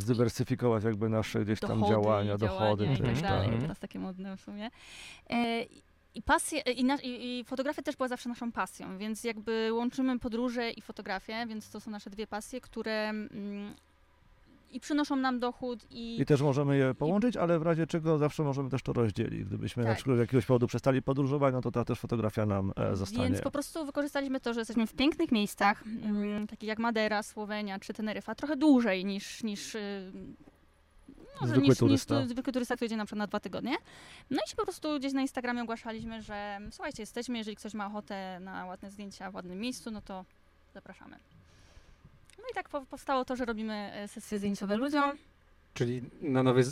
Zdywersyfikować 0.00 0.84
jakby 0.84 1.08
nasze 1.08 1.44
gdzieś 1.44 1.60
tam 1.60 1.80
dochody, 1.80 1.90
działania, 1.90 2.38
dochody 2.38 2.84
działania 2.84 2.92
i 2.94 3.14
też. 3.14 3.20
tak 3.20 3.30
dalej. 3.30 3.44
Mhm. 3.44 3.62
Teraz 3.62 3.78
takie 3.78 3.98
modne 3.98 4.36
w 4.36 4.40
sumie. 4.40 4.70
E, 5.30 5.62
I 6.14 6.22
pasję, 6.22 6.60
i, 6.60 6.84
na, 6.84 6.96
i, 6.96 7.40
i 7.40 7.44
fotografia 7.44 7.82
też 7.82 7.96
była 7.96 8.08
zawsze 8.08 8.28
naszą 8.28 8.52
pasją, 8.52 8.98
więc 8.98 9.24
jakby 9.24 9.72
łączymy 9.72 10.18
podróże 10.18 10.70
i 10.70 10.80
fotografię, 10.80 11.46
więc 11.48 11.70
to 11.70 11.80
są 11.80 11.90
nasze 11.90 12.10
dwie 12.10 12.26
pasje, 12.26 12.60
które 12.60 13.08
mm, 13.08 13.74
i 14.70 14.80
przynoszą 14.80 15.16
nam 15.16 15.40
dochód 15.40 15.86
i, 15.90 16.20
I 16.20 16.26
też 16.26 16.42
możemy 16.42 16.76
je 16.76 16.94
połączyć, 16.94 17.36
ale 17.36 17.58
w 17.58 17.62
razie 17.62 17.86
czego 17.86 18.18
zawsze 18.18 18.42
możemy 18.42 18.70
też 18.70 18.82
to 18.82 18.92
rozdzielić. 18.92 19.44
Gdybyśmy 19.44 19.82
na 19.82 19.88
Tak. 19.88 19.96
przykład 19.96 20.16
z 20.16 20.20
jakiegoś 20.20 20.46
powodu 20.46 20.66
przestali 20.66 21.02
podróżować, 21.02 21.54
no 21.54 21.60
to 21.60 21.70
ta 21.70 21.84
też 21.84 21.98
fotografia 21.98 22.46
nam 22.46 22.72
e, 22.76 22.96
zostanie. 22.96 23.24
Więc 23.24 23.40
po 23.40 23.50
prostu 23.50 23.86
wykorzystaliśmy 23.86 24.40
to, 24.40 24.54
że 24.54 24.60
jesteśmy 24.60 24.86
w 24.86 24.94
pięknych 24.94 25.32
miejscach, 25.32 25.84
mm, 25.86 26.46
takich 26.46 26.68
jak 26.68 26.78
Madera, 26.78 27.22
Słowenia 27.22 27.78
czy 27.78 27.92
Teneryfa, 27.94 28.34
trochę 28.34 28.56
dłużej 28.56 29.04
niż, 29.04 29.42
niż 29.42 29.74
y, 29.74 30.12
no, 31.40 31.46
Zwykły 31.46 31.68
niż, 31.68 31.78
turysta. 31.78 32.20
niż 32.20 32.28
zwykły 32.28 32.52
turysta, 32.52 32.76
który 32.76 32.84
jedzie 32.84 32.96
na 32.96 33.04
przykład 33.04 33.18
na 33.18 33.26
dwa 33.26 33.40
tygodnie. 33.40 33.76
No 34.30 34.38
i 34.46 34.50
się 34.50 34.56
po 34.56 34.62
prostu 34.62 34.98
gdzieś 34.98 35.12
na 35.12 35.20
Instagramie 35.20 35.62
ogłaszaliśmy, 35.62 36.22
że 36.22 36.58
słuchajcie, 36.70 37.02
jesteśmy, 37.02 37.38
jeżeli 37.38 37.56
ktoś 37.56 37.74
ma 37.74 37.86
ochotę 37.86 38.40
na 38.40 38.66
ładne 38.66 38.90
zdjęcia 38.90 39.30
w 39.30 39.34
ładnym 39.34 39.60
miejscu, 39.60 39.90
no 39.90 40.02
to 40.02 40.24
zapraszamy. 40.74 41.18
No 42.48 42.52
i 42.52 42.54
tak 42.54 42.68
po- 42.68 42.86
powstało 42.86 43.24
to, 43.24 43.36
że 43.36 43.44
robimy 43.44 43.90
e, 43.94 44.08
sesje 44.08 44.38
zdjęciowe 44.38 44.76
ludziom. 44.76 45.18
Czyli 45.78 46.02
na 46.20 46.42
Nowej, 46.42 46.62
y, 46.64 46.66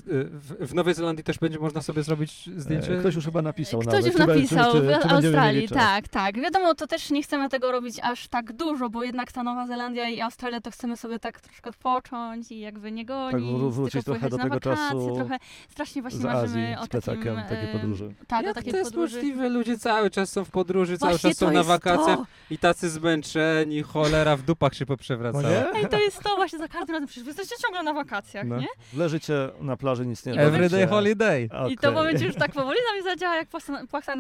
w, 0.67 0.75
Nowej 0.75 0.95
Zelandii 0.95 1.25
też 1.25 1.39
będzie 1.39 1.59
można 1.59 1.83
sobie 1.83 2.03
zrobić 2.03 2.51
zdjęcie? 2.57 2.95
E, 2.97 2.99
Ktoś 3.01 3.15
już 3.15 3.25
chyba 3.25 3.43
napisał 3.43 3.81
Ktoś 3.81 3.93
nawet. 3.95 4.07
już 4.07 4.15
Czy 4.17 4.27
napisał 4.27 4.73
czy, 4.73 4.81
czy, 4.81 4.99
czy 5.03 5.09
w 5.09 5.13
Australii, 5.13 5.69
tak, 5.69 6.09
tak. 6.09 6.41
Wiadomo, 6.41 6.75
to 6.75 6.87
też 6.87 7.11
nie 7.11 7.23
chcemy 7.23 7.49
tego 7.49 7.73
robić 7.73 7.97
aż 8.03 8.29
tak 8.29 8.53
dużo, 8.53 8.91
bo 8.91 9.03
jednak 9.03 9.33
ta 9.33 9.43
Nowa 9.43 9.67
Zelandia 9.67 10.09
i 10.09 10.21
Australia 10.21 10.61
to 10.61 10.71
chcemy 10.71 10.97
sobie 10.97 11.19
tak 11.19 11.41
troszkę 11.41 11.71
Odpocząć 11.71 12.53
i 12.53 12.61
jakby 12.61 12.93
nie 12.93 13.05
gonić, 13.05 13.51
wró- 13.61 13.71
wrócić 13.73 13.93
tylko 13.93 14.05
trochę 14.05 14.21
pojechać 14.21 14.31
do 14.31 14.37
na 14.37 14.43
tego 14.43 14.55
wakacje, 14.55 14.99
czasu 15.01 15.15
trochę 15.17 15.39
strasznie 15.69 16.03
właśnie 16.03 16.21
Z 16.21 16.25
marzymy 16.25 16.79
Azji 16.79 16.97
o 16.97 17.01
takim, 17.01 17.37
takiej 17.49 17.71
e, 17.71 17.73
podróży. 17.73 18.15
Tak, 18.27 18.43
o 18.45 18.47
Jak 18.47 18.55
takiej 18.55 18.73
to 18.73 18.79
jest 18.79 18.91
podróży. 18.91 19.17
możliwe? 19.17 19.49
Ludzie 19.49 19.79
cały 19.79 20.11
czas 20.11 20.33
są 20.33 20.45
w 20.45 20.51
podróży, 20.51 20.99
cały 20.99 21.13
Właśnie 21.13 21.31
czas 21.31 21.39
są 21.39 21.51
na 21.53 21.63
wakacjach 21.63 22.19
to. 22.19 22.27
i 22.51 22.59
tacy 22.59 22.91
zmęczeni, 22.91 23.83
cholera, 23.83 24.37
w 24.37 24.43
dupach 24.43 24.75
się 24.75 24.85
No 24.85 24.87
poprzewracało. 24.97 25.43
nie? 25.49 25.73
Ej, 25.75 25.87
to 25.89 25.99
jest 25.99 26.23
to 26.23 26.37
właśnie 26.37 26.59
za 26.59 26.69
każdym 26.69 26.95
razem, 26.95 27.07
przecież 27.07 27.25
wy 27.25 27.31
jesteście 27.31 27.55
ciągle 27.63 27.83
na 27.83 27.93
wakacjach, 27.95 28.47
No. 28.47 28.57
nie? 28.61 28.67
Leżycie 28.97 29.51
na 29.61 29.77
plaży, 29.77 30.07
nic 30.07 30.27
nie 30.27 30.33
robicie. 30.33 30.49
Everyday 30.49 30.87
holiday. 30.87 31.49
I 31.71 31.77
to 31.77 31.93
momencie 31.93 32.27
już 32.27 32.35
tak 32.35 32.53
powoli 32.53 32.79
na 32.91 32.93
mnie 32.95 33.03
zadziała 33.03 33.37
jak 33.37 33.49
płachta, 33.49 33.87
płachta 33.87 34.15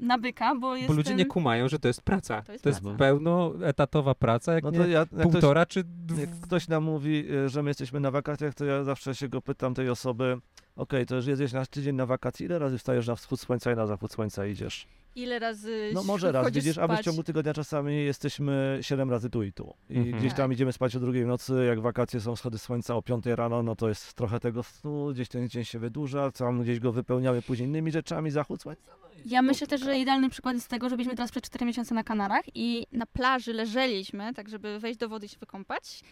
na, 0.00 0.18
byka, 0.18 0.54
bo 0.54 0.76
jest 0.76 0.88
Bo 0.88 0.94
ludzie 0.94 1.14
nie 1.14 1.26
kumają, 1.26 1.68
że 1.68 1.78
to 1.78 1.88
jest 1.88 2.02
praca. 2.02 2.42
To 2.42 2.52
jest 2.52 2.64
To 2.64 2.68
jest 2.68 2.80
praca. 2.80 2.98
pełnoetatowa 2.98 4.14
praca, 4.14 4.52
jak 4.54 4.64
No 4.64 4.70
nie 4.70 4.78
to 4.78 4.86
ja, 4.86 4.98
jak 4.98 5.08
ktoś, 5.08 5.22
półtora 5.22 5.66
czy 5.66 5.78
jak 5.78 5.86
dw... 5.86 6.26
ktoś 6.42 6.68
nam 6.68 6.84
mówi, 6.84 7.32
y, 7.34 7.48
że 7.48 7.62
my 7.62 7.70
jesteśmy 7.70 8.00
na 8.00 8.10
wakacjach, 8.10 8.54
to 8.54 8.64
ja 8.64 8.84
zawsze 8.84 9.14
się 9.14 9.28
go 9.28 9.42
pytam 9.42 9.74
tej 9.74 9.90
osoby, 9.90 10.38
okej, 10.76 11.06
to 11.06 11.16
już 11.16 11.26
jedziesz 11.26 11.52
na 11.52 11.66
tydzień 11.66 11.96
na 11.96 12.06
wakacje, 12.06 12.46
ile 12.46 12.58
razy 12.58 12.78
wstajesz 12.78 13.06
na 13.06 13.14
wschód 13.14 13.40
słońca 13.40 13.72
i 13.72 13.76
na 13.76 13.86
zachód 13.86 14.12
słońca 14.12 14.46
idziesz? 14.46 14.86
Ile 15.16 15.38
razy 15.38 15.90
No 15.94 16.02
może 16.12 16.32
raz, 16.32 16.50
widzisz, 16.52 16.78
a 16.78 16.80
my 16.80 16.88
w 16.88 16.90
spać? 16.92 17.04
ciągu 17.04 17.22
tygodnia 17.22 17.54
czasami 17.54 18.04
jesteśmy 18.04 18.78
7 18.82 19.10
razy 19.10 19.30
tu 19.30 19.42
i 19.42 19.52
tu. 19.52 19.74
I 19.90 19.96
Mhm. 19.96 20.18
gdzieś 20.18 20.32
tam 20.32 20.48
Tak. 20.48 20.52
idziemy 20.52 20.72
spać 20.72 20.96
o 20.96 21.00
drugiej 21.00 21.24
w 21.24 21.26
nocy, 21.26 21.64
jak 21.68 21.80
wakacje 21.80 22.20
są 22.20 22.36
schody 22.36 22.58
słońca 22.58 22.94
o 22.96 23.02
5 23.02 23.24
rano, 23.26 23.62
no 23.62 23.76
to 23.76 23.88
jest 23.88 24.14
trochę 24.14 24.40
tego 24.40 24.62
snu, 24.62 25.08
gdzieś 25.14 25.28
ten 25.28 25.48
dzień 25.48 25.64
się 25.64 25.78
wydłuża, 25.78 26.30
tam 26.30 26.62
gdzieś 26.62 26.80
go 26.80 26.92
wypełniamy 26.92 27.42
później 27.42 27.68
innymi 27.68 27.90
rzeczami, 27.92 28.30
zachód 28.30 28.62
słońca. 28.62 28.92
Ja 29.26 29.42
myślę 29.42 29.66
też, 29.66 29.80
że 29.80 29.98
idealny 29.98 30.30
przykład 30.30 30.54
jest 30.54 30.68
tego, 30.68 30.88
że 30.88 30.96
byliśmy 30.96 31.16
teraz 31.16 31.30
przez 31.30 31.42
4 31.42 31.64
miesiące 31.66 31.94
na 31.94 32.04
Kanarach 32.04 32.44
I 32.54 32.86
na 32.92 33.06
plaży 33.06 33.52
leżeliśmy, 33.52 34.34
tak 34.34 34.48
żeby 34.48 34.78
wejść 34.78 34.98
do 34.98 35.08
wody 35.08 35.26
i 35.26 35.28
się 35.28 35.38
wykąpać. 35.40 36.02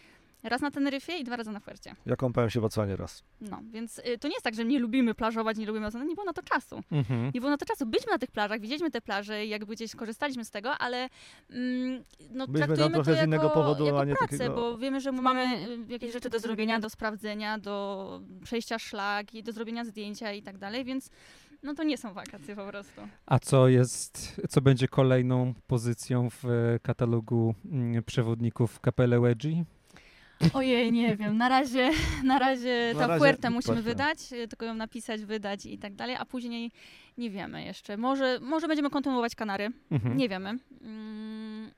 Raz 0.44 0.60
na 0.60 0.70
Teneryfie 0.70 1.18
i 1.18 1.24
dwa 1.24 1.36
razy 1.36 1.50
na 1.50 1.60
Fuercie. 1.60 1.94
Ja 2.06 2.16
kąpałem 2.16 2.50
się 2.50 2.60
w 2.60 2.64
oceanie 2.64 2.96
raz. 2.96 3.22
No, 3.40 3.60
więc 3.72 3.98
y, 3.98 4.18
to 4.18 4.28
nie 4.28 4.34
jest 4.34 4.44
tak, 4.44 4.54
że 4.54 4.64
nie 4.64 4.78
lubimy 4.78 5.14
plażować, 5.14 5.56
nie 5.56 5.66
lubimy 5.66 5.86
oceanu, 5.86 6.06
nie 6.06 6.14
było 6.14 6.24
na 6.24 6.32
to 6.32 6.42
czasu. 6.42 6.82
Mhm. 6.92 7.30
Nie 7.34 7.40
było 7.40 7.50
na 7.50 7.56
to 7.56 7.66
czasu. 7.66 7.86
Byliśmy 7.86 8.12
na 8.12 8.18
tych 8.18 8.30
plażach, 8.30 8.60
widzieliśmy 8.60 8.90
te 8.90 9.00
plaże 9.00 9.46
i 9.46 9.48
jakby 9.48 9.74
gdzieś 9.74 9.96
korzystaliśmy 9.96 10.44
z 10.44 10.50
tego, 10.50 10.78
ale 10.78 11.08
mm, 11.50 12.04
no, 12.30 12.46
Byliśmy 12.46 12.76
tam 12.76 12.76
traktujemy 12.76 12.94
trochę 12.94 13.10
to 13.10 13.14
z 13.14 13.16
jako, 13.16 13.24
innego 13.26 13.50
powodu, 13.50 13.86
jako 13.86 14.00
a 14.00 14.04
nie 14.04 14.14
pracę, 14.14 14.38
takiego- 14.38 14.54
bo 14.54 14.78
wiemy, 14.78 15.00
że 15.00 15.12
mamy 15.12 15.66
y, 15.88 15.92
jakieś 15.92 16.12
rzeczy 16.12 16.30
do 16.30 16.38
zrobienia, 16.38 16.80
do 16.80 16.90
sprawdzenia, 16.90 17.58
do 17.58 18.20
przejścia 18.44 18.78
szlak 18.78 19.34
i 19.34 19.42
do 19.42 19.52
zrobienia 19.52 19.84
zdjęcia 19.84 20.32
i 20.32 20.42
tak 20.42 20.58
dalej, 20.58 20.84
więc 20.84 21.10
no 21.62 21.74
to 21.74 21.82
nie 21.82 21.98
są 21.98 22.12
wakacje 22.12 22.56
po 22.56 22.66
prostu. 22.66 23.00
A 23.26 23.38
co 23.38 23.68
jest, 23.68 24.40
co 24.48 24.60
będzie 24.60 24.88
kolejną 24.88 25.54
pozycją 25.66 26.30
w 26.30 26.44
e, 26.44 26.78
katalogu 26.82 27.54
mm, 27.64 28.02
przewodników 28.02 28.80
Kapelle 28.80 29.20
Wedgie? 29.20 29.64
Ojej, 30.54 30.92
nie 30.92 31.16
wiem. 31.16 31.36
Na 31.36 31.48
razie, 31.48 31.90
na 32.24 32.38
razie 32.38 32.92
Na 32.94 33.08
ta 33.08 33.18
Puerta 33.18 33.50
musimy 33.50 33.74
Puerta. 33.82 33.90
wydać, 33.90 34.32
y, 34.32 34.48
tylko 34.48 34.66
ją 34.66 34.74
napisać, 34.74 35.24
wydać 35.24 35.66
i 35.66 35.78
tak 35.78 35.94
dalej, 35.94 36.16
a 36.16 36.24
później 36.24 36.70
nie 37.18 37.30
wiemy 37.30 37.64
jeszcze. 37.64 37.96
Może, 37.96 38.38
może 38.42 38.68
będziemy 38.68 38.90
kontynuować 38.90 39.34
Kanary, 39.34 39.70
Mhm. 39.90 40.16
nie 40.16 40.28
wiemy. 40.28 40.58
Mm, 40.82 41.70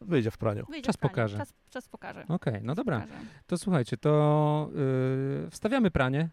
Wyjdzie 0.00 0.30
w 0.30 0.38
praniu. 0.38 0.66
wyjdzie 0.68 0.86
Czas 0.86 0.96
w 0.96 0.98
praniu. 0.98 1.10
pokaże. 1.12 1.38
Czas, 1.38 1.52
czas 1.70 1.88
pokaże. 1.88 2.24
Okej, 2.28 2.60
no 2.62 2.74
dobra. 2.74 3.00
Pokaże. 3.00 3.24
To 3.46 3.58
słuchajcie, 3.58 3.96
to 3.96 4.70
y, 5.46 5.50
wstawiamy 5.50 5.90
pranie, 5.90 6.28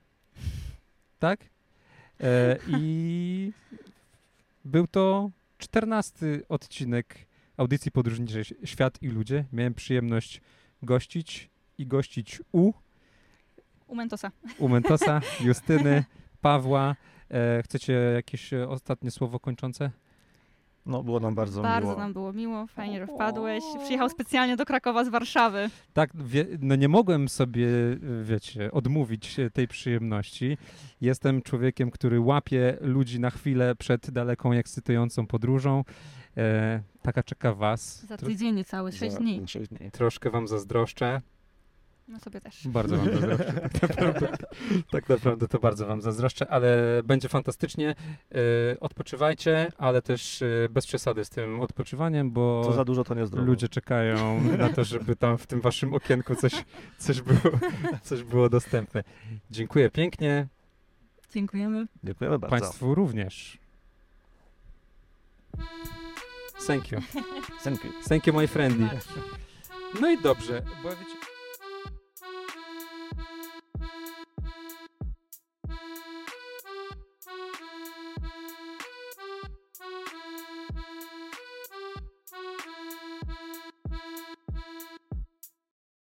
tak? 1.19 1.39
E, 2.21 2.57
I 2.79 3.51
był 4.65 4.87
to 4.87 5.29
czternasty 5.57 6.41
odcinek 6.49 7.15
audycji 7.57 7.91
podróżniczej 7.91 8.43
Świat 8.65 8.97
i 9.01 9.07
Ludzie. 9.07 9.45
Miałem 9.53 9.73
przyjemność 9.73 10.41
gościć 10.81 11.49
i 11.77 11.85
gościć 11.87 12.41
u, 12.51 12.71
U 13.87 13.95
Mentosa. 13.95 14.31
u 14.59 14.69
Mentosa, 14.69 15.21
Justyny, 15.41 16.03
Pawła. 16.41 16.95
E, 17.31 17.63
chcecie 17.63 17.93
jakieś 17.93 18.53
e, 18.53 18.69
ostatnie 18.69 19.11
słowo 19.11 19.39
kończące? 19.39 19.91
No, 20.85 21.03
było 21.03 21.19
nam 21.19 21.35
bardzo, 21.35 21.61
Bardzo 21.61 21.87
miło. 21.87 21.99
nam 21.99 22.13
było 22.13 22.33
miło, 22.33 22.67
fajnie, 22.67 22.99
że 22.99 23.07
wpadłeś. 23.07 23.63
Przyjechał 23.83 24.09
specjalnie 24.09 24.57
do 24.57 24.65
Krakowa 24.65 25.03
z 25.05 25.09
Warszawy. 25.09 25.69
Tak, 25.93 26.09
wie, 26.15 26.45
no 26.59 26.75
nie 26.75 26.87
mogłem 26.89 27.29
sobie, 27.29 27.67
wiecie, 28.23 28.71
odmówić 28.71 29.37
tej 29.53 29.67
przyjemności. 29.67 30.57
Jestem 31.01 31.41
człowiekiem, 31.41 31.91
który 31.91 32.19
łapie 32.19 32.77
ludzi 32.81 33.19
na 33.19 33.29
chwilę 33.29 33.75
przed 33.75 34.11
daleką, 34.11 34.51
ekscytującą 34.51 35.27
podróżą. 35.27 35.83
E, 36.37 36.81
taka 37.01 37.23
czeka 37.23 37.53
was. 37.53 38.05
Za 38.05 38.17
tydzień 38.17 38.63
cały, 38.63 38.91
sześć 38.91 39.13
Za- 39.13 39.19
dni. 39.19 39.41
na 39.41 39.47
sześć 39.47 39.69
dni. 39.69 39.91
troszkę 39.91 40.29
wam 40.29 40.47
zazdroszczę. 40.47 41.21
No 42.07 42.19
sobie 42.19 42.41
też. 42.41 42.67
Bardzo 42.67 42.97
wam 42.97 43.05
zazdroszczę. 43.05 43.53
Tak 43.81 43.89
naprawdę, 43.89 44.27
tak 44.91 45.09
naprawdę 45.09 45.47
to 45.47 45.59
bardzo 45.59 45.85
wam 45.87 46.01
zazdroszczę, 46.01 46.47
ale 46.51 46.77
będzie 47.03 47.29
fantastycznie. 47.29 47.95
E, 48.75 48.79
odpoczywajcie, 48.79 49.71
ale 49.77 50.01
też 50.01 50.41
e, 50.41 50.45
bez 50.69 50.87
przesady 50.87 51.25
z 51.25 51.29
tym 51.29 51.61
odpoczywaniem, 51.61 52.31
bo 52.31 52.61
Co 52.65 52.73
za 52.73 52.85
dużo, 52.85 53.03
to 53.03 53.15
nie 53.15 53.25
zdrowo. 53.25 53.45
ludzie 53.47 53.69
czekają 53.69 54.41
na 54.57 54.69
to, 54.69 54.83
żeby 54.83 55.15
tam 55.15 55.37
w 55.37 55.47
tym 55.47 55.61
waszym 55.61 55.93
okienku 55.93 56.35
coś, 56.35 56.51
coś, 56.97 57.21
było, 57.21 57.59
coś 58.03 58.23
było 58.23 58.49
dostępne. 58.49 59.03
Dziękuję 59.51 59.89
pięknie. 59.89 60.47
Dziękujemy. 61.33 61.87
Dziękujemy 62.03 62.39
bardzo. 62.39 62.57
Państwu 62.59 62.95
również. 62.95 63.57
Thank 66.67 66.91
you. 66.91 67.01
Thank 67.63 67.83
you. 67.83 67.91
Thank 68.07 68.27
you, 68.27 68.33
my 68.33 68.47
friendly. 68.47 68.89
No 70.01 70.07
i 70.07 70.17
dobrze, 70.17 70.61
bo 70.83 70.89
wiecie... 70.89 71.28